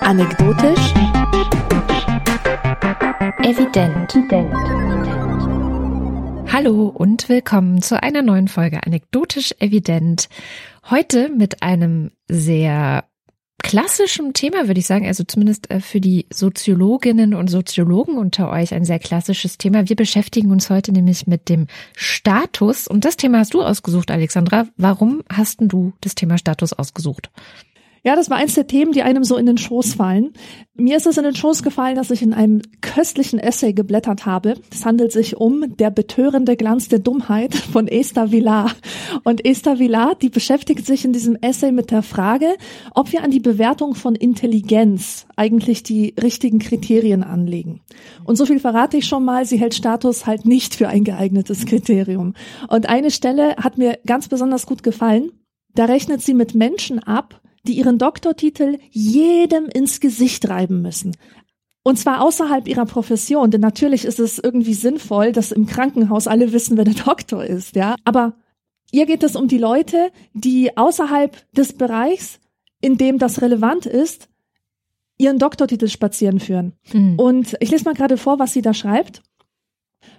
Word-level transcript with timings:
Anekdotisch. 0.00 0.94
Evident. 3.42 4.16
Hallo 6.52 6.88
und 6.88 7.28
willkommen 7.28 7.80
zu 7.80 8.02
einer 8.02 8.22
neuen 8.22 8.48
Folge 8.48 8.84
Anekdotisch 8.84 9.54
Evident. 9.60 10.28
Heute 10.90 11.28
mit 11.28 11.62
einem 11.62 12.10
sehr 12.26 13.04
klassischen 13.64 14.34
Thema, 14.34 14.66
würde 14.68 14.78
ich 14.78 14.86
sagen, 14.86 15.06
also 15.06 15.24
zumindest 15.24 15.70
äh, 15.70 15.80
für 15.80 15.98
die 15.98 16.26
Soziologinnen 16.30 17.34
und 17.34 17.48
Soziologen 17.48 18.18
unter 18.18 18.50
euch 18.50 18.74
ein 18.74 18.84
sehr 18.84 18.98
klassisches 18.98 19.56
Thema. 19.56 19.88
Wir 19.88 19.96
beschäftigen 19.96 20.52
uns 20.52 20.68
heute 20.68 20.92
nämlich 20.92 21.26
mit 21.26 21.48
dem 21.48 21.66
Status 21.96 22.86
und 22.86 23.06
das 23.06 23.16
Thema 23.16 23.38
hast 23.38 23.54
du 23.54 23.62
ausgesucht, 23.62 24.10
Alexandra. 24.10 24.66
Warum 24.76 25.22
hast 25.32 25.56
du 25.60 25.94
das 26.02 26.14
Thema 26.14 26.36
Status 26.36 26.74
ausgesucht? 26.74 27.30
Ja, 28.06 28.16
das 28.16 28.28
war 28.28 28.36
eins 28.36 28.52
der 28.52 28.66
Themen, 28.66 28.92
die 28.92 29.02
einem 29.02 29.24
so 29.24 29.38
in 29.38 29.46
den 29.46 29.56
Schoß 29.56 29.94
fallen. 29.94 30.34
Mir 30.74 30.98
ist 30.98 31.06
es 31.06 31.16
in 31.16 31.24
den 31.24 31.34
Schoß 31.34 31.62
gefallen, 31.62 31.96
dass 31.96 32.10
ich 32.10 32.20
in 32.20 32.34
einem 32.34 32.60
köstlichen 32.82 33.38
Essay 33.38 33.72
geblättert 33.72 34.26
habe. 34.26 34.56
Es 34.70 34.84
handelt 34.84 35.10
sich 35.10 35.38
um 35.38 35.74
Der 35.78 35.88
betörende 35.90 36.54
Glanz 36.54 36.88
der 36.88 36.98
Dummheit 36.98 37.54
von 37.54 37.88
Esther 37.88 38.30
Villar. 38.30 38.72
Und 39.22 39.46
Esther 39.46 39.78
Villar, 39.78 40.16
die 40.16 40.28
beschäftigt 40.28 40.84
sich 40.84 41.06
in 41.06 41.14
diesem 41.14 41.36
Essay 41.36 41.72
mit 41.72 41.90
der 41.90 42.02
Frage, 42.02 42.56
ob 42.94 43.10
wir 43.10 43.24
an 43.24 43.30
die 43.30 43.40
Bewertung 43.40 43.94
von 43.94 44.14
Intelligenz 44.14 45.26
eigentlich 45.34 45.82
die 45.82 46.14
richtigen 46.22 46.58
Kriterien 46.58 47.22
anlegen. 47.22 47.80
Und 48.24 48.36
so 48.36 48.44
viel 48.44 48.60
verrate 48.60 48.98
ich 48.98 49.06
schon 49.06 49.24
mal, 49.24 49.46
sie 49.46 49.56
hält 49.56 49.74
Status 49.74 50.26
halt 50.26 50.44
nicht 50.44 50.74
für 50.74 50.88
ein 50.88 51.04
geeignetes 51.04 51.64
Kriterium. 51.64 52.34
Und 52.68 52.86
eine 52.86 53.10
Stelle 53.10 53.56
hat 53.56 53.78
mir 53.78 53.98
ganz 54.04 54.28
besonders 54.28 54.66
gut 54.66 54.82
gefallen. 54.82 55.32
Da 55.74 55.86
rechnet 55.86 56.20
sie 56.20 56.34
mit 56.34 56.54
Menschen 56.54 56.98
ab, 56.98 57.40
die 57.66 57.74
ihren 57.74 57.98
Doktortitel 57.98 58.78
jedem 58.90 59.66
ins 59.66 60.00
Gesicht 60.00 60.48
reiben 60.48 60.82
müssen. 60.82 61.16
Und 61.82 61.98
zwar 61.98 62.22
außerhalb 62.22 62.66
ihrer 62.66 62.86
Profession, 62.86 63.50
denn 63.50 63.60
natürlich 63.60 64.04
ist 64.04 64.18
es 64.18 64.38
irgendwie 64.38 64.74
sinnvoll, 64.74 65.32
dass 65.32 65.52
im 65.52 65.66
Krankenhaus 65.66 66.26
alle 66.26 66.52
wissen, 66.52 66.76
wer 66.78 66.84
der 66.84 66.94
Doktor 66.94 67.44
ist, 67.44 67.76
ja. 67.76 67.96
Aber 68.04 68.34
ihr 68.90 69.04
geht 69.04 69.22
es 69.22 69.36
um 69.36 69.48
die 69.48 69.58
Leute, 69.58 70.10
die 70.32 70.76
außerhalb 70.76 71.36
des 71.52 71.74
Bereichs, 71.74 72.40
in 72.80 72.96
dem 72.96 73.18
das 73.18 73.42
relevant 73.42 73.84
ist, 73.84 74.28
ihren 75.18 75.38
Doktortitel 75.38 75.88
spazieren 75.88 76.40
führen. 76.40 76.72
Mhm. 76.92 77.18
Und 77.18 77.56
ich 77.60 77.70
lese 77.70 77.84
mal 77.84 77.94
gerade 77.94 78.16
vor, 78.16 78.38
was 78.38 78.52
sie 78.52 78.62
da 78.62 78.72
schreibt. 78.72 79.22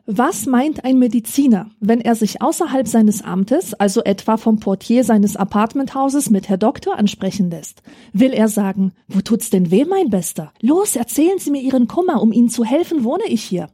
Was 0.07 0.45
meint 0.45 0.85
ein 0.85 0.99
Mediziner, 0.99 1.71
wenn 1.79 1.99
er 1.99 2.13
sich 2.13 2.41
außerhalb 2.41 2.87
seines 2.87 3.23
Amtes, 3.23 3.73
also 3.73 4.03
etwa 4.03 4.37
vom 4.37 4.59
Portier 4.59 5.03
seines 5.03 5.35
Apartmenthauses 5.35 6.29
mit 6.29 6.47
Herr 6.47 6.57
Doktor 6.57 6.97
ansprechen 6.97 7.49
lässt? 7.49 7.81
Will 8.13 8.31
er 8.31 8.47
sagen, 8.47 8.91
wo 9.07 9.21
tut's 9.21 9.49
denn 9.49 9.71
weh, 9.71 9.85
mein 9.85 10.09
Bester? 10.09 10.53
Los, 10.61 10.95
erzählen 10.95 11.39
Sie 11.39 11.49
mir 11.49 11.61
Ihren 11.61 11.87
Kummer, 11.87 12.21
um 12.21 12.31
Ihnen 12.31 12.49
zu 12.49 12.63
helfen, 12.63 13.03
wohne 13.03 13.25
ich 13.27 13.43
hier. 13.43 13.67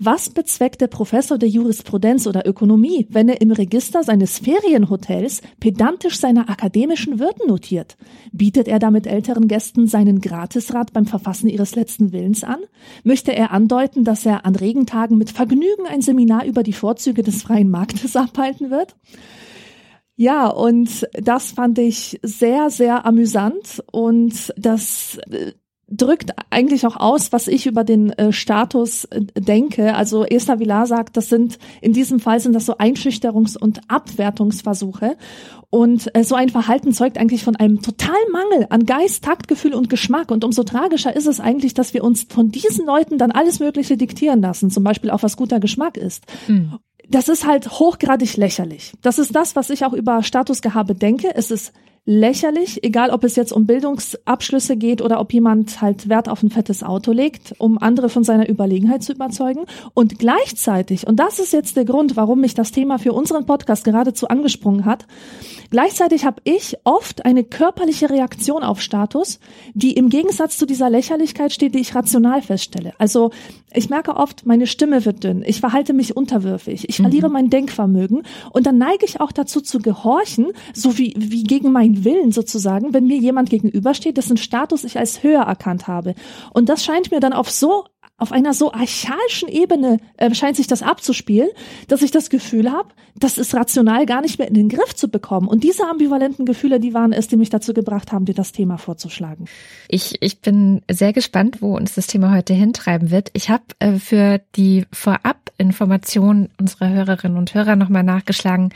Was 0.00 0.30
bezweckt 0.30 0.80
der 0.80 0.86
Professor 0.86 1.38
der 1.38 1.48
Jurisprudenz 1.48 2.28
oder 2.28 2.46
Ökonomie, 2.46 3.08
wenn 3.10 3.28
er 3.28 3.40
im 3.40 3.50
Register 3.50 4.04
seines 4.04 4.38
Ferienhotels 4.38 5.42
pedantisch 5.58 6.20
seine 6.20 6.48
akademischen 6.48 7.18
Würden 7.18 7.48
notiert? 7.48 7.96
Bietet 8.30 8.68
er 8.68 8.78
damit 8.78 9.08
älteren 9.08 9.48
Gästen 9.48 9.88
seinen 9.88 10.20
Gratisrat 10.20 10.92
beim 10.92 11.04
Verfassen 11.04 11.48
ihres 11.48 11.74
letzten 11.74 12.12
Willens 12.12 12.44
an? 12.44 12.60
Möchte 13.02 13.34
er 13.34 13.50
andeuten, 13.50 14.04
dass 14.04 14.24
er 14.24 14.46
an 14.46 14.54
Regentagen 14.54 15.18
mit 15.18 15.30
Vergnügen 15.30 15.86
ein 15.90 16.00
Seminar 16.00 16.44
über 16.44 16.62
die 16.62 16.72
Vorzüge 16.72 17.24
des 17.24 17.42
freien 17.42 17.68
Marktes 17.68 18.14
abhalten 18.16 18.70
wird? 18.70 18.94
Ja, 20.14 20.46
und 20.46 21.08
das 21.12 21.50
fand 21.50 21.76
ich 21.80 22.20
sehr, 22.22 22.70
sehr 22.70 23.04
amüsant 23.04 23.82
und 23.90 24.52
das 24.56 25.18
äh, 25.28 25.54
drückt 25.90 26.32
eigentlich 26.50 26.86
auch 26.86 26.96
aus, 26.96 27.32
was 27.32 27.48
ich 27.48 27.66
über 27.66 27.82
den 27.82 28.10
äh, 28.10 28.32
Status 28.32 29.04
äh, 29.06 29.22
denke. 29.34 29.94
Also 29.94 30.24
Esther 30.24 30.60
Villar 30.60 30.86
sagt, 30.86 31.16
das 31.16 31.28
sind 31.28 31.58
in 31.80 31.92
diesem 31.92 32.20
Fall 32.20 32.40
sind 32.40 32.54
das 32.54 32.66
so 32.66 32.76
Einschüchterungs- 32.76 33.58
und 33.58 33.80
Abwertungsversuche. 33.88 35.16
Und 35.70 36.14
äh, 36.14 36.24
so 36.24 36.34
ein 36.34 36.48
Verhalten 36.48 36.92
zeugt 36.92 37.18
eigentlich 37.18 37.42
von 37.42 37.56
einem 37.56 37.82
totalen 37.82 38.32
Mangel 38.32 38.66
an 38.70 38.86
Geist, 38.86 39.24
Taktgefühl 39.24 39.74
und 39.74 39.90
Geschmack. 39.90 40.30
Und 40.30 40.44
umso 40.44 40.62
tragischer 40.62 41.14
ist 41.14 41.26
es 41.26 41.40
eigentlich, 41.40 41.74
dass 41.74 41.94
wir 41.94 42.04
uns 42.04 42.26
von 42.28 42.50
diesen 42.50 42.86
Leuten 42.86 43.18
dann 43.18 43.30
alles 43.30 43.60
Mögliche 43.60 43.96
diktieren 43.96 44.40
lassen, 44.40 44.70
zum 44.70 44.84
Beispiel 44.84 45.10
auch 45.10 45.22
was 45.22 45.36
guter 45.36 45.60
Geschmack 45.60 45.96
ist. 45.96 46.24
Mhm 46.48 46.78
das 47.10 47.30
ist 47.30 47.46
halt 47.46 47.70
hochgradig 47.70 48.36
lächerlich. 48.36 48.92
Das 49.00 49.18
ist 49.18 49.34
das, 49.34 49.56
was 49.56 49.70
ich 49.70 49.84
auch 49.84 49.94
über 49.94 50.22
Statusgehabe 50.22 50.94
denke. 50.94 51.34
Es 51.34 51.50
ist 51.50 51.72
lächerlich, 52.08 52.82
egal 52.84 53.10
ob 53.10 53.22
es 53.22 53.36
jetzt 53.36 53.52
um 53.52 53.66
Bildungsabschlüsse 53.66 54.78
geht 54.78 55.02
oder 55.02 55.20
ob 55.20 55.30
jemand 55.30 55.82
halt 55.82 56.08
Wert 56.08 56.30
auf 56.30 56.42
ein 56.42 56.48
fettes 56.48 56.82
Auto 56.82 57.12
legt, 57.12 57.54
um 57.58 57.76
andere 57.76 58.08
von 58.08 58.24
seiner 58.24 58.48
Überlegenheit 58.48 59.02
zu 59.02 59.12
überzeugen. 59.12 59.66
Und 59.92 60.18
gleichzeitig, 60.18 61.06
und 61.06 61.16
das 61.16 61.38
ist 61.38 61.52
jetzt 61.52 61.76
der 61.76 61.84
Grund, 61.84 62.16
warum 62.16 62.40
mich 62.40 62.54
das 62.54 62.72
Thema 62.72 62.98
für 62.98 63.12
unseren 63.12 63.44
Podcast 63.44 63.84
geradezu 63.84 64.26
angesprungen 64.28 64.86
hat, 64.86 65.06
gleichzeitig 65.70 66.24
habe 66.24 66.40
ich 66.44 66.78
oft 66.84 67.26
eine 67.26 67.44
körperliche 67.44 68.08
Reaktion 68.08 68.62
auf 68.62 68.80
Status, 68.80 69.38
die 69.74 69.92
im 69.92 70.08
Gegensatz 70.08 70.56
zu 70.56 70.64
dieser 70.64 70.88
Lächerlichkeit 70.88 71.52
steht, 71.52 71.74
die 71.74 71.80
ich 71.80 71.94
rational 71.94 72.40
feststelle. 72.40 72.94
Also 72.96 73.32
ich 73.74 73.90
merke 73.90 74.16
oft, 74.16 74.46
meine 74.46 74.66
Stimme 74.66 75.04
wird 75.04 75.24
dünn, 75.24 75.44
ich 75.46 75.60
verhalte 75.60 75.92
mich 75.92 76.16
unterwürfig, 76.16 76.88
ich 76.88 76.96
verliere 76.96 77.28
mhm. 77.28 77.34
mein 77.34 77.50
Denkvermögen 77.50 78.22
und 78.50 78.66
dann 78.66 78.78
neige 78.78 79.04
ich 79.04 79.20
auch 79.20 79.30
dazu 79.30 79.60
zu 79.60 79.78
gehorchen, 79.80 80.52
so 80.72 80.96
wie, 80.96 81.12
wie 81.18 81.44
gegen 81.44 81.70
mein 81.70 81.97
Willen 82.04 82.32
sozusagen, 82.32 82.94
wenn 82.94 83.06
mir 83.06 83.18
jemand 83.18 83.50
gegenübersteht, 83.50 84.16
dessen 84.16 84.36
Status 84.36 84.84
ich 84.84 84.98
als 84.98 85.22
höher 85.22 85.42
erkannt 85.42 85.86
habe. 85.86 86.14
Und 86.52 86.68
das 86.68 86.84
scheint 86.84 87.10
mir 87.10 87.20
dann 87.20 87.32
auf 87.32 87.50
so 87.50 87.84
auf 88.18 88.32
einer 88.32 88.52
so 88.52 88.72
archaischen 88.72 89.48
Ebene 89.48 89.98
äh, 90.16 90.34
scheint 90.34 90.56
sich 90.56 90.66
das 90.66 90.82
abzuspielen, 90.82 91.48
dass 91.86 92.02
ich 92.02 92.10
das 92.10 92.30
Gefühl 92.30 92.70
habe, 92.70 92.88
das 93.14 93.38
ist 93.38 93.54
rational 93.54 94.06
gar 94.06 94.20
nicht 94.20 94.40
mehr 94.40 94.48
in 94.48 94.54
den 94.54 94.68
Griff 94.68 94.94
zu 94.94 95.08
bekommen. 95.08 95.46
Und 95.46 95.62
diese 95.62 95.86
ambivalenten 95.86 96.44
Gefühle, 96.44 96.80
die 96.80 96.94
waren 96.94 97.12
es, 97.12 97.28
die 97.28 97.36
mich 97.36 97.48
dazu 97.48 97.72
gebracht 97.72 98.10
haben, 98.10 98.24
dir 98.24 98.34
das 98.34 98.50
Thema 98.50 98.76
vorzuschlagen. 98.76 99.46
Ich, 99.86 100.16
ich 100.20 100.40
bin 100.40 100.82
sehr 100.90 101.12
gespannt, 101.12 101.62
wo 101.62 101.76
uns 101.76 101.94
das 101.94 102.08
Thema 102.08 102.34
heute 102.34 102.54
hintreiben 102.54 103.12
wird. 103.12 103.30
Ich 103.34 103.50
habe 103.50 103.64
äh, 103.78 103.92
für 103.92 104.40
die 104.56 104.84
Vorab-Information 104.92 106.48
unserer 106.58 106.88
Hörerinnen 106.88 107.38
und 107.38 107.54
Hörer 107.54 107.76
nochmal 107.76 108.02
nachgeschlagen, 108.02 108.70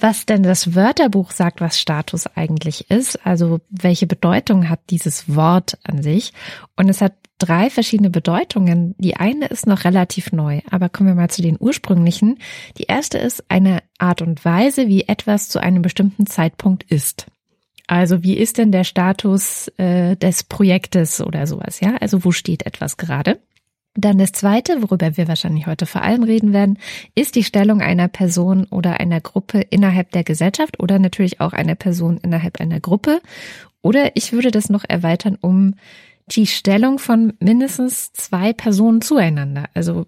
was 0.00 0.26
denn 0.26 0.42
das 0.42 0.74
Wörterbuch 0.74 1.30
sagt, 1.30 1.60
was 1.60 1.78
Status 1.80 2.26
eigentlich 2.34 2.90
ist, 2.90 3.24
also 3.26 3.60
welche 3.70 4.06
Bedeutung 4.06 4.68
hat 4.68 4.80
dieses 4.90 5.34
Wort 5.34 5.78
an 5.84 6.02
sich. 6.02 6.32
Und 6.76 6.88
es 6.88 7.00
hat 7.00 7.14
drei 7.38 7.70
verschiedene 7.70 8.10
Bedeutungen. 8.10 8.94
Die 8.98 9.16
eine 9.16 9.46
ist 9.46 9.66
noch 9.66 9.84
relativ 9.84 10.32
neu, 10.32 10.60
aber 10.70 10.88
kommen 10.88 11.08
wir 11.08 11.14
mal 11.14 11.30
zu 11.30 11.42
den 11.42 11.56
ursprünglichen. 11.58 12.38
Die 12.78 12.84
erste 12.84 13.18
ist 13.18 13.44
eine 13.48 13.82
Art 13.98 14.22
und 14.22 14.44
Weise, 14.44 14.88
wie 14.88 15.04
etwas 15.04 15.48
zu 15.48 15.60
einem 15.60 15.82
bestimmten 15.82 16.26
Zeitpunkt 16.26 16.84
ist. 16.84 17.26
Also 17.86 18.22
wie 18.22 18.36
ist 18.36 18.58
denn 18.58 18.72
der 18.72 18.84
Status 18.84 19.68
äh, 19.76 20.16
des 20.16 20.42
Projektes 20.42 21.20
oder 21.20 21.46
sowas, 21.46 21.80
ja? 21.80 21.96
Also 22.00 22.24
wo 22.24 22.32
steht 22.32 22.66
etwas 22.66 22.96
gerade? 22.96 23.38
Dann 23.96 24.18
das 24.18 24.32
Zweite, 24.32 24.82
worüber 24.82 25.16
wir 25.16 25.26
wahrscheinlich 25.26 25.66
heute 25.66 25.86
vor 25.86 26.02
allem 26.02 26.22
reden 26.22 26.52
werden, 26.52 26.78
ist 27.14 27.34
die 27.34 27.44
Stellung 27.44 27.80
einer 27.80 28.08
Person 28.08 28.66
oder 28.70 29.00
einer 29.00 29.20
Gruppe 29.20 29.60
innerhalb 29.60 30.12
der 30.12 30.24
Gesellschaft 30.24 30.80
oder 30.80 30.98
natürlich 30.98 31.40
auch 31.40 31.52
einer 31.52 31.74
Person 31.74 32.18
innerhalb 32.22 32.60
einer 32.60 32.80
Gruppe. 32.80 33.20
Oder 33.82 34.14
ich 34.14 34.32
würde 34.32 34.50
das 34.50 34.68
noch 34.68 34.84
erweitern 34.86 35.38
um 35.40 35.74
die 36.28 36.46
Stellung 36.46 36.98
von 36.98 37.34
mindestens 37.38 38.12
zwei 38.12 38.52
Personen 38.52 39.00
zueinander. 39.00 39.66
Also 39.74 40.06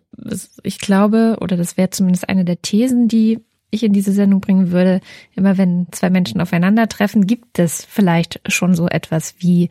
ich 0.63 0.79
glaube, 0.79 1.39
oder 1.41 1.57
das 1.57 1.77
wäre 1.77 1.91
zumindest 1.91 2.29
eine 2.29 2.45
der 2.45 2.61
Thesen, 2.61 3.09
die 3.09 3.41
ich 3.71 3.85
in 3.85 3.93
diese 3.93 4.13
Sendung 4.13 4.41
bringen 4.41 4.73
würde, 4.73 5.01
immer 5.35 5.59
wenn 5.59 5.87
zwei 5.93 6.11
Menschen 6.11 6.41
aufeinandertreffen, 6.41 7.27
gibt 7.27 7.59
es 7.59 7.85
vielleicht 7.85 8.41
schon 8.51 8.75
so 8.75 8.89
etwas 8.89 9.37
wie 9.39 9.69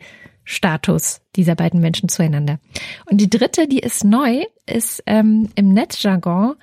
Status 0.48 1.20
dieser 1.36 1.54
beiden 1.54 1.80
Menschen 1.80 2.08
zueinander. 2.08 2.58
Und 3.10 3.20
die 3.20 3.28
dritte, 3.28 3.68
die 3.68 3.80
ist 3.80 4.02
neu, 4.02 4.44
ist 4.64 5.02
ähm, 5.06 5.50
im 5.54 5.74
Netzjargon 5.74 6.54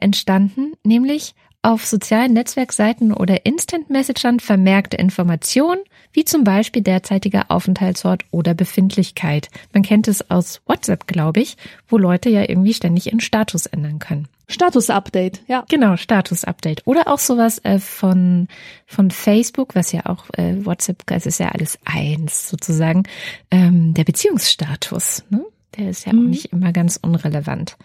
entstanden, 0.00 0.72
nämlich 0.82 1.34
auf 1.62 1.86
sozialen 1.86 2.32
Netzwerkseiten 2.32 3.12
oder 3.12 3.46
Instant 3.46 3.88
Messagern 3.88 4.40
vermerkte 4.40 4.96
Informationen, 4.96 5.82
wie 6.12 6.24
zum 6.24 6.42
Beispiel 6.42 6.82
derzeitiger 6.82 7.50
Aufenthaltsort 7.50 8.24
oder 8.30 8.54
Befindlichkeit. 8.54 9.48
Man 9.72 9.84
kennt 9.84 10.08
es 10.08 10.28
aus 10.30 10.62
WhatsApp, 10.66 11.06
glaube 11.06 11.40
ich, 11.40 11.56
wo 11.86 11.98
Leute 11.98 12.30
ja 12.30 12.48
irgendwie 12.48 12.74
ständig 12.74 13.06
ihren 13.06 13.20
Status 13.20 13.66
ändern 13.66 14.00
können. 14.00 14.26
Status-Update, 14.50 15.42
ja. 15.46 15.64
Genau, 15.68 15.96
Status-Update. 15.96 16.86
Oder 16.86 17.08
auch 17.08 17.18
sowas 17.18 17.58
äh, 17.64 17.78
von, 17.78 18.48
von 18.86 19.10
Facebook, 19.10 19.74
was 19.74 19.92
ja 19.92 20.06
auch 20.06 20.26
äh, 20.36 20.64
WhatsApp, 20.64 21.02
es 21.10 21.26
ist 21.26 21.38
ja 21.38 21.48
alles 21.48 21.78
eins 21.84 22.48
sozusagen, 22.48 23.04
ähm, 23.50 23.94
der 23.94 24.04
Beziehungsstatus. 24.04 25.24
Ne? 25.30 25.44
Der 25.76 25.90
ist 25.90 26.06
ja 26.06 26.12
mhm. 26.12 26.18
auch 26.18 26.28
nicht 26.28 26.46
immer 26.46 26.72
ganz 26.72 26.98
unrelevant. 27.00 27.76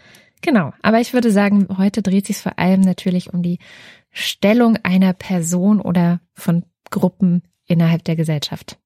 Genau, 0.41 0.73
aber 0.81 0.99
ich 0.99 1.13
würde 1.13 1.31
sagen, 1.31 1.67
heute 1.77 2.01
dreht 2.01 2.27
sich 2.27 2.37
vor 2.37 2.59
allem 2.59 2.81
natürlich 2.81 3.33
um 3.33 3.41
die 3.41 3.59
Stellung 4.11 4.77
einer 4.83 5.13
Person 5.13 5.81
oder 5.81 6.19
von 6.33 6.63
Gruppen 6.89 7.43
innerhalb 7.65 8.03
der 8.03 8.15
Gesellschaft. 8.15 8.77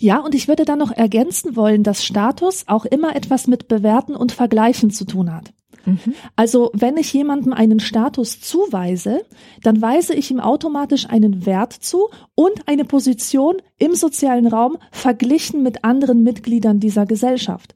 Ja, 0.00 0.18
und 0.20 0.34
ich 0.34 0.46
würde 0.46 0.64
dann 0.64 0.78
noch 0.78 0.92
ergänzen 0.92 1.56
wollen, 1.56 1.82
dass 1.82 2.04
Status 2.04 2.64
auch 2.68 2.84
immer 2.84 3.16
etwas 3.16 3.48
mit 3.48 3.66
Bewerten 3.66 4.14
und 4.14 4.30
Vergleichen 4.30 4.90
zu 4.90 5.04
tun 5.04 5.32
hat. 5.34 5.52
Mhm. 5.84 6.14
Also 6.36 6.70
wenn 6.74 6.96
ich 6.96 7.12
jemandem 7.12 7.52
einen 7.52 7.80
Status 7.80 8.40
zuweise, 8.40 9.24
dann 9.62 9.80
weise 9.80 10.14
ich 10.14 10.30
ihm 10.30 10.40
automatisch 10.40 11.08
einen 11.08 11.46
Wert 11.46 11.72
zu 11.72 12.08
und 12.34 12.66
eine 12.66 12.84
Position 12.84 13.56
im 13.78 13.94
sozialen 13.94 14.46
Raum 14.46 14.78
verglichen 14.90 15.62
mit 15.62 15.84
anderen 15.84 16.22
Mitgliedern 16.22 16.80
dieser 16.80 17.06
Gesellschaft. 17.06 17.74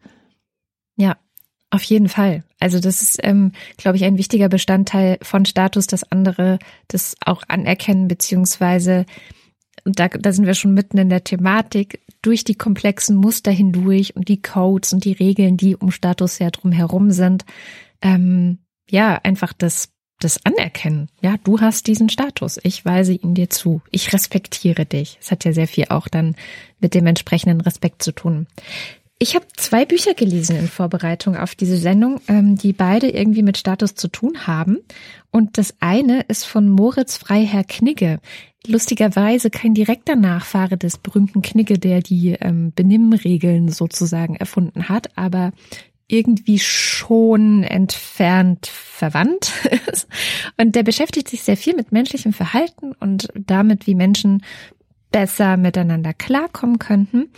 Ja, 0.97 1.17
auf 1.71 1.83
jeden 1.85 2.09
Fall. 2.09 2.45
Also 2.61 2.81
das 2.81 3.01
ist, 3.03 3.19
ähm, 3.23 3.53
glaube 3.77 3.97
ich, 3.97 4.05
ein 4.05 4.19
wichtiger 4.19 4.49
Bestandteil 4.49 5.19
von 5.23 5.47
Status, 5.47 5.87
dass 5.87 6.11
andere 6.11 6.59
das 6.89 7.17
auch 7.25 7.43
anerkennen, 7.49 8.09
beziehungsweise 8.09 9.07
und 9.85 9.99
da, 9.99 10.09
da 10.09 10.33
sind 10.33 10.47
wir 10.47 10.55
schon 10.55 10.75
mitten 10.75 10.99
in 10.99 11.09
der 11.09 11.25
Thematik, 11.25 12.01
durch 12.23 12.45
die 12.45 12.55
komplexen 12.55 13.17
Muster 13.17 13.51
hindurch 13.51 14.15
und 14.15 14.29
die 14.29 14.41
Codes 14.41 14.93
und 14.93 15.05
die 15.05 15.13
Regeln, 15.13 15.57
die 15.57 15.75
um 15.75 15.91
Status 15.91 16.39
ja 16.39 16.51
drumherum 16.51 17.11
sind, 17.11 17.45
ähm, 18.03 18.59
ja, 18.91 19.19
einfach 19.23 19.53
das, 19.53 19.91
das 20.21 20.45
anerkennen. 20.45 21.09
Ja, 21.21 21.37
du 21.43 21.61
hast 21.61 21.87
diesen 21.87 22.09
Status. 22.09 22.59
Ich 22.63 22.85
weise 22.85 23.13
ihn 23.13 23.35
dir 23.35 23.51
zu. 23.51 23.81
Ich 23.91 24.13
respektiere 24.13 24.85
dich. 24.85 25.19
Es 25.21 25.31
hat 25.31 25.45
ja 25.45 25.53
sehr 25.53 25.69
viel 25.69 25.87
auch 25.89 26.09
dann 26.09 26.37
mit 26.81 26.95
dem 26.95 27.07
entsprechenden 27.07 27.61
Respekt 27.61 28.03
zu 28.03 28.13
tun. 28.13 28.47
Ich 29.23 29.37
habe 29.37 29.47
zwei 29.57 29.85
Bücher 29.85 30.15
gelesen 30.15 30.57
in 30.57 30.67
Vorbereitung 30.67 31.37
auf 31.37 31.55
diese 31.55 31.77
Sendung, 31.77 32.21
ähm, 32.27 32.57
die 32.57 32.73
beide 32.73 33.09
irgendwie 33.09 33.45
mit 33.45 33.57
Status 33.57 33.95
zu 33.95 34.09
tun 34.09 34.49
haben. 34.49 34.79
Und 35.31 35.59
das 35.59 35.75
eine 35.79 36.23
ist 36.23 36.45
von 36.45 36.69
Moritz 36.69 37.19
Freiherr 37.19 37.63
Knigge. 37.63 38.19
Lustigerweise 38.67 39.49
kein 39.51 39.75
direkter 39.75 40.17
Nachfahre 40.17 40.77
des 40.77 40.99
berühmten 40.99 41.41
Knigge, 41.41 41.79
der 41.79 42.01
die 42.01 42.33
ähm, 42.33 42.73
Benimmregeln 42.75 43.69
sozusagen 43.69 44.35
erfunden 44.35 44.89
hat, 44.89 45.17
aber 45.17 45.53
irgendwie 46.13 46.59
schon 46.59 47.63
entfernt 47.63 48.67
verwandt 48.67 49.51
ist. 49.93 50.07
Und 50.59 50.77
der 50.77 50.83
beschäftigt 50.83 51.29
sich 51.29 51.43
sehr 51.43 51.57
viel 51.57 51.75
mit 51.75 51.91
menschlichem 51.91 52.35
Verhalten 52.35 52.93
und 52.93 53.29
damit, 53.35 53.87
wie 53.87 53.95
Menschen 53.95 54.45
besser 55.11 55.57
miteinander 55.57 56.13
klarkommen 56.13 56.79
könnten. 56.79 57.31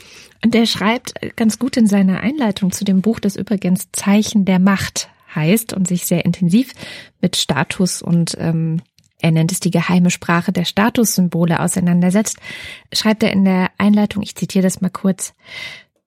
Und 0.44 0.54
er 0.54 0.66
schreibt 0.66 1.14
ganz 1.36 1.58
gut 1.58 1.76
in 1.76 1.86
seiner 1.86 2.20
Einleitung 2.20 2.72
zu 2.72 2.84
dem 2.84 3.00
Buch, 3.00 3.20
das 3.20 3.36
übrigens 3.36 3.90
Zeichen 3.92 4.44
der 4.44 4.58
Macht 4.58 5.08
heißt 5.34 5.72
und 5.72 5.86
sich 5.86 6.06
sehr 6.06 6.24
intensiv 6.24 6.72
mit 7.20 7.36
Status 7.36 8.02
und 8.02 8.36
ähm, 8.38 8.80
er 9.20 9.30
nennt 9.30 9.52
es 9.52 9.60
die 9.60 9.70
geheime 9.70 10.10
Sprache 10.10 10.52
der 10.52 10.64
Statussymbole 10.64 11.58
auseinandersetzt, 11.58 12.38
schreibt 12.92 13.22
er 13.22 13.32
in 13.32 13.44
der 13.44 13.70
Einleitung, 13.78 14.22
ich 14.22 14.34
zitiere 14.34 14.62
das 14.62 14.80
mal 14.80 14.90
kurz, 14.90 15.32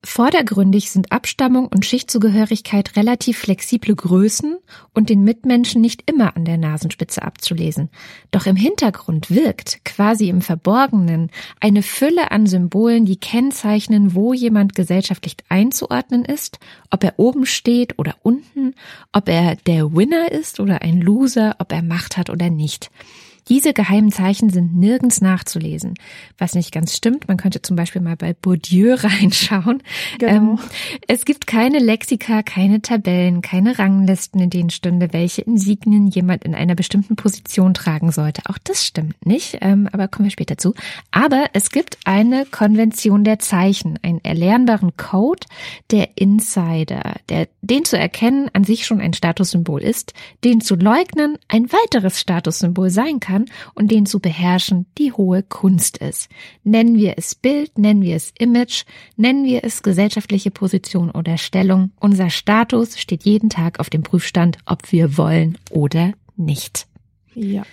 Vordergründig 0.10 0.90
sind 0.90 1.12
Abstammung 1.12 1.68
und 1.68 1.86
Schichtzugehörigkeit 1.86 2.96
relativ 2.96 3.40
flexible 3.40 3.94
Größen 3.94 4.58
und 4.94 5.10
den 5.10 5.26
Mitmenschen 5.26 5.82
nicht 5.82 6.10
immer 6.10 6.36
an 6.38 6.46
der 6.46 6.58
Nasenspitze 6.58 7.22
abzulesen. 7.22 7.90
Doch 8.32 8.46
im 8.46 8.56
Hintergrund 8.56 9.30
wirkt, 9.30 9.84
quasi 9.84 10.30
im 10.30 10.42
Verborgenen, 10.42 11.30
eine 11.60 11.84
Fülle 11.84 12.32
an 12.32 12.48
Symbolen, 12.48 13.06
die 13.06 13.20
kennzeichnen, 13.20 14.16
wo 14.16 14.34
jemand 14.34 14.76
gesellschaftlich 14.76 15.36
einzuordnen 15.50 16.24
ist, 16.24 16.58
ob 16.90 17.04
er 17.04 17.20
oben 17.20 17.46
steht 17.46 18.00
oder 18.00 18.16
unten, 18.24 18.76
ob 19.12 19.28
er 19.28 19.58
der 19.58 19.94
Winner 19.94 20.32
ist 20.32 20.62
oder 20.62 20.84
ein 20.84 21.02
Loser, 21.02 21.58
ob 21.60 21.74
er 21.74 21.84
Macht 21.84 22.16
hat 22.16 22.30
oder 22.30 22.50
nicht. 22.50 22.90
Diese 23.50 23.74
geheimen 23.74 24.12
Zeichen 24.12 24.50
sind 24.50 24.76
nirgends 24.76 25.22
nachzulesen, 25.22 25.94
was 26.38 26.54
nicht 26.54 26.74
ganz 26.74 26.96
stimmt. 26.96 27.28
Man 27.28 27.38
könnte 27.38 27.62
zum 27.62 27.76
Beispiel 27.78 28.02
mal 28.02 28.18
bei 28.18 28.34
Bourdieu 28.34 28.96
reinschauen. 28.98 29.82
Genau. 30.20 30.32
Ähm, 30.32 30.60
es 31.08 31.24
gibt 31.24 31.48
keine 31.48 31.80
Lexika, 31.80 32.44
keine 32.44 32.82
Tabellen, 32.82 33.42
keine 33.42 33.80
Ranglisten, 33.80 34.42
in 34.42 34.50
denen 34.50 34.70
stünde, 34.70 35.14
welche 35.14 35.44
Insignien 35.44 36.08
jemand 36.08 36.44
in 36.44 36.56
einer 36.56 36.76
bestimmten 36.76 37.16
Position 37.16 37.74
tragen 37.74 38.12
sollte. 38.12 38.42
Auch 38.48 38.58
das 38.64 38.86
stimmt 38.86 39.26
nicht, 39.26 39.58
ähm, 39.62 39.88
aber 39.92 40.08
kommen 40.08 40.26
wir 40.26 40.32
später 40.32 40.58
zu. 40.58 40.74
Aber 41.12 41.46
es 41.54 41.70
gibt 41.70 41.98
eine 42.04 42.46
Konvention 42.46 43.24
der 43.24 43.40
Zeichen, 43.40 43.98
einen 44.02 44.24
erlernbaren 44.24 44.98
Code 44.98 45.46
der 45.92 46.18
Insider, 46.18 47.16
der 47.30 47.48
den 47.62 47.86
zu 47.86 47.98
erkennen 47.98 48.50
an 48.54 48.66
sich 48.66 48.86
schon 48.86 49.00
ein 49.00 49.14
Statussymbol 49.14 49.82
ist, 49.82 50.14
den 50.44 50.60
zu 50.60 50.76
leugnen 50.76 51.38
ein 51.48 51.72
weiteres 51.72 52.20
Statussymbol 52.20 52.90
sein 52.90 53.20
kann 53.20 53.37
kann 53.38 53.46
und 53.74 53.92
den 53.92 54.06
zu 54.06 54.20
beherrschen 54.20 54.86
die 54.98 55.12
hohe 55.12 55.44
Kunst 55.44 55.98
ist. 55.98 56.30
Nennen 56.64 56.98
wir 56.98 57.16
es 57.18 57.36
Bild, 57.36 57.78
nennen 57.78 58.02
wir 58.02 58.16
es 58.16 58.34
Image, 58.38 58.84
nennen 59.16 59.46
wir 59.46 59.64
es 59.64 59.84
gesellschaftliche 59.84 60.52
Position 60.52 61.12
oder 61.12 61.38
Stellung. 61.38 61.92
Unser 62.00 62.30
Status 62.30 63.00
steht 63.00 63.24
jeden 63.24 63.50
Tag 63.50 63.80
auf 63.80 63.90
dem 63.90 64.04
Prüfstand, 64.04 64.58
ob 64.66 64.92
wir 64.92 65.18
wollen 65.18 65.58
oder 65.70 66.14
nicht. 66.36 66.88
Ja. 67.34 67.64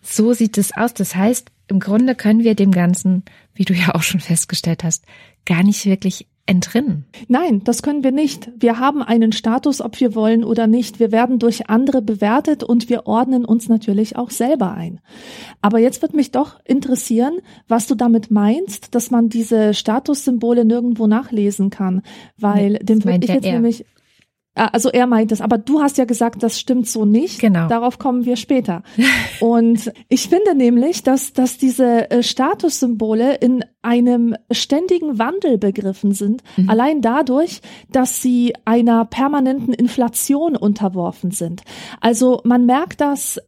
So 0.00 0.32
sieht 0.32 0.58
es 0.58 0.76
aus. 0.76 0.94
Das 0.94 1.14
heißt, 1.14 1.50
im 1.68 1.80
Grunde 1.80 2.14
können 2.14 2.44
wir 2.44 2.54
dem 2.54 2.72
Ganzen, 2.72 3.24
wie 3.54 3.64
du 3.64 3.74
ja 3.74 3.94
auch 3.94 4.02
schon 4.02 4.20
festgestellt 4.20 4.84
hast, 4.84 5.04
gar 5.44 5.62
nicht 5.62 5.86
wirklich 5.86 6.26
entrinnen. 6.46 7.04
Nein, 7.28 7.62
das 7.64 7.82
können 7.82 8.02
wir 8.02 8.10
nicht. 8.10 8.50
Wir 8.56 8.80
haben 8.80 9.00
einen 9.02 9.32
Status, 9.32 9.80
ob 9.80 10.00
wir 10.00 10.14
wollen 10.14 10.42
oder 10.42 10.66
nicht. 10.66 10.98
Wir 10.98 11.12
werden 11.12 11.38
durch 11.38 11.68
andere 11.70 12.02
bewertet 12.02 12.64
und 12.64 12.88
wir 12.88 13.06
ordnen 13.06 13.44
uns 13.44 13.68
natürlich 13.68 14.16
auch 14.16 14.30
selber 14.30 14.72
ein. 14.72 15.00
Aber 15.60 15.78
jetzt 15.78 16.02
wird 16.02 16.14
mich 16.14 16.32
doch 16.32 16.58
interessieren, 16.64 17.38
was 17.68 17.86
du 17.86 17.94
damit 17.94 18.30
meinst, 18.30 18.94
dass 18.94 19.10
man 19.10 19.28
diese 19.28 19.72
Statussymbole 19.72 20.64
nirgendwo 20.64 21.06
nachlesen 21.06 21.70
kann, 21.70 22.02
weil 22.36 22.72
nee, 22.72 22.78
dem 22.80 23.04
würde 23.04 23.24
ich 23.24 23.30
jetzt 23.30 23.46
er. 23.46 23.52
nämlich 23.52 23.84
also 24.54 24.90
er 24.90 25.06
meint 25.06 25.32
es, 25.32 25.40
aber 25.40 25.56
du 25.56 25.80
hast 25.80 25.96
ja 25.96 26.04
gesagt, 26.04 26.42
das 26.42 26.60
stimmt 26.60 26.86
so 26.86 27.04
nicht. 27.06 27.40
Genau. 27.40 27.68
Darauf 27.68 27.98
kommen 27.98 28.26
wir 28.26 28.36
später. 28.36 28.82
Und 29.40 29.90
ich 30.08 30.28
finde 30.28 30.54
nämlich, 30.54 31.02
dass, 31.02 31.32
dass 31.32 31.56
diese 31.56 32.10
äh, 32.10 32.22
Statussymbole 32.22 33.36
in 33.36 33.64
einem 33.80 34.36
ständigen 34.50 35.18
Wandel 35.18 35.56
begriffen 35.56 36.12
sind, 36.12 36.42
mhm. 36.56 36.68
allein 36.68 37.00
dadurch, 37.00 37.62
dass 37.90 38.20
sie 38.20 38.52
einer 38.64 39.06
permanenten 39.06 39.72
Inflation 39.72 40.54
unterworfen 40.56 41.30
sind. 41.30 41.62
Also 42.00 42.42
man 42.44 42.66
merkt 42.66 43.00
das 43.00 43.40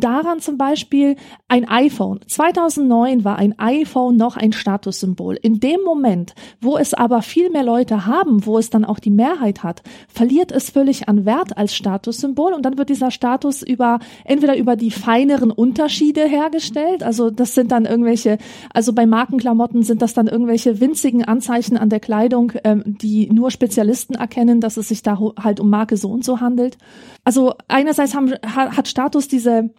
daran 0.00 0.40
zum 0.40 0.58
Beispiel 0.58 1.16
ein 1.48 1.68
iPhone. 1.68 2.20
2009 2.26 3.24
war 3.24 3.36
ein 3.36 3.58
iPhone 3.58 4.16
noch 4.16 4.36
ein 4.36 4.52
Statussymbol. 4.52 5.36
In 5.40 5.60
dem 5.60 5.82
Moment, 5.84 6.34
wo 6.60 6.76
es 6.76 6.94
aber 6.94 7.22
viel 7.22 7.50
mehr 7.50 7.64
Leute 7.64 8.06
haben, 8.06 8.46
wo 8.46 8.58
es 8.58 8.70
dann 8.70 8.84
auch 8.84 8.98
die 8.98 9.10
Mehrheit 9.10 9.62
hat, 9.62 9.82
verliert 10.08 10.52
es 10.52 10.70
völlig 10.70 11.08
an 11.08 11.24
Wert 11.24 11.56
als 11.56 11.74
Statussymbol 11.74 12.52
und 12.52 12.62
dann 12.62 12.78
wird 12.78 12.88
dieser 12.88 13.10
Status 13.10 13.62
über 13.62 13.98
entweder 14.24 14.56
über 14.56 14.76
die 14.76 14.90
feineren 14.90 15.50
Unterschiede 15.50 16.24
hergestellt, 16.26 17.02
also 17.02 17.30
das 17.30 17.54
sind 17.54 17.72
dann 17.72 17.84
irgendwelche, 17.84 18.38
also 18.72 18.92
bei 18.92 19.06
Markenklamotten 19.06 19.82
sind 19.82 20.02
das 20.02 20.14
dann 20.14 20.26
irgendwelche 20.26 20.80
winzigen 20.80 21.24
Anzeichen 21.24 21.76
an 21.76 21.88
der 21.88 22.00
Kleidung, 22.00 22.52
ähm, 22.64 22.82
die 22.86 23.30
nur 23.30 23.50
Spezialisten 23.50 24.14
erkennen, 24.14 24.60
dass 24.60 24.76
es 24.76 24.88
sich 24.88 25.02
da 25.02 25.18
halt 25.40 25.60
um 25.60 25.70
Marke 25.70 25.96
so 25.96 26.10
und 26.10 26.24
so 26.24 26.40
handelt. 26.40 26.78
Also 27.24 27.54
einerseits 27.68 28.14
haben, 28.14 28.32
hat 28.32 28.88
Status 28.88 29.28
diese 29.28 29.70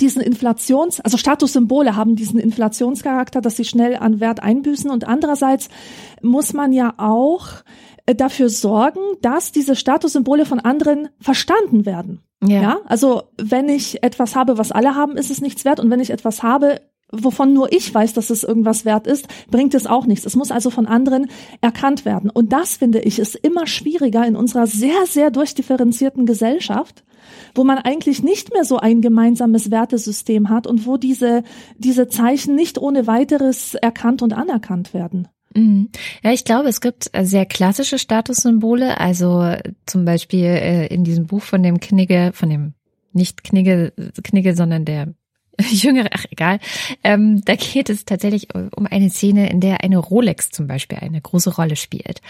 diesen 0.00 0.22
Inflations, 0.22 1.00
also 1.00 1.16
Statussymbole 1.16 1.96
haben 1.96 2.16
diesen 2.16 2.38
Inflationscharakter, 2.38 3.40
dass 3.40 3.56
sie 3.56 3.64
schnell 3.64 3.96
an 3.96 4.20
Wert 4.20 4.42
einbüßen 4.42 4.90
und 4.90 5.06
andererseits 5.06 5.68
muss 6.22 6.52
man 6.52 6.72
ja 6.72 6.94
auch 6.96 7.48
äh, 8.06 8.14
dafür 8.14 8.48
sorgen, 8.48 9.00
dass 9.22 9.52
diese 9.52 9.76
Statussymbole 9.76 10.46
von 10.46 10.60
anderen 10.60 11.08
verstanden 11.20 11.86
werden. 11.86 12.20
Ja. 12.42 12.62
ja. 12.62 12.78
Also 12.86 13.22
wenn 13.36 13.68
ich 13.68 14.02
etwas 14.02 14.36
habe, 14.36 14.58
was 14.58 14.72
alle 14.72 14.94
haben, 14.94 15.16
ist 15.16 15.30
es 15.30 15.40
nichts 15.40 15.64
wert 15.64 15.80
und 15.80 15.90
wenn 15.90 16.00
ich 16.00 16.10
etwas 16.10 16.42
habe, 16.42 16.80
wovon 17.10 17.52
nur 17.52 17.72
ich 17.72 17.92
weiß, 17.94 18.12
dass 18.12 18.30
es 18.30 18.44
irgendwas 18.44 18.84
wert 18.84 19.06
ist, 19.06 19.28
bringt 19.50 19.74
es 19.74 19.86
auch 19.86 20.06
nichts. 20.06 20.26
Es 20.26 20.36
muss 20.36 20.50
also 20.50 20.70
von 20.70 20.86
anderen 20.86 21.28
erkannt 21.60 22.04
werden. 22.04 22.30
Und 22.30 22.52
das 22.52 22.76
finde 22.76 23.00
ich 23.00 23.18
ist 23.18 23.36
immer 23.36 23.66
schwieriger 23.66 24.26
in 24.26 24.36
unserer 24.36 24.66
sehr, 24.66 25.06
sehr 25.06 25.30
durchdifferenzierten 25.30 26.26
Gesellschaft, 26.26 27.04
wo 27.54 27.64
man 27.64 27.78
eigentlich 27.78 28.22
nicht 28.22 28.52
mehr 28.52 28.64
so 28.64 28.78
ein 28.78 29.00
gemeinsames 29.00 29.70
Wertesystem 29.70 30.48
hat 30.48 30.66
und 30.66 30.86
wo 30.86 30.96
diese, 30.96 31.42
diese 31.78 32.08
Zeichen 32.08 32.54
nicht 32.54 32.78
ohne 32.78 33.06
weiteres 33.06 33.74
erkannt 33.74 34.22
und 34.22 34.32
anerkannt 34.32 34.94
werden. 34.94 35.28
Mhm. 35.54 35.90
Ja, 36.22 36.32
ich 36.32 36.44
glaube, 36.44 36.68
es 36.68 36.80
gibt 36.80 37.10
sehr 37.22 37.46
klassische 37.46 37.98
Statussymbole, 37.98 38.98
also 38.98 39.54
zum 39.86 40.04
Beispiel 40.04 40.44
äh, 40.44 40.86
in 40.86 41.04
diesem 41.04 41.26
Buch 41.26 41.42
von 41.42 41.62
dem 41.62 41.80
Knigge, 41.80 42.32
von 42.34 42.50
dem 42.50 42.74
nicht 43.12 43.44
Knigge, 43.44 43.92
Knigge, 44.22 44.56
sondern 44.56 44.84
der 44.84 45.14
jüngere, 45.70 46.08
ach 46.12 46.24
egal. 46.30 46.58
Ähm, 47.02 47.44
da 47.44 47.54
geht 47.54 47.90
es 47.90 48.04
tatsächlich 48.04 48.48
um 48.54 48.86
eine 48.86 49.10
Szene, 49.10 49.50
in 49.50 49.60
der 49.60 49.82
eine 49.82 49.98
Rolex 49.98 50.50
zum 50.50 50.66
Beispiel 50.66 50.98
eine 50.98 51.20
große 51.20 51.54
Rolle 51.54 51.76
spielt. 51.76 52.20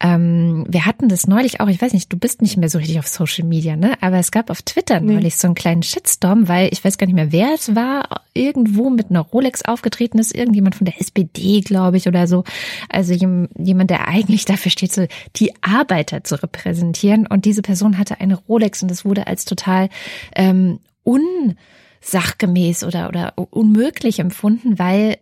Ähm, 0.00 0.64
wir 0.68 0.84
hatten 0.86 1.08
das 1.08 1.26
neulich 1.26 1.60
auch, 1.60 1.68
ich 1.68 1.80
weiß 1.80 1.92
nicht, 1.92 2.12
du 2.12 2.18
bist 2.18 2.42
nicht 2.42 2.56
mehr 2.56 2.68
so 2.68 2.78
richtig 2.78 2.98
auf 2.98 3.06
Social 3.06 3.46
Media, 3.46 3.76
ne? 3.76 3.94
Aber 4.00 4.18
es 4.18 4.30
gab 4.30 4.50
auf 4.50 4.62
Twitter 4.62 5.00
nee. 5.00 5.14
neulich 5.14 5.36
so 5.36 5.46
einen 5.46 5.54
kleinen 5.54 5.82
Shitstorm, 5.82 6.48
weil 6.48 6.68
ich 6.72 6.84
weiß 6.84 6.98
gar 6.98 7.06
nicht 7.06 7.14
mehr, 7.14 7.32
wer 7.32 7.54
es 7.54 7.74
war, 7.74 8.22
irgendwo 8.34 8.90
mit 8.90 9.10
einer 9.10 9.20
Rolex 9.20 9.64
aufgetreten 9.64 10.18
ist, 10.18 10.34
irgendjemand 10.34 10.74
von 10.74 10.84
der 10.84 11.00
SPD, 11.00 11.60
glaube 11.60 11.96
ich, 11.96 12.08
oder 12.08 12.26
so. 12.26 12.44
Also 12.88 13.14
jemand, 13.14 13.90
der 13.90 14.08
eigentlich 14.08 14.44
dafür 14.44 14.70
steht, 14.70 14.92
so 14.92 15.06
die 15.36 15.52
Arbeiter 15.60 16.24
zu 16.24 16.42
repräsentieren. 16.42 17.26
Und 17.26 17.44
diese 17.44 17.62
Person 17.62 17.98
hatte 17.98 18.20
eine 18.20 18.36
Rolex 18.36 18.82
und 18.82 18.90
es 18.90 19.04
wurde 19.04 19.26
als 19.26 19.44
total 19.44 19.88
ähm, 20.34 20.80
un 21.04 21.56
sachgemäß 22.02 22.84
oder, 22.84 23.08
oder 23.08 23.34
unmöglich 23.36 24.18
empfunden, 24.18 24.78
weil 24.78 25.18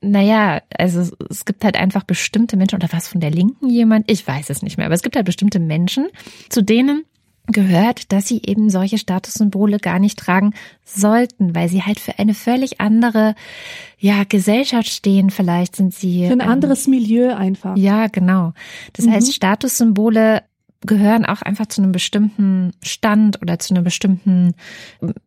naja, 0.00 0.60
also 0.76 1.08
es 1.30 1.44
gibt 1.44 1.64
halt 1.64 1.76
einfach 1.76 2.02
bestimmte 2.02 2.56
Menschen, 2.56 2.76
oder 2.76 2.88
was 2.90 3.06
von 3.06 3.20
der 3.20 3.30
Linken 3.30 3.70
jemand, 3.70 4.10
ich 4.10 4.26
weiß 4.26 4.50
es 4.50 4.62
nicht 4.62 4.76
mehr, 4.76 4.86
aber 4.86 4.94
es 4.94 5.02
gibt 5.02 5.14
halt 5.14 5.26
bestimmte 5.26 5.60
Menschen, 5.60 6.08
zu 6.48 6.62
denen 6.62 7.04
gehört, 7.46 8.12
dass 8.12 8.28
sie 8.28 8.42
eben 8.44 8.70
solche 8.70 8.98
Statussymbole 8.98 9.78
gar 9.78 9.98
nicht 9.98 10.18
tragen 10.18 10.52
sollten, 10.84 11.54
weil 11.54 11.68
sie 11.68 11.82
halt 11.82 11.98
für 11.98 12.18
eine 12.18 12.34
völlig 12.34 12.80
andere 12.80 13.34
ja 13.98 14.24
Gesellschaft 14.24 14.88
stehen. 14.88 15.30
Vielleicht 15.30 15.76
sind 15.76 15.94
sie 15.94 16.26
für 16.26 16.32
ein 16.32 16.40
ähm, 16.40 16.48
anderes 16.48 16.86
Milieu 16.86 17.34
einfach. 17.34 17.76
Ja, 17.76 18.08
genau. 18.08 18.52
Das 18.92 19.06
mhm. 19.06 19.12
heißt, 19.12 19.32
Statussymbole 19.32 20.42
gehören 20.80 21.24
auch 21.24 21.42
einfach 21.42 21.66
zu 21.66 21.82
einem 21.82 21.92
bestimmten 21.92 22.72
Stand 22.82 23.42
oder 23.42 23.58
zu 23.58 23.74
einer 23.74 23.82
bestimmten 23.82 24.54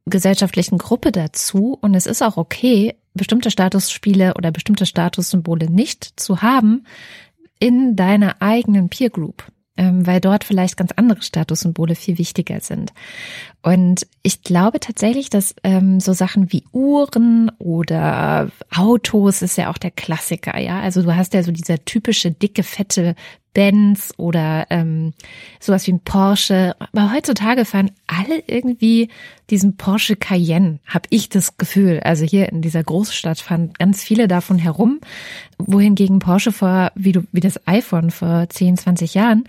gesellschaftlichen 0.05 0.77
Gruppe 0.77 1.11
dazu. 1.11 1.77
Und 1.81 1.93
es 1.95 2.05
ist 2.05 2.21
auch 2.21 2.37
okay, 2.37 2.95
bestimmte 3.13 3.51
Statusspiele 3.51 4.35
oder 4.35 4.51
bestimmte 4.51 4.85
Statussymbole 4.85 5.69
nicht 5.69 6.19
zu 6.19 6.41
haben 6.41 6.85
in 7.59 7.95
deiner 7.95 8.41
eigenen 8.41 8.89
Peer 8.89 9.09
Group 9.09 9.45
ähm, 9.77 10.05
weil 10.05 10.19
dort 10.19 10.43
vielleicht 10.43 10.77
ganz 10.77 10.91
andere 10.95 11.21
Statussymbole 11.21 11.95
viel 11.95 12.17
wichtiger 12.17 12.59
sind. 12.59 12.93
Und 13.63 14.07
ich 14.23 14.41
glaube 14.41 14.79
tatsächlich, 14.79 15.29
dass 15.29 15.53
ähm, 15.63 15.99
so 15.99 16.13
Sachen 16.13 16.51
wie 16.51 16.63
Uhren 16.71 17.51
oder 17.59 18.49
Autos 18.75 19.43
ist 19.43 19.57
ja 19.57 19.69
auch 19.69 19.77
der 19.77 19.91
Klassiker, 19.91 20.57
ja. 20.59 20.79
Also 20.79 21.03
du 21.03 21.15
hast 21.15 21.33
ja 21.33 21.43
so 21.43 21.51
dieser 21.51 21.83
typische 21.85 22.31
dicke, 22.31 22.63
fette 22.63 23.15
Benz 23.53 24.13
oder 24.17 24.65
ähm, 24.69 25.13
sowas 25.59 25.85
wie 25.85 25.93
ein 25.93 25.99
Porsche. 25.99 26.75
Aber 26.79 27.13
heutzutage 27.13 27.65
fahren 27.65 27.91
alle 28.07 28.41
irgendwie 28.47 29.09
diesen 29.49 29.75
Porsche 29.75 30.15
Cayenne, 30.15 30.79
habe 30.85 31.07
ich 31.09 31.29
das 31.29 31.57
Gefühl. 31.57 31.99
Also 31.99 32.25
hier 32.25 32.49
in 32.49 32.61
dieser 32.61 32.83
Großstadt 32.83 33.41
fahren 33.41 33.73
ganz 33.77 34.03
viele 34.03 34.27
davon 34.27 34.57
herum, 34.57 35.01
wohingegen 35.57 36.19
Porsche 36.19 36.51
vor, 36.51 36.91
wie 36.95 37.11
du, 37.11 37.23
wie 37.31 37.41
das 37.41 37.67
iPhone 37.67 38.11
vor 38.11 38.47
10, 38.49 38.77
20 38.77 39.13
Jahren 39.13 39.43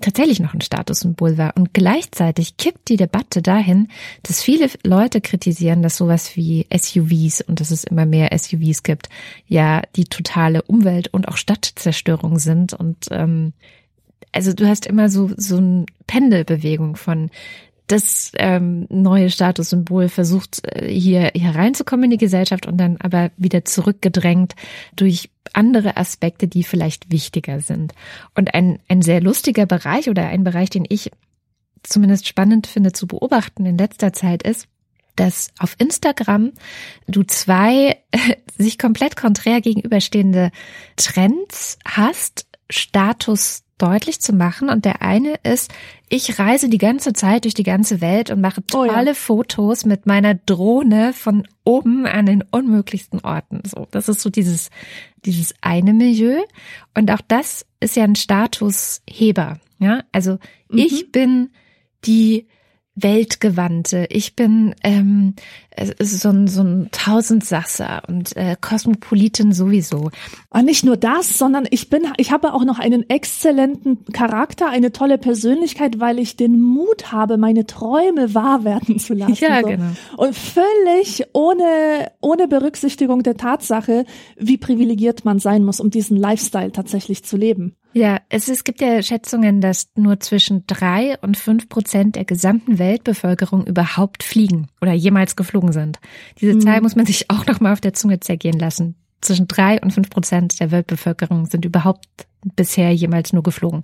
tatsächlich 0.00 0.40
noch 0.40 0.54
ein 0.54 0.60
Statussymbol 0.60 1.38
war. 1.38 1.56
Und 1.56 1.74
gleichzeitig 1.74 2.56
kippt 2.56 2.88
die 2.88 2.96
Debatte 2.96 3.42
dahin, 3.42 3.88
dass 4.22 4.42
viele 4.42 4.68
Leute 4.84 5.20
kritisieren, 5.20 5.82
dass 5.82 5.96
sowas 5.96 6.36
wie 6.36 6.66
SUVs 6.74 7.40
und 7.40 7.60
dass 7.60 7.70
es 7.70 7.84
immer 7.84 8.06
mehr 8.06 8.36
SUVs 8.36 8.82
gibt, 8.82 9.08
ja 9.46 9.82
die 9.96 10.04
totale 10.04 10.62
Umwelt- 10.62 11.08
und 11.08 11.28
auch 11.28 11.36
Stadtzerstörung 11.36 12.38
sind. 12.38 12.72
Und 12.74 13.06
ähm, 13.10 13.52
also 14.32 14.52
du 14.52 14.68
hast 14.68 14.86
immer 14.86 15.08
so 15.08 15.30
so 15.36 15.56
eine 15.56 15.86
Pendelbewegung 16.06 16.96
von 16.96 17.30
das 17.88 18.32
ähm, 18.36 18.86
neue 18.90 19.30
Statussymbol 19.30 20.08
versucht 20.08 20.60
äh, 20.64 20.88
hier, 20.88 21.32
hier 21.34 21.54
reinzukommen 21.54 22.04
in 22.04 22.10
die 22.10 22.18
Gesellschaft 22.18 22.66
und 22.66 22.76
dann 22.78 22.98
aber 22.98 23.30
wieder 23.36 23.64
zurückgedrängt 23.64 24.54
durch 24.94 25.30
andere 25.54 25.96
Aspekte, 25.96 26.46
die 26.46 26.62
vielleicht 26.62 27.10
wichtiger 27.10 27.60
sind. 27.60 27.94
Und 28.34 28.54
ein, 28.54 28.78
ein 28.88 29.02
sehr 29.02 29.20
lustiger 29.20 29.66
Bereich 29.66 30.08
oder 30.08 30.28
ein 30.28 30.44
Bereich, 30.44 30.70
den 30.70 30.84
ich 30.88 31.10
zumindest 31.82 32.28
spannend 32.28 32.66
finde 32.66 32.92
zu 32.92 33.06
beobachten 33.06 33.64
in 33.64 33.78
letzter 33.78 34.12
Zeit 34.12 34.42
ist, 34.42 34.68
dass 35.16 35.50
auf 35.58 35.74
Instagram 35.78 36.52
du 37.06 37.22
zwei 37.22 37.96
sich 38.58 38.78
komplett 38.78 39.16
konträr 39.16 39.60
gegenüberstehende 39.60 40.50
Trends 40.96 41.78
hast, 41.86 42.46
Status 42.70 43.64
deutlich 43.78 44.20
zu 44.20 44.32
machen. 44.32 44.68
Und 44.68 44.84
der 44.84 45.02
eine 45.02 45.34
ist, 45.42 45.72
ich 46.08 46.38
reise 46.38 46.68
die 46.68 46.78
ganze 46.78 47.12
Zeit 47.12 47.44
durch 47.44 47.54
die 47.54 47.62
ganze 47.62 48.00
Welt 48.00 48.30
und 48.30 48.40
mache 48.40 48.64
tolle 48.66 48.92
oh 48.92 49.06
ja. 49.06 49.14
Fotos 49.14 49.84
mit 49.84 50.06
meiner 50.06 50.34
Drohne 50.34 51.12
von 51.12 51.46
oben 51.64 52.06
an 52.06 52.26
den 52.26 52.42
unmöglichsten 52.50 53.20
Orten. 53.20 53.62
So, 53.64 53.86
das 53.90 54.08
ist 54.08 54.20
so 54.20 54.30
dieses, 54.30 54.70
dieses 55.24 55.54
eine 55.60 55.92
Milieu. 55.92 56.38
Und 56.94 57.10
auch 57.10 57.22
das 57.26 57.66
ist 57.80 57.96
ja 57.96 58.04
ein 58.04 58.16
Statusheber. 58.16 59.58
Ja, 59.78 60.02
also 60.12 60.38
mhm. 60.68 60.78
ich 60.78 61.12
bin 61.12 61.50
die 62.04 62.46
Weltgewandte. 63.02 64.06
Ich 64.10 64.36
bin 64.36 64.74
ähm, 64.82 65.34
so 66.00 66.28
ein, 66.30 66.48
so 66.48 66.62
ein 66.62 66.88
Tausendsasser 66.92 68.02
und 68.08 68.36
äh, 68.36 68.56
Kosmopolitin 68.60 69.52
sowieso. 69.52 70.10
Und 70.50 70.64
nicht 70.64 70.84
nur 70.84 70.96
das, 70.96 71.38
sondern 71.38 71.66
ich 71.70 71.90
bin, 71.90 72.02
ich 72.16 72.32
habe 72.32 72.52
auch 72.54 72.64
noch 72.64 72.78
einen 72.78 73.08
exzellenten 73.08 74.04
Charakter, 74.12 74.68
eine 74.68 74.92
tolle 74.92 75.18
Persönlichkeit, 75.18 76.00
weil 76.00 76.18
ich 76.18 76.36
den 76.36 76.60
Mut 76.60 77.12
habe, 77.12 77.36
meine 77.36 77.66
Träume 77.66 78.34
wahr 78.34 78.64
werden 78.64 78.98
zu 78.98 79.14
lassen. 79.14 79.36
Ja, 79.38 79.60
so. 79.60 79.68
genau. 79.68 79.90
Und 80.16 80.34
völlig 80.34 81.24
ohne, 81.32 82.10
ohne 82.20 82.48
Berücksichtigung 82.48 83.22
der 83.22 83.36
Tatsache, 83.36 84.04
wie 84.36 84.58
privilegiert 84.58 85.24
man 85.24 85.38
sein 85.38 85.64
muss, 85.64 85.80
um 85.80 85.90
diesen 85.90 86.16
Lifestyle 86.16 86.72
tatsächlich 86.72 87.24
zu 87.24 87.36
leben. 87.36 87.76
Ja, 87.98 88.20
es, 88.28 88.46
es 88.46 88.62
gibt 88.62 88.80
ja 88.80 89.02
Schätzungen, 89.02 89.60
dass 89.60 89.88
nur 89.96 90.20
zwischen 90.20 90.64
drei 90.68 91.18
und 91.18 91.36
fünf 91.36 91.68
Prozent 91.68 92.14
der 92.14 92.24
gesamten 92.24 92.78
Weltbevölkerung 92.78 93.66
überhaupt 93.66 94.22
fliegen 94.22 94.68
oder 94.80 94.92
jemals 94.92 95.34
geflogen 95.34 95.72
sind. 95.72 95.98
Diese 96.40 96.54
mhm. 96.54 96.60
Zahl 96.60 96.80
muss 96.80 96.94
man 96.94 97.06
sich 97.06 97.28
auch 97.28 97.44
noch 97.46 97.58
mal 97.58 97.72
auf 97.72 97.80
der 97.80 97.94
Zunge 97.94 98.20
zergehen 98.20 98.56
lassen. 98.56 98.94
Zwischen 99.20 99.48
drei 99.48 99.80
und 99.80 99.90
fünf 99.90 100.10
Prozent 100.10 100.60
der 100.60 100.70
Weltbevölkerung 100.70 101.46
sind 101.46 101.64
überhaupt 101.64 102.06
bisher 102.54 102.92
jemals 102.92 103.32
nur 103.32 103.42
geflogen. 103.42 103.82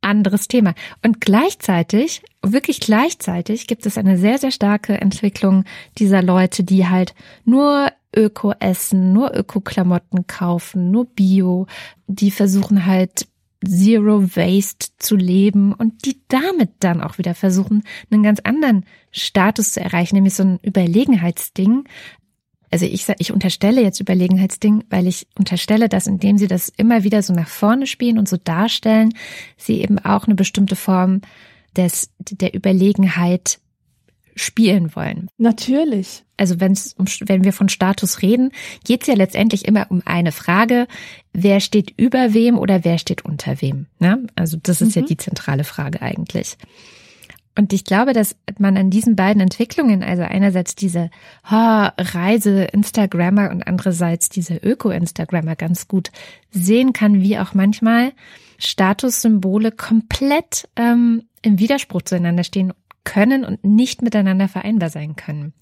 Anderes 0.00 0.48
Thema. 0.48 0.74
Und 1.04 1.20
gleichzeitig, 1.20 2.22
wirklich 2.42 2.80
gleichzeitig 2.80 3.68
gibt 3.68 3.86
es 3.86 3.96
eine 3.96 4.18
sehr, 4.18 4.38
sehr 4.38 4.50
starke 4.50 5.00
Entwicklung 5.00 5.66
dieser 5.98 6.20
Leute, 6.20 6.64
die 6.64 6.88
halt 6.88 7.14
nur 7.44 7.92
Öko 8.14 8.52
essen, 8.58 9.12
nur 9.12 9.34
Öko-Klamotten 9.34 10.26
kaufen, 10.26 10.90
nur 10.90 11.06
Bio, 11.06 11.66
die 12.06 12.30
versuchen 12.30 12.86
halt 12.86 13.26
Zero 13.66 14.22
Waste 14.36 14.88
zu 14.98 15.16
leben 15.16 15.74
und 15.74 16.06
die 16.06 16.20
damit 16.28 16.70
dann 16.80 17.02
auch 17.02 17.18
wieder 17.18 17.34
versuchen, 17.34 17.82
einen 18.10 18.22
ganz 18.22 18.40
anderen 18.40 18.86
Status 19.10 19.72
zu 19.72 19.80
erreichen, 19.80 20.14
nämlich 20.14 20.34
so 20.34 20.44
ein 20.44 20.60
Überlegenheitsding. 20.64 21.84
Also 22.70 22.86
ich 22.86 23.06
ich 23.18 23.32
unterstelle 23.32 23.82
jetzt 23.82 24.00
Überlegenheitsding, 24.00 24.84
weil 24.88 25.06
ich 25.06 25.26
unterstelle, 25.36 25.88
dass 25.88 26.06
indem 26.06 26.38
sie 26.38 26.46
das 26.46 26.70
immer 26.70 27.04
wieder 27.04 27.22
so 27.22 27.34
nach 27.34 27.48
vorne 27.48 27.86
spielen 27.86 28.18
und 28.18 28.28
so 28.28 28.38
darstellen, 28.38 29.12
sie 29.56 29.82
eben 29.82 29.98
auch 29.98 30.26
eine 30.26 30.36
bestimmte 30.36 30.76
Form 30.76 31.20
des, 31.76 32.10
der 32.18 32.54
Überlegenheit 32.54 33.58
spielen 34.40 34.94
wollen. 34.96 35.28
Natürlich. 35.38 36.24
Also 36.36 36.58
wenn 36.58 36.72
es 36.72 36.94
wenn 37.20 37.44
wir 37.44 37.52
von 37.52 37.68
Status 37.68 38.22
reden, 38.22 38.50
geht 38.84 39.02
es 39.02 39.08
ja 39.08 39.14
letztendlich 39.14 39.66
immer 39.66 39.86
um 39.90 40.02
eine 40.04 40.32
Frage: 40.32 40.86
Wer 41.32 41.60
steht 41.60 41.92
über 41.96 42.32
wem 42.32 42.58
oder 42.58 42.84
wer 42.84 42.98
steht 42.98 43.24
unter 43.24 43.60
wem? 43.60 43.86
Ne? 43.98 44.26
Also 44.36 44.56
das 44.62 44.80
ist 44.80 44.96
mhm. 44.96 45.02
ja 45.02 45.08
die 45.08 45.16
zentrale 45.16 45.64
Frage 45.64 46.00
eigentlich. 46.02 46.56
Und 47.58 47.72
ich 47.72 47.84
glaube, 47.84 48.12
dass 48.12 48.36
man 48.58 48.76
an 48.76 48.90
diesen 48.90 49.16
beiden 49.16 49.42
Entwicklungen, 49.42 50.02
also 50.02 50.22
einerseits 50.22 50.76
diese 50.76 51.10
oh, 51.50 51.88
Reise-Instagrammer 51.98 53.50
und 53.50 53.64
andererseits 53.64 54.28
diese 54.28 54.56
Öko-Instagrammer 54.56 55.56
ganz 55.56 55.88
gut 55.88 56.10
sehen 56.50 56.92
kann, 56.92 57.20
wie 57.20 57.38
auch 57.38 57.52
manchmal 57.52 58.12
Statussymbole 58.58 59.72
komplett 59.72 60.68
ähm, 60.76 61.24
im 61.42 61.58
Widerspruch 61.58 62.02
zueinander 62.02 62.44
stehen 62.44 62.72
können 63.04 63.44
und 63.44 63.64
nicht 63.64 64.02
miteinander 64.02 64.48
vereinbar 64.48 64.90
sein 64.90 65.16
können. 65.16 65.52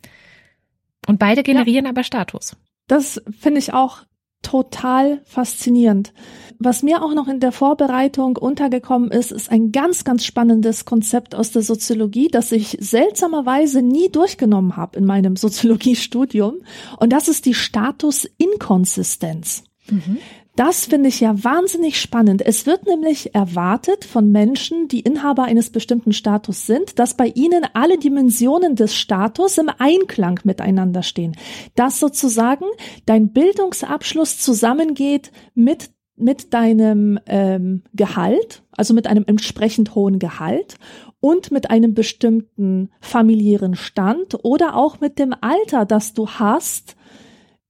Und 1.07 1.19
beide 1.19 1.43
generieren 1.43 1.87
ja. 1.87 1.91
aber 1.91 2.05
Status. 2.05 2.57
Das 2.87 3.23
finde 3.39 3.61
ich 3.61 3.73
auch 3.73 4.05
total 4.43 5.23
faszinierend. 5.25 6.13
Was 6.59 6.83
mir 6.83 7.03
auch 7.03 7.15
noch 7.15 7.29
in 7.29 7.41
der 7.41 7.53
Vorbereitung 7.53 8.37
untergekommen 8.37 9.11
ist, 9.11 9.33
ist 9.33 9.51
ein 9.51 9.73
ganz, 9.73 10.05
ganz 10.05 10.25
spannendes 10.25 10.85
Konzept 10.85 11.35
aus 11.35 11.51
der 11.53 11.63
Soziologie, 11.63 12.29
das 12.29 12.53
ich 12.53 12.77
seltsamerweise 12.81 13.83
nie 13.83 14.11
durchgenommen 14.11 14.77
habe 14.77 14.99
in 14.99 15.05
meinem 15.05 15.37
Soziologiestudium. 15.37 16.57
Und 16.99 17.13
das 17.13 17.29
ist 17.29 17.47
die 17.47 17.55
Status-Inkonsistenz. 17.55 19.65
Mhm. 19.91 20.19
Das 20.59 20.87
finde 20.87 21.09
ich 21.09 21.21
ja 21.21 21.45
wahnsinnig 21.45 22.01
spannend. 22.01 22.45
Es 22.45 22.67
wird 22.67 22.85
nämlich 22.85 23.33
erwartet 23.33 24.05
von 24.05 24.33
Menschen, 24.33 24.89
die 24.89 24.99
Inhaber 24.99 25.45
eines 25.45 25.71
bestimmten 25.71 26.13
Status 26.13 26.67
sind, 26.67 26.99
dass 26.99 27.15
bei 27.15 27.29
ihnen 27.29 27.65
alle 27.75 27.97
Dimensionen 27.97 28.75
des 28.75 28.97
Status 28.97 29.57
im 29.59 29.71
Einklang 29.79 30.41
miteinander 30.43 31.05
stehen. 31.05 31.37
Dass 31.77 32.01
sozusagen 32.01 32.65
dein 33.07 33.33
Bildungsabschluss 33.33 34.41
zusammengeht 34.41 35.31
mit 35.55 35.91
mit 36.17 36.53
deinem 36.53 37.21
ähm, 37.27 37.85
Gehalt, 37.95 38.65
also 38.73 38.93
mit 38.93 39.07
einem 39.07 39.23
entsprechend 39.29 39.95
hohen 39.95 40.19
Gehalt 40.19 40.75
und 41.21 41.53
mit 41.53 41.71
einem 41.71 41.95
bestimmten 41.95 42.91
familiären 43.01 43.77
Stand 43.77 44.45
oder 44.45 44.75
auch 44.75 44.99
mit 44.99 45.21
dem 45.21 45.33
Alter, 45.41 45.85
das 45.85 46.15
du 46.15 46.29
hast 46.29 46.97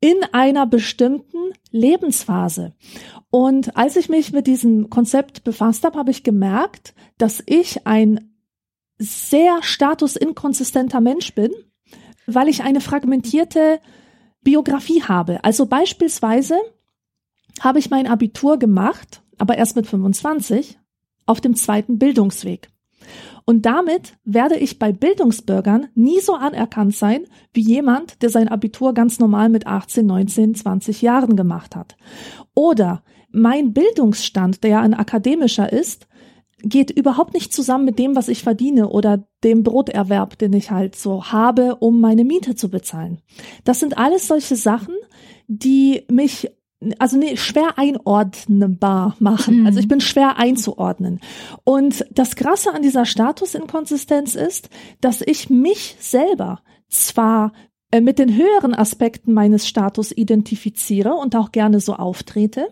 in 0.01 0.17
einer 0.33 0.67
bestimmten 0.67 1.53
Lebensphase. 1.71 2.75
Und 3.31 3.77
als 3.77 3.97
ich 3.97 4.09
mich 4.09 4.33
mit 4.33 4.47
diesem 4.47 4.91
Konzept 4.91 5.45
befasst 5.45 5.85
habe, 5.85 5.99
habe 5.99 6.11
ich 6.11 6.23
gemerkt, 6.23 6.95
dass 7.19 7.43
ich 7.47 7.87
ein 7.87 8.33
sehr 8.99 9.63
statusinkonsistenter 9.63 11.01
Mensch 11.01 11.35
bin, 11.35 11.53
weil 12.27 12.49
ich 12.49 12.63
eine 12.63 12.81
fragmentierte 12.81 13.81
Biografie 14.43 15.03
habe. 15.03 15.43
Also 15.45 15.67
beispielsweise 15.67 16.59
habe 17.61 17.79
ich 17.79 17.91
mein 17.91 18.07
Abitur 18.07 18.59
gemacht, 18.59 19.23
aber 19.37 19.59
erst 19.59 19.77
mit 19.77 19.87
25, 19.87 20.79
auf 21.27 21.41
dem 21.41 21.55
zweiten 21.55 21.99
Bildungsweg. 21.99 22.71
Und 23.49 23.65
damit 23.65 24.19
werde 24.25 24.59
ich 24.59 24.79
bei 24.79 24.93
Bildungsbürgern 24.93 25.87
nie 25.95 26.21
so 26.21 26.35
anerkannt 26.35 26.95
sein 26.95 27.25
wie 27.55 27.63
jemand, 27.63 28.21
der 28.21 28.29
sein 28.29 28.47
Abitur 28.47 28.93
ganz 28.93 29.21
normal 29.21 29.49
mit 29.49 29.67
18, 29.67 30.05
19, 30.05 30.55
20 30.55 31.01
Jahren 31.01 31.35
gemacht 31.35 31.75
hat. 31.75 31.97
Oder 32.53 33.03
mein 33.31 33.73
Bildungsstand, 33.73 34.63
der 34.63 34.71
ja 34.71 34.81
ein 34.83 34.93
akademischer 34.93 35.73
ist, 35.73 36.09
geht 36.59 36.91
überhaupt 36.91 37.33
nicht 37.33 37.55
zusammen 37.55 37.87
mit 37.87 37.99
dem, 37.99 38.17
was 38.17 38.29
ich 38.29 38.43
verdiene 38.43 38.91
oder 38.91 39.27
dem 39.43 39.63
Broterwerb, 39.63 40.37
den 40.37 40.53
ich 40.53 40.71
halt 40.71 40.95
so 40.95 41.25
habe, 41.33 41.77
um 41.77 42.03
meine 42.03 42.25
Miete 42.25 42.55
zu 42.55 42.69
bezahlen. 42.69 43.23
Das 43.65 43.81
sind 43.81 43.97
alles 43.97 44.29
solche 44.29 44.57
Sachen, 44.57 44.95
die 45.47 46.05
mich 46.11 46.51
also 46.99 47.17
nee, 47.17 47.37
schwer 47.37 47.77
einordnbar 47.77 49.17
machen. 49.19 49.61
Mhm. 49.61 49.67
Also 49.67 49.81
ich 49.81 49.89
bin 49.89 50.01
schwer 50.01 50.39
einzuordnen. 50.39 51.21
Und 51.65 52.05
das 52.11 52.37
Krasse 52.37 52.73
an 52.73 52.83
dieser 52.83 53.05
Statusinkonsistenz 53.05 54.35
ist, 54.35 54.71
dass 55.01 55.21
ich 55.21 55.51
mich 55.51 55.97
selber 55.99 56.61
zwar 56.89 57.53
äh, 57.91 58.01
mit 58.01 58.19
den 58.19 58.35
höheren 58.37 58.75
Aspekten 58.75 59.33
meines 59.33 59.67
Status 59.67 60.13
identifiziere 60.13 61.15
und 61.15 61.35
auch 61.35 61.53
gerne 61.53 61.81
so 61.81 61.95
auftrete, 61.95 62.69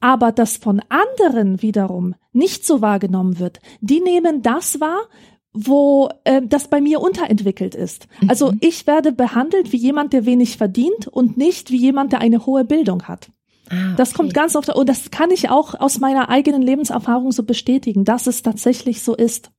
aber 0.00 0.32
das 0.32 0.56
von 0.56 0.80
anderen 0.88 1.62
wiederum 1.62 2.14
nicht 2.32 2.66
so 2.66 2.80
wahrgenommen 2.80 3.38
wird. 3.38 3.60
Die 3.80 4.00
nehmen 4.00 4.42
das 4.42 4.80
wahr, 4.80 5.02
wo 5.52 6.08
äh, 6.24 6.40
das 6.42 6.68
bei 6.68 6.80
mir 6.80 7.00
unterentwickelt 7.00 7.74
ist. 7.74 8.06
Also 8.28 8.52
mhm. 8.52 8.58
ich 8.60 8.86
werde 8.86 9.12
behandelt 9.12 9.72
wie 9.72 9.76
jemand, 9.76 10.12
der 10.12 10.24
wenig 10.24 10.56
verdient 10.56 11.08
und 11.08 11.36
nicht 11.36 11.70
wie 11.70 11.76
jemand, 11.76 12.12
der 12.12 12.20
eine 12.20 12.46
hohe 12.46 12.64
Bildung 12.64 13.04
hat. 13.04 13.28
Ah, 13.68 13.74
okay. 13.74 13.94
Das 13.96 14.14
kommt 14.14 14.34
ganz 14.34 14.56
oft 14.56 14.68
und 14.70 14.88
das 14.88 15.10
kann 15.10 15.30
ich 15.30 15.50
auch 15.50 15.78
aus 15.78 15.98
meiner 15.98 16.28
eigenen 16.28 16.62
Lebenserfahrung 16.62 17.32
so 17.32 17.42
bestätigen, 17.42 18.04
dass 18.04 18.26
es 18.26 18.42
tatsächlich 18.42 19.02
so 19.02 19.14
ist. 19.14 19.50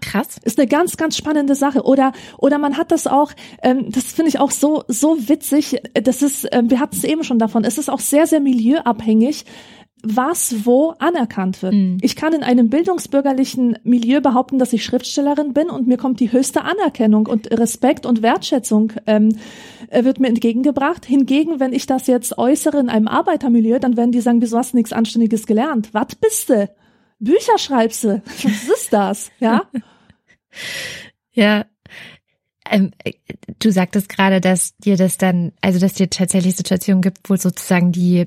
Krass. 0.00 0.38
Ist 0.42 0.58
eine 0.58 0.68
ganz, 0.68 0.98
ganz 0.98 1.16
spannende 1.16 1.54
Sache. 1.54 1.82
Oder, 1.82 2.12
oder 2.36 2.58
man 2.58 2.76
hat 2.76 2.92
das 2.92 3.06
auch, 3.06 3.32
ähm, 3.62 3.90
das 3.90 4.12
finde 4.12 4.28
ich 4.28 4.38
auch 4.38 4.50
so, 4.50 4.84
so 4.88 5.28
witzig. 5.28 5.80
Das 5.94 6.20
ist, 6.20 6.46
ähm, 6.52 6.68
wir 6.68 6.80
hatten 6.80 6.96
es 6.96 7.04
eben 7.04 7.24
schon 7.24 7.38
davon, 7.38 7.64
es 7.64 7.78
ist 7.78 7.88
auch 7.88 8.00
sehr, 8.00 8.26
sehr 8.26 8.40
milieuabhängig, 8.40 9.46
was 10.04 10.66
wo 10.66 10.94
anerkannt 10.98 11.62
wird. 11.62 11.74
Mhm. 11.74 11.98
Ich 12.02 12.14
kann 12.14 12.32
in 12.34 12.42
einem 12.42 12.68
bildungsbürgerlichen 12.68 13.78
Milieu 13.82 14.20
behaupten, 14.20 14.58
dass 14.58 14.72
ich 14.72 14.84
Schriftstellerin 14.84 15.54
bin 15.54 15.70
und 15.70 15.86
mir 15.86 15.96
kommt 15.96 16.20
die 16.20 16.30
höchste 16.30 16.62
Anerkennung 16.62 17.26
und 17.26 17.50
Respekt 17.50 18.06
und 18.06 18.22
Wertschätzung 18.22 18.92
ähm, 19.06 19.36
äh, 19.88 20.04
wird 20.04 20.20
mir 20.20 20.28
entgegengebracht. 20.28 21.06
Hingegen, 21.06 21.58
wenn 21.58 21.72
ich 21.72 21.86
das 21.86 22.06
jetzt 22.06 22.38
äußere 22.38 22.78
in 22.78 22.88
einem 22.88 23.08
Arbeitermilieu, 23.08 23.78
dann 23.78 23.96
werden 23.96 24.12
die 24.12 24.20
sagen, 24.20 24.42
wieso 24.42 24.58
hast 24.58 24.72
du 24.72 24.76
nichts 24.76 24.92
Anständiges 24.92 25.46
gelernt? 25.46 25.88
Was 25.92 26.14
bist 26.14 26.50
du? 26.50 26.68
Bücher 27.18 27.58
schreibst 27.58 28.04
du? 28.04 28.22
Was 28.42 28.68
ist 28.68 28.92
das? 28.92 29.30
Ja. 29.40 29.62
ja. 31.32 31.64
Ähm, 32.70 32.92
du 33.58 33.70
sagtest 33.70 34.08
gerade, 34.08 34.40
dass 34.40 34.76
dir 34.78 34.96
das 34.96 35.18
dann, 35.18 35.52
also 35.60 35.78
dass 35.78 35.94
dir 35.94 36.10
tatsächlich 36.10 36.56
Situationen 36.56 37.02
gibt, 37.02 37.28
wo 37.28 37.36
sozusagen 37.36 37.92
die 37.92 38.26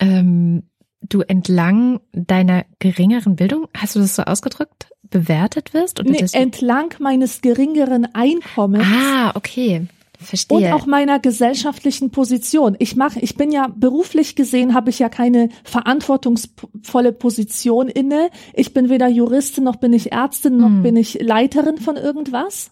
ähm, 0.00 0.64
du 1.00 1.20
entlang 1.22 2.00
deiner 2.12 2.64
geringeren 2.78 3.36
Bildung, 3.36 3.68
hast 3.76 3.96
du 3.96 4.00
das 4.00 4.16
so 4.16 4.22
ausgedrückt, 4.22 4.88
bewertet 5.02 5.74
wirst? 5.74 6.00
Oder 6.00 6.10
nee, 6.10 6.26
entlang 6.32 6.94
meines 6.98 7.40
geringeren 7.40 8.14
Einkommens. 8.14 8.86
Ah, 8.86 9.32
okay. 9.34 9.86
Verstehe. 10.18 10.56
Und 10.56 10.72
auch 10.72 10.86
meiner 10.86 11.18
gesellschaftlichen 11.18 12.10
Position. 12.10 12.76
Ich 12.78 12.96
mache, 12.96 13.20
ich 13.20 13.36
bin 13.36 13.52
ja 13.52 13.68
beruflich 13.74 14.34
gesehen, 14.34 14.74
habe 14.74 14.90
ich 14.90 14.98
ja 14.98 15.08
keine 15.08 15.50
verantwortungsvolle 15.64 17.12
Position 17.12 17.88
inne. 17.88 18.30
Ich 18.54 18.72
bin 18.72 18.88
weder 18.88 19.08
Juristin 19.08 19.64
noch 19.64 19.76
bin 19.76 19.92
ich 19.92 20.12
Ärztin 20.12 20.56
noch 20.56 20.68
hm. 20.68 20.82
bin 20.82 20.96
ich 20.96 21.18
Leiterin 21.20 21.78
von 21.78 21.96
irgendwas. 21.96 22.70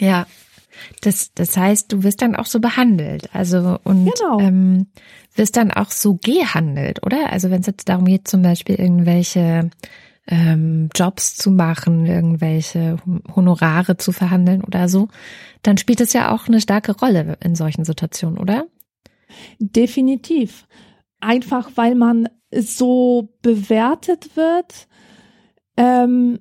Ja. 0.00 0.26
Das, 1.02 1.34
das 1.34 1.56
heißt, 1.56 1.92
du 1.92 2.04
wirst 2.04 2.22
dann 2.22 2.36
auch 2.36 2.46
so 2.46 2.60
behandelt. 2.60 3.28
Also 3.32 3.78
und 3.84 4.10
genau. 4.14 4.38
ähm, 4.38 4.86
wirst 5.38 5.56
dann 5.56 5.70
auch 5.70 5.90
so 5.90 6.18
gehandelt, 6.22 7.04
oder? 7.04 7.32
Also 7.32 7.50
wenn 7.50 7.60
es 7.60 7.66
jetzt 7.66 7.88
darum 7.88 8.04
geht, 8.04 8.28
zum 8.28 8.42
Beispiel 8.42 8.74
irgendwelche 8.74 9.70
ähm, 10.26 10.90
Jobs 10.94 11.36
zu 11.36 11.50
machen, 11.50 12.06
irgendwelche 12.06 12.96
Honorare 13.34 13.96
zu 13.96 14.12
verhandeln 14.12 14.62
oder 14.62 14.88
so, 14.88 15.08
dann 15.62 15.78
spielt 15.78 16.00
es 16.00 16.12
ja 16.12 16.34
auch 16.34 16.48
eine 16.48 16.60
starke 16.60 16.92
Rolle 16.92 17.38
in 17.42 17.54
solchen 17.54 17.84
Situationen, 17.84 18.38
oder? 18.38 18.66
Definitiv. 19.58 20.66
Einfach 21.20 21.70
weil 21.76 21.94
man 21.94 22.28
so 22.52 23.34
bewertet 23.42 24.36
wird. 24.36 24.88
Ähm, 25.76 26.40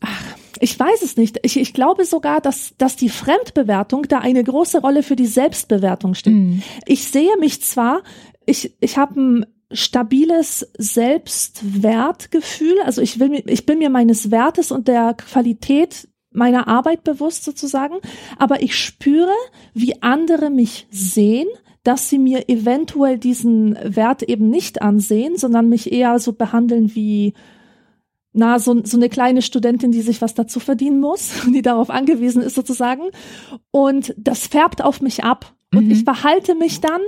ach, 0.00 0.36
ich 0.60 0.78
weiß 0.78 1.02
es 1.02 1.16
nicht. 1.16 1.38
Ich, 1.42 1.58
ich 1.58 1.74
glaube 1.74 2.04
sogar, 2.04 2.40
dass, 2.40 2.74
dass 2.78 2.96
die 2.96 3.08
Fremdbewertung 3.08 4.04
da 4.08 4.18
eine 4.18 4.42
große 4.42 4.80
Rolle 4.80 5.02
für 5.02 5.16
die 5.16 5.26
Selbstbewertung 5.26 6.14
spielt. 6.14 6.36
Mm. 6.36 6.62
Ich 6.86 7.08
sehe 7.08 7.36
mich 7.38 7.62
zwar 7.62 8.02
ich, 8.46 8.74
ich 8.80 8.96
habe 8.96 9.20
ein 9.20 9.46
stabiles 9.72 10.70
Selbstwertgefühl. 10.78 12.80
Also 12.84 13.02
ich 13.02 13.18
will, 13.18 13.42
ich 13.46 13.66
bin 13.66 13.78
mir 13.78 13.90
meines 13.90 14.30
Wertes 14.30 14.70
und 14.70 14.88
der 14.88 15.14
Qualität 15.14 16.08
meiner 16.30 16.68
Arbeit 16.68 17.04
bewusst 17.04 17.44
sozusagen, 17.44 17.96
aber 18.38 18.62
ich 18.62 18.76
spüre, 18.76 19.32
wie 19.72 20.02
andere 20.02 20.50
mich 20.50 20.86
sehen, 20.90 21.46
dass 21.84 22.08
sie 22.08 22.18
mir 22.18 22.48
eventuell 22.48 23.18
diesen 23.18 23.78
Wert 23.82 24.22
eben 24.22 24.50
nicht 24.50 24.82
ansehen, 24.82 25.36
sondern 25.36 25.68
mich 25.68 25.92
eher 25.92 26.18
so 26.18 26.32
behandeln 26.32 26.94
wie 26.94 27.34
na, 28.36 28.58
so, 28.58 28.84
so 28.84 28.96
eine 28.96 29.08
kleine 29.08 29.42
Studentin, 29.42 29.92
die 29.92 30.00
sich 30.00 30.20
was 30.20 30.34
dazu 30.34 30.58
verdienen 30.58 30.98
muss, 30.98 31.42
die 31.46 31.62
darauf 31.62 31.88
angewiesen 31.88 32.42
ist 32.42 32.56
sozusagen. 32.56 33.02
Und 33.70 34.12
das 34.18 34.48
färbt 34.48 34.82
auf 34.82 35.00
mich 35.00 35.22
ab. 35.22 35.54
Und 35.72 35.86
mhm. 35.86 35.92
ich 35.92 36.02
verhalte 36.02 36.56
mich 36.56 36.80
dann 36.80 37.00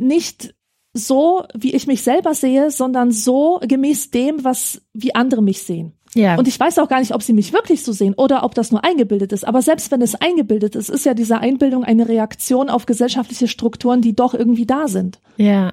nicht 0.00 0.54
so, 0.92 1.44
wie 1.54 1.74
ich 1.74 1.86
mich 1.86 2.02
selber 2.02 2.34
sehe, 2.34 2.70
sondern 2.70 3.12
so 3.12 3.60
gemäß 3.62 4.10
dem, 4.10 4.42
was, 4.42 4.82
wie 4.92 5.14
andere 5.14 5.42
mich 5.42 5.62
sehen. 5.62 5.92
Ja. 6.14 6.36
Und 6.36 6.48
ich 6.48 6.58
weiß 6.58 6.78
auch 6.80 6.88
gar 6.88 6.98
nicht, 6.98 7.14
ob 7.14 7.22
sie 7.22 7.32
mich 7.32 7.52
wirklich 7.52 7.84
so 7.84 7.92
sehen 7.92 8.14
oder 8.14 8.42
ob 8.42 8.54
das 8.54 8.72
nur 8.72 8.84
eingebildet 8.84 9.32
ist. 9.32 9.46
Aber 9.46 9.62
selbst 9.62 9.92
wenn 9.92 10.02
es 10.02 10.16
eingebildet 10.16 10.74
ist, 10.74 10.88
ist 10.88 11.04
ja 11.04 11.14
diese 11.14 11.38
Einbildung 11.38 11.84
eine 11.84 12.08
Reaktion 12.08 12.68
auf 12.68 12.86
gesellschaftliche 12.86 13.46
Strukturen, 13.46 14.00
die 14.00 14.16
doch 14.16 14.34
irgendwie 14.34 14.66
da 14.66 14.88
sind. 14.88 15.20
Ja. 15.36 15.72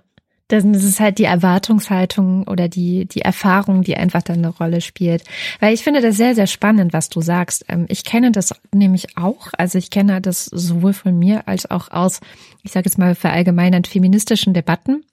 Das 0.49 0.63
ist 0.63 0.99
halt 0.99 1.19
die 1.19 1.25
Erwartungshaltung 1.25 2.47
oder 2.47 2.69
die, 2.69 3.05
die 3.05 3.21
Erfahrung, 3.21 3.83
die 3.83 3.97
einfach 3.97 4.21
dann 4.21 4.37
eine 4.37 4.49
Rolle 4.49 4.79
spielt. 4.79 5.23
Weil 5.59 5.73
ich 5.73 5.83
finde 5.83 6.01
das 6.01 6.15
sehr, 6.15 6.35
sehr 6.35 6.47
spannend, 6.47 6.93
was 6.93 7.09
du 7.09 7.19
sagst. 7.19 7.65
Ähm, 7.67 7.85
ich 7.89 8.05
kenne 8.05 8.31
das 8.31 8.53
nämlich 8.73 9.17
auch. 9.17 9.47
Also 9.57 9.77
ich 9.77 9.89
kenne 9.89 10.21
das 10.21 10.45
sowohl 10.45 10.93
von 10.93 11.17
mir 11.19 11.47
als 11.47 11.69
auch 11.69 11.91
aus, 11.91 12.21
ich 12.63 12.71
sage 12.71 12.85
jetzt 12.85 12.97
mal 12.97 13.15
verallgemeinert 13.15 13.87
feministischen 13.87 14.53
Debatten 14.53 15.03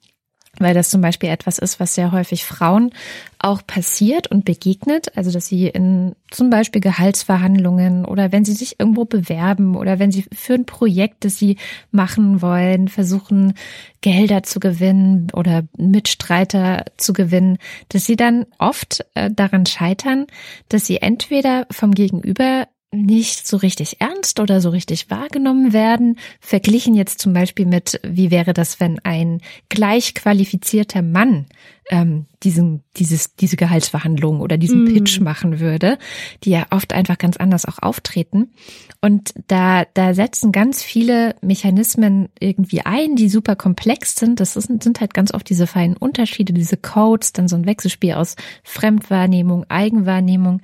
weil 0.59 0.75
das 0.75 0.91
zum 0.91 1.01
Beispiel 1.01 1.29
etwas 1.29 1.59
ist, 1.59 1.81
was 1.81 1.95
sehr 1.95 2.13
häufig 2.13 2.45
Frauen 2.45 2.91
auch 3.39 3.67
passiert 3.67 4.27
und 4.29 4.45
begegnet. 4.45 5.17
Also, 5.17 5.31
dass 5.31 5.47
sie 5.47 5.69
in 5.69 6.15
zum 6.31 6.51
Beispiel 6.51 6.81
Gehaltsverhandlungen 6.81 8.05
oder 8.05 8.33
wenn 8.33 8.45
sie 8.45 8.55
sich 8.55 8.81
irgendwo 8.81 9.05
bewerben 9.05 9.77
oder 9.77 9.99
wenn 9.99 10.11
sie 10.11 10.25
für 10.35 10.55
ein 10.55 10.67
Projekt, 10.67 11.25
das 11.25 11.39
sie 11.39 11.59
machen 11.91 12.43
wollen, 12.43 12.89
versuchen, 12.89 13.55
Gelder 14.01 14.43
zu 14.43 14.61
gewinnen 14.61 15.29
oder 15.33 15.65
Mitstreiter 15.77 16.85
zu 16.97 17.13
gewinnen, 17.13 17.59
dass 17.89 18.05
sie 18.05 18.17
dann 18.17 18.47
oft 18.59 19.05
äh, 19.15 19.31
daran 19.31 19.67
scheitern, 19.67 20.27
dass 20.69 20.87
sie 20.87 20.99
entweder 20.99 21.67
vom 21.71 21.93
Gegenüber 21.93 22.67
nicht 22.95 23.47
so 23.47 23.57
richtig 23.57 24.01
ernst 24.01 24.41
oder 24.41 24.61
so 24.61 24.71
richtig 24.71 25.11
wahrgenommen 25.11 25.73
werden. 25.73 26.19
Verglichen 26.41 26.95
jetzt 26.95 27.21
zum 27.21 27.33
Beispiel 27.33 27.67
mit, 27.67 28.01
wie 28.03 28.31
wäre 28.31 28.55
das, 28.55 28.81
wenn 28.81 28.99
ein 29.01 29.41
gleich 29.69 30.15
qualifizierter 30.15 31.03
Mann 31.03 31.47
ähm, 31.91 32.27
diesen, 32.43 32.83
dieses, 32.97 33.37
diese 33.37 33.57
Gehaltsverhandlungen 33.57 34.41
oder 34.41 34.57
diesen 34.57 34.85
mm. 34.85 34.95
Pitch 34.95 35.21
machen 35.21 35.61
würde, 35.61 35.99
die 36.43 36.51
ja 36.51 36.67
oft 36.71 36.93
einfach 36.93 37.19
ganz 37.19 37.37
anders 37.37 37.67
auch 37.67 37.79
auftreten. 37.79 38.53
Und 39.01 39.35
da, 39.49 39.85
da 39.93 40.15
setzen 40.15 40.53
ganz 40.53 40.83
viele 40.83 41.37
Mechanismen 41.43 42.29
irgendwie 42.39 42.83
ein, 42.83 43.17
die 43.17 43.29
super 43.29 43.57
komplex 43.57 44.17
sind. 44.17 44.41
Das 44.41 44.55
sind, 44.55 44.83
sind 44.83 45.01
halt 45.01 45.15
ganz 45.15 45.33
oft 45.35 45.49
diese 45.49 45.67
feinen 45.67 45.97
Unterschiede, 45.97 46.53
diese 46.53 46.77
Codes, 46.77 47.33
dann 47.33 47.49
so 47.49 47.57
ein 47.57 47.67
Wechselspiel 47.67 48.15
aus 48.15 48.37
Fremdwahrnehmung, 48.63 49.65
Eigenwahrnehmung. 49.69 50.63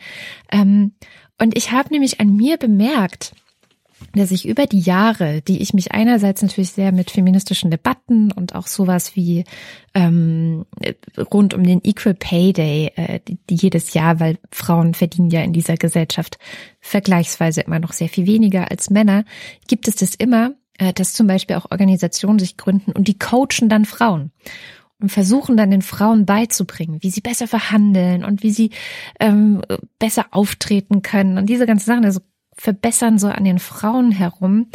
Ähm, 0.50 0.92
und 1.40 1.56
ich 1.56 1.72
habe 1.72 1.90
nämlich 1.90 2.20
an 2.20 2.36
mir 2.36 2.56
bemerkt, 2.58 3.32
dass 4.14 4.30
ich 4.30 4.46
über 4.48 4.66
die 4.66 4.80
Jahre, 4.80 5.40
die 5.42 5.62
ich 5.62 5.74
mich 5.74 5.92
einerseits 5.92 6.42
natürlich 6.42 6.72
sehr 6.72 6.90
mit 6.92 7.10
feministischen 7.10 7.70
Debatten 7.70 8.32
und 8.32 8.54
auch 8.54 8.66
sowas 8.66 9.14
wie 9.14 9.44
ähm, 9.94 10.66
rund 11.32 11.54
um 11.54 11.62
den 11.62 11.80
Equal 11.84 12.14
Pay 12.14 12.52
Day, 12.52 12.92
äh, 12.96 13.20
die, 13.26 13.54
jedes 13.54 13.94
Jahr, 13.94 14.18
weil 14.20 14.38
Frauen 14.50 14.94
verdienen 14.94 15.30
ja 15.30 15.42
in 15.42 15.52
dieser 15.52 15.76
Gesellschaft 15.76 16.38
vergleichsweise 16.80 17.60
immer 17.60 17.78
noch 17.78 17.92
sehr 17.92 18.08
viel 18.08 18.26
weniger 18.26 18.70
als 18.70 18.90
Männer, 18.90 19.24
gibt 19.68 19.86
es 19.86 19.96
das 19.96 20.14
immer, 20.14 20.54
äh, 20.78 20.92
dass 20.92 21.12
zum 21.12 21.26
Beispiel 21.26 21.56
auch 21.56 21.70
Organisationen 21.70 22.38
sich 22.38 22.56
gründen 22.56 22.92
und 22.92 23.06
die 23.06 23.18
coachen 23.18 23.68
dann 23.68 23.84
Frauen 23.84 24.32
und 25.00 25.10
versuchen 25.10 25.56
dann 25.56 25.70
den 25.70 25.82
Frauen 25.82 26.26
beizubringen, 26.26 26.98
wie 27.00 27.10
sie 27.10 27.20
besser 27.20 27.46
verhandeln 27.46 28.24
und 28.24 28.42
wie 28.42 28.50
sie 28.50 28.70
ähm, 29.18 29.62
besser 29.98 30.26
auftreten 30.30 31.02
können 31.02 31.38
und 31.38 31.46
diese 31.46 31.66
ganzen 31.66 31.86
Sachen, 31.86 32.04
also 32.04 32.20
verbessern 32.52 33.18
so 33.18 33.28
an 33.28 33.44
den 33.44 33.58
Frauen 33.58 34.12
herum. 34.12 34.66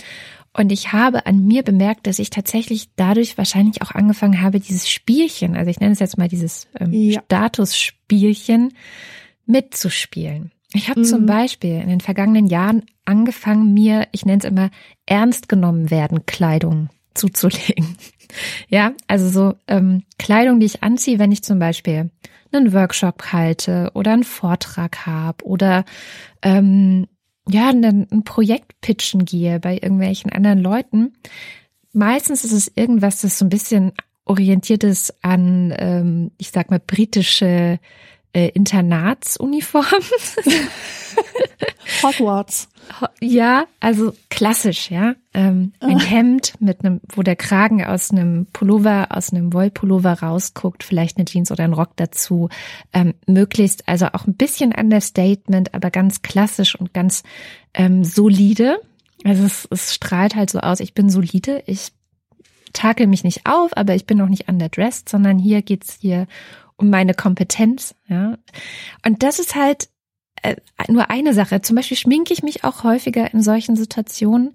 Und 0.53 0.71
ich 0.71 0.93
habe 0.93 1.25
an 1.25 1.45
mir 1.45 1.63
bemerkt, 1.63 2.07
dass 2.07 2.17
ich 2.17 2.29
tatsächlich 2.29 2.89
dadurch 2.95 3.37
wahrscheinlich 3.37 3.81
auch 3.81 3.91
angefangen 3.91 4.41
habe, 4.41 4.59
dieses 4.59 4.89
Spielchen, 4.89 5.55
also 5.55 5.69
ich 5.69 5.79
nenne 5.79 5.91
es 5.91 5.99
jetzt 5.99 6.17
mal 6.17 6.29
dieses 6.29 6.67
ähm, 6.79 6.93
ja. 6.93 7.21
Statusspielchen, 7.25 8.73
mitzuspielen. 9.45 10.51
Ich 10.73 10.89
habe 10.89 11.01
mhm. 11.01 11.05
zum 11.05 11.25
Beispiel 11.25 11.79
in 11.79 11.89
den 11.89 12.01
vergangenen 12.01 12.47
Jahren 12.47 12.83
angefangen, 13.05 13.73
mir, 13.73 14.07
ich 14.11 14.25
nenne 14.25 14.39
es 14.39 14.45
immer, 14.45 14.71
ernst 15.05 15.49
genommen 15.49 15.91
werden 15.91 16.25
Kleidung 16.25 16.89
zuzulegen. 17.13 17.97
Ja, 18.69 18.93
also 19.07 19.29
so 19.29 19.55
ähm, 19.67 20.03
Kleidung, 20.17 20.59
die 20.59 20.65
ich 20.65 20.83
anziehe, 20.83 21.19
wenn 21.19 21.31
ich 21.31 21.43
zum 21.43 21.59
Beispiel 21.59 22.09
einen 22.51 22.73
Workshop 22.73 23.31
halte 23.31 23.91
oder 23.93 24.13
einen 24.13 24.23
Vortrag 24.23 25.05
habe 25.05 25.45
oder 25.45 25.85
ähm, 26.41 27.07
ja, 27.47 27.69
ein, 27.69 27.83
ein 27.83 28.23
Projekt 28.23 28.79
pitchen 28.81 29.25
gehe 29.25 29.59
bei 29.59 29.73
irgendwelchen 29.75 30.31
anderen 30.31 30.59
Leuten. 30.59 31.13
Meistens 31.93 32.43
ist 32.43 32.51
es 32.51 32.71
irgendwas, 32.75 33.21
das 33.21 33.37
so 33.37 33.45
ein 33.45 33.49
bisschen 33.49 33.91
orientiert 34.25 34.83
ist 34.83 35.23
an, 35.23 35.73
ähm, 35.77 36.31
ich 36.37 36.49
sag 36.49 36.71
mal, 36.71 36.79
britische 36.79 37.79
äh, 38.33 38.49
Internatsuniform. 38.49 39.85
Hogwarts. 42.03 42.67
Ja, 43.21 43.65
also 43.79 44.13
klassisch, 44.29 44.91
ja. 44.91 45.15
Ähm, 45.33 45.73
ein 45.79 45.97
ah. 45.97 46.03
Hemd 46.03 46.53
mit 46.59 46.83
einem, 46.83 47.01
wo 47.13 47.23
der 47.23 47.35
Kragen 47.35 47.83
aus 47.83 48.11
einem 48.11 48.45
Pullover, 48.47 49.07
aus 49.09 49.31
einem 49.31 49.53
Wollpullover 49.53 50.13
rausguckt, 50.13 50.83
vielleicht 50.83 51.17
eine 51.17 51.25
Jeans 51.25 51.51
oder 51.51 51.63
ein 51.63 51.73
Rock 51.73 51.91
dazu. 51.95 52.49
Ähm, 52.93 53.13
möglichst 53.27 53.87
also 53.87 54.07
auch 54.07 54.27
ein 54.27 54.35
bisschen 54.35 54.73
Understatement, 54.73 55.73
aber 55.73 55.91
ganz 55.91 56.21
klassisch 56.21 56.75
und 56.75 56.93
ganz 56.93 57.23
ähm, 57.73 58.03
solide. 58.03 58.79
Also 59.23 59.43
es, 59.43 59.67
es 59.71 59.93
strahlt 59.93 60.35
halt 60.35 60.49
so 60.49 60.59
aus, 60.59 60.79
ich 60.79 60.93
bin 60.93 61.09
solide, 61.09 61.63
ich 61.65 61.91
takel 62.73 63.07
mich 63.07 63.23
nicht 63.23 63.45
auf, 63.45 63.75
aber 63.75 63.95
ich 63.95 64.05
bin 64.05 64.21
auch 64.21 64.29
nicht 64.29 64.47
underdressed, 64.47 65.09
sondern 65.09 65.39
hier 65.39 65.61
geht's 65.61 65.97
hier 65.99 66.27
um 66.77 66.89
meine 66.89 67.13
Kompetenz, 67.13 67.95
ja. 68.07 68.37
Und 69.05 69.23
das 69.23 69.39
ist 69.39 69.55
halt 69.55 69.87
nur 70.87 71.09
eine 71.09 71.33
Sache. 71.33 71.61
Zum 71.61 71.75
Beispiel 71.75 71.97
schminke 71.97 72.33
ich 72.33 72.43
mich 72.43 72.63
auch 72.63 72.83
häufiger 72.83 73.33
in 73.33 73.41
solchen 73.41 73.75
Situationen, 73.75 74.53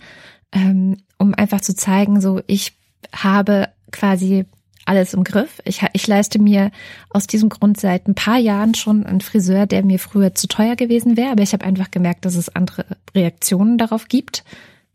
ähm, 0.53 0.98
um 1.18 1.35
einfach 1.35 1.61
zu 1.61 1.74
zeigen, 1.74 2.20
so 2.20 2.40
ich 2.46 2.72
habe 3.12 3.68
quasi 3.92 4.44
alles 4.87 5.14
im 5.14 5.24
Griff. 5.24 5.61
Ich, 5.64 5.85
ich 5.92 6.07
leiste 6.07 6.40
mir 6.40 6.70
aus 7.11 7.26
diesem 7.26 7.48
Grund 7.48 7.79
seit 7.79 8.09
ein 8.09 8.14
paar 8.14 8.38
Jahren 8.38 8.74
schon 8.74 9.07
einen 9.07 9.20
Friseur, 9.20 9.66
der 9.66 9.85
mir 9.85 9.98
früher 9.98 10.35
zu 10.35 10.48
teuer 10.48 10.76
gewesen 10.76 11.16
wäre, 11.16 11.33
aber 11.33 11.42
ich 11.42 11.53
habe 11.53 11.64
einfach 11.64 11.90
gemerkt, 11.90 12.24
dass 12.24 12.35
es 12.35 12.55
andere 12.55 12.85
Reaktionen 13.14 13.79
darauf 13.79 14.09
gibt, 14.09 14.44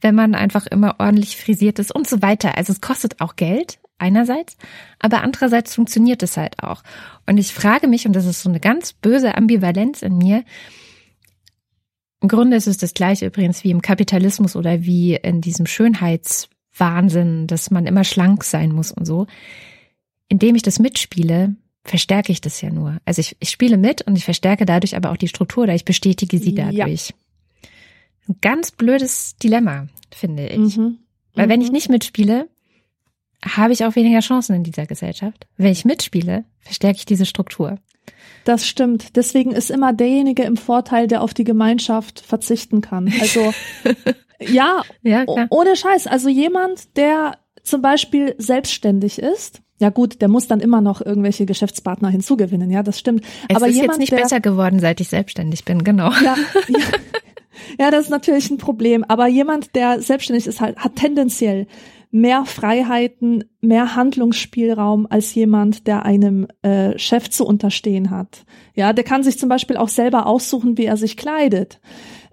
wenn 0.01 0.15
man 0.15 0.35
einfach 0.35 0.65
immer 0.67 0.95
ordentlich 0.99 1.37
frisiert 1.37 1.79
ist 1.79 1.93
und 1.93 2.07
so 2.07 2.21
weiter. 2.21 2.57
Also 2.57 2.73
es 2.73 2.81
kostet 2.81 3.21
auch 3.21 3.35
Geld, 3.35 3.79
einerseits, 3.97 4.57
aber 4.99 5.21
andererseits 5.21 5.75
funktioniert 5.75 6.21
es 6.23 6.37
halt 6.37 6.61
auch. 6.61 6.83
Und 7.25 7.37
ich 7.37 7.53
frage 7.53 7.87
mich, 7.87 8.05
und 8.05 8.13
das 8.13 8.25
ist 8.25 8.41
so 8.41 8.49
eine 8.49 8.59
ganz 8.59 8.93
böse 8.93 9.35
Ambivalenz 9.35 10.01
in 10.01 10.17
mir, 10.17 10.43
im 12.25 12.27
Grunde 12.27 12.57
ist 12.57 12.65
es 12.65 12.77
das 12.77 12.95
gleiche 12.95 13.27
übrigens 13.27 13.63
wie 13.63 13.69
im 13.69 13.83
Kapitalismus 13.83 14.55
oder 14.55 14.83
wie 14.83 15.13
in 15.13 15.41
diesem 15.41 15.67
Schönheitswahnsinn, 15.67 17.45
dass 17.45 17.69
man 17.69 17.85
immer 17.85 18.03
schlank 18.03 18.43
sein 18.43 18.71
muss 18.71 18.91
und 18.91 19.05
so. 19.05 19.27
Indem 20.27 20.55
ich 20.55 20.63
das 20.63 20.79
mitspiele, 20.79 21.55
verstärke 21.83 22.31
ich 22.31 22.41
das 22.41 22.61
ja 22.61 22.71
nur. 22.71 22.97
Also 23.05 23.19
ich, 23.19 23.37
ich 23.39 23.51
spiele 23.51 23.77
mit 23.77 24.01
und 24.07 24.15
ich 24.15 24.25
verstärke 24.25 24.65
dadurch 24.65 24.95
aber 24.95 25.11
auch 25.11 25.17
die 25.17 25.27
Struktur 25.27 25.65
oder 25.65 25.75
ich 25.75 25.85
bestätige 25.85 26.39
sie 26.39 26.55
dadurch. 26.55 27.09
Ja. 27.09 27.15
Ein 28.27 28.37
ganz 28.41 28.71
blödes 28.71 29.35
Dilemma, 29.35 29.85
finde 30.09 30.47
ich. 30.47 30.77
Mhm. 30.77 30.97
Weil 31.35 31.47
wenn 31.47 31.61
ich 31.61 31.67
mhm. 31.67 31.73
nicht 31.73 31.89
mitspiele, 31.89 32.49
habe 33.45 33.71
ich 33.71 33.85
auch 33.85 33.95
weniger 33.95 34.21
Chancen 34.21 34.55
in 34.55 34.63
dieser 34.63 34.87
Gesellschaft. 34.87 35.45
Wenn 35.57 35.71
ich 35.71 35.85
mitspiele, 35.85 36.43
verstärke 36.57 36.97
ich 36.97 37.05
diese 37.05 37.27
Struktur. 37.27 37.77
Das 38.43 38.65
stimmt. 38.67 39.15
Deswegen 39.15 39.51
ist 39.51 39.71
immer 39.71 39.91
derjenige 39.93 40.43
im 40.43 40.57
Vorteil, 40.57 41.07
der 41.07 41.21
auf 41.21 41.33
die 41.33 41.43
Gemeinschaft 41.43 42.19
verzichten 42.19 42.81
kann. 42.81 43.11
Also 43.19 43.53
ja, 44.39 44.83
ja 45.01 45.25
ohne 45.49 45.75
Scheiß. 45.75 46.07
Also 46.07 46.29
jemand, 46.29 46.95
der 46.97 47.37
zum 47.63 47.81
Beispiel 47.81 48.35
selbstständig 48.37 49.19
ist, 49.19 49.61
ja 49.79 49.89
gut, 49.89 50.21
der 50.21 50.29
muss 50.29 50.47
dann 50.47 50.61
immer 50.61 50.79
noch 50.79 51.01
irgendwelche 51.01 51.45
Geschäftspartner 51.45 52.09
hinzugewinnen, 52.09 52.71
ja, 52.71 52.81
das 52.81 52.97
stimmt. 52.97 53.25
Es 53.49 53.57
Aber 53.57 53.67
ist 53.67 53.75
jemand, 53.75 53.93
jetzt 53.93 53.99
nicht 53.99 54.11
der, 54.13 54.17
besser 54.17 54.39
geworden, 54.39 54.79
seit 54.79 55.01
ich 55.01 55.09
selbstständig 55.09 55.65
bin, 55.65 55.83
genau. 55.83 56.11
Ja, 56.23 56.35
ja, 56.69 56.79
ja, 57.77 57.91
das 57.91 58.05
ist 58.05 58.09
natürlich 58.09 58.49
ein 58.49 58.57
Problem. 58.57 59.03
Aber 59.03 59.27
jemand, 59.27 59.75
der 59.75 60.01
selbstständig 60.01 60.47
ist, 60.47 60.61
halt, 60.61 60.77
hat 60.77 60.95
tendenziell 60.95 61.67
mehr 62.15 62.45
Freiheiten, 62.45 63.43
mehr 63.59 63.97
Handlungsspielraum 63.97 65.05
als 65.09 65.35
jemand, 65.35 65.85
der 65.85 66.05
einem 66.05 66.47
äh, 66.61 66.97
Chef 66.97 67.29
zu 67.29 67.45
unterstehen 67.45 68.09
hat. 68.09 68.45
Ja, 68.73 68.93
der 68.93 69.03
kann 69.03 69.21
sich 69.21 69.37
zum 69.37 69.49
Beispiel 69.49 69.75
auch 69.75 69.89
selber 69.89 70.25
aussuchen, 70.25 70.77
wie 70.77 70.85
er 70.85 70.95
sich 70.95 71.17
kleidet. 71.17 71.81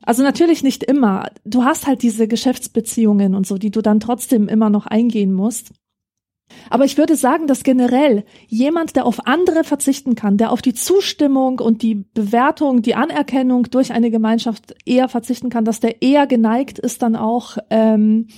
Also 0.01 0.23
natürlich 0.23 0.62
nicht 0.62 0.85
immer. 0.85 1.31
Du 1.45 1.64
hast 1.64 1.88
halt 1.88 2.05
diese 2.05 2.29
Geschäftsbeziehungen 2.29 3.35
und 3.35 3.45
so, 3.45 3.59
die 3.59 3.73
du 3.73 3.83
dann 3.83 3.99
trotzdem 3.99 4.47
immer 4.47 4.71
noch 4.71 4.87
eingehen 4.87 5.33
musst. 5.33 5.73
Aber 6.71 6.85
ich 6.85 6.97
würde 6.97 7.16
sagen, 7.16 7.49
dass 7.49 7.64
generell 7.64 8.25
jemand, 8.47 8.95
der 8.95 9.05
auf 9.05 9.27
andere 9.27 9.64
verzichten 9.64 10.14
kann, 10.14 10.37
der 10.37 10.53
auf 10.53 10.62
die 10.62 10.75
Zustimmung 10.75 11.59
und 11.59 11.83
die 11.83 12.05
Bewertung, 12.14 12.83
die 12.83 12.95
Anerkennung 12.95 13.64
durch 13.64 13.92
eine 13.92 14.12
Gemeinschaft 14.12 14.77
eher 14.85 15.09
verzichten 15.09 15.51
kann, 15.51 15.64
dass 15.64 15.81
der 15.81 16.03
eher 16.03 16.29
geneigt 16.29 16.79
ist, 16.79 17.03
dann 17.03 17.16
auch 17.16 17.57
ähm, 17.71 18.29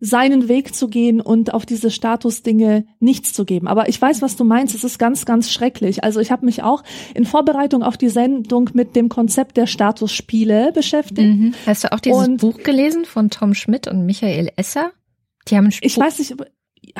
seinen 0.00 0.48
Weg 0.48 0.74
zu 0.74 0.88
gehen 0.88 1.20
und 1.20 1.52
auf 1.52 1.66
diese 1.66 1.90
Statusdinge 1.90 2.86
nichts 2.98 3.34
zu 3.34 3.44
geben. 3.44 3.68
Aber 3.68 3.88
ich 3.88 4.00
weiß, 4.00 4.22
was 4.22 4.36
du 4.36 4.44
meinst. 4.44 4.74
Es 4.74 4.82
ist 4.82 4.98
ganz, 4.98 5.26
ganz 5.26 5.52
schrecklich. 5.52 6.02
Also 6.02 6.20
ich 6.20 6.30
habe 6.30 6.46
mich 6.46 6.62
auch 6.62 6.82
in 7.14 7.26
Vorbereitung 7.26 7.82
auf 7.82 7.98
die 7.98 8.08
Sendung 8.08 8.70
mit 8.72 8.96
dem 8.96 9.10
Konzept 9.10 9.58
der 9.58 9.66
Statusspiele 9.66 10.72
beschäftigt. 10.72 11.20
Mhm. 11.20 11.54
Hast 11.66 11.84
du 11.84 11.92
auch 11.92 12.00
dieses 12.00 12.26
und 12.26 12.38
Buch 12.38 12.62
gelesen 12.62 13.04
von 13.04 13.28
Tom 13.28 13.54
Schmidt 13.54 13.86
und 13.86 14.06
Michael 14.06 14.50
Esser? 14.56 14.92
Die 15.48 15.56
haben 15.56 15.70
ich 15.80 15.98
weiß 15.98 16.18
nicht, 16.18 16.34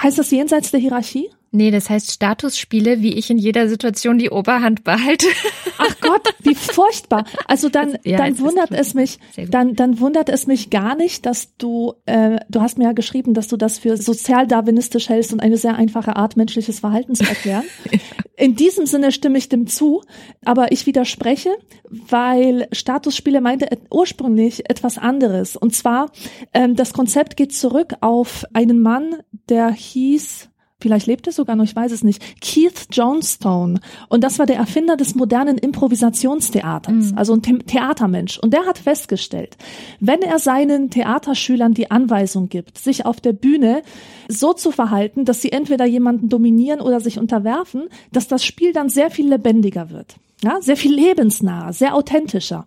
heißt 0.01 0.19
das 0.19 0.31
jenseits 0.31 0.71
der 0.71 0.81
Hierarchie? 0.81 1.31
Nee, 1.53 1.73
das 1.73 1.91
heißt 1.91 2.13
Statusspiele, 2.13 3.01
wie 3.01 3.15
ich 3.15 3.29
in 3.29 3.37
jeder 3.37 3.69
Situation 3.69 4.19
die 4.19 4.31
Oberhand 4.31 4.85
behalte. 4.85 5.27
Ach 5.79 6.01
Gott, 6.01 6.23
wie 6.45 6.55
furchtbar. 6.55 7.25
Also 7.47 7.69
dann, 7.69 7.99
ja, 8.05 8.19
dann 8.19 8.39
wundert 8.39 8.71
es 8.71 8.95
mich, 8.95 9.19
dann, 9.49 9.75
dann 9.75 9.99
wundert 9.99 10.29
es 10.29 10.47
mich 10.47 10.71
gar 10.71 10.95
nicht, 10.95 11.27
dass 11.27 11.57
du, 11.57 11.95
äh, 12.07 12.39
du 12.49 12.61
hast 12.61 12.79
mir 12.79 12.85
ja 12.85 12.93
geschrieben, 12.93 13.35
dass 13.35 13.49
du 13.49 13.57
das 13.57 13.79
für 13.79 13.97
sozialdarwinistisch 13.97 15.09
hältst 15.09 15.33
und 15.33 15.41
eine 15.41 15.57
sehr 15.57 15.75
einfache 15.75 16.15
Art, 16.15 16.37
menschliches 16.37 16.79
Verhalten 16.81 17.17
zu 17.17 17.25
erklären. 17.25 17.65
In 18.37 18.55
diesem 18.55 18.87
Sinne 18.87 19.11
stimme 19.11 19.37
ich 19.37 19.49
dem 19.49 19.67
zu, 19.67 20.03
aber 20.45 20.71
ich 20.71 20.87
widerspreche, 20.87 21.51
weil 21.91 22.69
Statusspiele 22.73 23.41
meinte 23.41 23.69
ursprünglich 23.91 24.71
etwas 24.71 24.99
anderes. 24.99 25.57
Und 25.57 25.75
zwar, 25.75 26.13
ähm, 26.55 26.77
das 26.77 26.93
Konzept 26.93 27.37
geht 27.37 27.53
zurück 27.55 27.95
auf 28.01 28.45
einen 28.55 28.81
Mann, 28.81 29.17
der 29.49 29.71
hieß 29.73 30.49
vielleicht 30.81 31.07
lebt 31.07 31.27
er 31.27 31.33
sogar 31.33 31.57
noch, 31.57 31.65
ich 31.65 31.77
weiß 31.77 31.93
es 31.93 32.03
nicht, 32.03 32.41
Keith 32.41 32.89
Johnstone. 32.91 33.81
Und 34.09 34.25
das 34.25 34.39
war 34.39 34.47
der 34.47 34.57
Erfinder 34.57 34.97
des 34.97 35.15
modernen 35.15 35.59
Improvisationstheaters, 35.59 37.13
mhm. 37.13 37.19
also 37.19 37.35
ein 37.35 37.43
The 37.45 37.59
Theatermensch. 37.59 38.39
Und 38.39 38.53
der 38.53 38.67
hat 38.67 38.79
festgestellt, 38.79 39.57
wenn 40.01 40.23
er 40.23 40.39
seinen 40.39 40.91
Theaterschülern 40.91 41.75
die 41.75 41.91
Anweisung 41.91 42.49
gibt, 42.49 42.79
sich 42.79 43.07
auf 43.07 43.21
der 43.21 43.33
Bühne 43.33 43.83
so 44.29 44.53
zu 44.53 44.71
verhalten, 44.71 45.25
dass 45.25 45.43
sie 45.43 45.53
entweder 45.53 45.85
jemanden 45.85 46.29
dominieren 46.29 46.81
oder 46.81 47.01
sich 47.01 47.19
unterwerfen, 47.19 47.89
dass 48.13 48.29
das 48.29 48.45
Spiel 48.45 48.73
dann 48.73 48.89
sehr 48.89 49.11
viel 49.11 49.29
lebendiger 49.29 49.91
wird. 49.91 50.17
Ja, 50.43 50.59
sehr 50.63 50.77
viel 50.77 50.95
lebensnaher, 50.95 51.73
sehr 51.75 51.95
authentischer. 51.95 52.67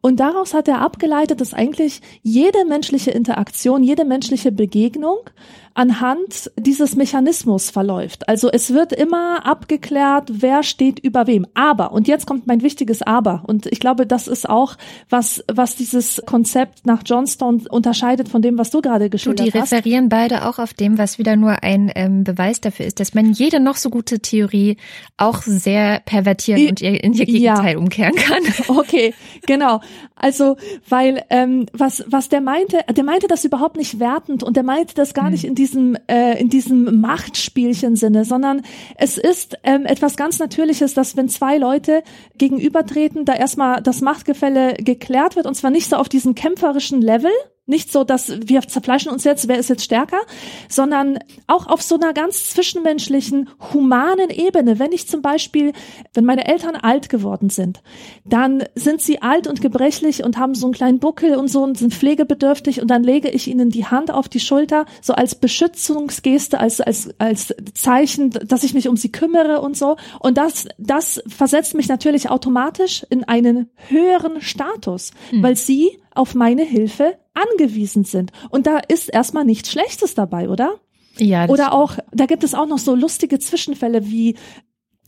Und 0.00 0.20
daraus 0.20 0.54
hat 0.54 0.68
er 0.68 0.80
abgeleitet, 0.80 1.40
dass 1.40 1.54
eigentlich 1.54 2.00
jede 2.22 2.64
menschliche 2.66 3.10
Interaktion, 3.10 3.82
jede 3.82 4.04
menschliche 4.04 4.52
Begegnung 4.52 5.18
anhand 5.78 6.50
dieses 6.56 6.96
Mechanismus 6.96 7.70
verläuft. 7.70 8.28
Also 8.28 8.50
es 8.50 8.74
wird 8.74 8.92
immer 8.92 9.46
abgeklärt, 9.46 10.28
wer 10.32 10.64
steht 10.64 10.98
über 10.98 11.28
wem. 11.28 11.46
Aber, 11.54 11.92
und 11.92 12.08
jetzt 12.08 12.26
kommt 12.26 12.48
mein 12.48 12.62
wichtiges 12.62 13.00
Aber, 13.02 13.44
und 13.46 13.66
ich 13.66 13.78
glaube, 13.78 14.04
das 14.04 14.26
ist 14.26 14.48
auch, 14.48 14.74
was, 15.08 15.44
was 15.46 15.76
dieses 15.76 16.20
Konzept 16.26 16.84
nach 16.84 17.02
Johnstone 17.06 17.62
unterscheidet 17.70 18.28
von 18.28 18.42
dem, 18.42 18.58
was 18.58 18.70
du 18.70 18.80
gerade 18.80 19.08
geschildert 19.08 19.54
hast. 19.54 19.70
Die 19.70 19.76
referieren 19.76 20.08
beide 20.08 20.48
auch 20.48 20.58
auf 20.58 20.74
dem, 20.74 20.98
was 20.98 21.18
wieder 21.20 21.36
nur 21.36 21.62
ein 21.62 21.92
ähm, 21.94 22.24
Beweis 22.24 22.60
dafür 22.60 22.86
ist, 22.86 22.98
dass 22.98 23.14
man 23.14 23.30
jede 23.30 23.60
noch 23.60 23.76
so 23.76 23.88
gute 23.88 24.18
Theorie 24.18 24.78
auch 25.16 25.42
sehr 25.42 26.00
pervertieren 26.00 26.60
I, 26.60 26.68
und 26.70 26.80
in 26.82 27.12
ihr 27.12 27.26
Gegenteil 27.26 27.74
ja. 27.74 27.78
umkehren 27.78 28.16
kann. 28.16 28.42
Okay, 28.78 29.14
genau. 29.46 29.80
Also, 30.14 30.56
weil 30.88 31.24
ähm, 31.30 31.66
was 31.72 32.04
was 32.06 32.28
der 32.28 32.40
meinte, 32.40 32.80
der 32.90 33.04
meinte 33.04 33.28
das 33.28 33.44
überhaupt 33.44 33.76
nicht 33.76 33.98
wertend 33.98 34.42
und 34.42 34.56
der 34.56 34.62
meinte 34.62 34.94
das 34.94 35.14
gar 35.14 35.26
hm. 35.26 35.32
nicht 35.32 35.44
in 35.44 35.54
diesem 35.54 35.67
äh, 35.74 36.40
in 36.40 36.48
diesem 36.48 37.00
Machtspielchen 37.00 37.96
Sinne, 37.96 38.24
sondern 38.24 38.62
es 38.96 39.18
ist 39.18 39.58
ähm, 39.64 39.86
etwas 39.86 40.16
ganz 40.16 40.38
Natürliches, 40.38 40.94
dass 40.94 41.16
wenn 41.16 41.28
zwei 41.28 41.58
Leute 41.58 42.02
gegenübertreten, 42.36 43.24
da 43.24 43.34
erstmal 43.34 43.82
das 43.82 44.00
Machtgefälle 44.00 44.74
geklärt 44.74 45.36
wird 45.36 45.46
und 45.46 45.54
zwar 45.54 45.70
nicht 45.70 45.88
so 45.88 45.96
auf 45.96 46.08
diesem 46.08 46.34
kämpferischen 46.34 47.02
Level, 47.02 47.32
nicht 47.68 47.92
so, 47.92 48.02
dass 48.02 48.32
wir 48.46 48.62
zerfleischen 48.62 49.12
uns 49.12 49.24
jetzt, 49.24 49.46
wer 49.48 49.58
ist 49.58 49.68
jetzt 49.68 49.84
stärker, 49.84 50.20
sondern 50.68 51.18
auch 51.46 51.66
auf 51.66 51.82
so 51.82 51.96
einer 51.96 52.12
ganz 52.12 52.50
zwischenmenschlichen, 52.50 53.50
humanen 53.72 54.30
Ebene. 54.30 54.78
Wenn 54.78 54.92
ich 54.92 55.06
zum 55.06 55.22
Beispiel, 55.22 55.72
wenn 56.14 56.24
meine 56.24 56.48
Eltern 56.48 56.76
alt 56.76 57.08
geworden 57.08 57.50
sind, 57.50 57.80
dann 58.24 58.64
sind 58.74 59.02
sie 59.02 59.20
alt 59.22 59.46
und 59.46 59.60
gebrechlich 59.60 60.24
und 60.24 60.38
haben 60.38 60.54
so 60.54 60.66
einen 60.66 60.74
kleinen 60.74 60.98
Buckel 60.98 61.36
und 61.36 61.48
so 61.48 61.62
und 61.62 61.76
sind 61.76 61.94
pflegebedürftig 61.94 62.80
und 62.80 62.88
dann 62.88 63.04
lege 63.04 63.28
ich 63.28 63.48
ihnen 63.48 63.70
die 63.70 63.84
Hand 63.84 64.10
auf 64.10 64.28
die 64.28 64.40
Schulter, 64.40 64.86
so 65.02 65.12
als 65.12 65.34
Beschützungsgeste, 65.34 66.58
als, 66.58 66.80
als, 66.80 67.10
als 67.18 67.54
Zeichen, 67.74 68.30
dass 68.30 68.64
ich 68.64 68.74
mich 68.74 68.88
um 68.88 68.96
sie 68.96 69.12
kümmere 69.12 69.60
und 69.60 69.76
so. 69.76 69.96
Und 70.20 70.38
das, 70.38 70.66
das 70.78 71.22
versetzt 71.26 71.74
mich 71.74 71.88
natürlich 71.88 72.30
automatisch 72.30 73.04
in 73.10 73.24
einen 73.24 73.68
höheren 73.88 74.40
Status, 74.40 75.10
hm. 75.30 75.42
weil 75.42 75.56
sie 75.56 75.98
auf 76.18 76.34
meine 76.34 76.64
Hilfe 76.64 77.16
angewiesen 77.34 78.04
sind. 78.04 78.32
Und 78.50 78.66
da 78.66 78.78
ist 78.78 79.08
erstmal 79.08 79.44
nichts 79.44 79.70
Schlechtes 79.70 80.14
dabei, 80.14 80.48
oder? 80.48 80.74
Ja. 81.18 81.48
Oder 81.48 81.72
auch, 81.72 81.98
da 82.12 82.26
gibt 82.26 82.44
es 82.44 82.54
auch 82.54 82.66
noch 82.66 82.78
so 82.78 82.94
lustige 82.94 83.38
Zwischenfälle 83.38 84.06
wie 84.06 84.36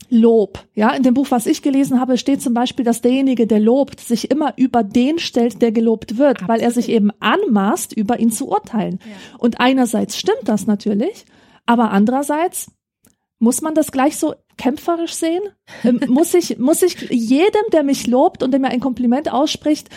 Lob. 0.09 0.67
Ja, 0.73 0.91
in 0.91 1.03
dem 1.03 1.13
Buch, 1.13 1.27
was 1.29 1.45
ich 1.45 1.61
gelesen 1.61 1.99
habe, 1.99 2.17
steht 2.17 2.41
zum 2.41 2.53
Beispiel, 2.53 2.83
dass 2.83 3.01
derjenige, 3.01 3.47
der 3.47 3.59
lobt, 3.59 4.01
sich 4.01 4.29
immer 4.29 4.53
über 4.57 4.83
den 4.83 5.19
stellt, 5.19 5.61
der 5.61 5.71
gelobt 5.71 6.17
wird, 6.17 6.41
Absolut. 6.41 6.49
weil 6.49 6.59
er 6.59 6.71
sich 6.71 6.89
eben 6.89 7.11
anmaßt, 7.21 7.93
über 7.93 8.19
ihn 8.19 8.29
zu 8.29 8.49
urteilen. 8.49 8.99
Ja. 9.05 9.37
Und 9.37 9.61
einerseits 9.61 10.17
stimmt 10.17 10.43
das 10.45 10.67
natürlich, 10.67 11.25
aber 11.65 11.91
andererseits 11.91 12.71
muss 13.39 13.61
man 13.61 13.73
das 13.73 13.91
gleich 13.91 14.17
so 14.17 14.35
kämpferisch 14.57 15.13
sehen? 15.13 15.41
Ähm, 15.83 15.99
muss 16.07 16.33
ich, 16.33 16.59
muss 16.59 16.81
ich 16.83 17.09
jedem, 17.09 17.63
der 17.71 17.83
mich 17.83 18.05
lobt 18.05 18.43
und 18.43 18.51
der 18.51 18.59
mir 18.59 18.69
ein 18.69 18.79
Kompliment 18.79 19.31
ausspricht, 19.31 19.89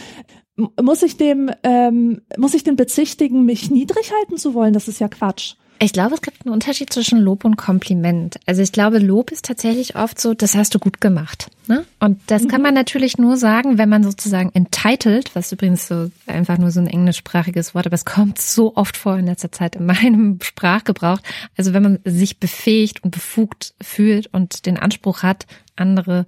muss 0.56 1.02
ich 1.02 1.16
dem, 1.16 1.50
ähm, 1.62 2.22
muss 2.36 2.54
ich 2.54 2.64
den 2.64 2.76
bezichtigen, 2.76 3.44
mich 3.44 3.70
niedrig 3.70 4.12
halten 4.12 4.36
zu 4.36 4.54
wollen? 4.54 4.72
Das 4.72 4.88
ist 4.88 5.00
ja 5.00 5.08
Quatsch. 5.08 5.54
Ich 5.80 5.92
glaube, 5.92 6.14
es 6.14 6.22
gibt 6.22 6.46
einen 6.46 6.54
Unterschied 6.54 6.92
zwischen 6.92 7.18
Lob 7.18 7.44
und 7.44 7.56
Kompliment. 7.56 8.38
Also 8.46 8.62
ich 8.62 8.70
glaube, 8.70 8.98
Lob 8.98 9.32
ist 9.32 9.44
tatsächlich 9.44 9.96
oft 9.96 10.20
so, 10.20 10.32
das 10.32 10.54
hast 10.54 10.74
du 10.74 10.78
gut 10.78 11.00
gemacht. 11.00 11.50
Ne? 11.66 11.84
Und 11.98 12.20
das 12.28 12.44
mhm. 12.44 12.48
kann 12.48 12.62
man 12.62 12.74
natürlich 12.74 13.18
nur 13.18 13.36
sagen, 13.36 13.76
wenn 13.76 13.88
man 13.88 14.04
sozusagen 14.04 14.50
entitled, 14.54 15.34
was 15.34 15.50
übrigens 15.50 15.88
so 15.88 16.10
einfach 16.26 16.58
nur 16.58 16.70
so 16.70 16.80
ein 16.80 16.86
englischsprachiges 16.86 17.74
Wort, 17.74 17.86
aber 17.86 17.94
es 17.94 18.04
kommt 18.04 18.40
so 18.40 18.76
oft 18.76 18.96
vor 18.96 19.18
in 19.18 19.26
letzter 19.26 19.50
Zeit 19.50 19.74
in 19.74 19.84
meinem 19.84 20.38
Sprachgebrauch. 20.42 21.18
Also 21.56 21.74
wenn 21.74 21.82
man 21.82 21.98
sich 22.04 22.38
befähigt 22.38 23.02
und 23.02 23.10
befugt 23.10 23.74
fühlt 23.82 24.28
und 24.32 24.66
den 24.66 24.78
Anspruch 24.78 25.22
hat, 25.22 25.46
andere 25.76 26.24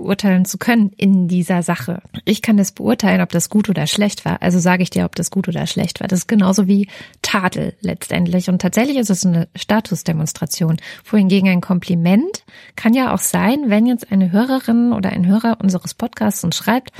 beurteilen 0.00 0.44
zu 0.44 0.58
können 0.58 0.90
in 0.96 1.28
dieser 1.28 1.62
Sache. 1.62 2.02
Ich 2.24 2.42
kann 2.42 2.56
das 2.56 2.72
beurteilen, 2.72 3.20
ob 3.20 3.30
das 3.30 3.50
gut 3.50 3.68
oder 3.68 3.86
schlecht 3.86 4.24
war. 4.24 4.42
Also 4.42 4.58
sage 4.58 4.82
ich 4.82 4.90
dir, 4.90 5.04
ob 5.04 5.14
das 5.14 5.30
gut 5.30 5.48
oder 5.48 5.66
schlecht 5.66 6.00
war. 6.00 6.08
Das 6.08 6.20
ist 6.20 6.28
genauso 6.28 6.66
wie 6.66 6.88
Tadel 7.22 7.74
letztendlich. 7.80 8.48
Und 8.48 8.62
tatsächlich 8.62 8.96
ist 8.96 9.10
es 9.10 9.24
eine 9.26 9.48
Statusdemonstration. 9.54 10.78
Wohingegen 11.04 11.48
ein 11.48 11.60
Kompliment 11.60 12.44
kann 12.76 12.94
ja 12.94 13.14
auch 13.14 13.18
sein, 13.18 13.64
wenn 13.66 13.86
jetzt 13.86 14.10
eine 14.10 14.32
Hörerin 14.32 14.92
oder 14.92 15.10
ein 15.10 15.26
Hörer 15.26 15.58
unseres 15.62 15.94
Podcasts 15.94 16.44
uns 16.44 16.56
schreibt, 16.56 16.90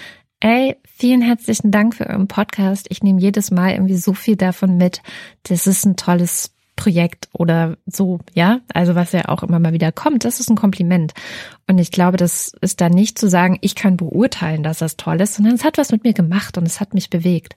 Ey, 0.43 0.77
vielen 0.85 1.21
herzlichen 1.21 1.71
Dank 1.71 1.95
für 1.95 2.07
euren 2.07 2.27
Podcast. 2.27 2.87
Ich 2.89 3.03
nehme 3.03 3.21
jedes 3.21 3.51
Mal 3.51 3.73
irgendwie 3.73 3.99
so 3.99 4.15
viel 4.15 4.37
davon 4.37 4.79
mit. 4.79 5.03
Das 5.43 5.67
ist 5.67 5.85
ein 5.85 5.97
tolles 5.97 6.55
Projekt 6.81 7.29
oder 7.35 7.77
so, 7.85 8.21
ja, 8.33 8.61
also 8.73 8.95
was 8.95 9.13
ja 9.13 9.29
auch 9.29 9.43
immer 9.43 9.59
mal 9.59 9.75
wieder 9.75 9.93
kommt, 9.93 10.25
das 10.25 10.41
ist 10.41 10.49
ein 10.49 10.57
Kompliment. 10.57 11.13
Und 11.69 11.79
ich 11.79 11.91
glaube, 11.91 12.17
das 12.17 12.53
ist 12.63 12.81
dann 12.81 12.93
nicht 12.93 13.19
zu 13.19 13.29
sagen, 13.29 13.59
ich 13.61 13.75
kann 13.75 13.99
beurteilen, 13.99 14.63
dass 14.63 14.79
das 14.79 14.97
toll 14.97 15.21
ist, 15.21 15.35
sondern 15.35 15.55
es 15.55 15.65
hat 15.65 15.77
was 15.77 15.93
mit 15.93 16.05
mir 16.05 16.15
gemacht 16.15 16.57
und 16.57 16.65
es 16.67 16.81
hat 16.81 16.95
mich 16.95 17.11
bewegt. 17.11 17.55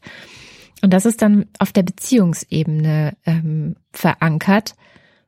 Und 0.81 0.91
das 0.91 1.05
ist 1.05 1.21
dann 1.21 1.45
auf 1.57 1.71
der 1.71 1.83
Beziehungsebene 1.83 3.15
ähm, 3.25 3.77
verankert, 3.93 4.75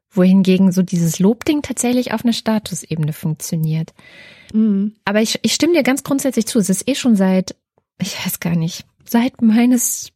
wohingegen 0.10 0.73
so 0.73 0.81
dieses 0.81 1.19
Lobding 1.19 1.62
tatsächlich 1.62 2.12
auf 2.12 2.25
einer 2.25 2.34
Statusebene 2.34 3.13
funktioniert. 3.13 3.93
Mhm. 4.53 4.95
Aber 5.05 5.21
ich, 5.21 5.39
ich 5.41 5.53
stimme 5.53 5.73
dir 5.73 5.84
ganz 5.84 6.03
grundsätzlich 6.03 6.47
zu, 6.47 6.60
es 6.60 6.69
ist 6.69 6.88
eh 6.89 6.95
schon 6.95 7.15
seit, 7.15 7.55
ich 8.01 8.25
weiß 8.25 8.41
gar 8.41 8.58
nicht, 8.58 8.86
seit 9.05 9.41
meines 9.41 10.12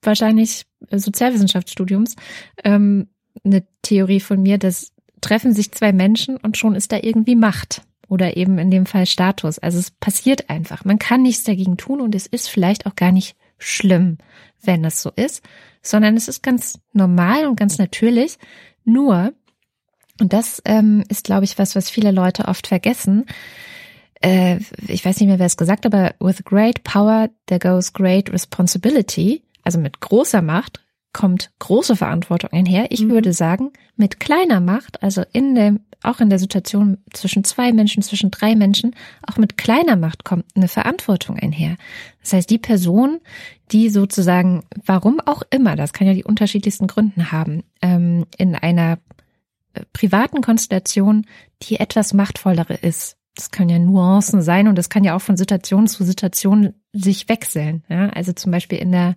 wahrscheinlich 0.00 0.66
Sozialwissenschaftsstudiums 0.92 2.14
ähm, 2.62 3.08
eine 3.44 3.64
Theorie 3.82 4.20
von 4.20 4.42
mir, 4.42 4.58
dass 4.58 4.92
treffen 5.20 5.52
sich 5.52 5.72
zwei 5.72 5.92
Menschen 5.92 6.36
und 6.36 6.56
schon 6.56 6.74
ist 6.74 6.92
da 6.92 6.98
irgendwie 7.02 7.36
Macht 7.36 7.82
oder 8.08 8.36
eben 8.36 8.58
in 8.58 8.70
dem 8.70 8.86
Fall 8.86 9.06
Status. 9.06 9.58
Also 9.58 9.78
es 9.78 9.90
passiert 9.90 10.48
einfach. 10.50 10.84
Man 10.84 10.98
kann 10.98 11.22
nichts 11.22 11.44
dagegen 11.44 11.76
tun 11.76 12.00
und 12.00 12.14
es 12.14 12.26
ist 12.26 12.48
vielleicht 12.48 12.86
auch 12.86 12.96
gar 12.96 13.12
nicht 13.12 13.36
schlimm, 13.58 14.18
wenn 14.62 14.84
es 14.84 15.02
so 15.02 15.10
ist, 15.16 15.42
sondern 15.82 16.16
es 16.16 16.28
ist 16.28 16.42
ganz 16.42 16.78
normal 16.92 17.46
und 17.46 17.56
ganz 17.56 17.78
natürlich. 17.78 18.38
Nur, 18.84 19.32
und 20.20 20.32
das 20.32 20.62
ähm, 20.64 21.02
ist, 21.08 21.24
glaube 21.24 21.44
ich, 21.44 21.58
was, 21.58 21.74
was 21.74 21.90
viele 21.90 22.10
Leute 22.10 22.46
oft 22.46 22.66
vergessen, 22.66 23.26
äh, 24.22 24.58
ich 24.86 25.04
weiß 25.04 25.18
nicht 25.18 25.28
mehr, 25.28 25.38
wer 25.38 25.46
es 25.46 25.56
gesagt, 25.56 25.84
hat, 25.84 25.94
aber 25.94 26.14
with 26.20 26.44
great 26.44 26.84
power 26.84 27.30
there 27.46 27.58
goes 27.58 27.92
great 27.92 28.32
responsibility. 28.32 29.42
Also 29.62 29.78
mit 29.78 30.00
großer 30.00 30.42
Macht 30.42 30.85
kommt 31.16 31.50
große 31.60 31.96
Verantwortung 31.96 32.50
einher. 32.52 32.88
Ich 32.90 33.00
mhm. 33.00 33.08
würde 33.08 33.32
sagen, 33.32 33.70
mit 33.96 34.20
kleiner 34.20 34.60
Macht, 34.60 35.02
also 35.02 35.24
in 35.32 35.54
dem, 35.54 35.80
auch 36.02 36.20
in 36.20 36.28
der 36.28 36.38
Situation 36.38 36.98
zwischen 37.14 37.42
zwei 37.42 37.72
Menschen, 37.72 38.02
zwischen 38.02 38.30
drei 38.30 38.54
Menschen, 38.54 38.94
auch 39.26 39.38
mit 39.38 39.56
kleiner 39.56 39.96
Macht 39.96 40.24
kommt 40.24 40.44
eine 40.54 40.68
Verantwortung 40.68 41.38
einher. 41.38 41.78
Das 42.20 42.34
heißt, 42.34 42.50
die 42.50 42.58
Person, 42.58 43.20
die 43.72 43.88
sozusagen, 43.88 44.64
warum 44.84 45.18
auch 45.20 45.40
immer, 45.48 45.74
das 45.74 45.94
kann 45.94 46.06
ja 46.06 46.12
die 46.12 46.24
unterschiedlichsten 46.24 46.86
Gründen 46.86 47.32
haben, 47.32 47.62
ähm, 47.80 48.26
in 48.36 48.54
einer 48.54 48.98
äh, 49.72 49.84
privaten 49.94 50.42
Konstellation, 50.42 51.24
die 51.62 51.80
etwas 51.80 52.12
machtvollere 52.12 52.74
ist. 52.74 53.16
Das 53.34 53.50
können 53.50 53.70
ja 53.70 53.78
Nuancen 53.78 54.42
sein 54.42 54.68
und 54.68 54.76
das 54.76 54.90
kann 54.90 55.02
ja 55.02 55.16
auch 55.16 55.22
von 55.22 55.38
Situation 55.38 55.86
zu 55.86 56.04
Situation 56.04 56.74
sich 56.96 57.28
wechseln. 57.28 57.82
Ja? 57.88 58.08
Also 58.10 58.32
zum 58.32 58.52
Beispiel 58.52 58.78
in 58.78 58.92
der 58.92 59.14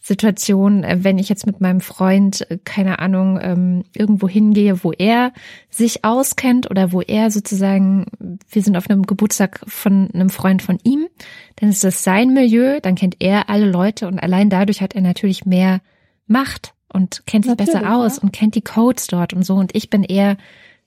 Situation, 0.00 0.84
äh, 0.84 0.98
wenn 1.02 1.18
ich 1.18 1.28
jetzt 1.28 1.46
mit 1.46 1.60
meinem 1.60 1.80
Freund, 1.80 2.50
äh, 2.50 2.58
keine 2.64 2.98
Ahnung, 2.98 3.38
ähm, 3.40 3.84
irgendwo 3.94 4.28
hingehe, 4.28 4.82
wo 4.82 4.92
er 4.92 5.32
sich 5.70 6.04
auskennt 6.04 6.70
oder 6.70 6.92
wo 6.92 7.02
er 7.02 7.30
sozusagen, 7.30 8.06
wir 8.50 8.62
sind 8.62 8.76
auf 8.76 8.88
einem 8.88 9.04
Geburtstag 9.04 9.60
von 9.66 10.10
einem 10.12 10.30
Freund 10.30 10.62
von 10.62 10.78
ihm, 10.82 11.08
dann 11.56 11.68
ist 11.68 11.84
das 11.84 12.04
sein 12.04 12.32
Milieu, 12.32 12.80
dann 12.80 12.94
kennt 12.94 13.16
er 13.20 13.50
alle 13.50 13.70
Leute 13.70 14.08
und 14.08 14.18
allein 14.18 14.50
dadurch 14.50 14.80
hat 14.80 14.94
er 14.94 15.02
natürlich 15.02 15.44
mehr 15.44 15.80
Macht 16.26 16.74
und 16.92 17.26
kennt 17.26 17.44
sich 17.44 17.50
natürlich, 17.50 17.74
besser 17.74 17.94
aus 17.94 18.16
ja. 18.16 18.22
und 18.22 18.32
kennt 18.32 18.54
die 18.54 18.62
Codes 18.62 19.08
dort 19.08 19.32
und 19.32 19.44
so 19.44 19.54
und 19.54 19.74
ich 19.74 19.90
bin 19.90 20.04
eher 20.04 20.36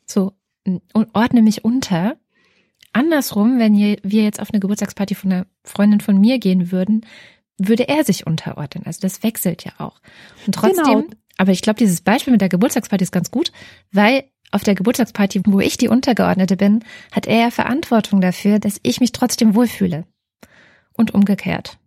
so 0.06 0.34
und 0.65 1.10
ordne 1.13 1.41
mich 1.41 1.63
unter. 1.65 2.15
Andersrum, 2.93 3.60
wenn 3.60 3.75
wir 3.75 4.23
jetzt 4.23 4.41
auf 4.41 4.49
eine 4.51 4.60
Geburtstagsparty 4.60 5.15
von 5.15 5.32
einer 5.32 5.45
Freundin 5.63 6.01
von 6.01 6.19
mir 6.19 6.39
gehen 6.39 6.71
würden, 6.71 7.06
würde 7.58 7.88
er 7.88 8.04
sich 8.04 8.27
unterordnen. 8.27 8.86
Also 8.86 8.99
das 9.01 9.23
wechselt 9.23 9.63
ja 9.63 9.71
auch. 9.77 10.01
Und 10.45 10.56
trotzdem, 10.56 10.84
genau. 10.84 11.04
aber 11.38 11.51
ich 11.51 11.62
glaube, 11.62 11.77
dieses 11.77 12.01
Beispiel 12.01 12.32
mit 12.32 12.41
der 12.41 12.49
Geburtstagsparty 12.49 13.04
ist 13.04 13.12
ganz 13.12 13.32
gut, 13.32 13.51
weil 13.91 14.25
auf 14.51 14.63
der 14.63 14.75
Geburtstagsparty, 14.75 15.43
wo 15.45 15.60
ich 15.60 15.77
die 15.77 15.88
Untergeordnete 15.88 16.58
bin, 16.58 16.84
hat 17.12 17.27
er 17.27 17.39
ja 17.39 17.51
Verantwortung 17.51 18.19
dafür, 18.19 18.60
dass 18.60 18.80
ich 18.84 18.99
mich 18.99 19.13
trotzdem 19.13 19.56
wohlfühle. 19.56 20.06
Und 20.93 21.13
umgekehrt. 21.13 21.77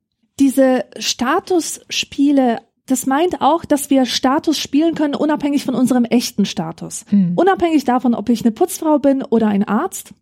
Diese 0.41 0.87
Statusspiele 0.99 2.61
das 2.87 3.07
meint 3.07 3.41
auch, 3.41 3.65
dass 3.65 3.89
wir 3.89 4.05
Status 4.05 4.59
spielen 4.59 4.95
können, 4.95 5.15
unabhängig 5.15 5.65
von 5.65 5.75
unserem 5.75 6.05
echten 6.05 6.45
Status. 6.45 7.07
Hm. 7.09 7.33
Unabhängig 7.35 7.85
davon, 7.85 8.15
ob 8.15 8.29
ich 8.29 8.43
eine 8.43 8.53
Putzfrau 8.53 8.99
bin 8.99 9.23
oder 9.23 9.49
ein 9.49 9.65
Arzt. 9.65 10.13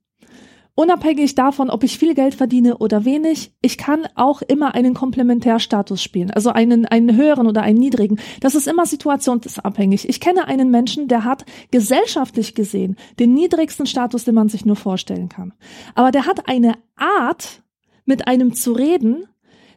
Unabhängig 0.75 1.35
davon, 1.35 1.69
ob 1.69 1.85
ich 1.85 1.99
viel 1.99 2.15
Geld 2.15 2.35
verdiene 2.35 2.79
oder 2.79 3.05
wenig, 3.05 3.53
ich 3.61 3.77
kann 3.77 4.09
auch 4.15 4.41
immer 4.41 4.75
einen 4.75 4.95
Komplementärstatus 4.95 6.03
spielen, 6.03 6.31
also 6.31 6.51
einen, 6.51 6.87
einen 6.87 7.15
höheren 7.15 7.47
oder 7.47 7.61
einen 7.61 7.79
niedrigen. 7.79 8.19
Das 8.41 8.55
ist 8.55 8.67
immer 8.67 8.87
situationsabhängig. 8.87 10.09
Ich 10.09 10.19
kenne 10.19 10.49
einen 10.49 10.71
Menschen, 10.71 11.09
der 11.09 11.25
hat 11.25 11.45
gesellschaftlich 11.71 12.55
gesehen 12.55 12.97
den 13.19 13.35
niedrigsten 13.35 13.85
Status, 13.85 14.25
den 14.25 14.35
man 14.35 14.49
sich 14.49 14.65
nur 14.65 14.77
vorstellen 14.77 15.29
kann. 15.29 15.53
Aber 15.95 16.11
der 16.11 16.25
hat 16.25 16.49
eine 16.49 16.75
Art, 16.97 17.63
mit 18.05 18.27
einem 18.27 18.55
zu 18.55 18.73
reden, 18.73 19.27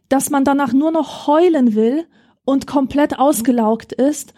dass 0.10 0.30
man 0.30 0.44
danach 0.44 0.74
nur 0.74 0.92
noch 0.92 1.28
heulen 1.28 1.76
will 1.76 2.06
und 2.46 2.68
komplett 2.68 3.20
ausgelaugt 3.20 3.92
ist 3.92 4.34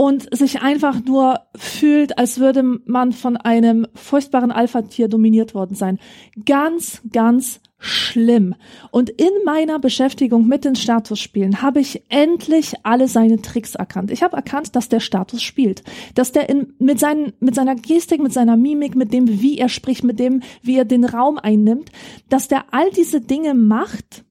und 0.00 0.34
sich 0.34 0.62
einfach 0.62 1.04
nur 1.04 1.40
fühlt, 1.54 2.16
als 2.16 2.40
würde 2.40 2.62
man 2.62 3.12
von 3.12 3.36
einem 3.36 3.86
furchtbaren 3.94 4.50
Alpha-Tier 4.50 5.08
dominiert 5.08 5.54
worden 5.54 5.74
sein. 5.74 5.98
Ganz, 6.46 7.02
ganz 7.12 7.60
schlimm. 7.76 8.54
Und 8.92 9.10
in 9.10 9.28
meiner 9.44 9.78
Beschäftigung 9.78 10.48
mit 10.48 10.64
den 10.64 10.74
Statusspielen 10.74 11.60
habe 11.60 11.80
ich 11.80 12.02
endlich 12.08 12.76
alle 12.82 13.08
seine 13.08 13.42
Tricks 13.42 13.74
erkannt. 13.74 14.10
Ich 14.10 14.22
habe 14.22 14.36
erkannt, 14.36 14.74
dass 14.74 14.88
der 14.88 15.00
Status 15.00 15.42
spielt, 15.42 15.82
dass 16.14 16.32
der 16.32 16.48
in, 16.48 16.72
mit, 16.78 16.98
seinen, 16.98 17.34
mit 17.38 17.54
seiner 17.54 17.74
Gestik, 17.74 18.22
mit 18.22 18.32
seiner 18.32 18.56
Mimik, 18.56 18.94
mit 18.94 19.12
dem, 19.12 19.42
wie 19.42 19.58
er 19.58 19.68
spricht, 19.68 20.02
mit 20.02 20.18
dem, 20.18 20.40
wie 20.62 20.78
er 20.78 20.86
den 20.86 21.04
Raum 21.04 21.36
einnimmt, 21.36 21.90
dass 22.30 22.48
der 22.48 22.72
all 22.72 22.88
diese 22.90 23.20
Dinge 23.20 23.52
macht, 23.52 24.24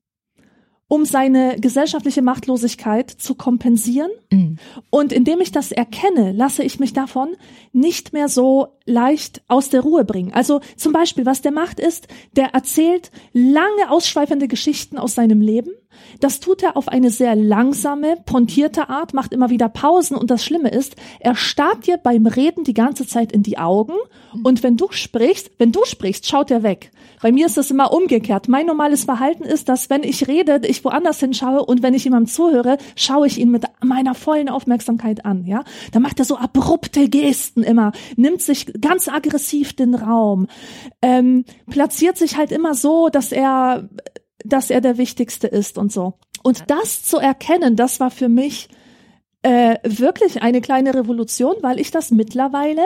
um 0.89 1.05
seine 1.05 1.57
gesellschaftliche 1.59 2.23
Machtlosigkeit 2.23 3.09
zu 3.09 3.35
kompensieren. 3.35 4.09
Mhm. 4.31 4.57
Und 4.89 5.13
indem 5.13 5.39
ich 5.39 5.51
das 5.51 5.71
erkenne, 5.71 6.33
lasse 6.33 6.63
ich 6.63 6.79
mich 6.79 6.93
davon 6.93 7.29
nicht 7.71 8.11
mehr 8.11 8.27
so 8.27 8.69
leicht 8.85 9.43
aus 9.47 9.69
der 9.69 9.81
Ruhe 9.81 10.03
bringen. 10.03 10.33
Also 10.33 10.61
zum 10.75 10.91
Beispiel, 10.91 11.27
was 11.27 11.41
der 11.41 11.51
macht 11.51 11.79
ist, 11.79 12.07
der 12.35 12.55
erzählt 12.55 13.11
lange 13.33 13.89
ausschweifende 13.89 14.47
Geschichten 14.47 14.97
aus 14.97 15.13
seinem 15.13 15.41
Leben. 15.41 15.69
Das 16.19 16.39
tut 16.39 16.63
er 16.63 16.77
auf 16.77 16.87
eine 16.87 17.09
sehr 17.09 17.35
langsame, 17.35 18.17
pontierte 18.25 18.89
Art, 18.89 19.13
macht 19.13 19.33
immer 19.33 19.49
wieder 19.49 19.69
Pausen 19.69 20.17
und 20.17 20.29
das 20.31 20.43
Schlimme 20.43 20.69
ist, 20.69 20.95
er 21.19 21.35
starrt 21.35 21.87
dir 21.87 21.97
beim 21.97 22.25
Reden 22.25 22.63
die 22.63 22.73
ganze 22.73 23.05
Zeit 23.07 23.31
in 23.31 23.43
die 23.43 23.57
Augen 23.57 23.93
und 24.43 24.63
wenn 24.63 24.77
du 24.77 24.87
sprichst, 24.91 25.51
wenn 25.57 25.71
du 25.71 25.85
sprichst, 25.85 26.27
schaut 26.27 26.51
er 26.51 26.63
weg. 26.63 26.91
Bei 27.21 27.31
mir 27.31 27.45
ist 27.45 27.57
das 27.57 27.71
immer 27.71 27.91
umgekehrt. 27.93 28.47
Mein 28.47 28.65
normales 28.65 29.03
Verhalten 29.03 29.43
ist, 29.43 29.69
dass 29.69 29.89
wenn 29.89 30.03
ich 30.03 30.27
rede, 30.27 30.61
ich 30.65 30.83
woanders 30.85 31.19
hinschaue 31.19 31.65
und 31.65 31.83
wenn 31.83 31.93
ich 31.93 32.03
jemandem 32.05 32.31
zuhöre, 32.31 32.77
schaue 32.95 33.27
ich 33.27 33.37
ihn 33.39 33.51
mit 33.51 33.65
meiner 33.81 34.15
vollen 34.15 34.49
Aufmerksamkeit 34.49 35.25
an, 35.25 35.45
ja. 35.45 35.63
Da 35.91 35.99
macht 35.99 36.19
er 36.19 36.25
so 36.25 36.37
abrupte 36.37 37.09
Gesten 37.09 37.63
immer, 37.63 37.91
nimmt 38.15 38.41
sich 38.41 38.71
ganz 38.79 39.07
aggressiv 39.07 39.75
den 39.75 39.95
Raum, 39.95 40.47
ähm, 41.01 41.45
platziert 41.69 42.17
sich 42.17 42.37
halt 42.37 42.51
immer 42.51 42.73
so, 42.73 43.09
dass 43.09 43.31
er, 43.31 43.89
dass 44.45 44.69
er 44.69 44.81
der 44.81 44.97
Wichtigste 44.97 45.47
ist 45.47 45.77
und 45.77 45.91
so. 45.91 46.13
Und 46.43 46.69
das 46.69 47.03
zu 47.03 47.17
erkennen, 47.17 47.75
das 47.75 47.99
war 47.99 48.11
für 48.11 48.29
mich 48.29 48.69
äh, 49.41 49.75
wirklich 49.83 50.41
eine 50.41 50.61
kleine 50.61 50.93
Revolution, 50.93 51.55
weil 51.61 51.79
ich 51.79 51.91
das 51.91 52.11
mittlerweile 52.11 52.81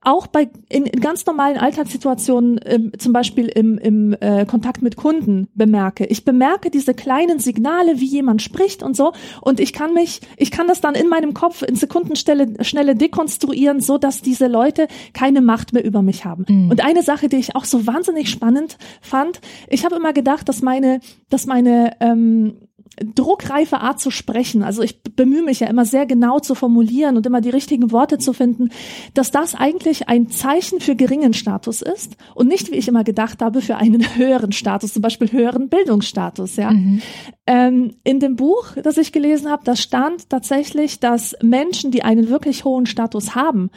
auch 0.00 0.26
bei 0.26 0.48
in, 0.68 0.86
in 0.86 1.00
ganz 1.00 1.26
normalen 1.26 1.56
Alltagssituationen, 1.56 2.60
ähm, 2.64 2.92
zum 2.98 3.12
Beispiel 3.12 3.48
im, 3.48 3.78
im 3.78 4.16
äh, 4.20 4.46
Kontakt 4.46 4.82
mit 4.82 4.96
Kunden 4.96 5.48
bemerke. 5.54 6.06
Ich 6.06 6.24
bemerke 6.24 6.70
diese 6.70 6.94
kleinen 6.94 7.38
Signale, 7.38 8.00
wie 8.00 8.06
jemand 8.06 8.42
spricht 8.42 8.82
und 8.82 8.96
so, 8.96 9.12
und 9.40 9.60
ich 9.60 9.72
kann 9.72 9.94
mich, 9.94 10.20
ich 10.36 10.50
kann 10.50 10.68
das 10.68 10.80
dann 10.80 10.94
in 10.94 11.08
meinem 11.08 11.34
Kopf 11.34 11.62
in 11.62 11.76
Sekundenstelle 11.76 12.54
schnelle 12.64 12.94
dekonstruieren, 12.94 13.80
so 13.80 13.98
dass 13.98 14.22
diese 14.22 14.46
Leute 14.46 14.88
keine 15.12 15.40
Macht 15.40 15.72
mehr 15.72 15.84
über 15.84 16.02
mich 16.02 16.24
haben. 16.24 16.44
Mhm. 16.48 16.70
Und 16.70 16.84
eine 16.84 17.02
Sache, 17.02 17.28
die 17.28 17.36
ich 17.36 17.56
auch 17.56 17.64
so 17.64 17.86
wahnsinnig 17.86 18.30
spannend 18.30 18.78
fand, 19.00 19.40
ich 19.68 19.84
habe 19.84 19.96
immer 19.96 20.12
gedacht, 20.12 20.48
dass 20.48 20.62
meine, 20.62 21.00
dass 21.28 21.46
meine 21.46 21.96
ähm, 22.00 22.54
druckreife 22.96 23.80
Art 23.80 24.00
zu 24.00 24.10
sprechen, 24.10 24.62
also 24.62 24.82
ich 24.82 25.02
bemühe 25.02 25.42
mich 25.42 25.60
ja 25.60 25.68
immer 25.68 25.84
sehr 25.84 26.06
genau 26.06 26.40
zu 26.40 26.54
formulieren 26.54 27.16
und 27.16 27.26
immer 27.26 27.40
die 27.40 27.50
richtigen 27.50 27.90
Worte 27.90 28.18
zu 28.18 28.32
finden, 28.32 28.70
dass 29.14 29.30
das 29.30 29.54
eigentlich 29.54 30.08
ein 30.08 30.28
Zeichen 30.28 30.80
für 30.80 30.94
geringen 30.94 31.32
Status 31.32 31.82
ist 31.82 32.16
und 32.34 32.48
nicht, 32.48 32.70
wie 32.70 32.76
ich 32.76 32.88
immer 32.88 33.04
gedacht 33.04 33.40
habe, 33.40 33.62
für 33.62 33.76
einen 33.76 34.02
höheren 34.16 34.52
Status, 34.52 34.92
zum 34.92 35.02
Beispiel 35.02 35.32
höheren 35.32 35.68
Bildungsstatus. 35.68 36.56
Ja, 36.56 36.70
mhm. 36.70 37.02
ähm, 37.46 37.94
in 38.04 38.20
dem 38.20 38.36
Buch, 38.36 38.72
das 38.82 38.98
ich 38.98 39.12
gelesen 39.12 39.50
habe, 39.50 39.64
da 39.64 39.74
stand 39.76 40.28
tatsächlich, 40.28 41.00
dass 41.00 41.34
Menschen, 41.42 41.90
die 41.90 42.02
einen 42.02 42.28
wirklich 42.28 42.64
hohen 42.64 42.86
Status 42.86 43.34
haben, 43.34 43.70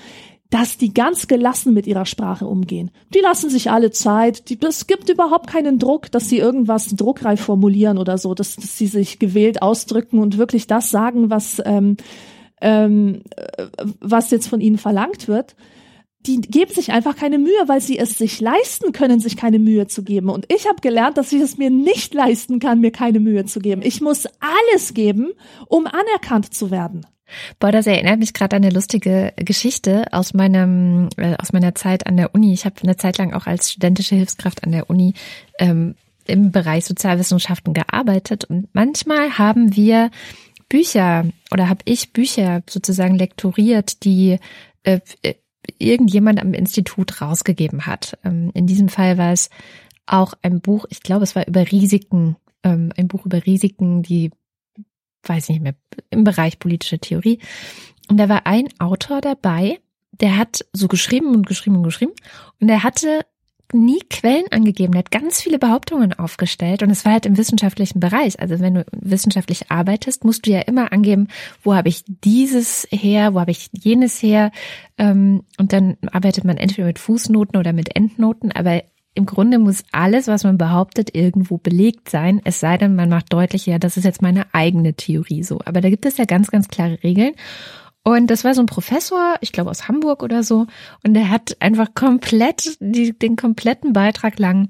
dass 0.49 0.77
die 0.77 0.93
ganz 0.93 1.27
gelassen 1.27 1.73
mit 1.73 1.88
ihrer 1.88 2.05
Sprache 2.05 2.45
umgehen. 2.45 2.91
Die 3.13 3.19
lassen 3.19 3.49
sich 3.49 3.71
alle 3.71 3.91
Zeit. 3.91 4.49
Die, 4.49 4.60
es 4.62 4.88
gibt 4.88 5.10
überhaupt 5.10 5.47
keinen 5.47 5.79
Druck, 5.79 6.12
dass 6.12 6.29
sie 6.29 6.38
irgendwas 6.38 6.95
druckreif 6.95 7.41
formulieren 7.41 7.97
oder 7.97 8.17
so, 8.17 8.34
dass, 8.34 8.55
dass 8.55 8.77
sie 8.77 8.88
sich 8.88 9.19
gewählt 9.19 9.62
ausdrücken 9.62 10.19
und 10.19 10.38
wirklich 10.38 10.67
das 10.67 10.91
sagen, 10.91 11.29
was, 11.29 11.62
ähm, 11.65 11.97
ähm, 12.62 13.23
was 13.99 14.31
jetzt 14.31 14.47
von 14.47 14.62
ihnen 14.62 14.77
verlangt 14.77 15.27
wird. 15.27 15.55
Die 16.27 16.41
geben 16.41 16.73
sich 16.73 16.91
einfach 16.91 17.15
keine 17.15 17.38
Mühe, 17.38 17.67
weil 17.67 17.81
sie 17.81 17.99
es 17.99 18.17
sich 18.17 18.39
leisten 18.39 18.91
können, 18.93 19.19
sich 19.19 19.38
keine 19.38 19.60
Mühe 19.60 19.88
zu 19.88 20.03
geben. 20.03 20.29
Und 20.29 20.51
ich 20.51 20.67
habe 20.67 20.81
gelernt, 20.81 21.17
dass 21.17 21.31
ich 21.31 21.41
es 21.41 21.58
mir 21.58 21.69
nicht 21.69 22.13
leisten 22.13 22.60
kann, 22.60 22.79
mir 22.79 22.91
keine 22.91 23.19
Mühe 23.19 23.45
zu 23.45 23.60
geben. 23.60 23.81
Ich 23.84 24.01
muss 24.01 24.25
alles 24.39 24.95
geben, 24.95 25.34
um 25.67 25.86
anerkannt 25.86 26.51
zu 26.53 26.71
werden. 26.71 27.05
Boah, 27.59 27.71
das 27.71 27.88
erinnert 27.88 28.19
mich 28.19 28.33
gerade 28.33 28.55
an 28.55 28.63
eine 28.63 28.73
lustige 28.73 29.33
Geschichte 29.38 30.05
aus 30.11 30.33
meinem 30.33 31.09
äh, 31.17 31.35
aus 31.38 31.53
meiner 31.53 31.75
Zeit 31.75 32.07
an 32.07 32.17
der 32.17 32.33
Uni. 32.35 32.53
Ich 32.53 32.65
habe 32.65 32.75
eine 32.83 32.97
Zeit 32.97 33.17
lang 33.17 33.33
auch 33.33 33.47
als 33.47 33.71
studentische 33.71 34.15
Hilfskraft 34.15 34.63
an 34.63 34.71
der 34.71 34.89
Uni 34.89 35.13
ähm, 35.59 35.95
im 36.27 36.51
Bereich 36.51 36.85
Sozialwissenschaften 36.85 37.73
gearbeitet 37.73 38.45
und 38.45 38.67
manchmal 38.73 39.38
haben 39.38 39.75
wir 39.75 40.09
Bücher 40.69 41.25
oder 41.51 41.69
habe 41.69 41.81
ich 41.85 42.13
Bücher 42.13 42.63
sozusagen 42.69 43.15
lektoriert, 43.15 44.03
die 44.03 44.38
äh, 44.83 44.99
irgendjemand 45.77 46.41
am 46.41 46.53
Institut 46.53 47.21
rausgegeben 47.21 47.85
hat. 47.85 48.17
Ähm, 48.23 48.51
in 48.53 48.67
diesem 48.67 48.89
Fall 48.89 49.17
war 49.17 49.31
es 49.31 49.49
auch 50.05 50.33
ein 50.41 50.61
Buch, 50.61 50.85
ich 50.89 51.01
glaube, 51.01 51.23
es 51.23 51.35
war 51.35 51.47
über 51.47 51.71
Risiken, 51.71 52.35
ähm, 52.63 52.91
ein 52.97 53.07
Buch 53.07 53.25
über 53.25 53.45
Risiken, 53.45 54.03
die 54.03 54.31
weiß 55.27 55.49
nicht 55.49 55.61
mehr, 55.61 55.75
im 56.09 56.23
Bereich 56.23 56.59
politische 56.59 56.99
Theorie. 56.99 57.39
Und 58.09 58.17
da 58.17 58.29
war 58.29 58.45
ein 58.45 58.67
Autor 58.79 59.21
dabei, 59.21 59.79
der 60.11 60.38
hat 60.38 60.65
so 60.73 60.88
geschrieben 60.88 61.33
und 61.33 61.45
geschrieben 61.45 61.77
und 61.77 61.83
geschrieben. 61.83 62.13
Und 62.59 62.69
er 62.69 62.83
hatte 62.83 63.21
nie 63.73 63.99
Quellen 64.09 64.45
angegeben, 64.51 64.93
der 64.93 64.99
hat 64.99 65.11
ganz 65.11 65.41
viele 65.41 65.59
Behauptungen 65.59 66.13
aufgestellt 66.13 66.83
und 66.83 66.91
es 66.91 67.03
war 67.03 67.13
halt 67.13 67.25
im 67.25 67.38
wissenschaftlichen 67.38 67.99
Bereich. 67.99 68.39
Also 68.39 68.59
wenn 68.59 68.75
du 68.75 68.85
wissenschaftlich 68.91 69.71
arbeitest, 69.71 70.23
musst 70.23 70.45
du 70.45 70.51
ja 70.51 70.61
immer 70.61 70.91
angeben, 70.93 71.27
wo 71.63 71.73
habe 71.73 71.89
ich 71.89 72.03
dieses 72.05 72.88
her, 72.91 73.33
wo 73.33 73.39
habe 73.39 73.51
ich 73.51 73.69
jenes 73.73 74.21
her. 74.21 74.51
Ähm, 74.97 75.43
und 75.57 75.73
dann 75.73 75.97
arbeitet 76.11 76.43
man 76.43 76.57
entweder 76.57 76.88
mit 76.88 76.99
Fußnoten 76.99 77.59
oder 77.59 77.73
mit 77.73 77.95
Endnoten, 77.95 78.51
aber 78.51 78.83
im 79.15 79.25
Grunde 79.25 79.60
muss 79.60 79.84
alles, 79.91 80.28
was 80.28 80.43
man 80.43 80.58
behauptet, 80.58 81.15
irgendwo 81.15 81.58
belegt 81.58 82.10
sein, 82.10 82.41
es 82.43 82.60
sei 82.60 82.78
denn, 82.78 82.95
man 82.95 83.10
macht 83.10 83.32
deutlich, 83.32 83.65
ja, 83.65 83.80
das 83.80 83.97
ist 83.97 84.04
jetzt 84.04 84.21
meine 84.21 84.45
eigene 84.54 84.93
Theorie 84.93 85.43
so. 85.43 85.62
Aber 85.65 85.82
da 85.82 85.89
gibt 85.89 86.06
es 86.06 86.17
ja 86.17 86.25
ganz, 86.25 86.51
ganz 86.51 86.67
klare 86.67 87.01
Regeln. 87.01 87.34
Und 88.04 88.28
das 88.28 88.43
war 88.43 88.54
so 88.54 88.62
ein 88.62 88.67
Professor, 88.67 89.36
ich 89.41 89.51
glaube 89.51 89.71
aus 89.71 89.88
Hamburg 89.88 90.21
oder 90.21 90.43
so, 90.43 90.67
und 91.04 91.13
der 91.15 91.30
hat 91.30 91.58
einfach 91.60 91.95
komplett 91.95 92.78
die, 92.80 93.17
den 93.17 93.36
kompletten 93.36 93.93
Beitrag 93.93 94.38
lang 94.38 94.69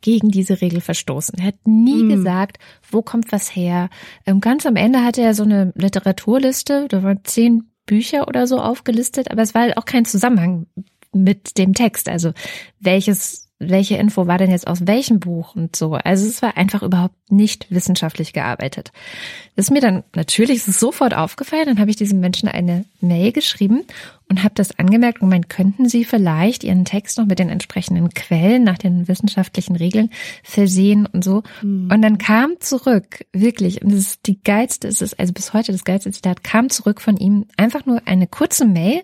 gegen 0.00 0.30
diese 0.30 0.60
Regel 0.62 0.80
verstoßen. 0.80 1.38
Er 1.38 1.48
hat 1.48 1.66
nie 1.66 2.02
mm. 2.02 2.08
gesagt, 2.08 2.58
wo 2.90 3.02
kommt 3.02 3.30
was 3.30 3.54
her. 3.54 3.90
Ähm, 4.26 4.40
ganz 4.40 4.64
am 4.64 4.76
Ende 4.76 5.04
hatte 5.04 5.20
er 5.20 5.34
so 5.34 5.42
eine 5.42 5.72
Literaturliste, 5.76 6.86
da 6.88 7.02
waren 7.02 7.20
zehn 7.24 7.70
Bücher 7.84 8.26
oder 8.26 8.46
so 8.46 8.58
aufgelistet, 8.58 9.30
aber 9.30 9.42
es 9.42 9.54
war 9.54 9.62
halt 9.62 9.76
auch 9.76 9.84
kein 9.84 10.06
Zusammenhang 10.06 10.66
mit 11.12 11.58
dem 11.58 11.74
Text. 11.74 12.08
Also 12.08 12.32
welches 12.78 13.49
welche 13.60 13.96
Info 13.96 14.26
war 14.26 14.38
denn 14.38 14.50
jetzt 14.50 14.66
aus 14.66 14.86
welchem 14.86 15.20
Buch 15.20 15.54
und 15.54 15.76
so. 15.76 15.92
Also 15.92 16.26
es 16.26 16.40
war 16.40 16.56
einfach 16.56 16.82
überhaupt 16.82 17.14
nicht 17.30 17.66
wissenschaftlich 17.70 18.32
gearbeitet. 18.32 18.90
Das 19.54 19.66
ist 19.66 19.70
mir 19.70 19.82
dann 19.82 20.02
natürlich 20.16 20.64
sofort 20.64 21.14
aufgefallen. 21.14 21.66
Dann 21.66 21.78
habe 21.78 21.90
ich 21.90 21.96
diesem 21.96 22.20
Menschen 22.20 22.48
eine 22.48 22.86
Mail 23.02 23.32
geschrieben 23.32 23.82
und 24.30 24.42
habe 24.42 24.54
das 24.54 24.78
angemerkt 24.78 25.20
und 25.20 25.28
meint, 25.28 25.50
könnten 25.50 25.90
Sie 25.90 26.06
vielleicht 26.06 26.64
Ihren 26.64 26.86
Text 26.86 27.18
noch 27.18 27.26
mit 27.26 27.38
den 27.38 27.50
entsprechenden 27.50 28.08
Quellen 28.14 28.64
nach 28.64 28.78
den 28.78 29.08
wissenschaftlichen 29.08 29.76
Regeln 29.76 30.08
versehen 30.42 31.04
und 31.04 31.22
so. 31.22 31.42
Mhm. 31.60 31.90
Und 31.92 32.00
dann 32.00 32.16
kam 32.16 32.54
zurück, 32.60 33.26
wirklich, 33.34 33.82
und 33.82 33.92
das 33.92 34.00
ist 34.00 34.26
die 34.26 34.42
geilste, 34.42 34.88
es 34.88 35.02
ist 35.02 35.20
also 35.20 35.34
bis 35.34 35.52
heute 35.52 35.72
das 35.72 35.84
geilste 35.84 36.10
Zitat, 36.10 36.42
kam 36.42 36.70
zurück 36.70 37.02
von 37.02 37.18
ihm 37.18 37.44
einfach 37.58 37.84
nur 37.84 38.00
eine 38.06 38.26
kurze 38.26 38.64
Mail, 38.64 39.02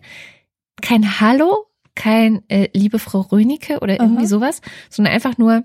kein 0.81 1.21
Hallo, 1.21 1.66
kein 1.97 2.49
äh, 2.49 2.69
liebe 2.73 3.01
Frau 3.01 3.23
Rönecke 3.23 3.81
oder 3.81 3.99
irgendwie 3.99 4.23
Aha. 4.23 4.29
sowas, 4.29 4.61
sondern 4.89 5.15
einfach 5.15 5.37
nur 5.39 5.65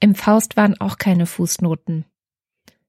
im 0.00 0.14
Faust 0.14 0.56
waren 0.56 0.80
auch 0.80 0.96
keine 0.96 1.26
Fußnoten. 1.26 2.06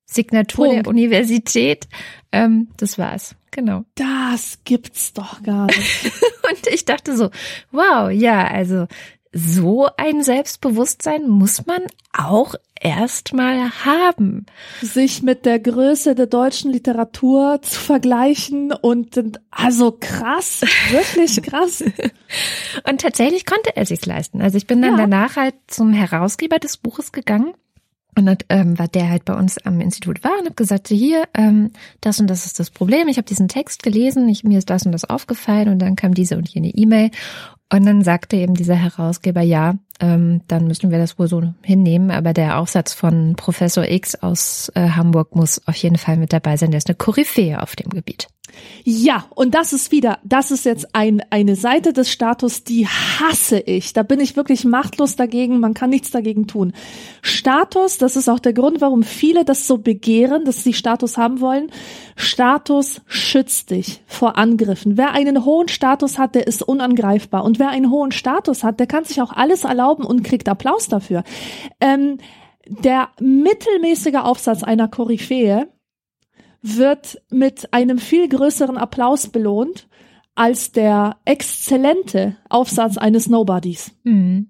Signatur 0.06 0.68
Punkt. 0.68 0.86
der 0.86 0.90
Universität, 0.90 1.88
ähm, 2.32 2.70
das 2.78 2.98
war's, 2.98 3.36
genau. 3.52 3.84
Das 3.96 4.60
gibt's 4.64 5.14
doch 5.14 5.44
gar 5.44 5.68
nicht. 5.68 6.06
Und 6.50 6.68
ich 6.74 6.86
dachte 6.86 7.16
so, 7.16 7.30
wow, 7.72 8.10
ja, 8.10 8.48
also 8.48 8.88
so 9.32 9.88
ein 9.98 10.24
Selbstbewusstsein 10.24 11.28
muss 11.30 11.66
man 11.68 11.82
auch 12.18 12.56
erstmal 12.82 13.70
haben. 13.86 14.46
sich 14.82 15.22
mit 15.22 15.46
der 15.46 15.60
Größe 15.60 16.16
der 16.16 16.26
deutschen 16.26 16.72
Literatur 16.72 17.60
zu 17.62 17.80
vergleichen 17.80 18.72
und 18.72 19.22
also 19.52 19.96
krass, 20.00 20.62
wirklich 20.90 21.42
krass. 21.44 21.84
Und 22.90 23.02
tatsächlich 23.02 23.46
konnte 23.46 23.76
er 23.76 23.86
sich's 23.86 24.06
leisten. 24.06 24.42
Also 24.42 24.58
ich 24.58 24.66
bin 24.66 24.82
dann 24.82 24.92
Ja. 24.92 24.98
danach 24.98 25.36
halt 25.36 25.56
zum 25.68 25.94
Herausgeber 25.94 26.58
des 26.60 26.78
Buches 26.78 27.12
gegangen. 27.12 27.54
Und 28.18 28.26
dann, 28.26 28.38
ähm, 28.50 28.80
war 28.80 28.88
der 28.88 29.10
halt 29.10 29.24
bei 29.24 29.36
uns 29.36 29.60
am 29.66 29.80
Institut 29.80 30.24
war 30.24 30.32
und 30.40 30.48
hab 30.48 30.58
gesagt, 30.58 30.88
hier, 30.90 31.24
ähm, 31.36 31.72
das 32.02 32.20
und 32.20 32.28
das 32.28 32.46
ist 32.48 32.60
das 32.60 32.70
Problem. 32.72 33.08
Ich 33.08 33.18
habe 33.18 33.28
diesen 33.28 33.48
Text 33.48 33.84
gelesen, 33.84 34.28
ich, 34.28 34.44
mir 34.44 34.58
ist 34.58 34.70
das 34.70 34.86
und 34.86 34.92
das 34.92 35.06
aufgefallen 35.06 35.70
und 35.70 35.80
dann 35.80 35.96
kam 35.96 36.14
diese 36.16 36.36
und 36.36 36.50
jene 36.50 36.70
E-Mail. 36.70 37.12
Und 37.72 37.86
dann 37.86 38.04
sagte 38.04 38.36
eben 38.36 38.56
dieser 38.56 38.76
Herausgeber, 38.76 39.42
ja, 39.42 39.76
ähm, 40.00 40.42
dann 40.48 40.66
müssen 40.66 40.90
wir 40.90 40.98
das 40.98 41.20
wohl 41.20 41.28
so 41.28 41.54
hinnehmen, 41.62 42.10
aber 42.10 42.34
der 42.34 42.58
Aufsatz 42.58 42.94
von 42.94 43.36
Professor 43.36 43.86
X 43.86 44.16
aus 44.16 44.72
äh, 44.74 44.90
Hamburg 44.90 45.36
muss 45.36 45.62
auf 45.68 45.76
jeden 45.76 45.98
Fall 45.98 46.18
mit 46.18 46.34
dabei 46.34 46.58
sein. 46.58 46.72
Der 46.72 46.80
ist 46.80 46.88
eine 46.88 46.96
Koryphäe 46.96 47.62
auf 47.62 47.76
dem 47.76 47.90
Gebiet. 47.90 48.28
Ja, 48.84 49.26
und 49.36 49.56
das 49.56 49.74
ist 49.74 49.92
wieder, 49.92 50.20
das 50.24 50.52
ist 50.52 50.66
jetzt 50.66 50.96
ein, 50.96 51.22
eine 51.30 51.56
Seite 51.56 51.94
des 51.94 52.12
Status, 52.12 52.64
die 52.64 52.88
hasse 52.88 53.60
ich. 53.60 53.94
Da 53.94 54.04
bin 54.04 54.20
ich 54.20 54.36
wirklich 54.36 54.66
machtlos 54.66 55.16
dagegen. 55.16 55.60
Man 55.60 55.74
kann 55.74 55.90
nichts 55.90 56.12
dagegen 56.12 56.48
tun. 56.48 56.74
Status, 57.22 57.98
das 57.98 58.16
ist 58.16 58.30
auch 58.30 58.40
der 58.40 58.54
Grund, 58.54 58.82
warum 58.82 59.04
viele 59.04 59.46
das 59.46 59.68
so 59.68 59.78
begehren, 59.78 60.46
dass 60.46 60.64
sie 60.64 60.74
Status 60.74 61.18
haben 61.18 61.42
wollen. 61.42 61.72
Status 62.16 63.02
schützt 63.06 63.72
dich 63.72 64.02
vor 64.08 64.38
Angriffen. 64.38 64.98
Wer 64.98 65.12
einen 65.12 65.46
hohen 65.46 65.68
Status 65.68 66.18
hat, 66.18 66.36
der 66.36 66.48
ist 66.48 66.64
unangreifbar. 66.64 67.44
Und 67.44 67.60
wer 67.60 67.70
einen 67.70 67.92
hohen 67.92 68.12
Status 68.12 68.64
hat, 68.64 68.80
der 68.80 68.88
kann 68.88 69.04
sich 69.04 69.22
auch 69.22 69.34
alles 69.34 69.64
erlauben 69.64 70.04
und 70.04 70.24
kriegt 70.24 70.50
Applaus 70.50 70.88
dafür. 70.88 71.24
Ähm, 71.80 72.18
der 72.68 73.10
mittelmäßige 73.20 74.16
Aufsatz 74.16 74.64
einer 74.64 74.88
Koryphäe 74.88 75.68
wird 76.62 77.22
mit 77.30 77.74
einem 77.74 77.98
viel 78.00 78.28
größeren 78.28 78.78
Applaus 78.78 79.28
belohnt 79.28 79.88
als 80.36 80.72
der 80.72 81.18
exzellente 81.26 82.38
Aufsatz 82.50 82.98
eines 82.98 83.28
Nobodies. 83.28 83.92
Mhm. 84.04 84.50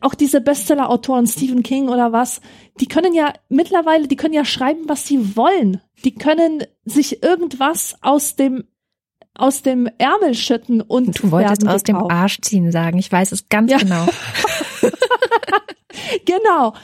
Auch 0.00 0.14
diese 0.14 0.40
Bestseller-Autoren 0.40 1.26
Stephen 1.26 1.62
King 1.62 1.88
oder 1.88 2.12
was, 2.12 2.40
die 2.80 2.86
können 2.86 3.14
ja 3.14 3.32
mittlerweile, 3.48 4.08
die 4.08 4.16
können 4.16 4.34
ja 4.34 4.44
schreiben, 4.44 4.82
was 4.88 5.06
sie 5.06 5.36
wollen. 5.36 5.80
Die 6.04 6.14
können 6.14 6.64
sich 6.84 7.22
irgendwas 7.22 7.96
aus 8.02 8.36
dem 8.36 8.64
aus 9.36 9.62
dem 9.62 9.88
Ärmel 9.98 10.34
schütten 10.34 10.80
und 10.80 11.20
Du 11.20 11.32
wolltest 11.32 11.66
aus 11.66 11.82
dem. 11.82 11.96
Arsch 11.96 12.40
ziehen 12.42 12.70
sagen. 12.70 12.98
Ich 12.98 13.10
weiß 13.10 13.32
es 13.32 13.48
ganz 13.48 13.70
Ja. 13.70 13.78
genau. 13.78 14.06
Genau. 16.24 16.74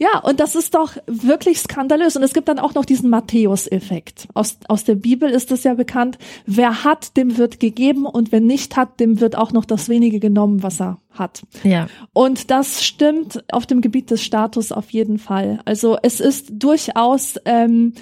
Ja, 0.00 0.18
und 0.20 0.40
das 0.40 0.54
ist 0.54 0.74
doch 0.74 0.96
wirklich 1.06 1.58
skandalös. 1.58 2.16
Und 2.16 2.22
es 2.22 2.32
gibt 2.32 2.48
dann 2.48 2.58
auch 2.58 2.72
noch 2.72 2.86
diesen 2.86 3.10
Matthäus-Effekt. 3.10 4.28
Aus, 4.32 4.56
aus 4.66 4.84
der 4.84 4.94
Bibel 4.94 5.28
ist 5.28 5.52
es 5.52 5.62
ja 5.62 5.74
bekannt, 5.74 6.16
wer 6.46 6.84
hat, 6.84 7.18
dem 7.18 7.36
wird 7.36 7.60
gegeben 7.60 8.06
und 8.06 8.32
wer 8.32 8.40
nicht 8.40 8.78
hat, 8.78 8.98
dem 8.98 9.20
wird 9.20 9.36
auch 9.36 9.52
noch 9.52 9.66
das 9.66 9.90
wenige 9.90 10.18
genommen, 10.18 10.62
was 10.62 10.80
er 10.80 10.96
hat. 11.10 11.42
Ja. 11.64 11.86
Und 12.14 12.50
das 12.50 12.82
stimmt 12.82 13.44
auf 13.52 13.66
dem 13.66 13.82
Gebiet 13.82 14.10
des 14.10 14.22
Status 14.22 14.72
auf 14.72 14.88
jeden 14.90 15.18
Fall. 15.18 15.60
Also 15.66 15.98
es 16.02 16.18
ist 16.18 16.48
durchaus, 16.50 17.34
ähm, 17.44 17.92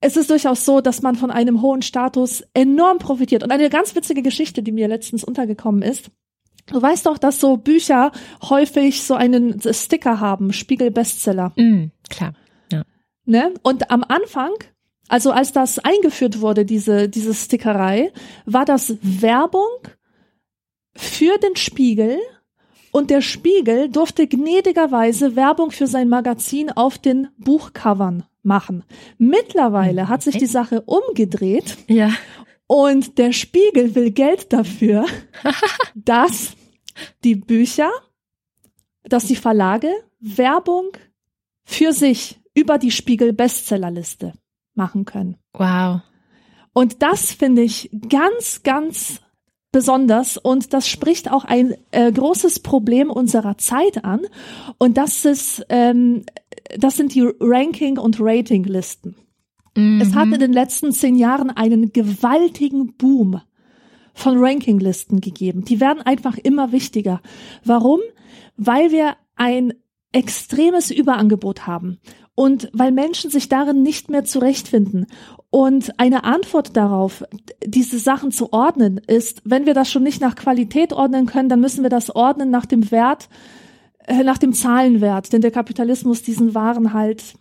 es 0.00 0.16
ist 0.16 0.30
durchaus 0.30 0.64
so, 0.64 0.80
dass 0.80 1.02
man 1.02 1.16
von 1.16 1.32
einem 1.32 1.62
hohen 1.62 1.82
Status 1.82 2.44
enorm 2.54 2.98
profitiert. 2.98 3.42
Und 3.42 3.50
eine 3.50 3.70
ganz 3.70 3.96
witzige 3.96 4.22
Geschichte, 4.22 4.62
die 4.62 4.70
mir 4.70 4.86
letztens 4.86 5.24
untergekommen 5.24 5.82
ist. 5.82 6.12
Du 6.70 6.80
weißt 6.80 7.06
doch, 7.06 7.18
dass 7.18 7.40
so 7.40 7.56
Bücher 7.56 8.12
häufig 8.48 9.02
so 9.02 9.14
einen 9.14 9.60
Sticker 9.72 10.20
haben, 10.20 10.52
Spiegel 10.52 10.90
Bestseller. 10.90 11.52
Mhm, 11.56 11.90
klar. 12.08 12.34
Ne? 13.26 13.52
Und 13.62 13.90
am 13.92 14.02
Anfang, 14.02 14.50
also 15.08 15.30
als 15.30 15.52
das 15.52 15.78
eingeführt 15.78 16.40
wurde, 16.40 16.64
diese, 16.64 17.08
diese 17.08 17.32
Stickerei, 17.34 18.12
war 18.46 18.64
das 18.64 18.96
Werbung 19.02 19.68
für 20.96 21.38
den 21.38 21.54
Spiegel 21.54 22.18
und 22.90 23.10
der 23.10 23.20
Spiegel 23.20 23.88
durfte 23.88 24.26
gnädigerweise 24.26 25.36
Werbung 25.36 25.70
für 25.70 25.86
sein 25.86 26.08
Magazin 26.08 26.70
auf 26.72 26.98
den 26.98 27.28
Buchcovern 27.38 28.24
machen. 28.42 28.84
Mittlerweile 29.18 30.08
hat 30.08 30.22
sich 30.22 30.36
die 30.38 30.46
Sache 30.46 30.80
umgedreht 30.80 31.76
Ja. 31.88 32.10
und 32.66 33.18
der 33.18 33.32
Spiegel 33.32 33.94
will 33.94 34.10
Geld 34.10 34.52
dafür, 34.52 35.04
dass 35.94 36.56
die 37.24 37.36
Bücher, 37.36 37.90
dass 39.04 39.26
die 39.26 39.36
Verlage 39.36 39.90
Werbung 40.20 40.90
für 41.64 41.92
sich 41.92 42.40
über 42.54 42.78
die 42.78 42.90
Spiegel 42.90 43.32
Bestsellerliste 43.32 44.34
machen 44.74 45.04
können. 45.04 45.36
Wow. 45.52 46.00
Und 46.72 47.02
das 47.02 47.32
finde 47.32 47.62
ich 47.62 47.90
ganz, 48.08 48.62
ganz 48.62 49.20
besonders 49.72 50.36
und 50.36 50.72
das 50.72 50.88
spricht 50.88 51.30
auch 51.30 51.44
ein 51.44 51.74
äh, 51.92 52.10
großes 52.10 52.60
Problem 52.60 53.10
unserer 53.10 53.56
Zeit 53.56 54.04
an 54.04 54.22
und 54.78 54.96
das 54.96 55.24
ist, 55.24 55.64
ähm, 55.68 56.24
das 56.76 56.96
sind 56.96 57.14
die 57.14 57.28
Ranking- 57.40 57.98
und 57.98 58.18
Ratinglisten. 58.20 59.14
Es 59.76 60.14
hat 60.14 60.26
in 60.26 60.40
den 60.40 60.52
letzten 60.52 60.92
zehn 60.92 61.14
Jahren 61.14 61.50
einen 61.50 61.92
gewaltigen 61.92 62.96
Boom 62.96 63.40
von 64.14 64.38
Rankinglisten 64.38 65.20
gegeben. 65.20 65.64
Die 65.64 65.80
werden 65.80 66.02
einfach 66.02 66.36
immer 66.38 66.72
wichtiger. 66.72 67.20
Warum? 67.64 68.00
Weil 68.56 68.90
wir 68.90 69.16
ein 69.36 69.74
extremes 70.12 70.90
Überangebot 70.90 71.66
haben 71.66 72.00
und 72.34 72.70
weil 72.72 72.90
Menschen 72.90 73.30
sich 73.30 73.48
darin 73.48 73.82
nicht 73.82 74.10
mehr 74.10 74.24
zurechtfinden. 74.24 75.06
Und 75.50 75.98
eine 76.00 76.24
Antwort 76.24 76.76
darauf, 76.76 77.24
diese 77.64 77.98
Sachen 77.98 78.32
zu 78.32 78.52
ordnen, 78.52 78.98
ist, 79.06 79.42
wenn 79.44 79.66
wir 79.66 79.74
das 79.74 79.90
schon 79.90 80.02
nicht 80.02 80.20
nach 80.20 80.36
Qualität 80.36 80.92
ordnen 80.92 81.26
können, 81.26 81.48
dann 81.48 81.60
müssen 81.60 81.82
wir 81.82 81.90
das 81.90 82.14
ordnen 82.14 82.50
nach 82.50 82.66
dem 82.66 82.90
Wert, 82.90 83.28
äh, 84.06 84.24
nach 84.24 84.38
dem 84.38 84.52
Zahlenwert, 84.52 85.32
den 85.32 85.42
der 85.42 85.50
Kapitalismus 85.50 86.22
diesen 86.22 86.54
Waren 86.54 86.92
halt 86.92 87.34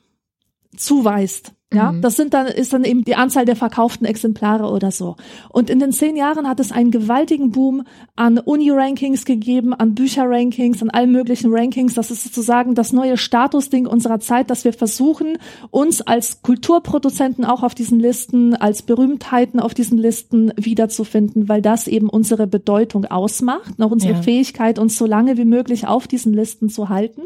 zuweist. 0.80 1.54
Ja, 1.72 1.92
Mhm. 1.92 2.02
das 2.02 2.16
sind 2.16 2.34
dann, 2.34 2.48
ist 2.48 2.74
dann 2.74 2.84
eben 2.84 3.04
die 3.04 3.14
Anzahl 3.14 3.46
der 3.46 3.56
verkauften 3.56 4.04
Exemplare 4.08 4.72
oder 4.72 4.90
so. 4.90 5.18
Und 5.50 5.70
in 5.70 5.78
den 5.78 5.92
zehn 5.92 6.16
Jahren 6.16 6.50
hat 6.50 6.60
es 6.60 6.72
einen 6.72 6.90
gewaltigen 6.90 7.52
Boom 7.52 7.84
an 8.16 8.40
Uni-Rankings 8.40 9.24
gegeben, 9.24 9.76
an 9.76 9.94
Bücher-Rankings, 9.94 10.82
an 10.82 10.90
allen 10.90 11.12
möglichen 11.12 11.54
Rankings. 11.54 11.94
Das 11.94 12.10
ist 12.10 12.24
sozusagen 12.24 12.74
das 12.74 12.92
neue 12.92 13.18
Statusding 13.18 13.86
unserer 13.86 14.20
Zeit, 14.20 14.50
dass 14.50 14.66
wir 14.66 14.74
versuchen, 14.74 15.38
uns 15.70 16.02
als 16.02 16.42
Kulturproduzenten 16.42 17.46
auch 17.46 17.62
auf 17.62 17.76
diesen 17.76 18.00
Listen, 18.00 18.56
als 18.56 18.82
Berühmtheiten 18.82 19.60
auf 19.60 19.76
diesen 19.76 20.00
Listen 20.00 20.52
wiederzufinden, 20.58 21.50
weil 21.50 21.62
das 21.62 21.88
eben 21.88 22.10
unsere 22.10 22.48
Bedeutung 22.48 23.06
ausmacht, 23.06 23.78
noch 23.78 23.92
unsere 23.92 24.14
Ja. 24.14 24.22
Fähigkeit, 24.24 24.80
uns 24.80 24.98
so 24.98 25.06
lange 25.06 25.38
wie 25.38 25.46
möglich 25.46 25.86
auf 25.86 26.08
diesen 26.08 26.34
Listen 26.34 26.68
zu 26.70 26.90
halten. 26.90 27.22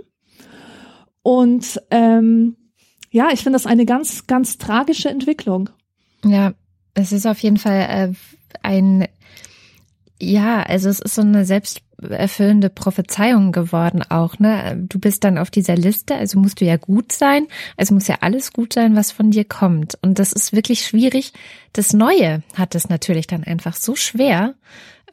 Und 1.21 1.81
ähm, 1.91 2.57
ja, 3.13 3.29
ich 3.31 3.43
finde 3.43 3.57
das 3.57 3.67
eine 3.67 3.85
ganz, 3.85 4.25
ganz 4.25 4.57
tragische 4.57 5.07
Entwicklung. 5.07 5.69
Ja, 6.25 6.53
es 6.95 7.11
ist 7.11 7.27
auf 7.27 7.37
jeden 7.39 7.57
Fall 7.57 7.79
äh, 7.79 8.13
ein, 8.63 9.07
ja, 10.19 10.63
also 10.63 10.89
es 10.89 10.99
ist 10.99 11.13
so 11.13 11.21
eine 11.21 11.45
selbsterfüllende 11.45 12.71
Prophezeiung 12.71 13.51
geworden 13.51 14.01
auch, 14.09 14.39
ne? 14.39 14.83
Du 14.89 14.97
bist 14.97 15.23
dann 15.23 15.37
auf 15.37 15.51
dieser 15.51 15.75
Liste, 15.75 16.15
also 16.15 16.39
musst 16.39 16.59
du 16.59 16.65
ja 16.65 16.77
gut 16.77 17.11
sein, 17.11 17.45
also 17.77 17.93
muss 17.93 18.07
ja 18.07 18.17
alles 18.21 18.51
gut 18.51 18.73
sein, 18.73 18.95
was 18.95 19.11
von 19.11 19.29
dir 19.29 19.45
kommt. 19.45 19.95
Und 20.01 20.17
das 20.17 20.33
ist 20.33 20.51
wirklich 20.51 20.83
schwierig. 20.83 21.33
Das 21.71 21.93
Neue 21.93 22.41
hat 22.55 22.73
es 22.73 22.89
natürlich 22.89 23.27
dann 23.27 23.43
einfach 23.43 23.75
so 23.75 23.95
schwer, 23.95 24.55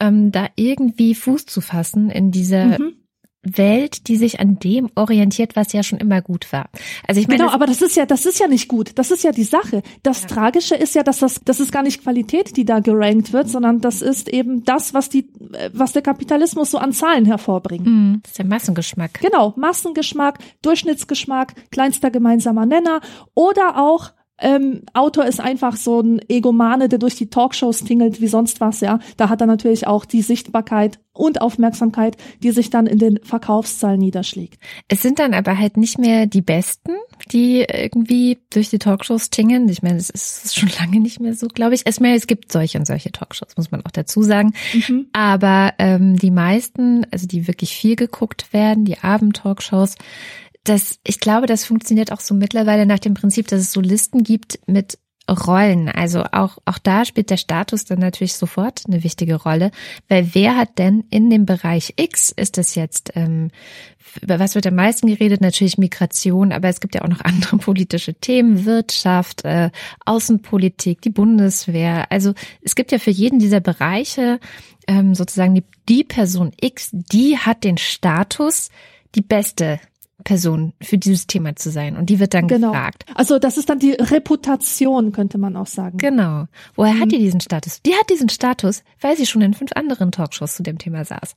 ähm, 0.01 0.33
da 0.33 0.49
irgendwie 0.57 1.15
Fuß 1.15 1.45
zu 1.45 1.61
fassen 1.61 2.09
in 2.09 2.31
dieser 2.31 2.79
Mhm. 2.79 2.95
Welt, 3.43 4.09
die 4.09 4.17
sich 4.17 4.39
an 4.39 4.59
dem 4.59 4.91
orientiert, 4.97 5.57
was 5.57 5.73
ja 5.73 5.83
schon 5.83 5.99
immer 5.99 6.21
gut 6.21 6.53
war. 6.53 6.69
Also 7.07 7.21
ich 7.21 7.29
meine, 7.29 7.39
Genau, 7.39 7.53
aber 7.53 7.67
das 7.67 7.81
ist 7.81 7.97
ja, 7.97 8.05
das 8.05 8.27
ist 8.27 8.39
ja 8.39 8.49
nicht 8.49 8.69
gut. 8.69 8.93
Das 8.97 9.11
ist 9.11 9.25
ja 9.25 9.33
die 9.33 9.45
Sache. 9.45 9.83
Das 10.03 10.27
Tragische 10.27 10.75
ist 10.75 10.95
ja, 10.95 11.03
dass 11.03 11.21
das, 11.21 11.41
das 11.45 11.59
ist 11.59 11.73
gar 11.73 11.83
nicht 11.83 12.03
Qualität, 12.03 12.57
die 12.57 12.67
da 12.67 12.81
gerankt 12.81 13.33
wird, 13.33 13.49
sondern 13.49 13.81
das 13.81 14.03
ist 14.03 14.29
eben 14.29 14.65
das, 14.65 14.93
was 14.93 15.09
die, 15.09 15.31
äh, 15.55 15.71
was 15.73 15.93
der 15.93 16.03
Kapitalismus 16.03 16.71
so 16.71 16.79
an 16.79 16.93
Zahlen 16.93 17.25
hervorbringt. 17.25 17.87
Hm, 17.87 18.21
das 18.23 18.33
ist 18.33 18.39
der 18.39 18.47
Massengeschmack. 18.47 19.21
Genau, 19.21 19.55
Massengeschmack, 19.57 20.39
Durchschnittsgeschmack, 20.61 21.55
kleinster 21.71 22.11
gemeinsamer 22.11 22.67
Nenner 22.67 23.01
oder 23.35 23.79
auch 23.79 24.13
ähm, 24.41 24.83
Autor 24.95 25.27
ist 25.27 25.41
einfach 25.41 25.77
so 25.77 26.01
ein 26.01 26.21
Egomane, 26.29 26.89
der 26.89 26.99
durch 26.99 27.15
die 27.15 27.31
Talkshows 27.31 27.85
tingelt 27.85 28.21
wie 28.21 28.27
sonst 28.27 28.61
was, 28.61 28.81
ja. 28.81 28.99
Da 29.17 29.29
hat 29.29 29.41
er 29.41 29.47
natürlich 29.47 29.87
auch 29.87 30.05
die 30.05 30.23
Sichtbarkeit 30.23 30.99
und 31.13 31.41
Aufmerksamkeit, 31.41 32.17
die 32.43 32.51
sich 32.51 32.71
dann 32.71 32.87
in 32.87 32.99
den 32.99 33.19
Verkaufszahlen 33.23 34.01
niederschlägt. 34.01 34.59
Es 34.89 35.03
sind 35.03 35.19
dann 35.19 35.35
aber 35.35 35.59
halt 35.59 35.77
nicht 35.77 35.99
mehr 35.99 36.27
die 36.27 36.41
Besten, 36.41 36.93
die 37.33 37.61
irgendwie 37.61 38.39
durch 38.51 38.71
die 38.71 38.79
Talkshows 38.79 39.29
tingeln. 39.29 39.69
Ich 39.69 39.83
meine, 39.83 39.99
es 39.99 40.09
ist 40.09 40.57
schon 40.57 40.71
lange 40.81 41.01
nicht 41.01 41.21
mehr 41.21 41.35
so, 41.35 41.49
glaube 41.49 41.75
ich. 41.75 41.83
Es, 41.85 42.01
mehr, 42.01 42.15
es 42.15 42.27
gibt 42.27 42.51
solche 42.51 42.79
und 42.79 42.87
solche 42.87 43.13
Talkshows, 43.13 43.57
muss 43.57 43.71
man 43.71 43.85
auch 43.85 43.91
dazu 43.91 44.23
sagen. 44.23 44.55
Mhm. 44.73 45.09
Aber 45.13 45.75
ähm, 45.79 46.17
die 46.17 46.31
meisten, 46.31 47.07
also 47.11 47.27
die 47.27 47.47
wirklich 47.47 47.75
viel 47.75 47.97
geguckt 47.97 48.53
werden, 48.53 48.85
die 48.85 48.99
Abend-Talkshows, 48.99 49.97
das, 50.65 50.99
ich 51.05 51.21
glaube, 51.21 51.47
das 51.47 51.65
funktioniert 51.65 52.13
auch 52.13 52.21
so 52.21 52.35
mittlerweile 52.35 52.87
nach 52.87 52.99
dem 52.99 53.15
Prinzip, 53.15 53.49
dass 53.49 53.61
es 53.61 53.73
so 53.73 53.81
Listen 53.81 54.23
gibt 54.23 54.59
mit 54.67 54.99
Rollen. 55.31 55.89
Also 55.89 56.25
auch, 56.33 56.59
auch 56.65 56.79
da 56.79 57.05
spielt 57.05 57.31
der 57.31 57.37
Status 57.37 57.85
dann 57.85 58.01
natürlich 58.01 58.35
sofort 58.35 58.83
eine 58.87 59.05
wichtige 59.05 59.37
Rolle, 59.37 59.71
weil 60.09 60.35
wer 60.35 60.57
hat 60.57 60.79
denn 60.79 61.05
in 61.11 61.31
dem 61.31 61.47
Bereich 61.47 61.95
X, 61.97 62.33
ist 62.33 62.59
das 62.59 62.75
jetzt, 62.75 63.13
ähm, 63.15 63.51
über 64.21 64.41
was 64.41 64.57
wird 64.57 64.67
am 64.67 64.75
meisten 64.75 65.07
geredet? 65.07 65.41
Natürlich 65.41 65.79
Migration, 65.79 66.53
aber 66.53 66.69
es 66.69 66.81
gibt 66.81 66.95
ja 66.95 67.03
auch 67.03 67.09
noch 67.09 67.21
andere 67.25 67.59
politische 67.59 68.15
Themen, 68.15 68.65
Wirtschaft, 68.65 69.45
äh, 69.45 69.71
Außenpolitik, 70.05 71.01
die 71.01 71.11
Bundeswehr. 71.11 72.11
Also 72.11 72.35
es 72.63 72.75
gibt 72.75 72.91
ja 72.91 72.99
für 72.99 73.13
jeden 73.13 73.39
dieser 73.39 73.61
Bereiche 73.61 74.41
ähm, 74.89 75.15
sozusagen 75.15 75.55
die, 75.55 75.65
die 75.89 76.05
Person 76.05 76.53
X, 76.61 76.91
die 76.93 77.39
hat 77.39 77.63
den 77.63 77.79
Status, 77.79 78.71
die 79.15 79.23
beste 79.23 79.79
Person 80.25 80.73
für 80.81 80.99
dieses 80.99 81.27
Thema 81.27 81.57
zu 81.57 81.71
sein. 81.71 81.97
Und 81.97 82.11
die 82.11 82.21
wird 82.21 82.35
dann 82.35 82.49
genau. 82.49 82.73
gefragt. 82.73 83.05
Also 83.15 83.39
das 83.39 83.57
ist 83.57 83.69
dann 83.69 83.79
die 83.79 83.93
Reputation, 83.93 85.13
könnte 85.13 85.39
man 85.39 85.57
auch 85.57 85.67
sagen. 85.67 85.99
Genau. 85.99 86.47
Woher 86.75 86.95
mhm. 86.95 87.01
hat 87.01 87.13
die 87.13 87.19
diesen 87.19 87.41
Status? 87.41 87.83
Die 87.83 87.95
hat 87.95 88.09
diesen 88.11 88.29
Status, 88.29 88.83
weil 89.01 89.17
sie 89.17 89.27
schon 89.27 89.43
in 89.43 89.55
fünf 89.55 89.73
anderen 89.75 90.13
Talkshows 90.13 90.57
zu 90.57 90.63
dem 90.63 90.79
Thema 90.79 91.05
saß. 91.05 91.35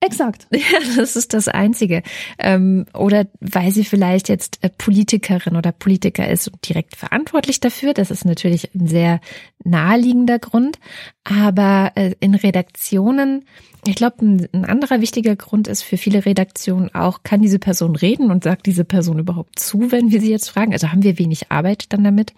Exakt. 0.00 0.46
Ja, 0.58 0.80
das 0.96 1.16
ist 1.16 1.34
das 1.34 1.48
Einzige. 1.48 2.02
Ähm, 2.38 2.84
oder 2.92 3.26
weil 3.40 3.70
sie 3.70 3.84
vielleicht 3.84 4.28
jetzt 4.28 4.58
äh, 4.62 4.68
Politikerin 4.68 5.56
oder 5.56 5.72
Politiker 5.72 6.28
ist 6.28 6.48
und 6.48 6.68
direkt 6.68 6.96
verantwortlich 6.96 7.60
dafür. 7.60 7.94
Das 7.94 8.10
ist 8.10 8.24
natürlich 8.24 8.74
ein 8.74 8.86
sehr 8.88 9.20
naheliegender 9.64 10.38
Grund. 10.38 10.78
Aber 11.24 11.92
äh, 11.94 12.14
in 12.20 12.34
Redaktionen 12.34 13.44
ich 13.86 13.94
glaube, 13.94 14.16
ein, 14.24 14.48
ein, 14.52 14.64
anderer 14.64 15.00
wichtiger 15.00 15.36
Grund 15.36 15.68
ist 15.68 15.82
für 15.82 15.96
viele 15.96 16.26
Redaktionen 16.26 16.94
auch, 16.94 17.22
kann 17.22 17.40
diese 17.40 17.58
Person 17.58 17.96
reden 17.96 18.30
und 18.30 18.44
sagt 18.44 18.66
diese 18.66 18.84
Person 18.84 19.18
überhaupt 19.18 19.58
zu, 19.58 19.92
wenn 19.92 20.10
wir 20.10 20.20
sie 20.20 20.30
jetzt 20.30 20.50
fragen? 20.50 20.72
Also 20.72 20.90
haben 20.90 21.04
wir 21.04 21.18
wenig 21.18 21.50
Arbeit 21.50 21.92
dann 21.92 22.04
damit 22.04 22.34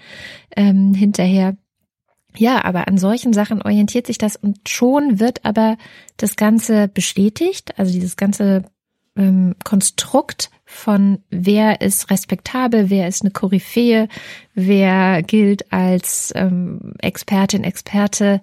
ähm, 0.56 0.94
hinterher? 0.94 1.56
Ja, 2.36 2.64
aber 2.64 2.86
an 2.86 2.98
solchen 2.98 3.32
Sachen 3.32 3.62
orientiert 3.62 4.06
sich 4.06 4.18
das 4.18 4.36
und 4.36 4.68
schon 4.68 5.18
wird 5.18 5.44
aber 5.44 5.76
das 6.16 6.36
Ganze 6.36 6.86
bestätigt, 6.86 7.76
also 7.78 7.92
dieses 7.92 8.16
ganze 8.16 8.64
ähm, 9.16 9.56
Konstrukt 9.64 10.50
von 10.72 11.18
wer 11.30 11.80
ist 11.80 12.10
respektabel, 12.10 12.90
wer 12.90 13.08
ist 13.08 13.22
eine 13.22 13.32
Koryphäe, 13.32 14.08
wer 14.54 15.20
gilt 15.22 15.72
als 15.72 16.32
ähm, 16.36 16.94
Expertin, 17.00 17.64
Experte, 17.64 18.40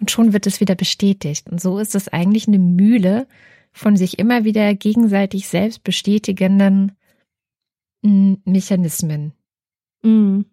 und 0.00 0.10
schon 0.10 0.32
wird 0.32 0.46
es 0.46 0.60
wieder 0.60 0.74
bestätigt. 0.74 1.48
Und 1.48 1.60
so 1.60 1.78
ist 1.78 1.94
es 1.94 2.08
eigentlich 2.08 2.48
eine 2.48 2.58
Mühle 2.58 3.26
von 3.72 3.96
sich 3.96 4.18
immer 4.18 4.44
wieder 4.44 4.74
gegenseitig 4.74 5.48
selbst 5.48 5.84
bestätigenden 5.84 6.92
mm, 8.02 8.34
Mechanismen. 8.44 9.32
Mhm. 10.02 10.46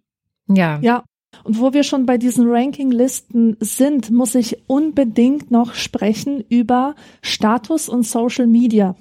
Ja. 0.48 0.80
Ja. 0.82 1.04
Und 1.44 1.60
wo 1.60 1.74
wir 1.74 1.84
schon 1.84 2.06
bei 2.06 2.18
diesen 2.18 2.48
Rankinglisten 2.48 3.58
sind, 3.60 4.10
muss 4.10 4.36
ich 4.36 4.58
unbedingt 4.68 5.52
noch 5.52 5.74
sprechen 5.74 6.44
über 6.50 6.96
Status 7.22 7.90
und 7.90 8.04
Social 8.04 8.48
Media, 8.48 8.96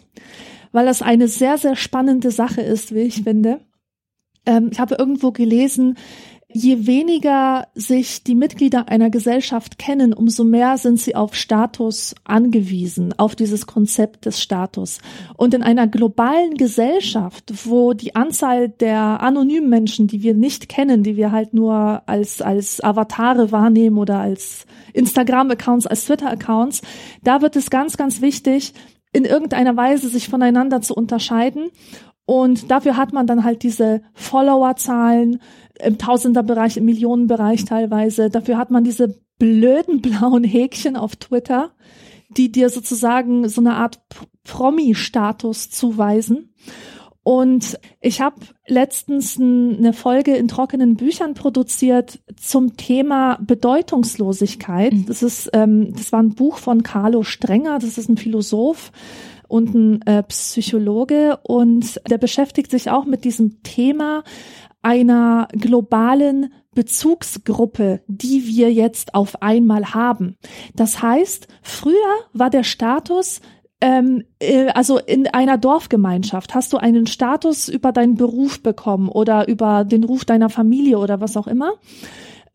weil 0.74 0.86
das 0.86 1.02
eine 1.02 1.28
sehr, 1.28 1.56
sehr 1.56 1.76
spannende 1.76 2.32
Sache 2.32 2.60
ist, 2.60 2.94
wie 2.94 3.02
ich 3.02 3.22
finde. 3.22 3.60
Ähm, 4.44 4.70
ich 4.72 4.80
habe 4.80 4.96
irgendwo 4.96 5.30
gelesen, 5.30 5.96
je 6.52 6.86
weniger 6.86 7.68
sich 7.74 8.24
die 8.24 8.34
Mitglieder 8.34 8.88
einer 8.88 9.08
Gesellschaft 9.08 9.78
kennen, 9.78 10.12
umso 10.12 10.42
mehr 10.42 10.76
sind 10.76 10.98
sie 10.98 11.14
auf 11.14 11.36
Status 11.36 12.16
angewiesen, 12.24 13.12
auf 13.18 13.36
dieses 13.36 13.66
Konzept 13.66 14.26
des 14.26 14.42
Status. 14.42 14.98
Und 15.36 15.54
in 15.54 15.62
einer 15.62 15.86
globalen 15.86 16.54
Gesellschaft, 16.54 17.52
wo 17.64 17.92
die 17.92 18.16
Anzahl 18.16 18.68
der 18.68 19.20
anonymen 19.20 19.68
Menschen, 19.68 20.08
die 20.08 20.22
wir 20.22 20.34
nicht 20.34 20.68
kennen, 20.68 21.04
die 21.04 21.16
wir 21.16 21.30
halt 21.30 21.54
nur 21.54 22.02
als, 22.06 22.42
als 22.42 22.82
Avatare 22.82 23.52
wahrnehmen 23.52 23.98
oder 23.98 24.18
als 24.18 24.66
Instagram-Accounts, 24.92 25.86
als 25.86 26.04
Twitter-Accounts, 26.04 26.82
da 27.22 27.42
wird 27.42 27.54
es 27.54 27.70
ganz, 27.70 27.96
ganz 27.96 28.20
wichtig, 28.20 28.74
in 29.14 29.24
irgendeiner 29.24 29.76
Weise 29.76 30.08
sich 30.08 30.28
voneinander 30.28 30.82
zu 30.82 30.94
unterscheiden. 30.94 31.70
Und 32.26 32.70
dafür 32.70 32.96
hat 32.96 33.12
man 33.12 33.26
dann 33.26 33.44
halt 33.44 33.62
diese 33.62 34.02
Followerzahlen, 34.12 35.40
im 35.82 35.98
Tausenderbereich, 35.98 36.76
im 36.76 36.84
Millionenbereich 36.84 37.64
teilweise. 37.64 38.30
Dafür 38.30 38.58
hat 38.58 38.70
man 38.70 38.84
diese 38.84 39.20
blöden 39.38 40.00
blauen 40.00 40.44
Häkchen 40.44 40.96
auf 40.96 41.16
Twitter, 41.16 41.72
die 42.36 42.50
dir 42.50 42.68
sozusagen 42.68 43.48
so 43.48 43.60
eine 43.60 43.74
Art 43.74 44.00
Promi-Status 44.44 45.70
zuweisen. 45.70 46.54
Und 47.24 47.80
ich 48.02 48.20
habe 48.20 48.36
letztens 48.66 49.40
eine 49.40 49.94
Folge 49.94 50.36
in 50.36 50.46
trockenen 50.46 50.96
Büchern 50.96 51.32
produziert 51.32 52.20
zum 52.36 52.76
Thema 52.76 53.38
Bedeutungslosigkeit. 53.40 54.92
Mhm. 54.92 55.06
Das 55.06 55.22
ist, 55.22 55.50
ähm, 55.54 55.94
das 55.94 56.12
war 56.12 56.22
ein 56.22 56.34
Buch 56.34 56.58
von 56.58 56.82
Carlo 56.82 57.22
Strenger. 57.22 57.78
Das 57.78 57.96
ist 57.96 58.10
ein 58.10 58.18
Philosoph 58.18 58.92
und 59.48 59.74
ein 59.74 60.02
äh, 60.02 60.22
Psychologe 60.24 61.38
und 61.42 62.00
der 62.08 62.18
beschäftigt 62.18 62.70
sich 62.70 62.90
auch 62.90 63.06
mit 63.06 63.24
diesem 63.24 63.62
Thema 63.62 64.22
einer 64.82 65.48
globalen 65.52 66.52
Bezugsgruppe, 66.74 68.02
die 68.06 68.46
wir 68.46 68.72
jetzt 68.72 69.14
auf 69.14 69.42
einmal 69.42 69.94
haben. 69.94 70.36
Das 70.74 71.00
heißt, 71.00 71.48
früher 71.62 71.94
war 72.32 72.50
der 72.50 72.64
Status 72.64 73.40
ähm, 73.80 74.24
äh, 74.38 74.68
also 74.68 74.98
in 74.98 75.26
einer 75.28 75.58
Dorfgemeinschaft 75.58 76.54
hast 76.54 76.72
du 76.72 76.76
einen 76.78 77.06
Status 77.06 77.68
über 77.68 77.92
deinen 77.92 78.14
Beruf 78.14 78.62
bekommen 78.62 79.08
oder 79.08 79.48
über 79.48 79.84
den 79.84 80.04
Ruf 80.04 80.24
deiner 80.24 80.50
Familie 80.50 80.98
oder 80.98 81.20
was 81.20 81.36
auch 81.36 81.46
immer 81.46 81.72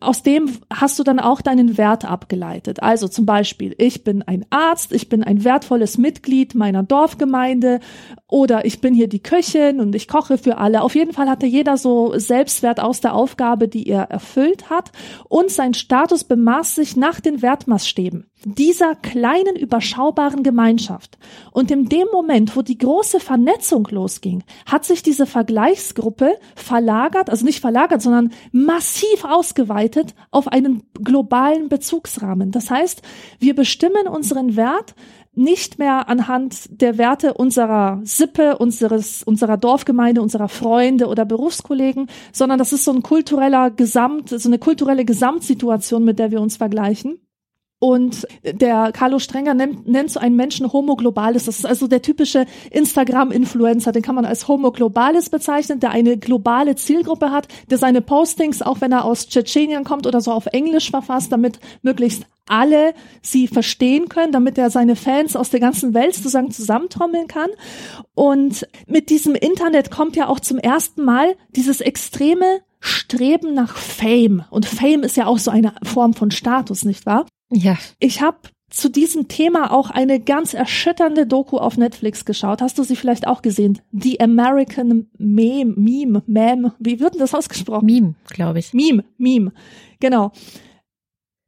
aus 0.01 0.23
dem 0.23 0.49
hast 0.73 0.97
du 0.97 1.03
dann 1.03 1.19
auch 1.19 1.41
deinen 1.41 1.77
Wert 1.77 2.05
abgeleitet. 2.05 2.81
Also 2.81 3.09
zum 3.09 3.25
Beispiel, 3.25 3.75
ich 3.77 4.03
bin 4.05 4.21
ein 4.21 4.45
Arzt, 4.49 4.93
ich 4.93 5.09
bin 5.09 5.23
ein 5.23 5.43
wertvolles 5.43 5.97
Mitglied 5.97 6.55
meiner 6.55 6.83
Dorfgemeinde 6.83 7.81
oder 8.27 8.63
ich 8.65 8.79
bin 8.79 8.93
hier 8.93 9.09
die 9.09 9.21
Köchin 9.21 9.81
und 9.81 9.93
ich 9.95 10.07
koche 10.07 10.37
für 10.37 10.57
alle. 10.57 10.83
Auf 10.83 10.95
jeden 10.95 11.11
Fall 11.11 11.29
hatte 11.29 11.45
jeder 11.45 11.75
so 11.75 12.17
Selbstwert 12.17 12.79
aus 12.79 13.01
der 13.01 13.13
Aufgabe, 13.13 13.67
die 13.67 13.87
er 13.87 14.03
erfüllt 14.03 14.69
hat 14.69 14.91
und 15.27 15.51
sein 15.51 15.73
Status 15.73 16.23
bemaß 16.23 16.75
sich 16.75 16.95
nach 16.95 17.19
den 17.19 17.41
Wertmaßstäben 17.41 18.28
dieser 18.45 18.95
kleinen 18.95 19.55
überschaubaren 19.55 20.43
Gemeinschaft. 20.43 21.17
Und 21.51 21.71
in 21.71 21.89
dem 21.89 22.07
Moment, 22.11 22.55
wo 22.55 22.61
die 22.61 22.77
große 22.77 23.19
Vernetzung 23.19 23.87
losging, 23.91 24.43
hat 24.65 24.85
sich 24.85 25.03
diese 25.03 25.25
Vergleichsgruppe 25.25 26.37
verlagert, 26.55 27.29
also 27.29 27.45
nicht 27.45 27.59
verlagert, 27.59 28.01
sondern 28.01 28.31
massiv 28.51 29.25
ausgeweitet 29.25 30.15
auf 30.31 30.47
einen 30.47 30.83
globalen 30.93 31.69
Bezugsrahmen. 31.69 32.51
Das 32.51 32.69
heißt, 32.69 33.01
wir 33.39 33.55
bestimmen 33.55 34.07
unseren 34.07 34.55
Wert 34.55 34.95
nicht 35.33 35.79
mehr 35.79 36.09
anhand 36.09 36.81
der 36.81 36.97
Werte 36.97 37.33
unserer 37.33 38.01
Sippe, 38.03 38.57
unseres, 38.57 39.23
unserer 39.23 39.57
Dorfgemeinde, 39.57 40.21
unserer 40.21 40.49
Freunde 40.49 41.07
oder 41.07 41.23
Berufskollegen, 41.23 42.07
sondern 42.33 42.59
das 42.59 42.73
ist 42.73 42.83
so 42.83 42.91
ein 42.91 43.03
kultureller 43.03 43.71
Gesamt, 43.71 44.29
so 44.29 44.49
eine 44.49 44.59
kulturelle 44.59 45.05
Gesamtsituation, 45.05 46.03
mit 46.03 46.19
der 46.19 46.31
wir 46.31 46.41
uns 46.41 46.57
vergleichen. 46.57 47.19
Und 47.79 48.27
der 48.43 48.91
Carlo 48.91 49.19
Strenger 49.19 49.53
nennt, 49.53 49.87
nennt 49.87 50.11
so 50.11 50.19
einen 50.19 50.35
Menschen 50.35 50.71
Homo 50.73 50.97
Globalis. 50.97 51.45
Das 51.45 51.59
ist 51.59 51.65
also 51.65 51.87
der 51.87 52.01
typische 52.01 52.45
Instagram-Influencer. 52.71 53.93
Den 53.93 54.01
kann 54.01 54.15
man 54.15 54.25
als 54.25 54.49
Homo 54.49 54.71
Globalis 54.71 55.29
bezeichnen, 55.29 55.79
der 55.79 55.91
eine 55.91 56.17
globale 56.17 56.75
Zielgruppe 56.75 57.31
hat, 57.31 57.47
der 57.69 57.77
seine 57.77 58.01
Postings, 58.01 58.61
auch 58.61 58.81
wenn 58.81 58.91
er 58.91 59.05
aus 59.05 59.29
Tschetschenien 59.29 59.85
kommt 59.85 60.07
oder 60.07 60.19
so 60.19 60.33
auf 60.33 60.47
Englisch 60.47 60.91
verfasst, 60.91 61.31
damit 61.31 61.61
möglichst 61.81 62.25
alle 62.49 62.93
sie 63.21 63.47
verstehen 63.47 64.09
können, 64.09 64.33
damit 64.33 64.57
er 64.57 64.69
seine 64.69 64.97
Fans 64.97 65.37
aus 65.37 65.49
der 65.49 65.61
ganzen 65.61 65.93
Welt 65.93 66.15
sozusagen 66.15 66.51
zusammentrommeln 66.51 67.27
kann. 67.27 67.49
Und 68.13 68.67
mit 68.87 69.09
diesem 69.09 69.35
Internet 69.35 69.89
kommt 69.89 70.17
ja 70.17 70.27
auch 70.27 70.41
zum 70.41 70.57
ersten 70.57 71.05
Mal 71.05 71.37
dieses 71.55 71.79
extreme 71.79 72.61
Streben 72.81 73.53
nach 73.53 73.77
Fame. 73.77 74.43
Und 74.49 74.65
Fame 74.65 75.03
ist 75.03 75.15
ja 75.15 75.27
auch 75.27 75.37
so 75.37 75.51
eine 75.51 75.73
Form 75.83 76.13
von 76.13 76.31
Status, 76.31 76.83
nicht 76.83 77.05
wahr? 77.05 77.25
Ja. 77.51 77.77
Ich 77.99 78.21
habe 78.21 78.37
zu 78.69 78.89
diesem 78.89 79.27
Thema 79.27 79.71
auch 79.71 79.89
eine 79.89 80.19
ganz 80.19 80.53
erschütternde 80.53 81.25
Doku 81.25 81.57
auf 81.57 81.77
Netflix 81.77 82.25
geschaut. 82.25 82.61
Hast 82.61 82.77
du 82.77 82.83
sie 82.83 82.95
vielleicht 82.95 83.27
auch 83.27 83.41
gesehen? 83.41 83.81
The 83.91 84.19
American 84.21 85.07
Meme, 85.17 85.73
Meme, 85.75 86.23
Meme. 86.27 86.75
Wie 86.79 86.99
wird 86.99 87.15
denn 87.15 87.21
das 87.21 87.33
ausgesprochen? 87.33 87.85
Meme, 87.85 88.15
glaube 88.27 88.59
ich. 88.59 88.73
Meme, 88.73 89.03
Meme. 89.17 89.51
Genau. 89.99 90.31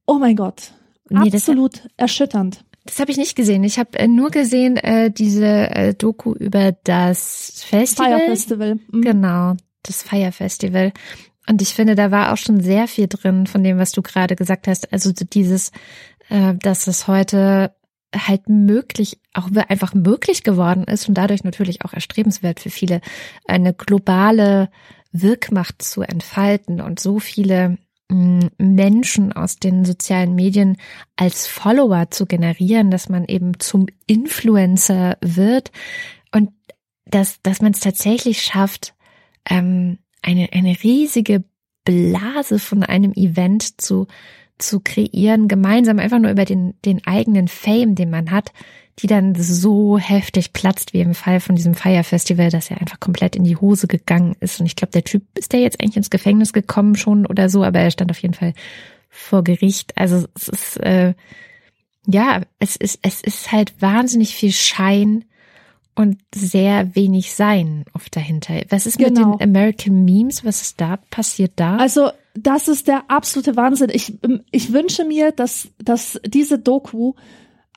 Oh 0.07 0.17
mein 0.17 0.35
Gott. 0.35 0.71
Nee, 1.09 1.31
Absolut 1.31 1.87
erschütternd. 1.97 2.63
Das 2.85 2.99
habe 2.99 3.11
ich 3.11 3.17
nicht 3.17 3.35
gesehen. 3.35 3.63
Ich 3.63 3.77
habe 3.77 3.99
äh, 3.99 4.07
nur 4.07 4.31
gesehen 4.31 4.77
äh, 4.77 5.11
diese 5.11 5.45
äh, 5.45 5.93
Doku 5.93 6.33
über 6.33 6.71
das 6.83 7.63
Festival. 7.67 8.17
Fire 8.17 8.29
Festival. 8.29 8.79
Mhm. 8.91 9.01
Genau, 9.01 9.53
das 9.83 10.01
Fire 10.01 10.31
Festival. 10.31 10.91
Und 11.51 11.61
ich 11.61 11.73
finde, 11.73 11.95
da 11.95 12.11
war 12.11 12.31
auch 12.31 12.37
schon 12.37 12.61
sehr 12.61 12.87
viel 12.87 13.09
drin 13.09 13.45
von 13.45 13.61
dem, 13.61 13.77
was 13.77 13.91
du 13.91 14.01
gerade 14.01 14.37
gesagt 14.37 14.69
hast. 14.69 14.93
Also 14.93 15.11
dieses, 15.11 15.73
äh, 16.29 16.53
dass 16.55 16.87
es 16.87 17.09
heute 17.09 17.75
halt 18.15 18.47
möglich, 18.47 19.19
auch 19.33 19.49
einfach 19.67 19.93
möglich 19.93 20.43
geworden 20.43 20.85
ist 20.85 21.09
und 21.09 21.15
dadurch 21.15 21.43
natürlich 21.43 21.83
auch 21.83 21.91
erstrebenswert 21.91 22.61
für 22.61 22.69
viele, 22.69 23.01
eine 23.45 23.73
globale 23.73 24.69
Wirkmacht 25.11 25.81
zu 25.81 26.03
entfalten 26.03 26.79
und 26.79 27.01
so 27.01 27.19
viele 27.19 27.77
Menschen 28.57 29.33
aus 29.33 29.57
den 29.57 29.83
sozialen 29.83 30.33
Medien 30.33 30.77
als 31.17 31.47
Follower 31.47 32.11
zu 32.11 32.27
generieren, 32.27 32.91
dass 32.91 33.09
man 33.09 33.25
eben 33.25 33.59
zum 33.59 33.87
Influencer 34.07 35.17
wird 35.19 35.71
und 36.33 36.51
dass, 37.05 37.41
dass 37.41 37.61
man 37.61 37.73
es 37.73 37.81
tatsächlich 37.81 38.41
schafft, 38.41 38.95
ähm, 39.49 39.97
eine, 40.21 40.49
eine 40.53 40.75
riesige 40.83 41.43
Blase 41.83 42.59
von 42.59 42.83
einem 42.83 43.13
Event 43.13 43.81
zu, 43.81 44.07
zu 44.57 44.79
kreieren, 44.79 45.47
gemeinsam 45.47 45.99
einfach 45.99 46.19
nur 46.19 46.31
über 46.31 46.45
den, 46.45 46.75
den 46.85 47.05
eigenen 47.05 47.47
Fame, 47.47 47.95
den 47.95 48.09
man 48.09 48.31
hat, 48.31 48.53
die 48.99 49.07
dann 49.07 49.33
so 49.35 49.97
heftig 49.97 50.53
platzt, 50.53 50.93
wie 50.93 50.99
im 51.01 51.15
Fall 51.15 51.39
von 51.39 51.55
diesem 51.55 51.73
Fire 51.73 52.03
Festival, 52.03 52.49
dass 52.49 52.69
er 52.69 52.79
einfach 52.79 52.99
komplett 52.99 53.35
in 53.35 53.43
die 53.43 53.55
Hose 53.55 53.87
gegangen 53.87 54.35
ist. 54.39 54.59
Und 54.59 54.67
ich 54.67 54.75
glaube, 54.75 54.91
der 54.91 55.03
Typ 55.03 55.23
ist 55.37 55.53
der 55.53 55.61
jetzt 55.61 55.81
eigentlich 55.81 55.97
ins 55.97 56.09
Gefängnis 56.09 56.53
gekommen 56.53 56.95
schon 56.95 57.25
oder 57.25 57.49
so, 57.49 57.63
aber 57.63 57.79
er 57.79 57.91
stand 57.91 58.11
auf 58.11 58.21
jeden 58.21 58.33
Fall 58.33 58.53
vor 59.09 59.43
Gericht. 59.43 59.97
Also 59.97 60.27
es 60.35 60.49
ist 60.49 60.77
äh, 60.77 61.13
ja, 62.07 62.41
es 62.59 62.75
ist 62.75 62.99
es 63.01 63.21
ist 63.21 63.51
halt 63.51 63.81
wahnsinnig 63.81 64.35
viel 64.35 64.51
Schein 64.51 65.25
und 65.95 66.17
sehr 66.33 66.95
wenig 66.95 67.33
Sein 67.33 67.85
oft 67.93 68.15
dahinter. 68.15 68.61
Was 68.69 68.85
ist 68.85 68.97
genau. 68.97 69.31
mit 69.31 69.41
den 69.41 69.49
American 69.49 70.05
Memes? 70.05 70.45
Was 70.45 70.61
ist 70.61 70.81
da 70.81 70.97
passiert 71.09 71.53
da? 71.57 71.77
Also 71.77 72.09
das 72.33 72.67
ist 72.67 72.87
der 72.87 73.09
absolute 73.09 73.55
Wahnsinn. 73.55 73.89
Ich, 73.91 74.13
ich 74.51 74.71
wünsche 74.71 75.03
mir, 75.03 75.31
dass, 75.31 75.69
dass 75.79 76.19
diese 76.25 76.59
Doku 76.59 77.13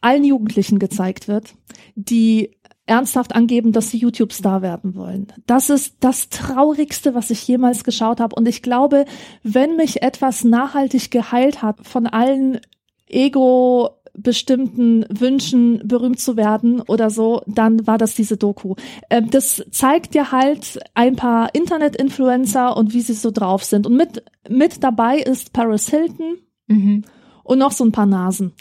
allen 0.00 0.24
Jugendlichen 0.24 0.78
gezeigt 0.78 1.28
wird, 1.28 1.54
die 1.96 2.50
ernsthaft 2.86 3.34
angeben, 3.34 3.72
dass 3.72 3.90
sie 3.90 3.98
YouTube-Star 3.98 4.60
werden 4.60 4.94
wollen. 4.94 5.28
Das 5.46 5.70
ist 5.70 5.96
das 6.00 6.28
Traurigste, 6.28 7.14
was 7.14 7.30
ich 7.30 7.46
jemals 7.48 7.82
geschaut 7.82 8.20
habe. 8.20 8.36
Und 8.36 8.46
ich 8.46 8.60
glaube, 8.60 9.06
wenn 9.42 9.76
mich 9.76 10.02
etwas 10.02 10.44
nachhaltig 10.44 11.10
geheilt 11.10 11.62
hat 11.62 11.86
von 11.86 12.06
allen 12.06 12.60
Ego 13.08 13.90
bestimmten 14.16 15.04
Wünschen 15.10 15.80
berühmt 15.84 16.20
zu 16.20 16.36
werden 16.36 16.80
oder 16.80 17.10
so, 17.10 17.42
dann 17.46 17.86
war 17.86 17.98
das 17.98 18.14
diese 18.14 18.36
Doku. 18.36 18.74
Ähm, 19.10 19.30
das 19.30 19.64
zeigt 19.70 20.14
dir 20.14 20.32
halt 20.32 20.78
ein 20.94 21.16
paar 21.16 21.54
Internet-Influencer 21.54 22.76
und 22.76 22.94
wie 22.94 23.00
sie 23.00 23.14
so 23.14 23.30
drauf 23.30 23.64
sind. 23.64 23.86
Und 23.86 23.96
mit, 23.96 24.24
mit 24.48 24.82
dabei 24.82 25.18
ist 25.18 25.52
Paris 25.52 25.88
Hilton 25.88 26.38
mhm. 26.68 27.02
und 27.42 27.58
noch 27.58 27.72
so 27.72 27.84
ein 27.84 27.92
paar 27.92 28.06
Nasen. 28.06 28.52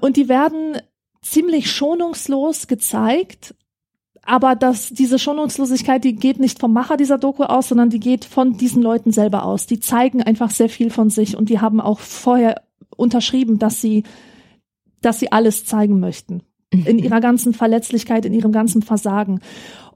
Und 0.00 0.16
die 0.16 0.28
werden 0.28 0.78
ziemlich 1.22 1.70
schonungslos 1.70 2.66
gezeigt. 2.66 3.54
Aber 4.22 4.56
das, 4.56 4.90
diese 4.90 5.20
Schonungslosigkeit, 5.20 6.02
die 6.02 6.16
geht 6.16 6.40
nicht 6.40 6.58
vom 6.58 6.72
Macher 6.72 6.96
dieser 6.96 7.16
Doku 7.16 7.44
aus, 7.44 7.68
sondern 7.68 7.90
die 7.90 8.00
geht 8.00 8.24
von 8.24 8.56
diesen 8.56 8.82
Leuten 8.82 9.12
selber 9.12 9.44
aus. 9.44 9.66
Die 9.66 9.78
zeigen 9.78 10.20
einfach 10.20 10.50
sehr 10.50 10.68
viel 10.68 10.90
von 10.90 11.10
sich 11.10 11.36
und 11.36 11.48
die 11.48 11.60
haben 11.60 11.80
auch 11.80 12.00
vorher 12.00 12.62
unterschrieben, 12.96 13.60
dass 13.60 13.80
sie, 13.80 14.02
dass 15.06 15.20
sie 15.20 15.32
alles 15.32 15.64
zeigen 15.64 16.00
möchten. 16.00 16.42
In 16.70 16.98
ihrer 16.98 17.20
ganzen 17.20 17.54
Verletzlichkeit, 17.54 18.24
in 18.24 18.34
ihrem 18.34 18.50
ganzen 18.52 18.82
Versagen. 18.82 19.40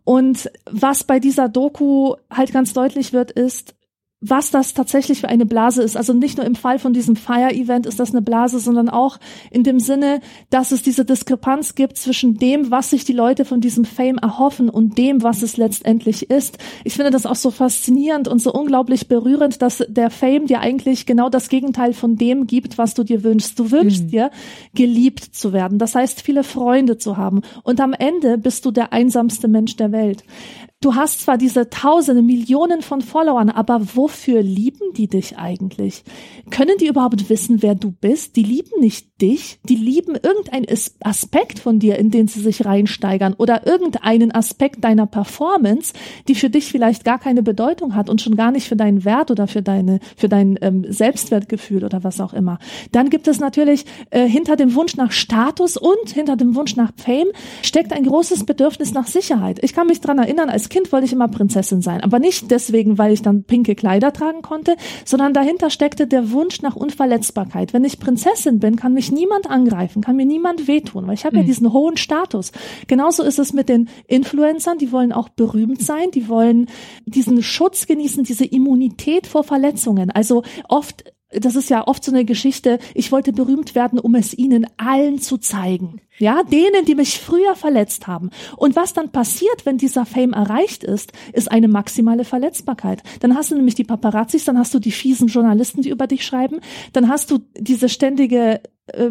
Und 0.04 0.50
was 0.70 1.04
bei 1.04 1.18
dieser 1.18 1.48
Doku 1.48 2.14
halt 2.30 2.52
ganz 2.52 2.72
deutlich 2.72 3.12
wird, 3.12 3.32
ist, 3.32 3.74
was 4.20 4.50
das 4.50 4.74
tatsächlich 4.74 5.20
für 5.20 5.28
eine 5.28 5.46
Blase 5.46 5.82
ist. 5.82 5.96
Also 5.96 6.12
nicht 6.12 6.36
nur 6.36 6.46
im 6.46 6.54
Fall 6.54 6.78
von 6.78 6.92
diesem 6.92 7.16
Fire-Event 7.16 7.86
ist 7.86 7.98
das 7.98 8.10
eine 8.10 8.20
Blase, 8.20 8.58
sondern 8.58 8.90
auch 8.90 9.18
in 9.50 9.64
dem 9.64 9.80
Sinne, 9.80 10.20
dass 10.50 10.72
es 10.72 10.82
diese 10.82 11.06
Diskrepanz 11.06 11.74
gibt 11.74 11.96
zwischen 11.96 12.36
dem, 12.36 12.70
was 12.70 12.90
sich 12.90 13.04
die 13.06 13.14
Leute 13.14 13.46
von 13.46 13.62
diesem 13.62 13.86
Fame 13.86 14.18
erhoffen 14.18 14.68
und 14.68 14.98
dem, 14.98 15.22
was 15.22 15.42
es 15.42 15.56
letztendlich 15.56 16.28
ist. 16.28 16.58
Ich 16.84 16.94
finde 16.94 17.10
das 17.10 17.24
auch 17.24 17.36
so 17.36 17.50
faszinierend 17.50 18.28
und 18.28 18.40
so 18.40 18.52
unglaublich 18.52 19.08
berührend, 19.08 19.62
dass 19.62 19.82
der 19.88 20.10
Fame 20.10 20.46
dir 20.46 20.60
eigentlich 20.60 21.06
genau 21.06 21.30
das 21.30 21.48
Gegenteil 21.48 21.94
von 21.94 22.16
dem 22.16 22.46
gibt, 22.46 22.76
was 22.76 22.92
du 22.92 23.04
dir 23.04 23.24
wünschst. 23.24 23.58
Du 23.58 23.70
wünschst 23.70 24.04
mhm. 24.04 24.10
dir, 24.10 24.30
geliebt 24.74 25.34
zu 25.34 25.54
werden. 25.54 25.78
Das 25.78 25.94
heißt, 25.94 26.20
viele 26.20 26.44
Freunde 26.44 26.98
zu 26.98 27.16
haben. 27.16 27.40
Und 27.62 27.80
am 27.80 27.94
Ende 27.94 28.36
bist 28.36 28.66
du 28.66 28.70
der 28.70 28.92
einsamste 28.92 29.48
Mensch 29.48 29.76
der 29.76 29.92
Welt. 29.92 30.24
Du 30.82 30.94
hast 30.94 31.20
zwar 31.20 31.36
diese 31.36 31.68
Tausende, 31.68 32.22
Millionen 32.22 32.80
von 32.80 33.02
Followern, 33.02 33.50
aber 33.50 33.82
wofür 33.96 34.40
lieben 34.40 34.94
die 34.96 35.08
dich 35.08 35.36
eigentlich? 35.36 36.04
Können 36.48 36.78
die 36.80 36.86
überhaupt 36.86 37.28
wissen, 37.28 37.60
wer 37.60 37.74
du 37.74 37.90
bist? 37.92 38.34
Die 38.36 38.42
lieben 38.42 38.80
nicht 38.80 39.20
dich, 39.20 39.60
die 39.68 39.74
lieben 39.74 40.14
irgendeinen 40.14 40.64
Aspekt 41.02 41.58
von 41.58 41.80
dir, 41.80 41.98
in 41.98 42.10
den 42.10 42.28
sie 42.28 42.40
sich 42.40 42.64
reinsteigern 42.64 43.34
oder 43.34 43.66
irgendeinen 43.66 44.32
Aspekt 44.32 44.82
deiner 44.82 45.04
Performance, 45.04 45.92
die 46.28 46.34
für 46.34 46.48
dich 46.48 46.72
vielleicht 46.72 47.04
gar 47.04 47.18
keine 47.18 47.42
Bedeutung 47.42 47.94
hat 47.94 48.08
und 48.08 48.22
schon 48.22 48.34
gar 48.34 48.50
nicht 48.50 48.66
für 48.66 48.76
deinen 48.76 49.04
Wert 49.04 49.30
oder 49.30 49.48
für 49.48 49.60
deine, 49.60 50.00
für 50.16 50.30
dein 50.30 50.58
ähm, 50.62 50.86
Selbstwertgefühl 50.88 51.84
oder 51.84 52.04
was 52.04 52.22
auch 52.22 52.32
immer. 52.32 52.58
Dann 52.90 53.10
gibt 53.10 53.28
es 53.28 53.38
natürlich 53.38 53.84
äh, 54.08 54.26
hinter 54.26 54.56
dem 54.56 54.74
Wunsch 54.74 54.96
nach 54.96 55.12
Status 55.12 55.76
und 55.76 56.08
hinter 56.08 56.36
dem 56.36 56.54
Wunsch 56.54 56.74
nach 56.74 56.92
Fame 56.96 57.28
steckt 57.60 57.92
ein 57.92 58.04
großes 58.04 58.44
Bedürfnis 58.44 58.94
nach 58.94 59.08
Sicherheit. 59.08 59.58
Ich 59.62 59.74
kann 59.74 59.86
mich 59.86 60.00
dran 60.00 60.18
erinnern, 60.18 60.48
als 60.48 60.69
Kind 60.70 60.90
wollte 60.92 61.06
ich 61.06 61.12
immer 61.12 61.28
Prinzessin 61.28 61.82
sein. 61.82 62.00
Aber 62.00 62.18
nicht 62.18 62.50
deswegen, 62.50 62.96
weil 62.96 63.12
ich 63.12 63.20
dann 63.20 63.44
pinke 63.44 63.74
Kleider 63.74 64.12
tragen 64.12 64.40
konnte, 64.40 64.76
sondern 65.04 65.34
dahinter 65.34 65.68
steckte 65.68 66.06
der 66.06 66.30
Wunsch 66.32 66.62
nach 66.62 66.76
Unverletzbarkeit. 66.76 67.74
Wenn 67.74 67.84
ich 67.84 68.00
Prinzessin 68.00 68.58
bin, 68.58 68.76
kann 68.76 68.94
mich 68.94 69.12
niemand 69.12 69.50
angreifen, 69.50 70.02
kann 70.02 70.16
mir 70.16 70.26
niemand 70.26 70.66
wehtun, 70.66 71.06
weil 71.06 71.14
ich 71.14 71.24
habe 71.24 71.36
mhm. 71.36 71.42
ja 71.42 71.46
diesen 71.46 71.72
hohen 71.72 71.96
Status. 71.96 72.52
Genauso 72.86 73.22
ist 73.22 73.38
es 73.38 73.52
mit 73.52 73.68
den 73.68 73.88
Influencern, 74.06 74.78
die 74.78 74.92
wollen 74.92 75.12
auch 75.12 75.28
berühmt 75.28 75.82
sein, 75.82 76.10
die 76.12 76.28
wollen 76.28 76.66
diesen 77.04 77.42
Schutz 77.42 77.86
genießen, 77.86 78.24
diese 78.24 78.44
Immunität 78.44 79.26
vor 79.26 79.44
Verletzungen. 79.44 80.10
Also 80.10 80.42
oft 80.68 81.04
das 81.30 81.54
ist 81.54 81.70
ja 81.70 81.86
oft 81.86 82.02
so 82.02 82.10
eine 82.10 82.24
Geschichte, 82.24 82.78
ich 82.94 83.12
wollte 83.12 83.32
berühmt 83.32 83.74
werden, 83.74 83.98
um 83.98 84.14
es 84.14 84.36
ihnen 84.36 84.66
allen 84.76 85.20
zu 85.20 85.38
zeigen. 85.38 86.00
Ja, 86.18 86.42
denen, 86.42 86.84
die 86.84 86.94
mich 86.94 87.18
früher 87.18 87.54
verletzt 87.54 88.06
haben. 88.06 88.30
Und 88.56 88.76
was 88.76 88.92
dann 88.92 89.10
passiert, 89.10 89.64
wenn 89.64 89.78
dieser 89.78 90.04
Fame 90.04 90.34
erreicht 90.34 90.84
ist, 90.84 91.12
ist 91.32 91.50
eine 91.50 91.68
maximale 91.68 92.24
Verletzbarkeit. 92.24 93.02
Dann 93.20 93.34
hast 93.36 93.50
du 93.50 93.54
nämlich 93.54 93.74
die 93.74 93.84
Paparazzis, 93.84 94.44
dann 94.44 94.58
hast 94.58 94.74
du 94.74 94.80
die 94.80 94.90
fiesen 94.90 95.28
Journalisten, 95.28 95.80
die 95.80 95.88
über 95.88 96.06
dich 96.06 96.26
schreiben, 96.26 96.60
dann 96.92 97.08
hast 97.08 97.30
du 97.30 97.38
diese 97.56 97.88
ständige 97.88 98.60
äh, 98.94 99.10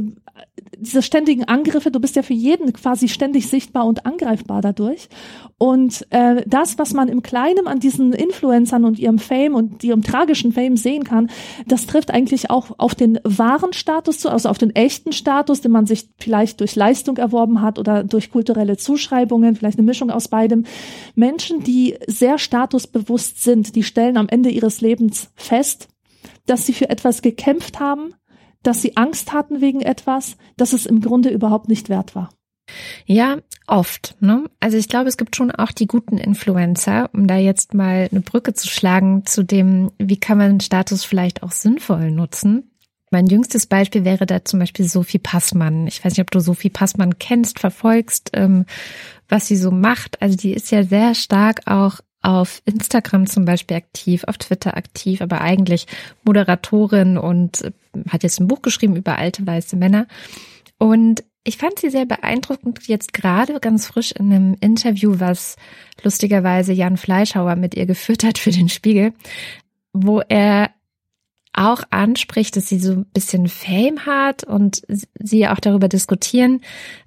diese 0.77 1.01
ständigen 1.01 1.43
Angriffe, 1.45 1.91
du 1.91 1.99
bist 1.99 2.15
ja 2.15 2.23
für 2.23 2.34
jeden 2.34 2.71
quasi 2.73 3.07
ständig 3.07 3.47
sichtbar 3.47 3.86
und 3.86 4.05
angreifbar 4.05 4.61
dadurch. 4.61 5.09
Und 5.57 6.05
äh, 6.11 6.43
das, 6.47 6.77
was 6.77 6.93
man 6.93 7.09
im 7.09 7.21
Kleinen 7.21 7.67
an 7.67 7.80
diesen 7.80 8.13
Influencern 8.13 8.86
und 8.86 8.97
ihrem 8.97 9.19
Fame 9.19 9.55
und 9.55 9.84
ihrem 9.84 10.03
tragischen 10.03 10.53
Fame 10.53 10.77
sehen 10.77 11.03
kann, 11.03 11.30
das 11.67 11.86
trifft 11.86 12.11
eigentlich 12.11 12.49
auch 12.49 12.71
auf 12.77 12.95
den 12.95 13.19
wahren 13.23 13.73
Status 13.73 14.19
zu, 14.19 14.30
also 14.30 14.47
auf 14.47 14.57
den 14.57 14.73
echten 14.75 15.11
Status, 15.11 15.61
den 15.61 15.71
man 15.71 15.86
sich 15.86 16.09
vielleicht 16.17 16.61
durch 16.61 16.75
Leistung 16.75 17.17
erworben 17.17 17.61
hat 17.61 17.77
oder 17.77 18.03
durch 18.03 18.32
kulturelle 18.32 18.77
Zuschreibungen, 18.77 19.55
vielleicht 19.55 19.77
eine 19.77 19.86
Mischung 19.86 20.11
aus 20.11 20.30
beidem. 20.30 20.65
Menschen, 21.15 21.63
die 21.63 21.97
sehr 22.07 22.38
statusbewusst 22.38 23.43
sind, 23.43 23.75
die 23.75 23.84
stellen 23.84 24.17
am 24.17 24.30
Ende 24.30 24.49
ihres 24.49 24.82
Lebens 24.82 25.32
fest, 25.36 25.89
dass 26.45 26.65
sie 26.65 26.73
für 26.73 26.89
etwas 26.89 27.21
gekämpft 27.21 27.80
haben, 27.80 28.13
dass 28.64 28.82
sie 28.82 28.97
Angst 28.97 29.34
hatten 29.34 29.62
wegen 29.62 29.82
etwas, 29.82 30.38
dass 30.57 30.74
es 30.74 30.86
im 30.86 31.01
Grunde 31.01 31.30
überhaupt 31.30 31.70
nicht 31.70 31.89
wert 31.89 32.16
war. 32.16 32.30
Ja, 33.05 33.38
oft. 33.68 34.16
Ne? 34.20 34.45
Also 34.60 34.78
ich 34.78 34.88
glaube, 34.88 35.10
es 35.10 35.18
gibt 35.18 35.36
schon 35.36 35.51
auch 35.51 35.72
die 35.72 35.88
guten 35.88 36.18
Influencer, 36.18 37.10
um 37.14 37.28
da 37.28 37.38
jetzt 37.38 37.74
mal 37.74 38.07
eine 38.12 38.22
Brücke 38.22 38.53
zu 38.53 38.68
schlagen 38.68 39.26
zu 39.26 39.43
dem, 39.43 39.91
wie 39.97 40.18
kann 40.18 40.38
man 40.38 40.60
Status 40.60 41.03
vielleicht 41.03 41.43
auch 41.43 41.51
sinnvoll 41.51 42.12
nutzen. 42.12 42.72
Mein 43.12 43.26
jüngstes 43.26 43.66
Beispiel 43.66 44.05
wäre 44.05 44.28
da 44.28 44.45
zum 44.45 44.60
Beispiel 44.60 44.88
Sophie 44.88 45.18
Passmann. 45.18 45.88
Ich 45.88 46.05
weiß 46.05 46.14
nicht, 46.14 46.22
ob 46.22 46.30
du 46.30 46.39
Sophie 46.39 46.70
Passmann 46.70 47.18
kennst, 47.18 47.60
verfolgst, 47.60 48.30
ähm, 48.34 48.66
was 49.28 49.47
sie 49.47 49.57
so 49.57 49.72
macht. 49.72 50.22
Also 50.22 50.38
die 50.38 50.53
ist 50.53 50.70
ja 50.72 50.84
sehr 50.84 51.16
stark 51.16 51.62
auch 51.66 52.01
auf 52.22 52.61
Instagram 52.65 53.28
zum 53.28 53.45
Beispiel 53.45 53.78
aktiv, 53.78 54.24
auf 54.26 54.38
Twitter 54.38 54.76
aktiv, 54.76 55.22
aber 55.22 55.41
eigentlich 55.41 55.88
Moderatorin 56.24 57.17
und 57.17 57.61
äh, 57.61 57.72
hat 58.09 58.24
jetzt 58.24 58.39
ein 58.39 58.47
Buch 58.47 58.61
geschrieben 58.61 58.95
über 58.95 59.17
alte 59.17 59.45
weiße 59.45 59.76
Männer. 59.76 60.07
Und 60.78 61.24
ich 61.43 61.57
fand 61.57 61.80
sie 61.80 61.89
sehr 61.89 62.05
beeindruckend 62.05 62.88
jetzt 62.88 63.13
gerade 63.13 63.59
ganz 63.59 63.88
frisch 63.88 64.11
in 64.11 64.32
einem 64.32 64.57
Interview, 64.59 65.15
was 65.17 65.55
lustigerweise 66.03 66.74
Jan 66.74 66.97
Fleischhauer 66.97 67.55
mit 67.55 67.76
ihr 67.76 67.86
geführt 67.86 68.24
hat 68.24 68.38
für 68.38 68.51
den 68.51 68.70
Spiegel, 68.70 69.13
wo 69.93 70.20
er 70.20 70.72
auch 71.54 71.84
anspricht, 71.89 72.56
dass 72.56 72.68
sie 72.68 72.80
so 72.80 72.91
ein 72.91 73.06
bisschen 73.06 73.47
Fame 73.47 74.06
hat 74.06 74.43
und 74.43 74.84
sie 75.20 75.47
auch 75.47 75.60
darüber 75.60 75.88
diskutieren, 75.88 76.62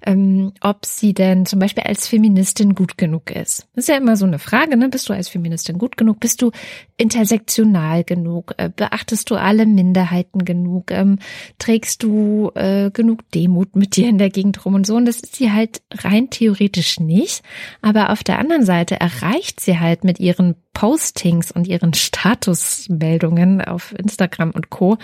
ähm, 0.05 0.51
ob 0.61 0.85
sie 0.85 1.13
denn 1.13 1.45
zum 1.45 1.59
Beispiel 1.59 1.83
als 1.83 2.07
Feministin 2.07 2.75
gut 2.75 2.97
genug 2.97 3.31
ist. 3.31 3.67
Das 3.73 3.85
ist 3.85 3.89
ja 3.89 3.97
immer 3.97 4.17
so 4.17 4.25
eine 4.25 4.39
Frage, 4.39 4.75
ne? 4.75 4.89
Bist 4.89 5.07
du 5.07 5.13
als 5.13 5.29
Feministin 5.29 5.77
gut 5.77 5.97
genug? 5.97 6.19
Bist 6.19 6.41
du 6.41 6.51
intersektional 6.97 8.03
genug? 8.03 8.53
Äh, 8.57 8.69
beachtest 8.75 9.29
du 9.29 9.35
alle 9.35 9.65
Minderheiten 9.65 10.45
genug? 10.45 10.91
Ähm, 10.91 11.19
trägst 11.59 12.03
du 12.03 12.51
äh, 12.55 12.91
genug 12.91 13.29
Demut 13.31 13.75
mit 13.75 13.95
dir 13.95 14.09
in 14.09 14.17
der 14.17 14.29
Gegend 14.29 14.65
rum 14.65 14.75
und 14.75 14.87
so? 14.87 14.95
Und 14.95 15.05
das 15.05 15.21
ist 15.21 15.35
sie 15.35 15.51
halt 15.51 15.81
rein 15.91 16.29
theoretisch 16.29 16.99
nicht. 16.99 17.43
Aber 17.81 18.09
auf 18.11 18.23
der 18.23 18.39
anderen 18.39 18.65
Seite 18.65 18.99
erreicht 18.99 19.59
sie 19.59 19.79
halt 19.79 20.03
mit 20.03 20.19
ihren 20.19 20.55
Postings 20.73 21.51
und 21.51 21.67
ihren 21.67 21.93
Statusmeldungen 21.93 23.61
auf 23.61 23.93
Instagram 23.97 24.51
und 24.51 24.69
Co. 24.69 24.97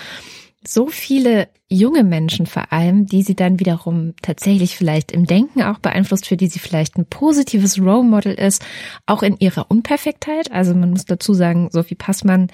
so 0.66 0.88
viele 0.88 1.48
junge 1.70 2.04
Menschen 2.04 2.46
vor 2.46 2.74
allem, 2.74 3.06
die 3.06 3.22
sie 3.22 3.36
dann 3.36 3.60
wiederum 3.60 4.14
tatsächlich 4.22 4.76
vielleicht 4.76 5.12
im 5.12 5.26
Denken 5.26 5.62
auch 5.62 5.80
beeinflusst, 5.80 6.28
für 6.28 6.36
die 6.36 6.48
sie 6.48 6.60
vielleicht 6.60 6.98
ein 6.98 7.06
positives 7.06 7.80
Role 7.80 8.04
Model 8.04 8.34
ist, 8.34 8.66
auch 9.06 9.24
in 9.24 9.38
ihrer 9.38 9.70
Unperfektheit. 9.70 10.52
Also 10.52 10.74
man 10.74 10.90
muss 10.90 11.06
dazu 11.06 11.34
sagen, 11.34 11.70
Sophie 11.72 11.96
Passmann 11.96 12.48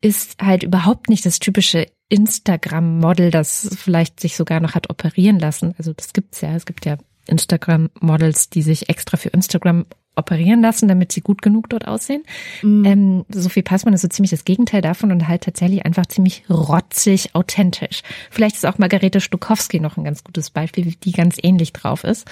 ist 0.00 0.40
halt 0.40 0.62
überhaupt 0.62 1.08
nicht 1.08 1.24
das 1.26 1.38
typische 1.38 1.86
Instagram-Model, 2.10 3.30
das 3.30 3.70
vielleicht 3.76 4.20
sich 4.20 4.36
sogar 4.36 4.60
noch 4.60 4.74
hat 4.74 4.90
operieren 4.90 5.38
lassen. 5.38 5.74
Also 5.78 5.92
das 5.92 6.12
gibt's 6.12 6.40
ja. 6.40 6.54
Es 6.54 6.66
gibt 6.66 6.86
ja 6.86 6.98
Instagram-Models, 7.26 8.50
die 8.50 8.62
sich 8.62 8.88
extra 8.88 9.16
für 9.16 9.28
Instagram 9.30 9.86
operieren 10.18 10.60
lassen, 10.60 10.88
damit 10.88 11.12
sie 11.12 11.20
gut 11.20 11.42
genug 11.42 11.68
dort 11.70 11.86
aussehen. 11.86 12.22
Mhm. 12.62 12.84
Ähm, 12.84 13.24
Sophie 13.30 13.62
Passmann 13.62 13.94
ist 13.94 14.02
so 14.02 14.08
ziemlich 14.08 14.30
das 14.30 14.44
Gegenteil 14.44 14.82
davon 14.82 15.12
und 15.12 15.28
halt 15.28 15.42
tatsächlich 15.42 15.86
einfach 15.86 16.06
ziemlich 16.06 16.44
rotzig, 16.50 17.34
authentisch. 17.34 18.02
Vielleicht 18.30 18.56
ist 18.56 18.66
auch 18.66 18.78
Margarete 18.78 19.20
Stukowski 19.20 19.80
noch 19.80 19.96
ein 19.96 20.04
ganz 20.04 20.24
gutes 20.24 20.50
Beispiel, 20.50 20.84
wie 20.84 20.96
die 20.96 21.12
ganz 21.12 21.36
ähnlich 21.42 21.72
drauf 21.72 22.04
ist. 22.04 22.26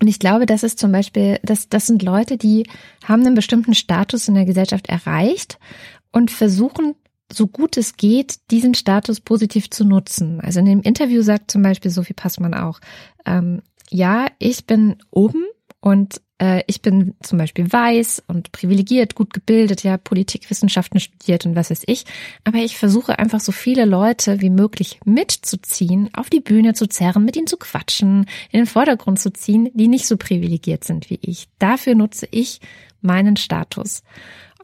Und 0.00 0.08
ich 0.08 0.18
glaube, 0.18 0.46
das 0.46 0.62
ist 0.62 0.78
zum 0.78 0.92
Beispiel, 0.92 1.38
das, 1.42 1.68
das 1.68 1.86
sind 1.86 2.02
Leute, 2.02 2.36
die 2.36 2.66
haben 3.04 3.24
einen 3.24 3.34
bestimmten 3.34 3.74
Status 3.74 4.28
in 4.28 4.34
der 4.34 4.44
Gesellschaft 4.44 4.88
erreicht 4.88 5.58
und 6.12 6.30
versuchen 6.30 6.94
so 7.30 7.46
gut 7.46 7.76
es 7.76 7.96
geht, 7.96 8.50
diesen 8.50 8.74
Status 8.74 9.20
positiv 9.20 9.70
zu 9.70 9.84
nutzen. 9.84 10.40
Also 10.40 10.60
in 10.60 10.66
dem 10.66 10.82
Interview 10.82 11.22
sagt 11.22 11.50
zum 11.50 11.62
Beispiel 11.62 11.90
Sophie 11.90 12.14
Passmann 12.14 12.54
auch, 12.54 12.80
ähm, 13.26 13.62
ja, 13.90 14.26
ich 14.38 14.66
bin 14.66 14.96
oben 15.10 15.44
und 15.80 16.20
äh, 16.38 16.62
ich 16.66 16.82
bin 16.82 17.14
zum 17.22 17.38
Beispiel 17.38 17.72
weiß 17.72 18.24
und 18.26 18.52
privilegiert, 18.52 19.14
gut 19.14 19.32
gebildet, 19.32 19.82
ja, 19.82 19.96
Politikwissenschaften 19.96 20.98
studiert 21.00 21.46
und 21.46 21.54
was 21.54 21.70
weiß 21.70 21.82
ich. 21.86 22.04
Aber 22.44 22.58
ich 22.58 22.76
versuche 22.76 23.18
einfach 23.18 23.40
so 23.40 23.52
viele 23.52 23.84
Leute 23.84 24.40
wie 24.40 24.50
möglich 24.50 25.00
mitzuziehen, 25.04 26.10
auf 26.14 26.30
die 26.30 26.40
Bühne 26.40 26.74
zu 26.74 26.88
zerren, 26.88 27.24
mit 27.24 27.36
ihnen 27.36 27.46
zu 27.46 27.56
quatschen, 27.56 28.26
in 28.50 28.60
den 28.60 28.66
Vordergrund 28.66 29.20
zu 29.20 29.32
ziehen, 29.32 29.70
die 29.74 29.88
nicht 29.88 30.06
so 30.06 30.16
privilegiert 30.16 30.84
sind 30.84 31.10
wie 31.10 31.18
ich. 31.22 31.48
Dafür 31.58 31.94
nutze 31.94 32.26
ich 32.30 32.60
meinen 33.00 33.36
Status. 33.36 34.02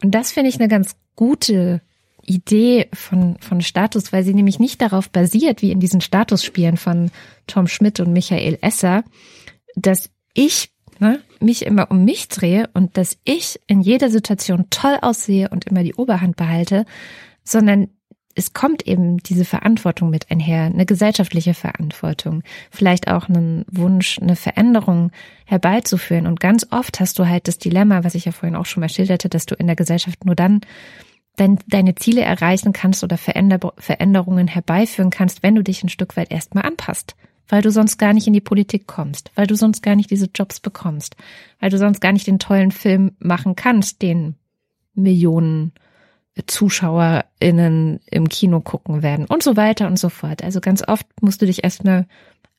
Und 0.03 0.11
das 0.11 0.33
finde 0.33 0.49
ich 0.49 0.59
eine 0.59 0.67
ganz 0.67 0.97
gute 1.15 1.81
Idee 2.21 2.89
von, 2.93 3.37
von 3.39 3.61
Status, 3.61 4.11
weil 4.11 4.23
sie 4.23 4.33
nämlich 4.33 4.59
nicht 4.59 4.81
darauf 4.81 5.09
basiert, 5.09 5.61
wie 5.61 5.71
in 5.71 5.79
diesen 5.79 6.01
Statusspielen 6.01 6.75
von 6.75 7.11
Tom 7.47 7.67
Schmidt 7.67 7.99
und 7.99 8.11
Michael 8.11 8.57
Esser, 8.61 9.03
dass 9.75 10.09
ich 10.33 10.74
ne, 10.99 11.21
mich 11.39 11.65
immer 11.65 11.91
um 11.91 12.05
mich 12.05 12.27
drehe 12.27 12.69
und 12.73 12.97
dass 12.97 13.17
ich 13.23 13.59
in 13.67 13.81
jeder 13.81 14.09
Situation 14.09 14.67
toll 14.69 14.97
aussehe 15.01 15.49
und 15.49 15.65
immer 15.65 15.83
die 15.83 15.95
Oberhand 15.95 16.35
behalte, 16.35 16.85
sondern 17.43 17.89
es 18.37 18.51
kommt 18.51 18.85
eben 18.85 19.19
diese 19.19 19.45
Verantwortung 19.45 20.09
mit 20.09 20.29
einher, 20.29 20.63
eine 20.63 20.85
gesellschaftliche 20.85 21.53
Verantwortung, 21.53 22.43
vielleicht 22.69 23.07
auch 23.07 23.29
einen 23.29 23.63
Wunsch, 23.71 24.19
eine 24.19 24.35
Veränderung 24.35 25.11
herbeizuführen. 25.45 26.27
Und 26.27 26.41
ganz 26.41 26.67
oft 26.69 26.99
hast 26.99 27.17
du 27.17 27.27
halt 27.27 27.47
das 27.47 27.57
Dilemma, 27.57 28.03
was 28.03 28.13
ich 28.13 28.25
ja 28.25 28.33
vorhin 28.33 28.57
auch 28.57 28.65
schon 28.65 28.81
mal 28.81 28.89
schilderte, 28.89 29.29
dass 29.29 29.45
du 29.45 29.55
in 29.55 29.67
der 29.67 29.77
Gesellschaft 29.77 30.25
nur 30.25 30.35
dann 30.35 30.59
dein, 31.37 31.59
deine 31.67 31.95
Ziele 31.95 32.21
erreichen 32.21 32.73
kannst 32.73 33.05
oder 33.05 33.17
Veränder 33.17 33.59
Veränderungen 33.77 34.49
herbeiführen 34.49 35.11
kannst, 35.11 35.41
wenn 35.41 35.55
du 35.55 35.63
dich 35.63 35.81
ein 35.83 35.89
Stück 35.89 36.17
weit 36.17 36.31
erstmal 36.31 36.65
anpasst 36.65 37.15
weil 37.47 37.61
du 37.61 37.71
sonst 37.71 37.97
gar 37.97 38.13
nicht 38.13 38.27
in 38.27 38.33
die 38.33 38.41
Politik 38.41 38.87
kommst, 38.87 39.31
weil 39.35 39.47
du 39.47 39.55
sonst 39.55 39.81
gar 39.81 39.95
nicht 39.95 40.11
diese 40.11 40.29
Jobs 40.33 40.59
bekommst, 40.59 41.15
weil 41.59 41.69
du 41.69 41.77
sonst 41.77 42.01
gar 42.01 42.11
nicht 42.11 42.27
den 42.27 42.39
tollen 42.39 42.71
Film 42.71 43.11
machen 43.19 43.55
kannst, 43.55 44.01
den 44.01 44.35
Millionen 44.93 45.73
ZuschauerInnen 46.47 48.01
im 48.11 48.29
Kino 48.29 48.59
gucken 48.59 49.03
werden 49.03 49.25
und 49.25 49.41
so 49.41 49.55
weiter 49.55 49.87
und 49.87 49.97
so 49.97 50.09
fort. 50.09 50.43
Also 50.43 50.59
ganz 50.59 50.85
oft 50.87 51.07
musst 51.21 51.41
du 51.41 51.45
dich 51.45 51.63
erstmal 51.63 52.07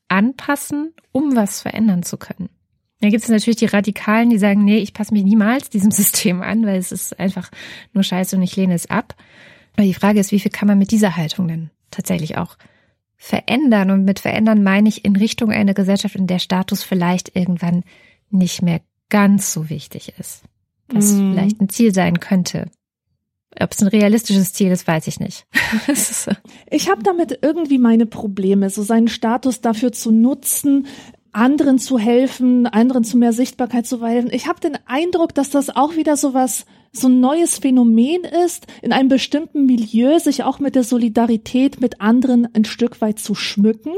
anpassen, 0.07 0.93
um 1.11 1.35
was 1.35 1.61
verändern 1.61 2.03
zu 2.03 2.17
können. 2.17 2.49
Da 3.01 3.09
gibt 3.09 3.23
es 3.23 3.29
natürlich 3.29 3.57
die 3.57 3.65
Radikalen, 3.65 4.31
die 4.31 4.39
sagen, 4.39 4.63
nee, 4.63 4.79
ich 4.79 4.93
passe 4.93 5.13
mich 5.13 5.23
niemals 5.23 5.69
diesem 5.69 5.91
System 5.91 6.41
an, 6.41 6.65
weil 6.65 6.77
es 6.77 6.91
ist 6.91 7.19
einfach 7.19 7.51
nur 7.93 8.03
scheiße 8.03 8.35
und 8.35 8.41
ich 8.41 8.55
lehne 8.55 8.73
es 8.73 8.89
ab. 8.89 9.15
Aber 9.75 9.85
die 9.85 9.93
Frage 9.93 10.19
ist, 10.19 10.31
wie 10.31 10.39
viel 10.39 10.51
kann 10.51 10.67
man 10.67 10.79
mit 10.79 10.91
dieser 10.91 11.15
Haltung 11.15 11.47
denn 11.47 11.69
tatsächlich 11.91 12.37
auch 12.37 12.57
verändern. 13.17 13.91
Und 13.91 14.05
mit 14.05 14.19
verändern 14.19 14.63
meine 14.63 14.89
ich 14.89 15.03
in 15.03 15.15
Richtung 15.15 15.51
einer 15.51 15.73
Gesellschaft, 15.73 16.15
in 16.15 16.27
der 16.27 16.39
Status 16.39 16.83
vielleicht 16.83 17.35
irgendwann 17.35 17.83
nicht 18.29 18.61
mehr 18.61 18.81
ganz 19.09 19.51
so 19.53 19.69
wichtig 19.69 20.13
ist. 20.19 20.43
Was 20.87 21.13
mm. 21.13 21.33
vielleicht 21.33 21.61
ein 21.61 21.69
Ziel 21.69 21.93
sein 21.93 22.19
könnte. 22.19 22.69
Ob 23.59 23.71
es 23.71 23.81
ein 23.81 23.87
realistisches 23.87 24.53
Ziel 24.53 24.71
ist, 24.71 24.87
weiß 24.87 25.07
ich 25.07 25.19
nicht. 25.19 25.47
ich 26.69 26.89
habe 26.89 27.01
damit 27.03 27.39
irgendwie 27.41 27.79
meine 27.79 28.05
Probleme, 28.05 28.69
so 28.69 28.83
seinen 28.83 29.07
Status 29.07 29.61
dafür 29.61 29.91
zu 29.91 30.11
nutzen, 30.11 30.87
anderen 31.37 31.77
zu 31.77 31.99
helfen, 31.99 32.65
anderen 32.65 33.03
zu 33.03 33.17
mehr 33.17 33.31
Sichtbarkeit 33.31 33.85
zu 33.85 33.99
verhelfen. 33.99 34.31
Ich 34.33 34.47
habe 34.47 34.59
den 34.59 34.77
Eindruck, 34.87 35.35
dass 35.35 35.49
das 35.49 35.75
auch 35.75 35.95
wieder 35.95 36.17
so 36.17 36.33
was 36.33 36.65
so 36.91 37.07
ein 37.07 37.19
neues 37.19 37.59
Phänomen 37.59 38.23
ist, 38.45 38.65
in 38.81 38.91
einem 38.91 39.07
bestimmten 39.07 39.65
Milieu 39.67 40.17
sich 40.17 40.43
auch 40.43 40.59
mit 40.59 40.73
der 40.73 40.83
Solidarität 40.83 41.79
mit 41.79 42.01
anderen 42.01 42.47
ein 42.55 42.65
Stück 42.65 43.01
weit 43.01 43.19
zu 43.19 43.35
schmücken 43.35 43.91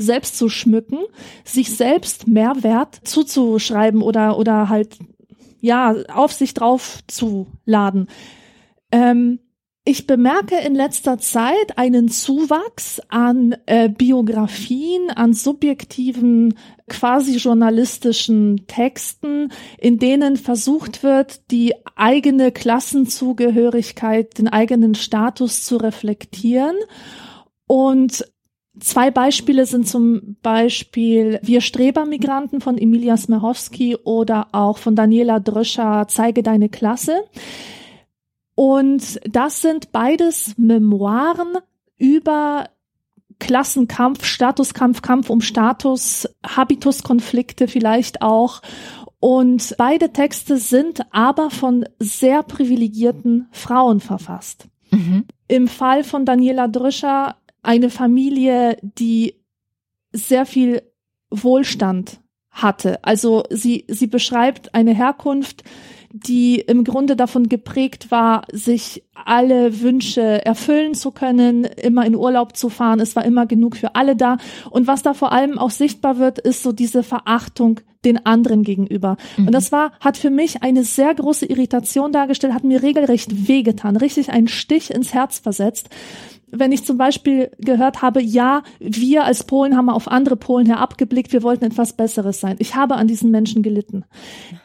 selbst 0.00 0.38
zu 0.38 0.48
schmücken, 0.48 0.98
sich 1.44 1.76
selbst 1.76 2.26
Mehrwert 2.26 3.00
zuzuschreiben 3.04 4.00
oder 4.00 4.38
oder 4.38 4.70
halt 4.70 4.98
ja 5.60 5.94
auf 6.12 6.32
sich 6.32 6.54
drauf 6.54 7.00
zu 7.06 7.46
laden. 7.66 8.08
Ähm, 8.90 9.40
ich 9.84 10.06
bemerke 10.06 10.56
in 10.58 10.74
letzter 10.74 11.18
Zeit 11.18 11.78
einen 11.78 12.08
Zuwachs 12.08 13.00
an 13.08 13.56
äh, 13.64 13.88
Biografien, 13.88 15.10
an 15.10 15.32
subjektiven, 15.32 16.54
quasi 16.88 17.36
journalistischen 17.38 18.66
Texten, 18.66 19.50
in 19.78 19.98
denen 19.98 20.36
versucht 20.36 21.02
wird, 21.02 21.50
die 21.50 21.72
eigene 21.96 22.52
Klassenzugehörigkeit, 22.52 24.36
den 24.38 24.48
eigenen 24.48 24.94
Status 24.94 25.64
zu 25.64 25.76
reflektieren. 25.76 26.76
Und 27.66 28.24
Zwei 28.78 29.10
Beispiele 29.10 29.66
sind 29.66 29.88
zum 29.88 30.36
Beispiel 30.42 31.38
Wir 31.42 31.60
Strebermigranten 31.60 32.60
von 32.60 32.78
Emilia 32.78 33.16
Smerhowski 33.16 33.96
oder 33.96 34.46
auch 34.52 34.78
von 34.78 34.94
Daniela 34.94 35.38
Dröscher 35.40 36.06
Zeige 36.08 36.42
deine 36.42 36.68
Klasse. 36.68 37.24
Und 38.60 39.18
das 39.24 39.62
sind 39.62 39.90
beides 39.90 40.58
Memoiren 40.58 41.56
über 41.96 42.68
Klassenkampf, 43.38 44.26
Statuskampf, 44.26 45.00
Kampf 45.00 45.30
um 45.30 45.40
Status, 45.40 46.28
Habituskonflikte 46.46 47.68
vielleicht 47.68 48.20
auch. 48.20 48.60
Und 49.18 49.74
beide 49.78 50.12
Texte 50.12 50.58
sind 50.58 51.00
aber 51.10 51.48
von 51.48 51.86
sehr 52.00 52.42
privilegierten 52.42 53.48
Frauen 53.50 53.98
verfasst. 53.98 54.68
Mhm. 54.90 55.24
Im 55.48 55.66
Fall 55.66 56.04
von 56.04 56.26
Daniela 56.26 56.68
Drüscher 56.68 57.36
eine 57.62 57.88
Familie, 57.88 58.76
die 58.82 59.36
sehr 60.12 60.44
viel 60.44 60.82
Wohlstand 61.30 62.20
hatte. 62.50 63.02
Also 63.04 63.42
sie, 63.48 63.86
sie 63.88 64.06
beschreibt 64.06 64.74
eine 64.74 64.92
Herkunft, 64.92 65.64
die 66.12 66.60
im 66.60 66.84
Grunde 66.84 67.14
davon 67.14 67.48
geprägt 67.48 68.10
war, 68.10 68.42
sich 68.52 69.04
alle 69.14 69.80
Wünsche 69.80 70.44
erfüllen 70.44 70.94
zu 70.94 71.12
können, 71.12 71.64
immer 71.64 72.04
in 72.04 72.16
Urlaub 72.16 72.56
zu 72.56 72.68
fahren. 72.68 73.00
Es 73.00 73.14
war 73.14 73.24
immer 73.24 73.46
genug 73.46 73.76
für 73.76 73.94
alle 73.94 74.16
da. 74.16 74.38
Und 74.70 74.86
was 74.86 75.02
da 75.02 75.14
vor 75.14 75.32
allem 75.32 75.58
auch 75.58 75.70
sichtbar 75.70 76.18
wird, 76.18 76.38
ist 76.38 76.62
so 76.62 76.72
diese 76.72 77.02
Verachtung 77.02 77.80
den 78.04 78.24
anderen 78.24 78.62
gegenüber. 78.62 79.16
Mhm. 79.36 79.46
Und 79.48 79.52
das 79.52 79.72
war, 79.72 79.92
hat 80.00 80.16
für 80.16 80.30
mich 80.30 80.62
eine 80.62 80.84
sehr 80.84 81.14
große 81.14 81.46
Irritation 81.46 82.12
dargestellt, 82.12 82.54
hat 82.54 82.64
mir 82.64 82.82
regelrecht 82.82 83.48
wehgetan, 83.48 83.96
richtig 83.96 84.30
einen 84.30 84.48
Stich 84.48 84.90
ins 84.90 85.12
Herz 85.12 85.38
versetzt, 85.38 85.90
wenn 86.52 86.72
ich 86.72 86.84
zum 86.84 86.96
Beispiel 86.96 87.50
gehört 87.58 88.02
habe, 88.02 88.22
ja, 88.22 88.62
wir 88.78 89.24
als 89.24 89.44
Polen 89.44 89.76
haben 89.76 89.90
auf 89.90 90.08
andere 90.08 90.36
Polen 90.36 90.66
herabgeblickt, 90.66 91.32
wir 91.32 91.42
wollten 91.42 91.64
etwas 91.64 91.92
Besseres 91.92 92.40
sein. 92.40 92.56
Ich 92.58 92.74
habe 92.74 92.96
an 92.96 93.06
diesen 93.06 93.30
Menschen 93.30 93.62
gelitten. 93.62 94.04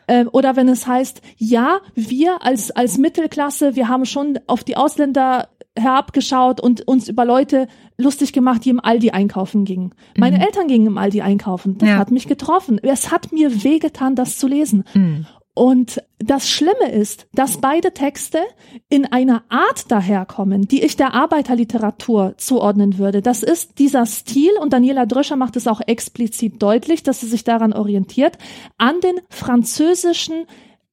Ähm, 0.08 0.30
oder 0.32 0.56
wenn 0.56 0.70
es 0.70 0.88
heißt, 0.88 1.22
ja, 1.38 1.80
wir 1.96 2.44
als, 2.44 2.72
als 2.72 2.98
Mittelklasse, 2.98 3.76
wir 3.76 3.88
haben 3.88 4.06
schon 4.06 4.40
auf 4.48 4.64
die 4.64 4.78
Ausländer 4.78 5.48
herabgeschaut 5.78 6.62
und 6.62 6.88
uns 6.88 7.10
über 7.10 7.26
Leute 7.26 7.68
lustig 7.98 8.34
gemacht, 8.34 8.64
die 8.66 8.70
im 8.70 8.80
Aldi 8.80 9.12
einkaufen 9.12 9.66
gingen. 9.66 9.94
Meine 10.18 10.38
mhm. 10.38 10.44
Eltern 10.44 10.68
gingen 10.68 10.88
im 10.88 10.98
Aldi 10.98 11.22
einkaufen. 11.22 11.78
Das 11.78 11.90
ja. 11.90 11.98
hat 11.98 12.12
mich 12.12 12.28
getroffen. 12.28 12.80
Es 12.82 13.12
hat 13.12 13.32
mir 13.32 13.64
wehgetan, 13.64 14.16
das 14.16 14.38
zu 14.38 14.48
lesen. 14.48 14.86
Mhm. 14.94 15.26
Und 15.56 16.04
das 16.20 16.50
Schlimme 16.50 16.92
ist, 16.92 17.28
dass 17.34 17.62
beide 17.62 17.94
Texte 17.94 18.40
in 18.90 19.06
einer 19.06 19.46
Art 19.48 19.90
daherkommen, 19.90 20.68
die 20.68 20.84
ich 20.84 20.98
der 20.98 21.14
Arbeiterliteratur 21.14 22.34
zuordnen 22.38 22.98
würde. 22.98 23.22
Das 23.22 23.42
ist 23.42 23.80
dieser 23.80 24.06
Stil, 24.06 24.52
und 24.60 24.74
Daniela 24.74 25.06
Dröscher 25.06 25.38
macht 25.38 25.56
es 25.56 25.68
auch 25.68 25.80
explizit 25.80 26.62
deutlich, 26.62 27.04
dass 27.04 27.22
sie 27.22 27.28
sich 27.28 27.46
daran 27.46 27.72
orientiert, 27.72 28.38
an 28.78 29.00
den 29.00 29.22
französischen 29.30 30.46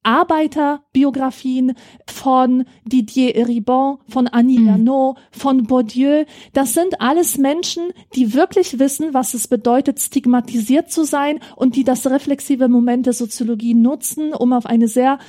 Arbeiterbiografien 0.03 1.73
von 2.07 2.65
Didier 2.85 3.35
Eribon, 3.35 3.97
von 4.07 4.27
Annie 4.27 4.59
mhm. 4.59 4.67
Ernaux, 4.67 5.19
von 5.31 5.63
Bourdieu. 5.63 6.25
Das 6.53 6.73
sind 6.73 7.01
alles 7.01 7.37
Menschen, 7.37 7.91
die 8.15 8.33
wirklich 8.33 8.79
wissen, 8.79 9.13
was 9.13 9.33
es 9.33 9.47
bedeutet, 9.47 9.99
stigmatisiert 9.99 10.91
zu 10.91 11.05
sein 11.05 11.39
und 11.55 11.75
die 11.75 11.83
das 11.83 12.07
reflexive 12.07 12.67
Moment 12.67 13.05
der 13.05 13.13
Soziologie 13.13 13.73
nutzen, 13.73 14.33
um 14.33 14.53
auf 14.53 14.65
eine 14.65 14.87
sehr 14.87 15.19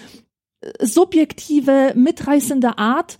äh, 0.60 0.86
subjektive, 0.86 1.92
mitreißende 1.94 2.78
Art 2.78 3.18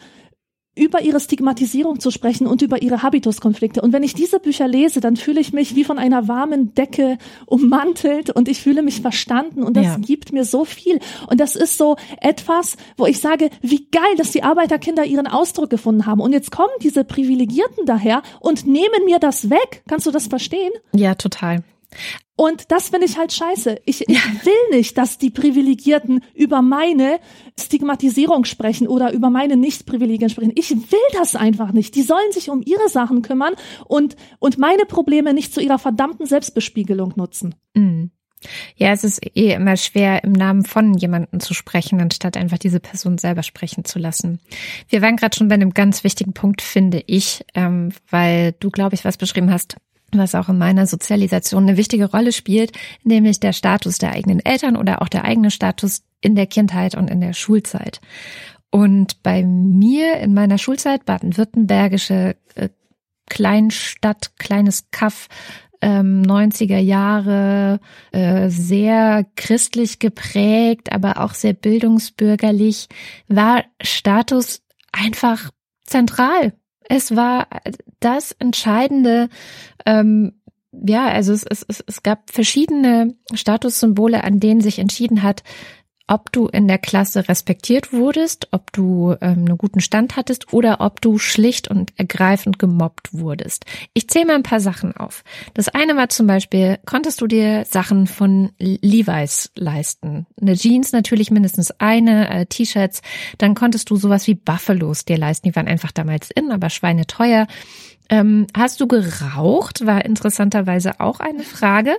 über 0.77 1.03
ihre 1.03 1.21
Stigmatisierung 1.21 2.01
zu 2.01 2.11
sprechen 2.11 2.47
und 2.47 2.63
über 2.63 2.83
ihre 2.83 3.03
Habituskonflikte. 3.03 3.81
Und 3.81 3.93
wenn 3.93 4.03
ich 4.03 4.15
diese 4.15 4.41
Bücher 4.41 4.67
lese, 4.67 5.01
dann 5.01 5.17
fühle 5.17 5.41
ich 5.41 5.53
mich 5.53 5.77
wie 5.77 5.85
von 5.85 5.99
einer 5.99 6.27
warmen 6.27 6.75
Decke 6.75 7.19
ummantelt 7.47 8.31
und 8.31 8.49
ich 8.49 8.61
fühle 8.61 8.83
mich 8.83 9.01
verstanden 9.01 9.63
und 9.63 9.77
das 9.77 9.87
ja. 9.87 9.97
gibt 9.99 10.33
mir 10.33 10.45
so 10.45 10.65
viel. 10.65 10.99
Und 11.29 11.39
das 11.39 11.55
ist 11.55 11.79
so 11.79 11.97
etwas, 12.21 12.77
wo 12.97 13.07
ich 13.07 13.21
sage, 13.21 13.51
wie 13.61 13.87
geil, 13.91 14.17
dass 14.17 14.33
die 14.33 14.43
Arbeiterkinder 14.43 15.05
ihren 15.05 15.27
Ausdruck 15.27 15.71
gefunden 15.71 16.07
haben. 16.07 16.21
Und 16.21 16.33
jetzt 16.33 16.51
kommen 16.51 16.73
diese 16.83 17.05
Privilegierten 17.05 17.87
daher 17.87 18.23
und 18.41 18.67
nehmen 18.67 19.05
mir 19.05 19.19
das 19.19 19.51
weg. 19.51 19.83
Kannst 19.89 20.07
du 20.07 20.11
das 20.11 20.27
verstehen? 20.27 20.73
Ja, 20.93 21.15
total. 21.15 21.63
Und 22.37 22.73
das 22.73 22.89
finde 22.89 23.07
ich 23.07 23.17
halt 23.17 23.33
scheiße. 23.33 23.79
Ich, 23.85 24.09
ich 24.09 24.45
will 24.45 24.77
nicht, 24.77 24.99
dass 24.99 25.19
die 25.19 25.31
Privilegierten 25.31 26.21
über 26.35 26.63
meine 26.63 27.21
Stigmatisierung 27.59 28.45
sprechen 28.45 28.89
oder 28.89 29.13
über 29.13 29.31
meine 29.31 29.57
Nicht-Privilegien 29.57 30.31
sprechen. 30.31 30.53
Ich 30.57 30.71
will 30.71 30.99
das 31.13 31.37
einfach 31.37 31.73
nicht. 31.73 31.95
Die 31.95 32.03
sollen 32.03 32.33
sich 32.33 32.51
um 32.51 32.63
ihre 32.65 32.89
Sachen 32.89 33.23
kümmern 33.23 33.55
und, 33.87 34.17
und 34.41 34.59
meine 34.59 34.85
Probleme 34.85 35.33
nicht 35.33 35.55
zu 35.55 35.61
ihrer 35.61 35.79
verdammten 35.79 36.27
Selbstbespiegelung 36.27 37.13
nutzen. 37.17 37.55
Mhm. 37.75 38.11
Ja, 38.77 38.93
es 38.93 39.05
ist 39.05 39.25
eh 39.37 39.55
immer 39.55 39.77
schwer, 39.77 40.25
im 40.25 40.33
Namen 40.33 40.65
von 40.65 40.95
jemandem 40.95 41.41
zu 41.41 41.55
sprechen, 41.55 42.01
anstatt 42.01 42.37
einfach 42.37 42.59
diese 42.59 42.81
Person 42.81 43.19
selber 43.19 43.43
sprechen 43.43 43.85
zu 43.85 43.99
lassen. 43.99 44.41
Wir 44.89 45.03
waren 45.03 45.17
gerade 45.17 45.37
schon 45.37 45.49
bei 45.49 45.55
einem 45.55 45.73
ganz 45.73 46.05
wichtigen 46.05 46.35
Punkt, 46.35 46.63
finde 46.63 47.03
ich, 47.07 47.45
ähm, 47.55 47.93
weil 48.11 48.53
du, 48.61 48.71
glaube 48.71 48.95
ich, 48.95 49.05
was 49.05 49.17
beschrieben 49.17 49.51
hast, 49.51 49.77
was 50.19 50.35
auch 50.35 50.49
in 50.49 50.59
meiner 50.59 50.87
Sozialisation 50.87 51.65
eine 51.65 51.77
wichtige 51.77 52.11
Rolle 52.11 52.33
spielt, 52.33 52.73
nämlich 53.03 53.41
der 53.41 53.53
Status 53.53 53.99
der 53.99 54.13
eigenen 54.13 54.41
Eltern 54.45 54.77
oder 54.77 55.03
auch 55.03 55.09
der 55.09 55.25
eigene 55.25 55.51
Status 55.51 56.03
in 56.21 56.35
der 56.35 56.47
Kindheit 56.47 56.95
und 56.95 57.11
in 57.11 57.21
der 57.21 57.33
Schulzeit. 57.33 58.01
Und 58.71 59.23
bei 59.23 59.43
mir 59.45 60.17
in 60.19 60.35
meiner 60.35 60.59
Schulzeit, 60.59 61.05
baden-württembergische 61.05 62.37
äh, 62.55 62.69
Kleinstadt, 63.27 64.37
kleines 64.39 64.91
Kaff, 64.91 65.29
ähm, 65.81 66.23
90er 66.23 66.79
Jahre, 66.79 67.81
äh, 68.13 68.49
sehr 68.49 69.27
christlich 69.37 69.99
geprägt, 69.99 70.93
aber 70.93 71.21
auch 71.21 71.35
sehr 71.35 71.53
bildungsbürgerlich, 71.53 72.89
war 73.29 73.65
Status 73.81 74.63
einfach 74.93 75.51
zentral 75.85 76.53
es 76.89 77.17
war 77.17 77.49
das 78.05 78.33
Entscheidende, 78.33 79.29
ähm, 79.87 80.41
ja, 80.73 81.07
also 81.07 81.33
es, 81.33 81.45
es, 81.45 81.65
es 81.87 82.03
gab 82.03 82.31
verschiedene 82.31 83.15
Statussymbole, 83.33 84.25
an 84.25 84.41
denen 84.41 84.61
sich 84.61 84.79
entschieden 84.79 85.23
hat, 85.23 85.43
ob 86.07 86.33
du 86.33 86.49
in 86.49 86.69
der 86.69 86.79
Klasse 86.79 87.29
respektiert 87.29 87.93
wurdest, 87.93 88.49
ob 88.51 88.73
du 88.73 89.13
ähm, 89.23 89.47
einen 89.47 89.59
guten 89.59 89.81
Stand 89.81 90.17
hattest 90.17 90.53
oder 90.53 90.81
ob 90.81 91.01
du 91.01 91.19
schlicht 91.19 91.69
und 91.69 91.99
ergreifend 91.99 92.59
gemobbt 92.59 93.15
wurdest. 93.15 93.65
Ich 93.95 94.09
zähle 94.09 94.27
mal 94.27 94.35
ein 94.35 94.43
paar 94.43 94.61
Sachen 94.61 94.95
auf. 94.95 95.25
Das 95.55 95.69
eine 95.69 95.97
war 95.97 96.11
zum 96.11 96.27
Beispiel, 96.27 96.79
konntest 96.85 97.23
du 97.23 97.27
dir 97.27 97.65
Sachen 97.65 98.07
von 98.07 98.53
Levi's 98.59 99.51
leisten? 99.57 100.27
Eine 100.41 100.57
Jeans 100.57 100.93
natürlich 100.93 101.31
mindestens 101.31 101.71
eine, 101.81 102.29
äh, 102.29 102.47
T-Shirts. 102.47 103.01
Dann 103.39 103.55
konntest 103.55 103.89
du 103.89 103.97
sowas 103.97 104.27
wie 104.27 104.35
Buffalos 104.35 105.07
dir 105.07 105.17
leisten. 105.17 105.49
Die 105.49 105.57
waren 105.57 105.69
einfach 105.69 105.93
damals 105.93 106.31
in, 106.31 106.53
aber 106.53 106.69
schweineteuer. 106.69 107.47
Ähm, 108.11 108.47
hast 108.55 108.81
du 108.81 108.87
geraucht? 108.87 109.87
War 109.87 110.05
interessanterweise 110.05 111.01
auch 111.01 111.21
eine 111.21 111.43
Frage. 111.43 111.97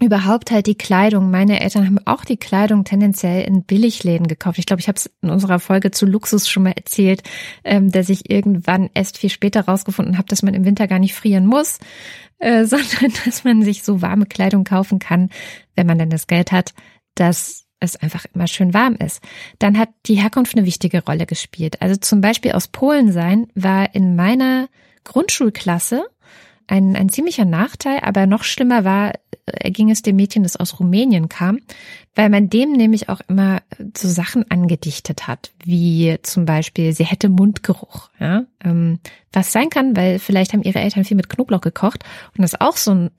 Überhaupt 0.00 0.50
halt 0.50 0.66
die 0.66 0.76
Kleidung. 0.76 1.30
Meine 1.30 1.60
Eltern 1.60 1.86
haben 1.86 1.98
auch 2.06 2.24
die 2.24 2.38
Kleidung 2.38 2.84
tendenziell 2.84 3.44
in 3.46 3.64
Billigläden 3.64 4.28
gekauft. 4.28 4.58
Ich 4.58 4.66
glaube, 4.66 4.80
ich 4.80 4.88
habe 4.88 4.96
es 4.96 5.10
in 5.20 5.30
unserer 5.30 5.58
Folge 5.58 5.90
zu 5.90 6.06
Luxus 6.06 6.48
schon 6.48 6.62
mal 6.62 6.72
erzählt, 6.72 7.22
ähm, 7.64 7.92
dass 7.92 8.08
ich 8.08 8.30
irgendwann 8.30 8.88
erst 8.94 9.18
viel 9.18 9.30
später 9.30 9.66
rausgefunden 9.66 10.16
habe, 10.16 10.28
dass 10.28 10.42
man 10.42 10.54
im 10.54 10.64
Winter 10.64 10.88
gar 10.88 10.98
nicht 10.98 11.14
frieren 11.14 11.46
muss, 11.46 11.78
äh, 12.38 12.64
sondern 12.66 13.12
dass 13.24 13.44
man 13.44 13.62
sich 13.62 13.82
so 13.82 14.00
warme 14.00 14.26
Kleidung 14.26 14.64
kaufen 14.64 14.98
kann, 14.98 15.28
wenn 15.76 15.86
man 15.86 15.98
denn 15.98 16.10
das 16.10 16.26
Geld 16.26 16.50
hat, 16.50 16.72
dass 17.14 17.66
es 17.78 17.96
einfach 17.96 18.24
immer 18.32 18.46
schön 18.46 18.72
warm 18.72 18.94
ist. 18.94 19.22
Dann 19.58 19.76
hat 19.76 19.90
die 20.06 20.14
Herkunft 20.14 20.56
eine 20.56 20.64
wichtige 20.64 21.04
Rolle 21.04 21.26
gespielt. 21.26 21.82
Also 21.82 21.96
zum 21.96 22.20
Beispiel 22.20 22.52
aus 22.52 22.68
Polen 22.68 23.12
sein 23.12 23.48
war 23.54 23.94
in 23.94 24.16
meiner 24.16 24.68
Grundschulklasse. 25.04 26.04
Ein, 26.68 26.96
ein 26.96 27.08
ziemlicher 27.08 27.44
Nachteil, 27.44 28.00
aber 28.02 28.26
noch 28.26 28.44
schlimmer 28.44 28.84
war, 28.84 29.12
äh, 29.46 29.70
ging 29.70 29.90
es 29.90 30.02
dem 30.02 30.16
Mädchen, 30.16 30.44
das 30.44 30.56
aus 30.56 30.78
Rumänien 30.78 31.28
kam, 31.28 31.58
weil 32.14 32.30
man 32.30 32.48
dem 32.48 32.72
nämlich 32.72 33.08
auch 33.08 33.20
immer 33.28 33.60
so 33.96 34.08
Sachen 34.08 34.48
angedichtet 34.50 35.26
hat, 35.26 35.52
wie 35.64 36.16
zum 36.22 36.44
Beispiel, 36.44 36.92
sie 36.92 37.04
hätte 37.04 37.28
Mundgeruch, 37.28 38.10
ja, 38.20 38.44
ähm, 38.64 39.00
was 39.32 39.52
sein 39.52 39.70
kann, 39.70 39.96
weil 39.96 40.18
vielleicht 40.18 40.52
haben 40.52 40.62
ihre 40.62 40.78
Eltern 40.78 41.04
viel 41.04 41.16
mit 41.16 41.28
Knoblauch 41.28 41.60
gekocht. 41.60 42.04
Und 42.36 42.42
das 42.42 42.60
auch 42.60 42.76
so 42.76 42.92
ein 42.92 43.10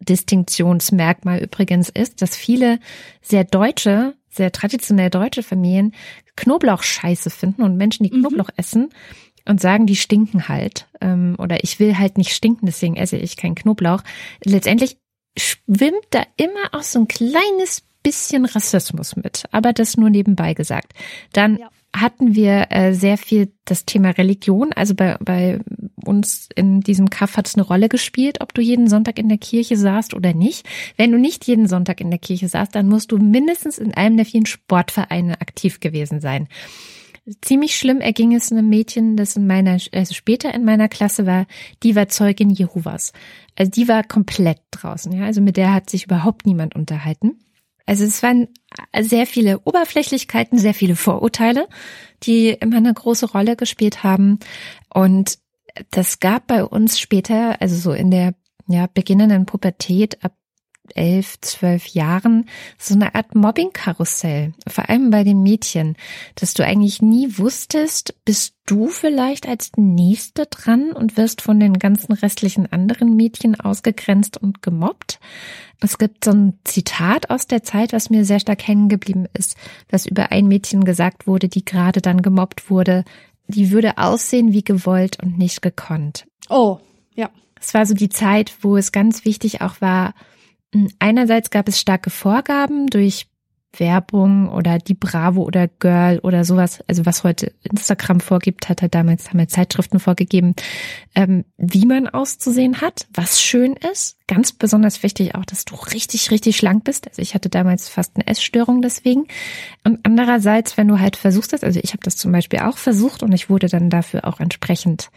Distinktionsmerkmal 0.00 1.40
übrigens 1.42 1.88
ist, 1.88 2.22
dass 2.22 2.36
viele 2.36 2.78
sehr 3.20 3.44
deutsche, 3.44 4.14
sehr 4.28 4.52
traditionell 4.52 5.10
deutsche 5.10 5.42
Familien 5.42 5.92
Knoblauch 6.36 6.82
scheiße 6.82 7.30
finden 7.30 7.62
und 7.62 7.76
Menschen, 7.76 8.04
die 8.04 8.14
mhm. 8.14 8.20
Knoblauch 8.20 8.50
essen, 8.56 8.90
und 9.46 9.60
sagen, 9.60 9.86
die 9.86 9.96
stinken 9.96 10.48
halt. 10.48 10.86
Ähm, 11.00 11.36
oder 11.38 11.62
ich 11.64 11.80
will 11.80 11.98
halt 11.98 12.18
nicht 12.18 12.32
stinken, 12.32 12.66
deswegen 12.66 12.96
esse 12.96 13.16
ich 13.16 13.36
keinen 13.36 13.54
Knoblauch. 13.54 14.02
Letztendlich 14.44 14.98
schwimmt 15.38 16.06
da 16.10 16.22
immer 16.36 16.72
auch 16.72 16.82
so 16.82 16.98
ein 17.00 17.08
kleines 17.08 17.82
bisschen 18.02 18.44
Rassismus 18.44 19.16
mit, 19.16 19.44
aber 19.50 19.72
das 19.72 19.96
nur 19.96 20.10
nebenbei 20.10 20.54
gesagt. 20.54 20.92
Dann 21.32 21.58
ja. 21.58 21.70
hatten 21.94 22.34
wir 22.36 22.66
äh, 22.70 22.92
sehr 22.92 23.18
viel 23.18 23.52
das 23.64 23.84
Thema 23.84 24.10
Religion. 24.10 24.72
Also 24.72 24.94
bei, 24.94 25.16
bei 25.18 25.58
uns 26.04 26.48
in 26.54 26.80
diesem 26.80 27.10
Kaff 27.10 27.36
hat 27.36 27.48
es 27.48 27.56
eine 27.56 27.64
Rolle 27.64 27.88
gespielt, 27.88 28.40
ob 28.40 28.54
du 28.54 28.62
jeden 28.62 28.88
Sonntag 28.88 29.18
in 29.18 29.28
der 29.28 29.38
Kirche 29.38 29.76
saßt 29.76 30.14
oder 30.14 30.34
nicht. 30.34 30.66
Wenn 30.96 31.10
du 31.10 31.18
nicht 31.18 31.46
jeden 31.46 31.66
Sonntag 31.66 32.00
in 32.00 32.10
der 32.10 32.20
Kirche 32.20 32.48
saßt, 32.48 32.74
dann 32.74 32.88
musst 32.88 33.10
du 33.10 33.18
mindestens 33.18 33.78
in 33.78 33.92
einem 33.94 34.16
der 34.16 34.26
vielen 34.26 34.46
Sportvereine 34.46 35.40
aktiv 35.40 35.80
gewesen 35.80 36.20
sein. 36.20 36.46
Ziemlich 37.42 37.76
schlimm 37.76 38.00
erging 38.00 38.34
es 38.34 38.52
einem 38.52 38.68
Mädchen, 38.68 39.16
das 39.16 39.36
in 39.36 39.46
meiner, 39.46 39.78
also 39.92 40.14
später 40.14 40.54
in 40.54 40.64
meiner 40.64 40.88
Klasse 40.88 41.26
war, 41.26 41.46
die 41.82 41.96
war 41.96 42.08
Zeugin 42.08 42.50
Jehovas. 42.50 43.12
Also 43.56 43.70
die 43.70 43.88
war 43.88 44.04
komplett 44.04 44.60
draußen, 44.70 45.10
ja. 45.12 45.24
Also 45.24 45.40
mit 45.40 45.56
der 45.56 45.74
hat 45.74 45.90
sich 45.90 46.04
überhaupt 46.04 46.46
niemand 46.46 46.76
unterhalten. 46.76 47.40
Also 47.84 48.04
es 48.04 48.22
waren 48.22 48.48
sehr 49.00 49.26
viele 49.26 49.60
Oberflächlichkeiten, 49.60 50.58
sehr 50.58 50.74
viele 50.74 50.96
Vorurteile, 50.96 51.68
die 52.22 52.50
immer 52.50 52.76
eine 52.76 52.92
große 52.92 53.30
Rolle 53.30 53.56
gespielt 53.56 54.02
haben. 54.02 54.38
Und 54.92 55.38
das 55.90 56.20
gab 56.20 56.46
bei 56.46 56.64
uns 56.64 56.98
später, 56.98 57.60
also 57.60 57.76
so 57.76 57.92
in 57.92 58.10
der 58.10 58.34
ja, 58.68 58.88
beginnenden 58.92 59.46
Pubertät 59.46 60.22
ab 60.24 60.32
elf, 60.94 61.40
zwölf 61.40 61.86
Jahren 61.88 62.48
so 62.78 62.94
eine 62.94 63.14
Art 63.14 63.34
Mobbing-Karussell, 63.34 64.52
vor 64.68 64.88
allem 64.88 65.10
bei 65.10 65.24
den 65.24 65.42
Mädchen, 65.42 65.96
dass 66.34 66.54
du 66.54 66.64
eigentlich 66.64 67.02
nie 67.02 67.38
wusstest, 67.38 68.14
bist 68.24 68.54
du 68.66 68.88
vielleicht 68.88 69.48
als 69.48 69.72
Nächste 69.76 70.46
dran 70.46 70.92
und 70.92 71.16
wirst 71.16 71.40
von 71.40 71.60
den 71.60 71.78
ganzen 71.78 72.12
restlichen 72.12 72.70
anderen 72.72 73.16
Mädchen 73.16 73.58
ausgegrenzt 73.58 74.36
und 74.36 74.62
gemobbt. 74.62 75.20
Es 75.80 75.98
gibt 75.98 76.24
so 76.24 76.32
ein 76.32 76.58
Zitat 76.64 77.30
aus 77.30 77.46
der 77.46 77.62
Zeit, 77.62 77.92
was 77.92 78.10
mir 78.10 78.24
sehr 78.24 78.40
stark 78.40 78.66
hängen 78.66 78.88
geblieben 78.88 79.26
ist, 79.34 79.56
was 79.90 80.06
über 80.06 80.32
ein 80.32 80.48
Mädchen 80.48 80.84
gesagt 80.84 81.26
wurde, 81.26 81.48
die 81.48 81.64
gerade 81.64 82.00
dann 82.00 82.22
gemobbt 82.22 82.70
wurde. 82.70 83.04
die 83.48 83.70
würde 83.70 83.98
aussehen 83.98 84.52
wie 84.52 84.64
gewollt 84.64 85.22
und 85.22 85.38
nicht 85.38 85.62
gekonnt. 85.62 86.26
Oh, 86.48 86.78
ja. 87.14 87.30
Es 87.60 87.74
war 87.74 87.86
so 87.86 87.94
die 87.94 88.08
Zeit, 88.08 88.52
wo 88.60 88.76
es 88.76 88.92
ganz 88.92 89.24
wichtig 89.24 89.60
auch 89.60 89.80
war, 89.80 90.14
einerseits 90.98 91.50
gab 91.50 91.68
es 91.68 91.80
starke 91.80 92.10
Vorgaben 92.10 92.86
durch 92.88 93.26
Werbung 93.78 94.48
oder 94.48 94.78
die 94.78 94.94
Bravo 94.94 95.42
oder 95.42 95.68
Girl 95.68 96.18
oder 96.20 96.44
sowas, 96.44 96.82
also 96.86 97.06
was 97.06 97.24
heute 97.24 97.52
Instagram 97.62 98.20
vorgibt, 98.20 98.68
hat 98.68 98.82
er 98.82 98.88
damals, 98.88 99.28
haben 99.28 99.38
wir 99.38 99.48
Zeitschriften 99.48 100.00
vorgegeben, 100.00 100.54
ähm, 101.14 101.44
wie 101.56 101.86
man 101.86 102.08
auszusehen 102.08 102.80
hat, 102.80 103.06
was 103.12 103.40
schön 103.40 103.74
ist. 103.92 104.16
Ganz 104.26 104.52
besonders 104.52 105.02
wichtig 105.02 105.34
auch, 105.34 105.44
dass 105.44 105.64
du 105.64 105.74
richtig, 105.74 106.30
richtig 106.30 106.56
schlank 106.56 106.84
bist. 106.84 107.08
Also 107.08 107.22
ich 107.22 107.34
hatte 107.34 107.48
damals 107.48 107.88
fast 107.88 108.16
eine 108.16 108.26
Essstörung 108.26 108.82
deswegen. 108.82 109.26
Und 109.84 110.00
andererseits, 110.02 110.76
wenn 110.76 110.88
du 110.88 110.98
halt 110.98 111.16
versuchst 111.16 111.46
also 111.62 111.80
ich 111.82 111.92
habe 111.92 112.02
das 112.02 112.16
zum 112.16 112.32
Beispiel 112.32 112.60
auch 112.60 112.76
versucht 112.76 113.22
und 113.22 113.32
ich 113.32 113.48
wurde 113.48 113.68
dann 113.68 113.88
dafür 113.88 114.26
auch 114.26 114.40
entsprechend 114.40 115.10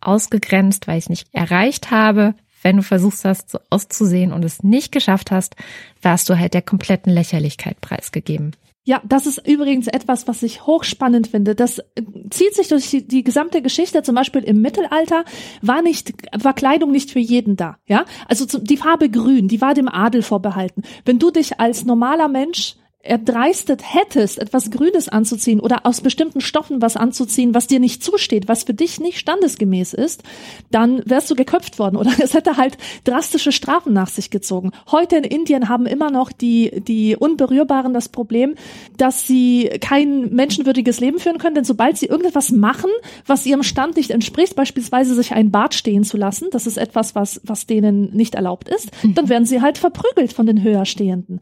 ausgegrenzt, 0.00 0.86
weil 0.86 0.98
ich 0.98 1.04
es 1.04 1.08
nicht 1.08 1.28
erreicht 1.32 1.90
habe, 1.90 2.34
wenn 2.64 2.78
du 2.78 2.82
versuchst 2.82 3.24
hast, 3.24 3.50
so 3.50 3.58
auszusehen 3.70 4.32
und 4.32 4.44
es 4.44 4.64
nicht 4.64 4.90
geschafft 4.90 5.30
hast, 5.30 5.54
warst 6.02 6.28
du 6.28 6.38
halt 6.38 6.54
der 6.54 6.62
kompletten 6.62 7.12
Lächerlichkeit 7.12 7.80
preisgegeben. 7.80 8.56
Ja, 8.86 9.00
das 9.02 9.24
ist 9.24 9.46
übrigens 9.48 9.86
etwas, 9.86 10.28
was 10.28 10.42
ich 10.42 10.66
hochspannend 10.66 11.28
finde. 11.28 11.54
Das 11.54 11.78
äh, 11.78 11.84
zieht 12.28 12.54
sich 12.54 12.68
durch 12.68 12.90
die, 12.90 13.06
die, 13.06 13.24
gesamte 13.24 13.62
Geschichte. 13.62 14.02
Zum 14.02 14.14
Beispiel 14.14 14.42
im 14.42 14.60
Mittelalter 14.60 15.24
war 15.62 15.80
nicht, 15.80 16.12
war 16.38 16.52
Kleidung 16.52 16.90
nicht 16.90 17.10
für 17.10 17.18
jeden 17.18 17.56
da. 17.56 17.78
Ja, 17.86 18.04
also 18.28 18.58
die 18.58 18.76
Farbe 18.76 19.08
Grün, 19.08 19.48
die 19.48 19.62
war 19.62 19.72
dem 19.72 19.88
Adel 19.88 20.20
vorbehalten. 20.20 20.82
Wenn 21.06 21.18
du 21.18 21.30
dich 21.30 21.60
als 21.60 21.86
normaler 21.86 22.28
Mensch 22.28 22.76
erdreistet 23.04 23.82
hättest, 23.84 24.38
etwas 24.38 24.70
Grünes 24.70 25.08
anzuziehen 25.08 25.60
oder 25.60 25.84
aus 25.84 26.00
bestimmten 26.00 26.40
Stoffen 26.40 26.80
was 26.80 26.96
anzuziehen, 26.96 27.54
was 27.54 27.66
dir 27.66 27.78
nicht 27.78 28.02
zusteht, 28.02 28.48
was 28.48 28.64
für 28.64 28.74
dich 28.74 28.98
nicht 28.98 29.18
standesgemäß 29.18 29.92
ist, 29.92 30.22
dann 30.70 31.02
wärst 31.04 31.30
du 31.30 31.34
geköpft 31.34 31.78
worden 31.78 31.96
oder 31.96 32.10
es 32.18 32.34
hätte 32.34 32.56
halt 32.56 32.78
drastische 33.04 33.52
Strafen 33.52 33.92
nach 33.92 34.08
sich 34.08 34.30
gezogen. 34.30 34.72
Heute 34.90 35.16
in 35.16 35.24
Indien 35.24 35.68
haben 35.68 35.86
immer 35.86 36.10
noch 36.10 36.32
die, 36.32 36.82
die 36.86 37.16
Unberührbaren 37.16 37.92
das 37.92 38.08
Problem, 38.08 38.54
dass 38.96 39.26
sie 39.26 39.70
kein 39.80 40.34
menschenwürdiges 40.34 41.00
Leben 41.00 41.18
führen 41.18 41.38
können, 41.38 41.54
denn 41.54 41.64
sobald 41.64 41.98
sie 41.98 42.06
irgendetwas 42.06 42.52
machen, 42.52 42.90
was 43.26 43.44
ihrem 43.44 43.62
Stand 43.62 43.96
nicht 43.96 44.10
entspricht, 44.10 44.56
beispielsweise 44.56 45.14
sich 45.14 45.32
ein 45.32 45.50
Bart 45.50 45.74
stehen 45.74 46.04
zu 46.04 46.16
lassen, 46.16 46.48
das 46.52 46.66
ist 46.66 46.78
etwas, 46.78 47.14
was, 47.14 47.40
was 47.44 47.66
denen 47.66 48.14
nicht 48.14 48.34
erlaubt 48.34 48.68
ist, 48.68 48.90
dann 49.14 49.28
werden 49.28 49.44
sie 49.44 49.60
halt 49.60 49.76
verprügelt 49.76 50.32
von 50.32 50.46
den 50.46 50.62
Höherstehenden. 50.62 51.40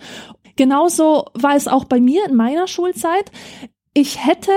Genauso 0.63 1.25
war 1.35 1.57
es 1.57 1.67
auch 1.67 1.87
bei 1.87 1.99
mir 1.99 2.25
in 2.25 2.37
meiner 2.37 2.69
Schulzeit. 2.69 3.33
Ich 3.95 4.25
hätte 4.25 4.53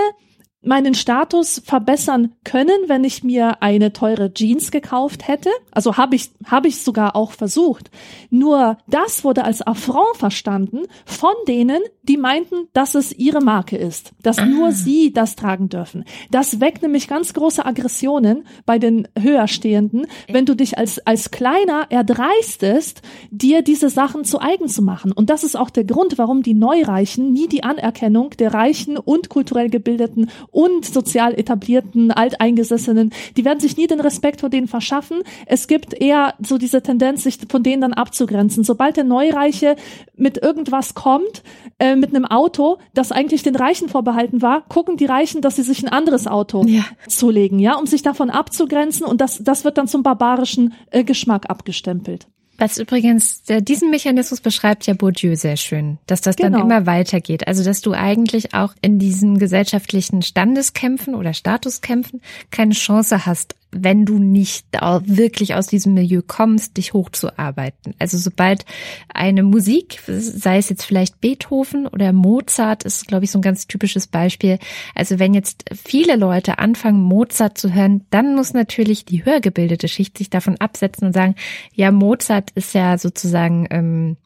meinen 0.65 0.95
Status 0.95 1.61
verbessern 1.63 2.33
können, 2.43 2.75
wenn 2.87 3.03
ich 3.03 3.23
mir 3.23 3.61
eine 3.61 3.93
teure 3.93 4.33
Jeans 4.33 4.71
gekauft 4.71 5.27
hätte. 5.27 5.49
Also 5.71 5.97
habe 5.97 6.15
ich 6.15 6.31
habe 6.45 6.67
ich 6.67 6.81
sogar 6.81 7.15
auch 7.15 7.31
versucht. 7.31 7.89
Nur 8.29 8.77
das 8.87 9.23
wurde 9.23 9.43
als 9.43 9.65
Affront 9.65 10.17
verstanden 10.17 10.83
von 11.05 11.33
denen, 11.47 11.79
die 12.03 12.17
meinten, 12.17 12.67
dass 12.73 12.95
es 12.95 13.13
ihre 13.13 13.41
Marke 13.41 13.77
ist, 13.77 14.11
dass 14.21 14.39
ah. 14.39 14.45
nur 14.45 14.71
sie 14.71 15.13
das 15.13 15.35
tragen 15.35 15.69
dürfen. 15.69 16.05
Das 16.31 16.59
weckt 16.59 16.81
nämlich 16.81 17.07
ganz 17.07 17.33
große 17.33 17.65
Aggressionen 17.65 18.45
bei 18.65 18.79
den 18.79 19.07
Höherstehenden, 19.17 20.07
wenn 20.27 20.45
du 20.45 20.55
dich 20.55 20.77
als 20.77 20.99
als 21.05 21.31
kleiner 21.31 21.87
erdreistest, 21.89 23.01
dir 23.31 23.61
diese 23.61 23.89
Sachen 23.89 24.23
zu 24.23 24.39
eigen 24.39 24.67
zu 24.67 24.81
machen. 24.81 25.11
Und 25.11 25.29
das 25.29 25.43
ist 25.43 25.55
auch 25.55 25.69
der 25.69 25.83
Grund, 25.83 26.17
warum 26.17 26.43
die 26.43 26.53
Neureichen 26.53 27.33
nie 27.33 27.47
die 27.47 27.63
Anerkennung 27.63 28.31
der 28.31 28.53
reichen 28.53 28.97
und 28.97 29.29
kulturell 29.29 29.69
gebildeten 29.69 30.29
und 30.55 30.85
sozial 30.85 31.37
etablierten, 31.37 32.11
alteingesessenen, 32.11 33.11
die 33.35 33.43
werden 33.43 33.59
sich 33.59 33.75
nie 33.75 33.87
den 33.87 33.99
Respekt 33.99 34.39
vor 34.39 34.49
denen 34.49 34.67
verschaffen. 34.67 35.21
Es 35.45 35.67
gibt 35.67 35.93
eher 35.93 36.33
so 36.41 36.57
diese 36.57 36.81
Tendenz, 36.81 37.23
sich 37.23 37.39
von 37.49 37.61
denen 37.61 37.81
dann 37.81 37.93
abzugrenzen. 37.93 38.63
Sobald 38.63 38.95
der 38.95 39.03
Neureiche 39.03 39.75
mit 40.15 40.37
irgendwas 40.37 40.95
kommt, 40.95 41.43
äh, 41.77 41.97
mit 41.97 42.15
einem 42.15 42.23
Auto, 42.25 42.77
das 42.93 43.11
eigentlich 43.11 43.43
den 43.43 43.57
Reichen 43.57 43.89
vorbehalten 43.89 44.41
war, 44.41 44.61
gucken 44.69 44.95
die 44.95 45.05
Reichen, 45.05 45.41
dass 45.41 45.57
sie 45.57 45.63
sich 45.63 45.83
ein 45.83 45.89
anderes 45.89 46.25
Auto 46.25 46.63
ja. 46.65 46.85
zulegen, 47.09 47.59
ja, 47.59 47.75
um 47.75 47.85
sich 47.85 48.01
davon 48.01 48.29
abzugrenzen 48.29 49.05
und 49.05 49.19
das, 49.19 49.43
das 49.43 49.65
wird 49.65 49.77
dann 49.77 49.89
zum 49.89 50.03
barbarischen 50.03 50.73
äh, 50.89 51.03
Geschmack 51.03 51.49
abgestempelt. 51.49 52.27
Was 52.57 52.77
übrigens, 52.77 53.43
diesen 53.43 53.89
Mechanismus 53.89 54.39
beschreibt 54.41 54.87
ja 54.87 54.93
Bourdieu 54.93 55.35
sehr 55.35 55.57
schön, 55.57 55.97
dass 56.07 56.21
das 56.21 56.35
genau. 56.35 56.59
dann 56.59 56.61
immer 56.61 56.85
weitergeht. 56.85 57.47
Also, 57.47 57.63
dass 57.63 57.81
du 57.81 57.93
eigentlich 57.93 58.53
auch 58.53 58.73
in 58.81 58.99
diesen 58.99 59.37
gesellschaftlichen 59.39 60.21
Standeskämpfen 60.21 61.15
oder 61.15 61.33
Statuskämpfen 61.33 62.21
keine 62.51 62.73
Chance 62.73 63.25
hast, 63.25 63.55
wenn 63.77 64.05
du 64.05 64.17
nicht 64.17 64.65
wirklich 65.05 65.53
aus 65.55 65.67
diesem 65.67 65.93
Milieu 65.93 66.21
kommst, 66.25 66.77
dich 66.77 66.93
hochzuarbeiten. 66.93 67.93
Also 67.99 68.17
sobald 68.17 68.65
eine 69.13 69.43
Musik, 69.43 70.01
sei 70.07 70.57
es 70.57 70.69
jetzt 70.69 70.83
vielleicht 70.83 71.19
Beethoven 71.19 71.85
oder 71.87 72.13
Mozart, 72.13 72.83
ist, 72.83 73.07
glaube 73.07 73.25
ich, 73.25 73.31
so 73.31 73.39
ein 73.39 73.43
ganz 73.43 73.67
typisches 73.67 74.07
Beispiel. 74.07 74.59
Also 74.95 75.19
wenn 75.19 75.33
jetzt 75.33 75.65
viele 75.73 76.15
Leute 76.15 76.57
anfangen, 76.57 77.01
Mozart 77.01 77.57
zu 77.57 77.73
hören, 77.73 78.05
dann 78.09 78.35
muss 78.35 78.53
natürlich 78.53 79.05
die 79.05 79.25
höher 79.25 79.41
gebildete 79.41 79.87
Schicht 79.87 80.17
sich 80.17 80.29
davon 80.29 80.57
absetzen 80.57 81.07
und 81.07 81.13
sagen, 81.13 81.35
ja, 81.73 81.91
Mozart 81.91 82.51
ist 82.51 82.73
ja 82.73 82.97
sozusagen, 82.97 83.67
ähm, 83.71 84.17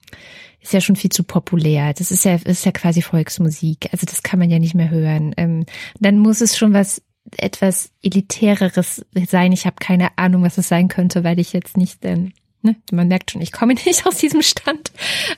ist 0.62 0.74
ja 0.74 0.82
schon 0.82 0.95
viel 0.95 1.12
zu 1.12 1.24
populär. 1.24 1.93
Das 1.93 2.12
ist 2.12 2.26
ja, 2.26 2.36
ist 2.36 2.66
ja 2.66 2.72
quasi 2.72 3.02
Volksmusik. 3.02 3.89
Also 3.91 4.06
das 4.06 4.24
kann 4.24 4.39
man 4.39 4.50
ja 4.50 4.60
nicht 4.60 4.76
mehr 4.76 4.89
hören. 4.89 5.34
Ähm, 5.38 5.66
dann 6.00 6.20
muss 6.20 6.41
es 6.41 6.58
schon 6.58 6.74
was 6.74 7.02
etwas 7.38 7.91
elitäreres 8.01 9.05
sein. 9.27 9.51
Ich 9.51 9.65
habe 9.65 9.77
keine 9.80 10.17
Ahnung, 10.17 10.43
was 10.43 10.57
es 10.57 10.67
sein 10.67 10.88
könnte, 10.88 11.23
weil 11.23 11.39
ich 11.39 11.53
jetzt 11.53 11.77
nicht, 11.77 12.03
ähm, 12.05 12.34
ne, 12.61 12.75
man 12.91 13.07
merkt 13.07 13.32
schon, 13.32 13.41
ich 13.41 13.51
komme 13.51 13.73
nicht 13.86 14.05
aus 14.05 14.17
diesem 14.17 14.41
Stand, 14.41 14.91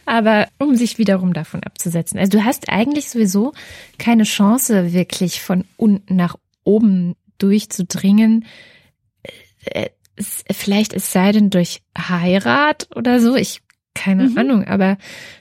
aber 0.05 0.47
um 0.59 0.75
sich 0.75 0.97
wiederum 0.97 1.33
davon 1.33 1.63
abzusetzen. 1.63 2.19
Also 2.19 2.37
du 2.37 2.45
hast 2.45 2.69
eigentlich 2.69 3.09
sowieso 3.09 3.53
keine 3.97 4.23
Chance, 4.23 4.93
wirklich 4.93 5.41
von 5.41 5.65
unten 5.77 6.15
nach 6.15 6.35
oben 6.63 7.15
durchzudringen. 7.37 8.45
Äh, 9.65 9.89
vielleicht 10.51 10.93
es 10.93 11.11
sei 11.11 11.31
denn 11.31 11.49
durch 11.49 11.81
Heirat 11.97 12.89
oder 12.95 13.19
so, 13.19 13.35
ich 13.35 13.61
keine 13.93 14.29
mhm. 14.29 14.37
Ahnung, 14.37 14.63
aber 14.65 14.97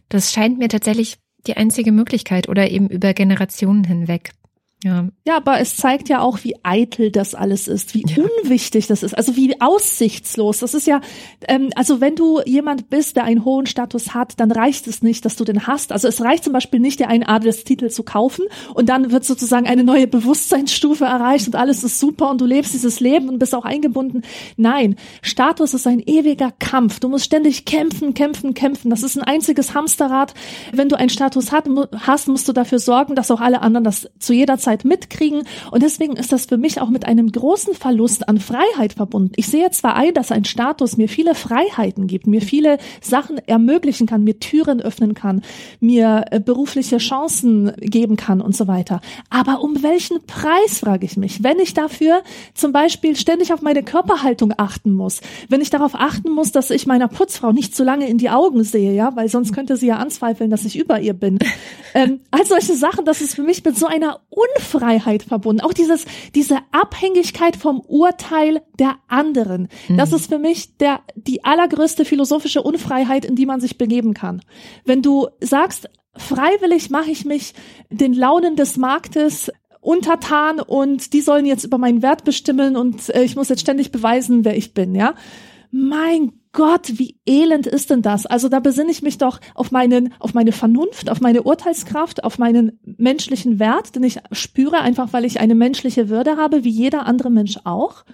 das 0.09 0.33
scheint 0.33 0.59
mir 0.59 0.69
tatsächlich 0.69 1.19
die 1.47 1.57
einzige 1.57 1.93
Möglichkeit 1.93 2.49
oder 2.49 2.71
eben 2.71 2.89
über 2.89 3.15
Generationen 3.15 3.85
hinweg. 3.85 4.33
Ja. 4.83 5.09
ja, 5.27 5.37
aber 5.37 5.61
es 5.61 5.77
zeigt 5.77 6.09
ja 6.09 6.23
auch, 6.23 6.43
wie 6.43 6.57
eitel 6.63 7.11
das 7.11 7.35
alles 7.35 7.69
ist, 7.69 7.93
wie 7.93 8.03
ja. 8.07 8.25
unwichtig 8.25 8.87
das 8.87 9.03
ist, 9.03 9.15
also 9.15 9.37
wie 9.37 9.61
aussichtslos. 9.61 10.61
Das 10.61 10.73
ist 10.73 10.87
ja, 10.87 11.03
ähm, 11.49 11.69
also 11.75 12.01
wenn 12.01 12.17
du 12.17 12.41
jemand 12.47 12.89
bist, 12.89 13.17
der 13.17 13.25
einen 13.25 13.45
hohen 13.45 13.67
Status 13.67 14.15
hat, 14.15 14.41
dann 14.41 14.51
reicht 14.51 14.87
es 14.87 15.03
nicht, 15.03 15.27
dass 15.27 15.37
du 15.37 15.45
den 15.45 15.67
hast. 15.67 15.93
Also 15.93 16.09
es 16.09 16.23
reicht 16.23 16.45
zum 16.45 16.55
Beispiel 16.55 16.81
nicht, 16.81 16.99
dir 16.99 17.09
einen 17.09 17.25
Adelstitel 17.25 17.91
zu 17.91 18.05
kaufen 18.05 18.47
und 18.73 18.89
dann 18.89 19.13
wird 19.13 19.27
sozusagen 19.27 19.67
eine 19.67 19.85
neue 19.85 20.07
Bewusstseinsstufe 20.07 21.05
erreicht 21.05 21.47
und 21.47 21.57
alles 21.57 21.85
ist 21.85 22.01
super 22.01 22.31
und 22.31 22.41
du 22.41 22.47
lebst 22.47 22.73
dieses 22.73 23.01
Leben 23.01 23.29
und 23.29 23.39
bist 23.39 23.55
auch 23.55 23.67
eingebunden. 23.67 24.23
Nein, 24.57 24.97
Status 25.21 25.75
ist 25.75 25.87
ein 25.87 26.01
ewiger 26.01 26.53
Kampf. 26.59 27.01
Du 27.01 27.11
musst 27.11 27.27
ständig 27.27 27.67
kämpfen, 27.67 28.15
kämpfen, 28.15 28.55
kämpfen. 28.55 28.89
Das 28.89 29.03
ist 29.03 29.19
ein 29.19 29.25
einziges 29.25 29.75
Hamsterrad. 29.75 30.33
Wenn 30.73 30.89
du 30.89 30.97
einen 30.97 31.11
Status 31.11 31.53
hast, 31.53 32.29
musst 32.29 32.49
du 32.49 32.55
dafür 32.55 32.79
sorgen, 32.79 33.15
dass 33.15 33.31
auch 33.31 33.43
alle 33.43 33.61
anderen 33.61 33.85
das 33.85 34.09
zu 34.19 34.33
jeder 34.33 34.57
Zeit 34.57 34.70
Zeit 34.71 34.85
mitkriegen. 34.85 35.43
Und 35.73 35.83
deswegen 35.83 36.17
ist 36.17 36.33
das 36.33 36.47
für 36.47 36.57
mich 36.57 36.81
auch 36.81 36.91
mit 36.91 37.05
einem 37.05 37.33
großen 37.33 37.75
Verlust 37.75 38.29
an 38.29 38.39
Freiheit 38.39 38.93
verbunden. 38.93 39.33
Ich 39.37 39.49
sehe 39.49 39.71
zwar 39.71 39.97
ein, 39.97 40.15
dass 40.15 40.31
ein 40.31 40.45
Status 40.45 40.97
mir 40.97 41.09
viele 41.09 41.35
Freiheiten 41.35 42.07
gibt, 42.07 42.27
mir 42.29 42.41
viele 42.41 42.79
Sachen 43.01 43.39
ermöglichen 43.39 44.07
kann, 44.07 44.23
mir 44.23 44.39
Türen 44.39 44.81
öffnen 44.81 45.15
kann, 45.15 45.43
mir 45.81 46.27
äh, 46.31 46.39
berufliche 46.39 46.99
Chancen 46.99 47.73
geben 47.81 48.17
kann 48.17 48.41
und 48.41 48.55
so 48.55 48.69
weiter. 48.69 49.01
Aber 49.29 49.63
um 49.63 49.83
welchen 49.83 50.25
Preis, 50.27 50.79
frage 50.79 51.05
ich 51.05 51.17
mich, 51.17 51.43
wenn 51.43 51.59
ich 51.59 51.75
dafür 51.75 52.23
zum 52.55 52.73
Beispiel 52.73 53.17
ständig 53.17 53.53
auf 53.53 53.63
meine 53.63 53.83
Körperhaltung 53.83 54.53
achten 54.57 54.93
muss, 54.93 55.21
wenn 55.49 55.61
ich 55.61 55.71
darauf 55.71 55.95
achten 55.95 56.31
muss, 56.31 56.53
dass 56.53 56.71
ich 56.71 56.87
meiner 56.87 57.09
Putzfrau 57.09 57.51
nicht 57.51 57.75
zu 57.75 57.83
lange 57.83 58.09
in 58.09 58.19
die 58.19 58.31
Augen 58.31 58.63
sehe, 58.63 58.95
ja, 58.95 59.17
weil 59.17 59.29
sonst 59.29 59.53
könnte 59.53 59.77
sie 59.77 59.89
ja 59.89 59.97
anzweifeln, 59.97 60.51
dass 60.51 60.65
ich 60.65 60.79
über 60.79 61.01
ihr 61.01 61.15
bin. 61.15 61.41
ähm, 61.95 62.21
all 62.31 62.47
solche 62.47 62.75
Sachen, 62.75 63.05
das 63.05 63.21
ist 63.21 63.35
für 63.35 63.43
mich 63.43 63.65
mit 63.65 63.77
so 63.77 63.87
einer 63.87 64.21
Unfreiheit 64.61 65.23
verbunden. 65.23 65.63
Auch 65.63 65.73
dieses, 65.73 66.05
diese 66.35 66.59
Abhängigkeit 66.71 67.57
vom 67.57 67.81
Urteil 67.81 68.63
der 68.79 68.97
anderen. 69.09 69.69
Mhm. 69.89 69.97
Das 69.97 70.13
ist 70.13 70.29
für 70.29 70.39
mich 70.39 70.77
der, 70.77 71.01
die 71.17 71.45
allergrößte 71.45 72.05
philosophische 72.05 72.63
Unfreiheit, 72.63 73.25
in 73.25 73.37
die 73.37 73.47
man 73.47 73.61
sich 73.61 73.79
begeben 73.79 74.13
kann. 74.15 74.43
Wenn 74.85 75.03
du 75.03 75.29
sagst, 75.41 75.89
freiwillig 76.15 76.91
mache 76.91 77.11
ich 77.11 77.25
mich 77.25 77.55
den 77.89 78.13
Launen 78.13 78.57
des 78.57 78.77
Marktes 78.77 79.51
untertan 79.81 80.61
und 80.61 81.15
die 81.15 81.23
sollen 81.23 81.47
jetzt 81.47 81.65
über 81.65 81.79
meinen 81.79 82.03
Wert 82.03 82.25
bestimmen 82.25 82.77
und 82.77 83.09
äh, 83.15 83.23
ich 83.23 83.35
muss 83.35 83.49
jetzt 83.49 83.63
ständig 83.63 83.91
beweisen, 83.91 84.45
wer 84.45 84.57
ich 84.57 84.75
bin, 84.75 84.95
ja. 84.95 85.15
Mein 85.71 86.33
Gott, 86.53 86.99
wie 86.99 87.17
elend 87.27 87.67
ist 87.67 87.91
denn 87.91 88.03
das? 88.03 88.27
Also 88.27 88.49
da 88.49 88.59
besinne 88.59 88.91
ich 88.91 89.03
mich 89.03 89.19
doch 89.19 89.41
auf 89.55 89.71
meinen, 89.71 90.13
auf 90.19 90.35
meine 90.35 90.51
Vernunft, 90.51 91.09
auf 91.09 91.21
meine 91.21 91.45
Urteilskraft, 91.45 92.25
auf 92.25 92.39
meinen 92.39 92.81
menschlichen 92.83 93.61
Wert, 93.61 93.95
den 93.95 94.03
ich 94.03 94.19
spüre, 94.33 94.81
einfach 94.81 95.13
weil 95.13 95.25
ich 95.25 95.39
eine 95.39 95.55
menschliche 95.55 96.09
Würde 96.09 96.37
habe, 96.37 96.65
wie 96.65 96.71
jeder 96.71 97.07
andere 97.07 97.31
Mensch 97.31 97.59
auch 97.65 98.05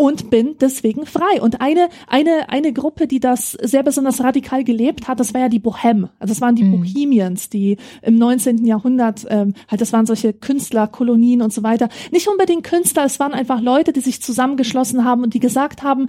und 0.00 0.30
bin 0.30 0.56
deswegen 0.58 1.04
frei. 1.04 1.42
Und 1.42 1.60
eine, 1.60 1.90
eine, 2.06 2.48
eine 2.48 2.72
Gruppe, 2.72 3.06
die 3.06 3.20
das 3.20 3.52
sehr 3.52 3.82
besonders 3.82 4.24
radikal 4.24 4.64
gelebt 4.64 5.08
hat, 5.08 5.20
das 5.20 5.34
war 5.34 5.42
ja 5.42 5.50
die 5.50 5.58
Bohem. 5.58 6.08
Also 6.18 6.32
das 6.32 6.40
waren 6.40 6.54
die 6.54 6.64
mhm. 6.64 6.78
Bohemians, 6.78 7.50
die 7.50 7.76
im 8.00 8.16
19. 8.16 8.64
Jahrhundert, 8.64 9.26
ähm, 9.28 9.52
halt, 9.70 9.82
das 9.82 9.92
waren 9.92 10.06
solche 10.06 10.32
Künstlerkolonien 10.32 11.42
und 11.42 11.52
so 11.52 11.62
weiter. 11.62 11.90
Nicht 12.12 12.28
unbedingt 12.28 12.64
Künstler, 12.64 13.04
es 13.04 13.20
waren 13.20 13.34
einfach 13.34 13.60
Leute, 13.60 13.92
die 13.92 14.00
sich 14.00 14.22
zusammengeschlossen 14.22 15.04
haben 15.04 15.22
und 15.22 15.34
die 15.34 15.38
gesagt 15.38 15.82
haben, 15.82 16.06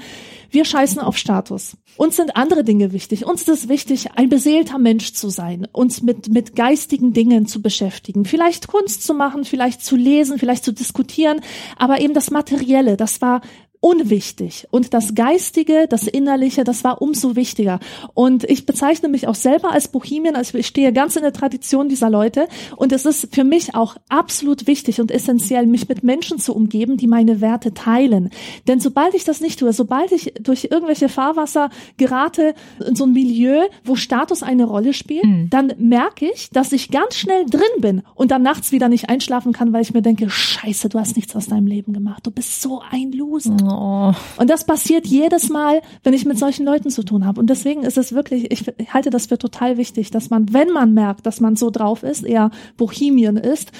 wir 0.51 0.63
scheißen 0.63 1.01
auf 1.01 1.17
Status. 1.17 1.75
Uns 1.97 2.15
sind 2.15 2.37
andere 2.37 2.63
Dinge 2.63 2.93
wichtig. 2.93 3.25
Uns 3.25 3.41
ist 3.41 3.49
es 3.49 3.67
wichtig, 3.67 4.11
ein 4.15 4.29
beseelter 4.29 4.79
Mensch 4.79 5.11
zu 5.11 5.27
sein, 5.27 5.67
uns 5.73 6.01
mit, 6.01 6.29
mit 6.29 6.55
geistigen 6.55 7.11
Dingen 7.11 7.45
zu 7.45 7.61
beschäftigen, 7.61 8.23
vielleicht 8.23 8.69
Kunst 8.69 9.03
zu 9.03 9.13
machen, 9.13 9.43
vielleicht 9.43 9.83
zu 9.83 9.97
lesen, 9.97 10.39
vielleicht 10.39 10.63
zu 10.63 10.71
diskutieren, 10.71 11.41
aber 11.77 11.99
eben 11.99 12.13
das 12.13 12.31
Materielle, 12.31 12.95
das 12.95 13.21
war 13.21 13.41
unwichtig. 13.82 14.67
Und 14.69 14.93
das 14.93 15.15
Geistige, 15.15 15.88
das 15.89 16.07
Innerliche, 16.07 16.63
das 16.63 16.84
war 16.84 17.01
umso 17.01 17.36
wichtiger. 17.36 17.79
Und 18.13 18.43
ich 18.43 18.67
bezeichne 18.67 19.09
mich 19.09 19.27
auch 19.27 19.36
selber 19.36 19.71
als 19.71 19.88
Bohemian, 19.88 20.36
also 20.36 20.57
ich 20.59 20.67
stehe 20.67 20.93
ganz 20.93 21.15
in 21.15 21.23
der 21.23 21.34
Tradition 21.34 21.89
dieser 21.89 22.11
Leute. 22.11 22.47
Und 22.77 22.93
es 22.93 23.05
ist 23.05 23.34
für 23.34 23.43
mich 23.43 23.73
auch 23.73 23.95
absolut 24.07 24.67
wichtig 24.67 25.01
und 25.01 25.09
essentiell, 25.09 25.65
mich 25.65 25.89
mit 25.89 26.03
Menschen 26.03 26.38
zu 26.38 26.55
umgeben, 26.55 26.97
die 26.97 27.07
meine 27.07 27.41
Werte 27.41 27.73
teilen. 27.73 28.29
Denn 28.67 28.79
sobald 28.79 29.15
ich 29.15 29.23
das 29.23 29.41
nicht 29.41 29.59
tue, 29.59 29.73
sobald 29.73 30.11
ich 30.11 30.36
durch 30.39 30.67
irgendwelche 30.69 31.09
Fahrwasser 31.09 31.71
gerate 31.97 32.53
in 32.88 32.95
so 32.95 33.05
ein 33.05 33.13
Milieu, 33.13 33.63
wo 33.84 33.95
Status 33.95 34.43
eine 34.43 34.65
Rolle 34.65 34.93
spielt, 34.93 35.25
mhm. 35.25 35.49
dann 35.49 35.73
merke 35.79 36.29
ich, 36.32 36.51
dass 36.51 36.71
ich 36.71 36.91
ganz 36.91 37.15
schnell 37.15 37.47
drin 37.47 37.61
bin 37.79 38.03
und 38.13 38.29
dann 38.29 38.43
nachts 38.43 38.71
wieder 38.71 38.89
nicht 38.89 39.09
einschlafen 39.09 39.53
kann, 39.53 39.73
weil 39.73 39.82
ich 39.82 39.93
mir 39.93 40.03
denke, 40.03 40.29
scheiße, 40.29 40.89
du 40.89 40.99
hast 40.99 41.15
nichts 41.15 41.36
aus 41.36 41.47
deinem 41.47 41.65
Leben 41.65 41.93
gemacht. 41.93 42.27
Du 42.27 42.29
bist 42.29 42.61
so 42.61 42.84
ein 42.91 43.11
Loser. 43.11 43.53
Mhm. 43.53 43.70
Oh. 43.72 44.13
Und 44.41 44.49
das 44.49 44.65
passiert 44.65 45.05
jedes 45.07 45.49
Mal, 45.49 45.82
wenn 46.03 46.13
ich 46.13 46.26
mit 46.26 46.38
solchen 46.38 46.65
Leuten 46.65 46.89
zu 46.89 47.03
tun 47.03 47.26
habe. 47.26 47.39
Und 47.39 47.49
deswegen 47.49 47.84
ist 47.84 47.97
es 47.97 48.13
wirklich, 48.13 48.51
ich 48.51 48.65
halte 48.93 49.09
das 49.09 49.28
für 49.28 49.38
total 49.38 49.78
wichtig, 49.78 50.11
dass 50.11 50.30
man, 50.30 50.53
wenn 50.53 50.69
man 50.72 50.93
merkt, 50.93 51.26
dass 51.26 51.39
man 51.39 51.55
so 51.55 51.69
drauf 51.69 52.03
ist, 52.03 52.24
eher 52.24 52.51
Bohemian 52.78 53.38
ist, 53.38 53.72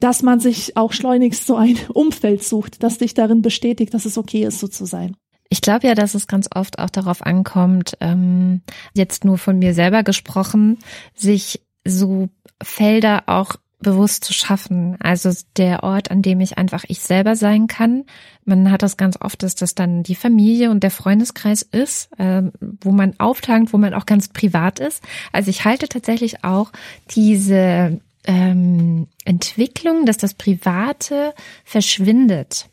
dass 0.00 0.22
man 0.22 0.40
sich 0.40 0.76
auch 0.76 0.92
schleunigst 0.92 1.46
so 1.46 1.56
ein 1.56 1.78
Umfeld 1.92 2.42
sucht, 2.42 2.82
das 2.82 2.98
dich 2.98 3.14
darin 3.14 3.42
bestätigt, 3.42 3.94
dass 3.94 4.04
es 4.04 4.18
okay 4.18 4.44
ist, 4.44 4.60
so 4.60 4.68
zu 4.68 4.84
sein. 4.84 5.16
Ich 5.48 5.60
glaube 5.60 5.86
ja, 5.86 5.94
dass 5.94 6.14
es 6.14 6.26
ganz 6.26 6.48
oft 6.54 6.78
auch 6.78 6.90
darauf 6.90 7.24
ankommt, 7.24 7.96
ähm, 8.00 8.62
jetzt 8.94 9.24
nur 9.24 9.38
von 9.38 9.58
mir 9.58 9.74
selber 9.74 10.02
gesprochen, 10.02 10.78
sich 11.14 11.62
so 11.86 12.28
Felder 12.60 13.24
auch 13.26 13.52
bewusst 13.86 14.24
zu 14.24 14.32
schaffen. 14.32 14.96
Also 14.98 15.30
der 15.56 15.84
Ort, 15.84 16.10
an 16.10 16.20
dem 16.20 16.40
ich 16.40 16.58
einfach 16.58 16.82
ich 16.88 16.98
selber 17.00 17.36
sein 17.36 17.68
kann. 17.68 18.04
Man 18.44 18.72
hat 18.72 18.82
das 18.82 18.96
ganz 18.96 19.16
oft, 19.20 19.44
dass 19.44 19.54
das 19.54 19.76
dann 19.76 20.02
die 20.02 20.16
Familie 20.16 20.72
und 20.72 20.82
der 20.82 20.90
Freundeskreis 20.90 21.62
ist, 21.62 22.10
äh, 22.18 22.42
wo 22.60 22.90
man 22.90 23.14
auftankt, 23.18 23.72
wo 23.72 23.78
man 23.78 23.94
auch 23.94 24.04
ganz 24.04 24.28
privat 24.28 24.80
ist. 24.80 25.04
Also 25.32 25.50
ich 25.50 25.64
halte 25.64 25.88
tatsächlich 25.88 26.42
auch 26.42 26.72
diese 27.12 28.00
ähm, 28.26 29.06
Entwicklung, 29.24 30.04
dass 30.04 30.16
das 30.16 30.34
Private 30.34 31.32
verschwindet 31.64 32.68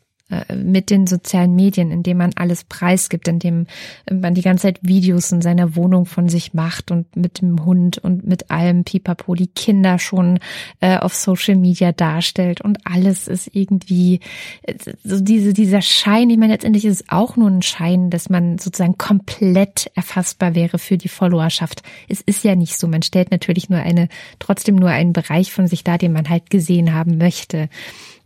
mit 0.56 0.90
den 0.90 1.08
sozialen 1.08 1.56
Medien, 1.56 1.92
indem 1.92 2.18
man 2.18 2.32
alles 2.36 2.64
preisgibt, 2.64 3.28
indem 3.28 3.68
man 4.12 4.34
die 4.34 4.42
ganze 4.42 4.64
Zeit 4.64 4.80
Videos 4.82 5.32
in 5.32 5.42
seiner 5.42 5.76
Wohnung 5.76 6.06
von 6.06 6.30
sich 6.30 6.54
macht 6.54 6.92
und 6.92 7.16
mit 7.16 7.42
dem 7.42 7.66
Hund 7.66 7.98
und 7.98 8.26
mit 8.26 8.52
allem 8.52 8.84
Pipapo 8.84 9.36
die 9.36 9.48
Kinder 9.48 10.00
schon 10.00 10.40
äh, 10.80 10.98
auf 10.98 11.14
Social 11.14 11.56
Media 11.56 11.92
darstellt 11.92 12.62
und 12.62 12.80
alles 12.86 13.28
ist 13.28 13.50
irgendwie 13.54 14.20
äh, 14.64 14.76
so 15.04 15.20
diese 15.20 15.54
dieser 15.54 15.82
Schein. 15.82 16.30
Ich 16.30 16.38
meine, 16.38 16.54
letztendlich 16.54 16.86
ist 16.86 17.02
es 17.02 17.10
auch 17.10 17.36
nur 17.36 17.50
ein 17.50 17.62
Schein, 17.62 18.10
dass 18.10 18.30
man 18.30 18.58
sozusagen 18.58 18.98
komplett 18.98 19.92
erfassbar 19.96 20.56
wäre 20.56 20.80
für 20.80 20.98
die 20.98 21.10
Followerschaft. 21.10 21.84
Es 22.08 22.22
ist 22.22 22.44
ja 22.44 22.56
nicht 22.56 22.78
so. 22.78 22.88
Man 22.88 23.04
stellt 23.04 23.32
natürlich 23.32 23.70
nur 23.70 23.80
eine 23.80 24.10
trotzdem 24.40 24.76
nur 24.76 24.90
einen 24.90 25.14
Bereich 25.14 25.52
von 25.52 25.68
sich 25.68 25.84
dar, 25.84 25.98
den 25.98 26.14
man 26.14 26.30
halt 26.30 26.50
gesehen 26.50 26.94
haben 26.94 27.18
möchte. 27.18 27.70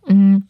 Mhm. 0.08 0.48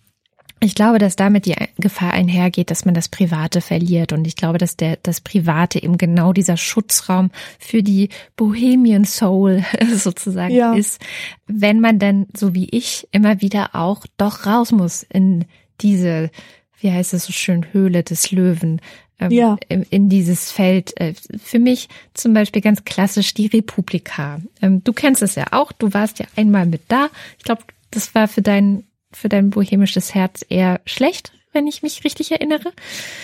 Ich 0.60 0.74
glaube, 0.74 0.98
dass 0.98 1.16
damit 1.16 1.46
die 1.46 1.56
Gefahr 1.78 2.14
einhergeht, 2.14 2.72
dass 2.72 2.84
man 2.84 2.96
das 2.96 3.10
Private 3.10 3.62
verliert. 3.62 4.12
Und 4.12 4.26
ich 4.26 4.36
glaube, 4.36 4.58
dass 4.58 4.76
der, 4.76 4.98
das 5.04 5.22
Private 5.22 5.82
eben 5.82 5.98
genau 5.98 6.34
dieser 6.34 6.58
Schutzraum 6.58 7.30
für 7.60 7.84
die 7.84 8.10
Bohemian 8.36 9.06
Soul 9.06 9.64
sozusagen 9.96 10.54
ja. 10.54 10.74
ist. 10.74 11.00
Wenn 11.46 11.80
man 11.80 12.00
dann, 12.00 12.26
so 12.36 12.56
wie 12.56 12.68
ich, 12.72 13.08
immer 13.12 13.42
wieder 13.42 13.76
auch 13.76 14.06
doch 14.18 14.46
raus 14.48 14.72
muss 14.72 15.04
in 15.04 15.46
diese, 15.82 16.32
wie 16.80 16.92
heißt 16.92 17.14
es 17.14 17.26
so 17.26 17.34
schön, 17.34 17.72
Höhle 17.72 18.04
des 18.04 18.32
Löwen. 18.32 18.82
Ähm, 19.20 19.32
ja. 19.32 19.58
in, 19.68 20.10
dieses 20.10 20.52
Feld. 20.52 21.00
Äh, 21.00 21.14
für 21.44 21.58
mich 21.58 21.90
zum 22.14 22.36
Beispiel 22.36 22.62
ganz 22.62 22.86
klassisch 22.86 23.34
die 23.34 23.48
Republika. 23.48 24.40
Ähm, 24.62 24.84
du 24.84 24.94
kennst 24.94 25.24
es 25.24 25.34
ja 25.34 25.46
auch. 25.52 25.72
Du 25.72 25.94
warst 25.94 26.20
ja 26.20 26.28
einmal 26.36 26.68
mit 26.68 26.82
da. 26.88 27.10
Ich 27.40 27.44
glaube, 27.44 27.64
das 27.90 28.14
war 28.14 28.28
für 28.28 28.44
deinen 28.44 28.84
für 29.18 29.30
dein 29.30 29.50
bohemisches 29.50 30.14
Herz 30.14 30.46
eher 30.48 30.80
schlecht, 30.86 31.32
wenn 31.52 31.68
ich 31.68 31.84
mich 31.84 32.04
richtig 32.04 32.32
erinnere. 32.32 32.72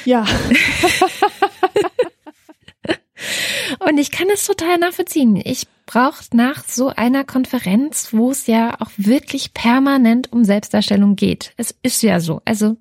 Ja. 0.05 0.25
Und 3.79 3.97
ich 3.97 4.11
kann 4.11 4.27
es 4.33 4.45
total 4.45 4.77
nachvollziehen. 4.77 5.41
Ich 5.43 5.67
brauche 5.85 6.23
nach 6.33 6.63
so 6.65 6.89
einer 6.89 7.23
Konferenz, 7.23 8.09
wo 8.11 8.31
es 8.31 8.47
ja 8.47 8.79
auch 8.81 8.91
wirklich 8.97 9.53
permanent 9.53 10.31
um 10.31 10.43
Selbstdarstellung 10.43 11.15
geht. 11.15 11.53
Es 11.57 11.75
ist 11.83 12.03
ja 12.03 12.19
so. 12.19 12.41
Also 12.45 12.77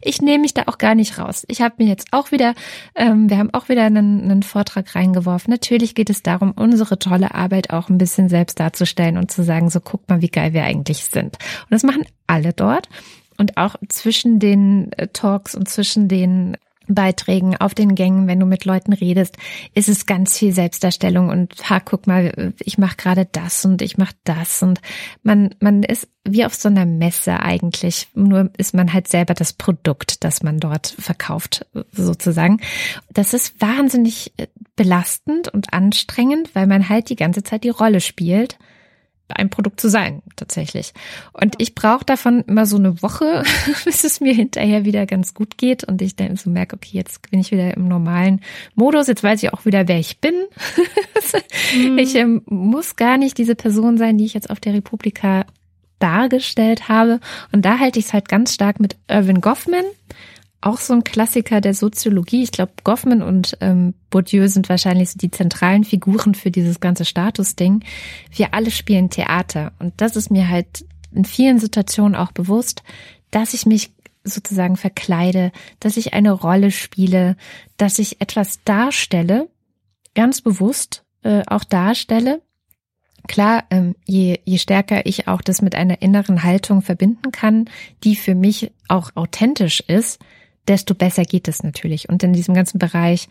ich 0.00 0.22
nehme 0.22 0.40
mich 0.40 0.54
da 0.54 0.62
auch 0.66 0.78
gar 0.78 0.94
nicht 0.94 1.18
raus. 1.18 1.44
Ich 1.48 1.60
habe 1.60 1.76
mir 1.78 1.86
jetzt 1.86 2.08
auch 2.12 2.32
wieder, 2.32 2.54
ähm, 2.94 3.30
wir 3.30 3.38
haben 3.38 3.52
auch 3.52 3.68
wieder 3.68 3.84
einen, 3.84 4.22
einen 4.22 4.42
Vortrag 4.42 4.94
reingeworfen. 4.94 5.50
Natürlich 5.50 5.94
geht 5.94 6.10
es 6.10 6.22
darum, 6.22 6.52
unsere 6.52 6.98
tolle 6.98 7.34
Arbeit 7.34 7.70
auch 7.70 7.88
ein 7.88 7.98
bisschen 7.98 8.28
selbst 8.28 8.60
darzustellen 8.60 9.18
und 9.18 9.30
zu 9.30 9.42
sagen, 9.42 9.70
so 9.70 9.80
guck 9.80 10.08
mal, 10.08 10.20
wie 10.20 10.28
geil 10.28 10.52
wir 10.52 10.64
eigentlich 10.64 11.04
sind. 11.04 11.36
Und 11.36 11.70
das 11.70 11.82
machen 11.82 12.04
alle 12.26 12.52
dort. 12.52 12.88
Und 13.38 13.56
auch 13.56 13.76
zwischen 13.88 14.38
den 14.38 14.92
äh, 14.92 15.08
Talks 15.08 15.54
und 15.54 15.68
zwischen 15.68 16.08
den 16.08 16.56
Beiträgen 16.88 17.56
auf 17.56 17.74
den 17.74 17.94
Gängen, 17.94 18.26
wenn 18.26 18.40
du 18.40 18.46
mit 18.46 18.64
Leuten 18.64 18.92
redest, 18.92 19.36
ist 19.74 19.88
es 19.88 20.06
ganz 20.06 20.38
viel 20.38 20.52
Selbstdarstellung 20.52 21.28
und 21.28 21.68
ha, 21.68 21.80
guck 21.80 22.06
mal, 22.06 22.52
ich 22.60 22.78
mache 22.78 22.96
gerade 22.96 23.26
das 23.30 23.64
und 23.64 23.82
ich 23.82 23.98
mache 23.98 24.14
das 24.24 24.62
und 24.62 24.80
man 25.22 25.54
man 25.60 25.82
ist 25.82 26.08
wie 26.24 26.44
auf 26.44 26.54
so 26.54 26.68
einer 26.68 26.86
Messe 26.86 27.40
eigentlich, 27.40 28.08
nur 28.14 28.50
ist 28.56 28.74
man 28.74 28.92
halt 28.92 29.08
selber 29.08 29.34
das 29.34 29.52
Produkt, 29.52 30.24
das 30.24 30.42
man 30.42 30.58
dort 30.58 30.88
verkauft 30.98 31.66
sozusagen. 31.92 32.60
Das 33.12 33.32
ist 33.32 33.60
wahnsinnig 33.60 34.32
belastend 34.74 35.48
und 35.48 35.72
anstrengend, 35.72 36.54
weil 36.54 36.66
man 36.66 36.88
halt 36.88 37.10
die 37.10 37.16
ganze 37.16 37.42
Zeit 37.42 37.64
die 37.64 37.70
Rolle 37.70 38.00
spielt 38.00 38.58
ein 39.28 39.50
Produkt 39.50 39.80
zu 39.80 39.88
sein, 39.88 40.22
tatsächlich. 40.36 40.92
Und 41.32 41.54
ich 41.58 41.74
brauche 41.74 42.04
davon 42.04 42.42
immer 42.46 42.66
so 42.66 42.76
eine 42.76 43.02
Woche, 43.02 43.42
bis 43.84 44.04
es 44.04 44.20
mir 44.20 44.32
hinterher 44.32 44.84
wieder 44.84 45.06
ganz 45.06 45.34
gut 45.34 45.58
geht 45.58 45.84
und 45.84 46.02
ich 46.02 46.16
dann 46.16 46.36
so 46.36 46.50
merke, 46.50 46.76
okay, 46.76 46.90
jetzt 46.92 47.30
bin 47.30 47.40
ich 47.40 47.50
wieder 47.50 47.76
im 47.76 47.88
normalen 47.88 48.40
Modus, 48.74 49.08
jetzt 49.08 49.22
weiß 49.22 49.42
ich 49.42 49.52
auch 49.52 49.64
wieder, 49.64 49.88
wer 49.88 49.98
ich 49.98 50.20
bin. 50.20 50.34
mhm. 51.74 51.98
Ich 51.98 52.14
ähm, 52.14 52.42
muss 52.46 52.96
gar 52.96 53.18
nicht 53.18 53.38
diese 53.38 53.54
Person 53.54 53.98
sein, 53.98 54.18
die 54.18 54.24
ich 54.24 54.34
jetzt 54.34 54.50
auf 54.50 54.60
der 54.60 54.74
Republika 54.74 55.46
dargestellt 55.98 56.88
habe. 56.88 57.20
Und 57.52 57.64
da 57.64 57.78
halte 57.78 57.98
ich 57.98 58.06
es 58.06 58.12
halt 58.12 58.28
ganz 58.28 58.54
stark 58.54 58.80
mit 58.80 58.96
Irvin 59.08 59.40
Goffman 59.40 59.84
auch 60.66 60.78
so 60.78 60.94
ein 60.94 61.04
Klassiker 61.04 61.60
der 61.60 61.74
Soziologie. 61.74 62.42
Ich 62.42 62.50
glaube, 62.50 62.72
Goffman 62.82 63.22
und 63.22 63.56
ähm, 63.60 63.94
Bourdieu 64.10 64.48
sind 64.48 64.68
wahrscheinlich 64.68 65.10
so 65.10 65.18
die 65.18 65.30
zentralen 65.30 65.84
Figuren 65.84 66.34
für 66.34 66.50
dieses 66.50 66.80
ganze 66.80 67.04
Statusding. 67.04 67.84
Wir 68.32 68.52
alle 68.52 68.72
spielen 68.72 69.08
Theater. 69.08 69.72
Und 69.78 69.94
das 69.98 70.16
ist 70.16 70.30
mir 70.30 70.48
halt 70.48 70.84
in 71.12 71.24
vielen 71.24 71.60
Situationen 71.60 72.16
auch 72.16 72.32
bewusst, 72.32 72.82
dass 73.30 73.54
ich 73.54 73.64
mich 73.64 73.92
sozusagen 74.24 74.76
verkleide, 74.76 75.52
dass 75.78 75.96
ich 75.96 76.14
eine 76.14 76.32
Rolle 76.32 76.72
spiele, 76.72 77.36
dass 77.76 78.00
ich 78.00 78.20
etwas 78.20 78.64
darstelle, 78.64 79.48
ganz 80.16 80.40
bewusst 80.40 81.04
äh, 81.22 81.42
auch 81.46 81.62
darstelle. 81.62 82.42
Klar, 83.28 83.64
ähm, 83.70 83.94
je, 84.04 84.40
je 84.44 84.58
stärker 84.58 85.06
ich 85.06 85.28
auch 85.28 85.42
das 85.42 85.62
mit 85.62 85.76
einer 85.76 86.02
inneren 86.02 86.42
Haltung 86.42 86.82
verbinden 86.82 87.30
kann, 87.30 87.70
die 88.02 88.16
für 88.16 88.34
mich 88.34 88.72
auch 88.88 89.12
authentisch 89.14 89.80
ist, 89.80 90.18
desto 90.68 90.94
besser 90.94 91.24
geht 91.24 91.48
es 91.48 91.62
natürlich. 91.62 92.08
Und 92.08 92.22
in 92.22 92.32
diesem 92.32 92.54
ganzen 92.54 92.78
Bereich, 92.78 93.28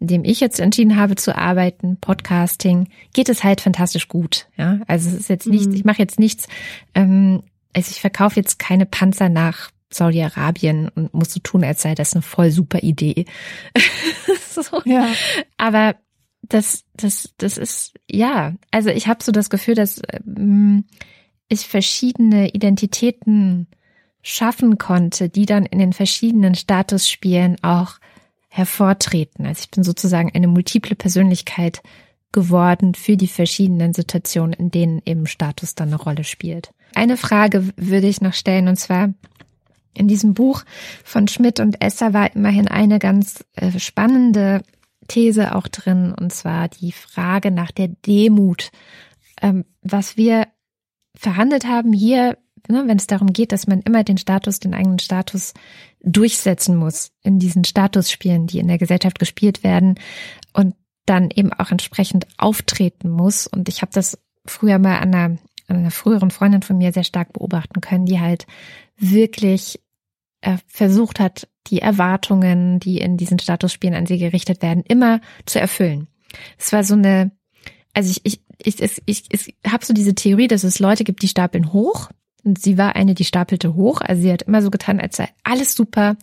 in 0.00 0.08
dem 0.08 0.24
ich 0.24 0.40
jetzt 0.40 0.60
entschieden 0.60 0.96
habe 0.96 1.16
zu 1.16 1.36
arbeiten, 1.36 1.96
Podcasting, 1.96 2.88
geht 3.12 3.28
es 3.28 3.44
halt 3.44 3.60
fantastisch 3.60 4.08
gut. 4.08 4.48
Ja, 4.56 4.80
also 4.86 5.08
es 5.08 5.14
ist 5.14 5.28
jetzt 5.28 5.46
nichts, 5.46 5.68
mhm. 5.68 5.74
ich 5.74 5.84
mache 5.84 5.98
jetzt 5.98 6.18
nichts, 6.18 6.48
ähm, 6.94 7.42
also 7.74 7.90
ich 7.90 8.00
verkaufe 8.00 8.36
jetzt 8.36 8.58
keine 8.58 8.84
Panzer 8.84 9.28
nach 9.28 9.70
Saudi-Arabien 9.90 10.88
und 10.88 11.14
muss 11.14 11.32
so 11.32 11.40
tun, 11.40 11.64
als 11.64 11.82
sei 11.82 11.94
das 11.94 12.14
eine 12.14 12.22
voll 12.22 12.50
super 12.50 12.82
Idee. 12.82 13.26
so. 14.50 14.82
Ja. 14.84 15.08
Aber 15.56 15.94
das, 16.42 16.84
das, 16.94 17.34
das 17.38 17.58
ist, 17.58 17.94
ja, 18.10 18.54
also 18.70 18.90
ich 18.90 19.06
habe 19.06 19.22
so 19.22 19.32
das 19.32 19.50
Gefühl, 19.50 19.74
dass 19.74 20.02
ähm, 20.12 20.84
ich 21.48 21.66
verschiedene 21.66 22.50
Identitäten 22.50 23.68
schaffen 24.22 24.78
konnte, 24.78 25.28
die 25.28 25.46
dann 25.46 25.66
in 25.66 25.78
den 25.78 25.92
verschiedenen 25.92 26.54
Statusspielen 26.54 27.62
auch 27.62 27.98
hervortreten. 28.48 29.46
Also 29.46 29.60
ich 29.62 29.70
bin 29.70 29.82
sozusagen 29.82 30.30
eine 30.34 30.46
multiple 30.46 30.94
Persönlichkeit 30.94 31.82
geworden 32.32 32.94
für 32.94 33.16
die 33.16 33.28
verschiedenen 33.28 33.92
Situationen, 33.92 34.52
in 34.54 34.70
denen 34.70 35.02
eben 35.04 35.26
Status 35.26 35.74
dann 35.74 35.88
eine 35.88 35.96
Rolle 35.96 36.24
spielt. 36.24 36.72
Eine 36.94 37.16
Frage 37.16 37.68
würde 37.76 38.08
ich 38.08 38.20
noch 38.20 38.34
stellen, 38.34 38.68
und 38.68 38.76
zwar 38.76 39.12
in 39.94 40.08
diesem 40.08 40.34
Buch 40.34 40.64
von 41.04 41.28
Schmidt 41.28 41.60
und 41.60 41.82
Esser 41.82 42.14
war 42.14 42.34
immerhin 42.34 42.68
eine 42.68 42.98
ganz 42.98 43.44
äh, 43.54 43.78
spannende 43.78 44.62
These 45.08 45.54
auch 45.54 45.68
drin, 45.68 46.14
und 46.18 46.32
zwar 46.32 46.68
die 46.68 46.92
Frage 46.92 47.50
nach 47.50 47.70
der 47.70 47.88
Demut. 47.88 48.70
Ähm, 49.40 49.64
was 49.82 50.16
wir 50.16 50.46
verhandelt 51.14 51.66
haben 51.66 51.92
hier, 51.92 52.38
wenn 52.68 52.96
es 52.96 53.06
darum 53.06 53.32
geht, 53.32 53.52
dass 53.52 53.66
man 53.66 53.80
immer 53.80 54.04
den 54.04 54.18
Status, 54.18 54.60
den 54.60 54.74
eigenen 54.74 54.98
Status 54.98 55.54
durchsetzen 56.00 56.76
muss 56.76 57.12
in 57.22 57.38
diesen 57.38 57.64
Statusspielen, 57.64 58.46
die 58.46 58.58
in 58.58 58.68
der 58.68 58.78
Gesellschaft 58.78 59.18
gespielt 59.18 59.64
werden 59.64 59.96
und 60.52 60.74
dann 61.06 61.30
eben 61.30 61.52
auch 61.52 61.70
entsprechend 61.70 62.26
auftreten 62.38 63.10
muss. 63.10 63.46
Und 63.46 63.68
ich 63.68 63.82
habe 63.82 63.92
das 63.92 64.18
früher 64.46 64.78
mal 64.78 64.98
an 64.98 65.14
einer, 65.14 65.38
an 65.66 65.76
einer 65.76 65.90
früheren 65.90 66.30
Freundin 66.30 66.62
von 66.62 66.78
mir 66.78 66.92
sehr 66.92 67.04
stark 67.04 67.32
beobachten 67.32 67.80
können, 67.80 68.06
die 68.06 68.20
halt 68.20 68.46
wirklich 68.96 69.80
äh, 70.40 70.58
versucht 70.66 71.20
hat, 71.20 71.48
die 71.68 71.80
Erwartungen, 71.80 72.80
die 72.80 72.98
in 72.98 73.16
diesen 73.16 73.38
Statusspielen 73.38 73.94
an 73.94 74.06
sie 74.06 74.18
gerichtet 74.18 74.62
werden, 74.62 74.82
immer 74.86 75.20
zu 75.46 75.60
erfüllen. 75.60 76.08
Es 76.58 76.72
war 76.72 76.84
so 76.84 76.94
eine, 76.94 77.30
also 77.94 78.10
ich, 78.10 78.20
ich, 78.24 78.40
ich, 78.58 78.82
ich, 78.82 79.02
ich, 79.06 79.24
ich 79.30 79.54
habe 79.66 79.84
so 79.84 79.94
diese 79.94 80.14
Theorie, 80.14 80.48
dass 80.48 80.64
es 80.64 80.78
Leute 80.78 81.04
gibt, 81.04 81.22
die 81.22 81.28
stapeln 81.28 81.72
hoch. 81.72 82.10
Und 82.44 82.60
sie 82.60 82.78
war 82.78 82.96
eine, 82.96 83.14
die 83.14 83.24
stapelte 83.24 83.74
hoch. 83.74 84.00
Also 84.00 84.22
sie 84.22 84.32
hat 84.32 84.42
immer 84.42 84.62
so 84.62 84.70
getan, 84.70 85.00
als 85.00 85.16
sei 85.16 85.28
alles 85.44 85.74
super, 85.74 86.16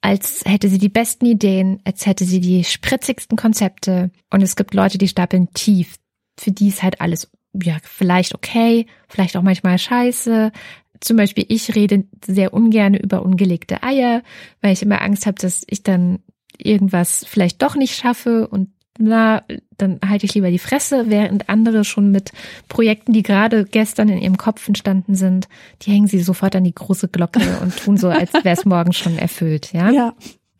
als 0.00 0.42
hätte 0.44 0.68
sie 0.68 0.78
die 0.78 0.88
besten 0.88 1.26
Ideen, 1.26 1.80
als 1.84 2.06
hätte 2.06 2.24
sie 2.24 2.40
die 2.40 2.64
spritzigsten 2.64 3.36
Konzepte. 3.36 4.10
Und 4.30 4.42
es 4.42 4.56
gibt 4.56 4.74
Leute, 4.74 4.98
die 4.98 5.08
stapeln 5.08 5.52
tief. 5.54 5.96
Für 6.38 6.50
die 6.50 6.68
ist 6.68 6.82
halt 6.82 7.00
alles, 7.00 7.30
ja, 7.54 7.78
vielleicht 7.82 8.34
okay, 8.34 8.86
vielleicht 9.08 9.36
auch 9.36 9.42
manchmal 9.42 9.78
scheiße, 9.78 10.52
zum 11.00 11.16
Beispiel 11.16 11.44
ich 11.48 11.74
rede 11.74 12.04
sehr 12.24 12.54
ungern 12.54 12.94
über 12.94 13.22
ungelegte 13.22 13.82
Eier, 13.82 14.22
weil 14.60 14.72
ich 14.72 14.82
immer 14.82 15.02
Angst 15.02 15.26
habe, 15.26 15.38
dass 15.40 15.64
ich 15.68 15.82
dann 15.82 16.20
irgendwas 16.58 17.24
vielleicht 17.28 17.62
doch 17.62 17.76
nicht 17.76 17.96
schaffe 17.96 18.48
und 18.48 18.70
na, 18.98 19.44
dann 19.78 20.00
halte 20.06 20.26
ich 20.26 20.34
lieber 20.34 20.50
die 20.50 20.58
Fresse, 20.58 21.04
während 21.08 21.48
andere 21.48 21.84
schon 21.84 22.10
mit 22.10 22.32
Projekten, 22.68 23.12
die 23.12 23.22
gerade 23.22 23.64
gestern 23.64 24.08
in 24.08 24.18
ihrem 24.18 24.36
Kopf 24.36 24.66
entstanden 24.66 25.14
sind, 25.14 25.48
die 25.82 25.90
hängen 25.90 26.06
sie 26.06 26.20
sofort 26.20 26.56
an 26.56 26.64
die 26.64 26.74
große 26.74 27.08
Glocke 27.08 27.40
und 27.62 27.76
tun 27.76 27.96
so, 27.96 28.08
als 28.08 28.32
wäre 28.32 28.56
es 28.56 28.64
morgen 28.64 28.92
schon 28.92 29.18
erfüllt, 29.18 29.72
ja? 29.72 29.90
Ja. 29.90 30.14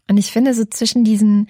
Und 0.09 0.19
ich 0.19 0.31
finde 0.31 0.55
so 0.55 0.65
zwischen 0.65 1.05
diesen 1.05 1.49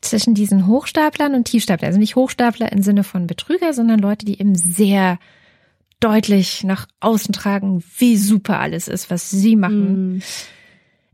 zwischen 0.00 0.34
diesen 0.34 0.68
Hochstaplern 0.68 1.34
und 1.34 1.44
Tiefstaplern, 1.44 1.88
also 1.88 1.98
nicht 1.98 2.14
Hochstapler 2.14 2.70
im 2.70 2.82
Sinne 2.82 3.02
von 3.02 3.26
Betrüger, 3.26 3.72
sondern 3.72 3.98
Leute, 3.98 4.24
die 4.24 4.38
eben 4.38 4.54
sehr 4.54 5.18
deutlich 6.00 6.62
nach 6.64 6.86
außen 7.00 7.32
tragen, 7.32 7.82
wie 7.98 8.16
super 8.16 8.60
alles 8.60 8.88
ist, 8.88 9.10
was 9.10 9.30
sie 9.30 9.56
machen, 9.56 10.18
mm. 10.18 10.22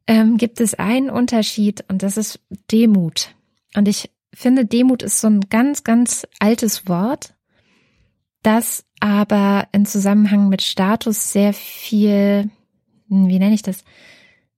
ähm, 0.06 0.36
gibt 0.36 0.60
es 0.60 0.74
einen 0.74 1.08
Unterschied 1.08 1.84
und 1.88 2.02
das 2.02 2.16
ist 2.16 2.40
Demut. 2.70 3.34
Und 3.74 3.88
ich 3.88 4.10
finde, 4.34 4.66
Demut 4.66 5.02
ist 5.02 5.20
so 5.20 5.28
ein 5.28 5.40
ganz, 5.50 5.84
ganz 5.84 6.26
altes 6.38 6.88
Wort, 6.88 7.34
das 8.42 8.84
aber 9.00 9.68
in 9.72 9.86
Zusammenhang 9.86 10.48
mit 10.48 10.62
Status 10.62 11.32
sehr 11.32 11.52
viel, 11.52 12.50
hm, 13.08 13.28
wie 13.28 13.38
nenne 13.38 13.54
ich 13.54 13.62
das, 13.62 13.84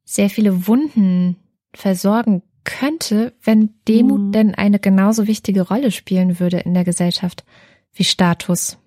sehr 0.05 0.31
viele 0.31 0.67
Wunden 0.67 1.37
versorgen 1.75 2.43
könnte, 2.65 3.33
wenn 3.43 3.75
Demut 3.87 4.21
mm. 4.21 4.33
denn 4.33 4.55
eine 4.55 4.79
genauso 4.79 5.27
wichtige 5.27 5.63
Rolle 5.63 5.91
spielen 5.91 6.41
würde 6.41 6.59
in 6.59 6.75
der 6.75 6.85
Gesellschaft 6.85 7.45
wie 7.93 8.05
Status. 8.05 8.79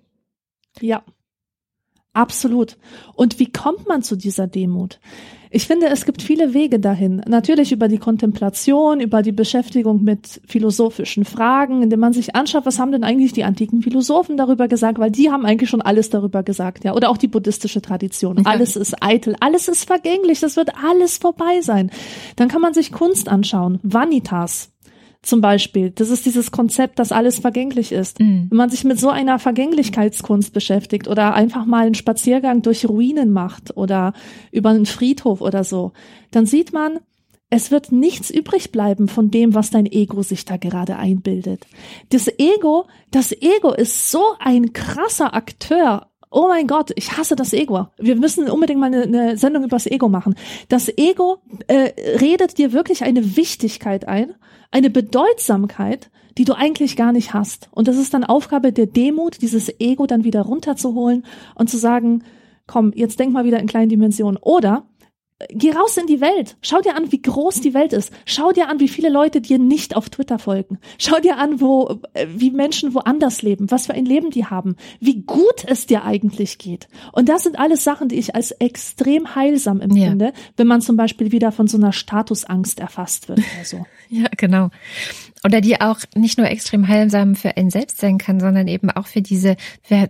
Ja, 0.80 1.02
Absolut. 2.12 2.76
Und 3.14 3.38
wie 3.38 3.52
kommt 3.52 3.86
man 3.86 4.02
zu 4.02 4.16
dieser 4.16 4.46
Demut? 4.46 5.00
Ich 5.52 5.66
finde, 5.66 5.88
es 5.88 6.04
gibt 6.04 6.22
viele 6.22 6.54
Wege 6.54 6.78
dahin. 6.78 7.22
Natürlich 7.26 7.72
über 7.72 7.88
die 7.88 7.98
Kontemplation, 7.98 9.00
über 9.00 9.20
die 9.22 9.32
Beschäftigung 9.32 10.04
mit 10.04 10.40
philosophischen 10.46 11.24
Fragen, 11.24 11.82
indem 11.82 11.98
man 11.98 12.12
sich 12.12 12.36
anschaut, 12.36 12.66
was 12.66 12.78
haben 12.78 12.92
denn 12.92 13.02
eigentlich 13.02 13.32
die 13.32 13.42
antiken 13.42 13.82
Philosophen 13.82 14.36
darüber 14.36 14.68
gesagt, 14.68 15.00
weil 15.00 15.10
die 15.10 15.32
haben 15.32 15.44
eigentlich 15.44 15.68
schon 15.68 15.82
alles 15.82 16.08
darüber 16.08 16.44
gesagt, 16.44 16.84
ja. 16.84 16.94
Oder 16.94 17.10
auch 17.10 17.16
die 17.16 17.26
buddhistische 17.26 17.82
Tradition. 17.82 18.46
Alles 18.46 18.76
ist 18.76 19.02
eitel, 19.02 19.34
alles 19.40 19.66
ist 19.66 19.84
vergänglich, 19.84 20.38
das 20.38 20.56
wird 20.56 20.70
alles 20.84 21.18
vorbei 21.18 21.60
sein. 21.62 21.90
Dann 22.36 22.46
kann 22.46 22.62
man 22.62 22.72
sich 22.72 22.92
Kunst 22.92 23.28
anschauen, 23.28 23.80
Vanitas 23.82 24.70
zum 25.22 25.40
Beispiel. 25.40 25.90
Das 25.90 26.08
ist 26.08 26.24
dieses 26.24 26.50
Konzept, 26.50 26.98
dass 26.98 27.12
alles 27.12 27.38
vergänglich 27.38 27.92
ist. 27.92 28.20
Mhm. 28.20 28.46
Wenn 28.50 28.56
man 28.56 28.70
sich 28.70 28.84
mit 28.84 28.98
so 28.98 29.10
einer 29.10 29.38
Vergänglichkeitskunst 29.38 30.52
beschäftigt 30.52 31.08
oder 31.08 31.34
einfach 31.34 31.66
mal 31.66 31.86
einen 31.86 31.94
Spaziergang 31.94 32.62
durch 32.62 32.88
Ruinen 32.88 33.32
macht 33.32 33.76
oder 33.76 34.14
über 34.50 34.70
einen 34.70 34.86
Friedhof 34.86 35.40
oder 35.40 35.64
so, 35.64 35.92
dann 36.30 36.46
sieht 36.46 36.72
man, 36.72 37.00
es 37.50 37.70
wird 37.72 37.90
nichts 37.90 38.30
übrig 38.30 38.70
bleiben 38.70 39.08
von 39.08 39.30
dem, 39.30 39.54
was 39.54 39.70
dein 39.70 39.86
Ego 39.86 40.22
sich 40.22 40.44
da 40.44 40.56
gerade 40.56 40.96
einbildet. 40.96 41.66
Das 42.10 42.28
Ego, 42.38 42.86
das 43.10 43.32
Ego 43.32 43.72
ist 43.72 44.10
so 44.10 44.22
ein 44.38 44.72
krasser 44.72 45.34
Akteur 45.34 46.09
Oh 46.30 46.46
mein 46.48 46.66
Gott, 46.68 46.92
ich 46.94 47.16
hasse 47.16 47.34
das 47.34 47.52
Ego. 47.52 47.88
Wir 47.98 48.14
müssen 48.16 48.48
unbedingt 48.48 48.78
mal 48.78 48.86
eine, 48.86 49.02
eine 49.02 49.36
Sendung 49.36 49.64
über 49.64 49.76
das 49.76 49.86
Ego 49.86 50.08
machen. 50.08 50.36
Das 50.68 50.88
Ego 50.96 51.38
äh, 51.66 51.92
redet 52.18 52.56
dir 52.58 52.72
wirklich 52.72 53.02
eine 53.02 53.36
Wichtigkeit 53.36 54.06
ein 54.06 54.34
eine 54.70 54.90
Bedeutsamkeit, 54.90 56.10
die 56.38 56.44
du 56.44 56.54
eigentlich 56.54 56.96
gar 56.96 57.12
nicht 57.12 57.34
hast. 57.34 57.68
Und 57.72 57.88
das 57.88 57.96
ist 57.96 58.14
dann 58.14 58.24
Aufgabe 58.24 58.72
der 58.72 58.86
Demut, 58.86 59.42
dieses 59.42 59.80
Ego 59.80 60.06
dann 60.06 60.24
wieder 60.24 60.42
runterzuholen 60.42 61.24
und 61.54 61.68
zu 61.68 61.76
sagen, 61.76 62.22
komm, 62.66 62.92
jetzt 62.94 63.18
denk 63.18 63.32
mal 63.32 63.44
wieder 63.44 63.58
in 63.58 63.66
kleinen 63.66 63.88
Dimensionen. 63.88 64.38
Oder 64.40 64.84
Geh 65.48 65.72
raus 65.72 65.96
in 65.96 66.06
die 66.06 66.20
Welt. 66.20 66.56
Schau 66.60 66.80
dir 66.80 66.96
an, 66.96 67.10
wie 67.12 67.22
groß 67.22 67.62
die 67.62 67.72
Welt 67.72 67.94
ist. 67.94 68.12
Schau 68.26 68.52
dir 68.52 68.68
an, 68.68 68.78
wie 68.78 68.88
viele 68.88 69.08
Leute 69.08 69.40
dir 69.40 69.58
nicht 69.58 69.96
auf 69.96 70.10
Twitter 70.10 70.38
folgen. 70.38 70.78
Schau 70.98 71.18
dir 71.18 71.38
an, 71.38 71.60
wo, 71.60 72.00
äh, 72.12 72.26
wie 72.28 72.50
Menschen 72.50 72.92
woanders 72.92 73.40
leben, 73.40 73.70
was 73.70 73.86
für 73.86 73.94
ein 73.94 74.04
Leben 74.04 74.30
die 74.30 74.44
haben, 74.44 74.76
wie 75.00 75.22
gut 75.22 75.64
es 75.66 75.86
dir 75.86 76.04
eigentlich 76.04 76.58
geht. 76.58 76.88
Und 77.12 77.30
das 77.30 77.44
sind 77.44 77.58
alles 77.58 77.84
Sachen, 77.84 78.08
die 78.08 78.16
ich 78.16 78.34
als 78.34 78.50
extrem 78.52 79.34
heilsam 79.34 79.80
empfinde, 79.80 80.26
ja. 80.26 80.32
wenn 80.56 80.66
man 80.66 80.82
zum 80.82 80.96
Beispiel 80.96 81.32
wieder 81.32 81.52
von 81.52 81.66
so 81.68 81.78
einer 81.78 81.92
Statusangst 81.92 82.78
erfasst 82.78 83.28
wird 83.28 83.38
oder 83.38 83.64
so. 83.64 83.86
ja, 84.10 84.26
genau. 84.36 84.68
Oder 85.42 85.62
die 85.62 85.80
auch 85.80 86.00
nicht 86.14 86.36
nur 86.36 86.48
extrem 86.48 86.86
heilsam 86.86 87.34
für 87.34 87.56
einen 87.56 87.70
selbst 87.70 87.98
sein 87.98 88.18
kann, 88.18 88.40
sondern 88.40 88.68
eben 88.68 88.90
auch 88.90 89.06
für 89.06 89.22
diese, 89.22 89.56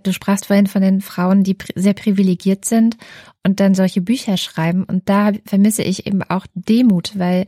du 0.02 0.12
sprachst 0.12 0.47
vorhin 0.47 0.66
von 0.66 0.82
den 0.82 1.01
Frauen, 1.01 1.44
die 1.44 1.57
sehr 1.77 1.94
privilegiert 1.94 2.65
sind 2.65 2.97
und 3.44 3.61
dann 3.61 3.77
solche 3.77 4.01
Bücher 4.01 4.36
schreiben. 4.36 4.82
Und 4.82 5.09
da 5.09 5.31
vermisse 5.47 5.85
ich 5.85 6.07
eben 6.07 6.24
auch 6.24 6.47
Demut, 6.55 7.16
weil 7.16 7.47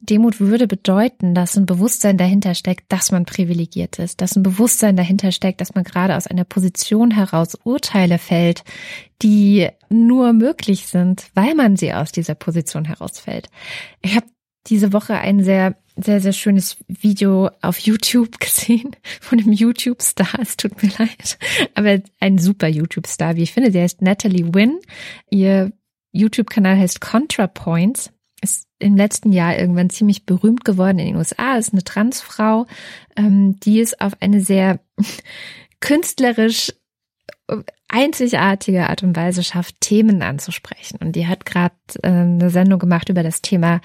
Demut 0.00 0.40
würde 0.40 0.66
bedeuten, 0.66 1.34
dass 1.34 1.56
ein 1.56 1.66
Bewusstsein 1.66 2.16
dahinter 2.16 2.54
steckt, 2.54 2.90
dass 2.90 3.12
man 3.12 3.26
privilegiert 3.26 4.00
ist, 4.00 4.20
dass 4.20 4.34
ein 4.34 4.42
Bewusstsein 4.42 4.96
dahinter 4.96 5.30
steckt, 5.30 5.60
dass 5.60 5.74
man 5.74 5.84
gerade 5.84 6.16
aus 6.16 6.26
einer 6.26 6.44
Position 6.44 7.12
heraus 7.12 7.54
Urteile 7.62 8.18
fällt, 8.18 8.64
die 9.22 9.68
nur 9.88 10.32
möglich 10.32 10.86
sind, 10.86 11.26
weil 11.34 11.54
man 11.54 11.76
sie 11.76 11.92
aus 11.92 12.10
dieser 12.10 12.34
Position 12.34 12.86
herausfällt. 12.86 13.50
Ich 14.02 14.16
habe 14.16 14.26
diese 14.66 14.92
Woche 14.92 15.14
ein 15.14 15.44
sehr, 15.44 15.76
sehr, 16.02 16.20
sehr 16.20 16.32
schönes 16.32 16.76
Video 16.88 17.50
auf 17.62 17.78
YouTube 17.78 18.38
gesehen 18.40 18.96
von 19.20 19.38
einem 19.38 19.52
YouTube-Star. 19.52 20.38
Es 20.40 20.56
tut 20.56 20.82
mir 20.82 20.90
leid, 20.98 21.38
aber 21.74 22.00
ein 22.20 22.38
super 22.38 22.68
YouTube-Star, 22.68 23.36
wie 23.36 23.42
ich 23.42 23.52
finde. 23.52 23.70
Der 23.70 23.82
heißt 23.82 24.02
Natalie 24.02 24.54
Wynn. 24.54 24.78
Ihr 25.30 25.72
YouTube-Kanal 26.12 26.78
heißt 26.78 27.00
ContraPoints. 27.00 28.12
Ist 28.42 28.68
im 28.78 28.96
letzten 28.96 29.32
Jahr 29.32 29.58
irgendwann 29.58 29.90
ziemlich 29.90 30.24
berühmt 30.24 30.64
geworden 30.64 30.98
in 30.98 31.08
den 31.08 31.16
USA. 31.16 31.56
Ist 31.56 31.72
eine 31.72 31.84
Transfrau, 31.84 32.66
ähm, 33.16 33.60
die 33.60 33.80
es 33.80 34.00
auf 34.00 34.14
eine 34.20 34.40
sehr 34.40 34.80
künstlerisch 35.80 36.72
einzigartige 37.88 38.88
Art 38.88 39.02
und 39.02 39.16
Weise 39.16 39.42
schafft, 39.42 39.80
Themen 39.80 40.22
anzusprechen. 40.22 40.98
Und 41.00 41.16
die 41.16 41.26
hat 41.26 41.44
gerade 41.44 41.74
äh, 42.02 42.08
eine 42.08 42.50
Sendung 42.50 42.78
gemacht 42.78 43.08
über 43.08 43.22
das 43.22 43.42
Thema, 43.42 43.80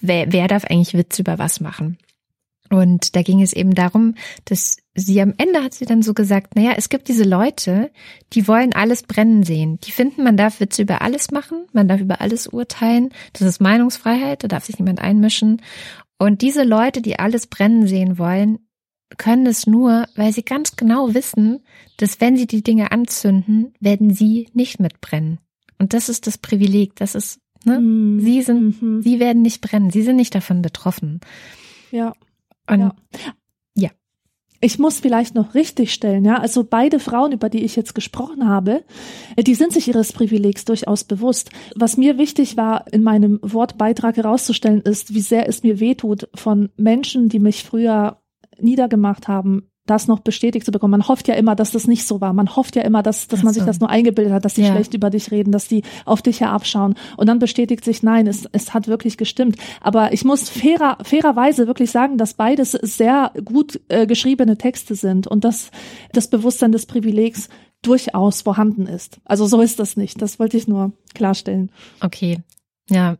wer, 0.00 0.32
wer 0.32 0.48
darf 0.48 0.64
eigentlich 0.64 0.94
Witz 0.94 1.18
über 1.18 1.38
was 1.38 1.60
machen. 1.60 1.98
Und 2.70 3.14
da 3.14 3.22
ging 3.22 3.42
es 3.42 3.52
eben 3.52 3.74
darum, 3.74 4.14
dass 4.46 4.78
sie 4.94 5.20
am 5.20 5.34
Ende 5.36 5.62
hat 5.62 5.74
sie 5.74 5.84
dann 5.84 6.02
so 6.02 6.14
gesagt, 6.14 6.56
naja, 6.56 6.72
es 6.76 6.88
gibt 6.88 7.08
diese 7.08 7.24
Leute, 7.24 7.90
die 8.32 8.48
wollen 8.48 8.74
alles 8.74 9.02
brennen 9.02 9.42
sehen. 9.42 9.78
Die 9.84 9.92
finden, 9.92 10.24
man 10.24 10.36
darf 10.36 10.60
Witze 10.60 10.82
über 10.82 11.02
alles 11.02 11.30
machen, 11.30 11.66
man 11.72 11.88
darf 11.88 12.00
über 12.00 12.20
alles 12.20 12.46
urteilen. 12.46 13.10
Das 13.32 13.42
ist 13.42 13.60
Meinungsfreiheit, 13.60 14.42
da 14.42 14.48
darf 14.48 14.64
sich 14.64 14.78
niemand 14.78 15.00
einmischen. 15.00 15.60
Und 16.18 16.40
diese 16.40 16.64
Leute, 16.64 17.02
die 17.02 17.18
alles 17.18 17.46
brennen 17.46 17.86
sehen 17.86 18.18
wollen, 18.18 18.58
können 19.16 19.46
es 19.46 19.66
nur, 19.66 20.06
weil 20.16 20.32
sie 20.32 20.44
ganz 20.44 20.76
genau 20.76 21.14
wissen, 21.14 21.60
dass 21.96 22.20
wenn 22.20 22.36
sie 22.36 22.46
die 22.46 22.62
Dinge 22.62 22.92
anzünden, 22.92 23.74
werden 23.80 24.12
sie 24.12 24.48
nicht 24.52 24.80
mitbrennen. 24.80 25.38
Und 25.78 25.92
das 25.92 26.08
ist 26.08 26.26
das 26.26 26.38
Privileg, 26.38 26.96
das 26.96 27.14
ist, 27.14 27.40
ne? 27.64 27.80
Mm. 27.80 28.20
Sie 28.20 28.42
sind, 28.42 28.82
mm 28.82 29.02
sie 29.02 29.20
werden 29.20 29.42
nicht 29.42 29.60
brennen, 29.60 29.90
sie 29.90 30.02
sind 30.02 30.16
nicht 30.16 30.34
davon 30.34 30.62
betroffen. 30.62 31.20
Ja. 31.90 32.14
Und 32.68 32.80
ja. 32.80 32.94
ja. 33.74 33.90
Ich 34.60 34.78
muss 34.78 35.00
vielleicht 35.00 35.34
noch 35.34 35.54
richtig 35.54 35.92
stellen, 35.92 36.24
ja. 36.24 36.38
Also 36.38 36.64
beide 36.64 36.98
Frauen, 36.98 37.32
über 37.32 37.50
die 37.50 37.64
ich 37.64 37.76
jetzt 37.76 37.94
gesprochen 37.94 38.48
habe, 38.48 38.84
die 39.36 39.54
sind 39.54 39.72
sich 39.72 39.88
ihres 39.88 40.12
Privilegs 40.12 40.64
durchaus 40.64 41.04
bewusst. 41.04 41.50
Was 41.76 41.98
mir 41.98 42.16
wichtig 42.16 42.56
war, 42.56 42.90
in 42.92 43.02
meinem 43.02 43.40
Wortbeitrag 43.42 44.16
herauszustellen, 44.16 44.80
ist, 44.80 45.12
wie 45.12 45.20
sehr 45.20 45.48
es 45.48 45.62
mir 45.62 45.80
wehtut 45.80 46.28
von 46.34 46.70
Menschen, 46.76 47.28
die 47.28 47.40
mich 47.40 47.64
früher 47.64 48.22
niedergemacht 48.60 49.28
haben, 49.28 49.68
das 49.86 50.08
noch 50.08 50.20
bestätigt 50.20 50.64
zu 50.64 50.72
bekommen. 50.72 50.92
Man 50.92 51.08
hofft 51.08 51.28
ja 51.28 51.34
immer, 51.34 51.54
dass 51.54 51.70
das 51.70 51.86
nicht 51.86 52.06
so 52.06 52.20
war. 52.20 52.32
Man 52.32 52.56
hofft 52.56 52.74
ja 52.74 52.82
immer, 52.82 53.02
dass, 53.02 53.28
dass 53.28 53.42
man 53.42 53.52
sich 53.52 53.64
das 53.64 53.80
nur 53.80 53.90
eingebildet 53.90 54.32
hat, 54.32 54.44
dass 54.44 54.54
die 54.54 54.62
ja. 54.62 54.72
schlecht 54.72 54.94
über 54.94 55.10
dich 55.10 55.30
reden, 55.30 55.52
dass 55.52 55.68
die 55.68 55.82
auf 56.06 56.22
dich 56.22 56.40
herabschauen. 56.40 56.94
Und 57.18 57.26
dann 57.26 57.38
bestätigt 57.38 57.84
sich, 57.84 58.02
nein, 58.02 58.26
es, 58.26 58.48
es 58.52 58.72
hat 58.72 58.88
wirklich 58.88 59.18
gestimmt. 59.18 59.56
Aber 59.82 60.12
ich 60.14 60.24
muss 60.24 60.48
fairer, 60.48 60.96
fairerweise 61.02 61.66
wirklich 61.66 61.90
sagen, 61.90 62.16
dass 62.16 62.32
beides 62.32 62.72
sehr 62.72 63.32
gut 63.44 63.78
äh, 63.88 64.06
geschriebene 64.06 64.56
Texte 64.56 64.94
sind 64.94 65.26
und 65.26 65.44
dass 65.44 65.70
das 66.12 66.28
Bewusstsein 66.28 66.72
des 66.72 66.86
Privilegs 66.86 67.50
durchaus 67.82 68.40
vorhanden 68.40 68.86
ist. 68.86 69.20
Also 69.26 69.46
so 69.46 69.60
ist 69.60 69.78
das 69.78 69.98
nicht. 69.98 70.22
Das 70.22 70.38
wollte 70.38 70.56
ich 70.56 70.66
nur 70.66 70.92
klarstellen. 71.14 71.70
Okay. 72.00 72.38
Ja. 72.88 73.18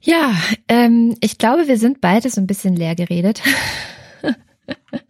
Ja, 0.00 0.32
ähm, 0.68 1.16
ich 1.20 1.38
glaube, 1.38 1.66
wir 1.66 1.76
sind 1.76 2.00
beide 2.00 2.30
so 2.30 2.40
ein 2.40 2.46
bisschen 2.46 2.76
leer 2.76 2.94
geredet. 2.94 3.42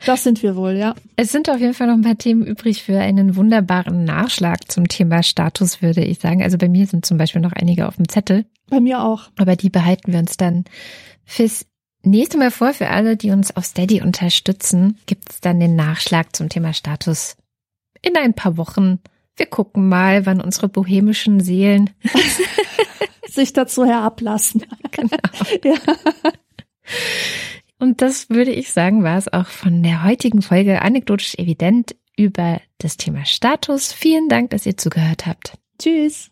Das 0.06 0.22
sind 0.24 0.42
wir 0.42 0.56
wohl, 0.56 0.72
ja. 0.72 0.94
Es 1.16 1.32
sind 1.32 1.50
auf 1.50 1.60
jeden 1.60 1.74
Fall 1.74 1.88
noch 1.88 1.94
ein 1.94 2.02
paar 2.02 2.18
Themen 2.18 2.46
übrig 2.46 2.82
für 2.82 2.98
einen 2.98 3.36
wunderbaren 3.36 4.04
Nachschlag 4.04 4.70
zum 4.70 4.88
Thema 4.88 5.22
Status, 5.22 5.82
würde 5.82 6.04
ich 6.04 6.18
sagen. 6.18 6.42
Also 6.42 6.58
bei 6.58 6.68
mir 6.68 6.86
sind 6.86 7.04
zum 7.04 7.18
Beispiel 7.18 7.40
noch 7.40 7.52
einige 7.52 7.86
auf 7.86 7.96
dem 7.96 8.08
Zettel. 8.08 8.46
Bei 8.68 8.80
mir 8.80 9.02
auch. 9.02 9.30
Aber 9.36 9.56
die 9.56 9.70
behalten 9.70 10.12
wir 10.12 10.20
uns 10.20 10.36
dann 10.36 10.64
fürs 11.24 11.66
nächste 12.02 12.38
Mal 12.38 12.50
vor. 12.50 12.72
Für 12.72 12.88
alle, 12.88 13.16
die 13.16 13.30
uns 13.30 13.54
auf 13.56 13.64
Steady 13.64 14.02
unterstützen, 14.02 14.98
gibt 15.06 15.30
es 15.30 15.40
dann 15.40 15.60
den 15.60 15.76
Nachschlag 15.76 16.34
zum 16.34 16.48
Thema 16.48 16.72
Status 16.72 17.36
in 18.02 18.16
ein 18.16 18.34
paar 18.34 18.56
Wochen. 18.56 19.00
Wir 19.36 19.46
gucken 19.46 19.88
mal, 19.88 20.26
wann 20.26 20.40
unsere 20.40 20.68
bohemischen 20.68 21.40
Seelen 21.40 21.90
sich 23.28 23.52
dazu 23.52 23.84
herablassen. 23.84 24.64
Genau. 24.90 25.16
ja. 25.64 25.76
Und 27.78 28.02
das 28.02 28.28
würde 28.28 28.50
ich 28.50 28.72
sagen, 28.72 29.04
war 29.04 29.18
es 29.18 29.32
auch 29.32 29.46
von 29.46 29.82
der 29.82 30.04
heutigen 30.04 30.42
Folge 30.42 30.82
anekdotisch 30.82 31.36
evident 31.36 31.94
über 32.16 32.60
das 32.78 32.96
Thema 32.96 33.24
Status. 33.24 33.92
Vielen 33.92 34.28
Dank, 34.28 34.50
dass 34.50 34.66
ihr 34.66 34.76
zugehört 34.76 35.26
habt. 35.26 35.54
Tschüss. 35.78 36.30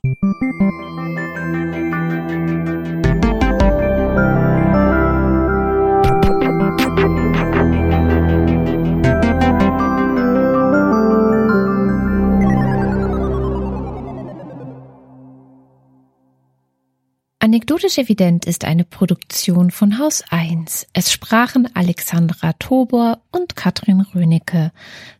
Anekdotisch 17.47 17.99
evident 17.99 18.45
ist 18.45 18.65
eine 18.65 18.83
Produktion 18.83 19.71
von 19.71 20.01
Haus 20.01 20.25
1. 20.31 20.89
Es 20.93 21.13
sprachen 21.13 21.69
Alexandra 21.77 22.55
Tobor 22.55 23.21
und 23.31 23.55
Katrin 23.55 24.01
Rönecke. 24.01 24.73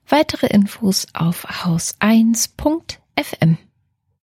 Weitere 0.09 0.49
Infos 0.49 1.07
auf 1.13 1.47
haus1.fm. 1.47 3.59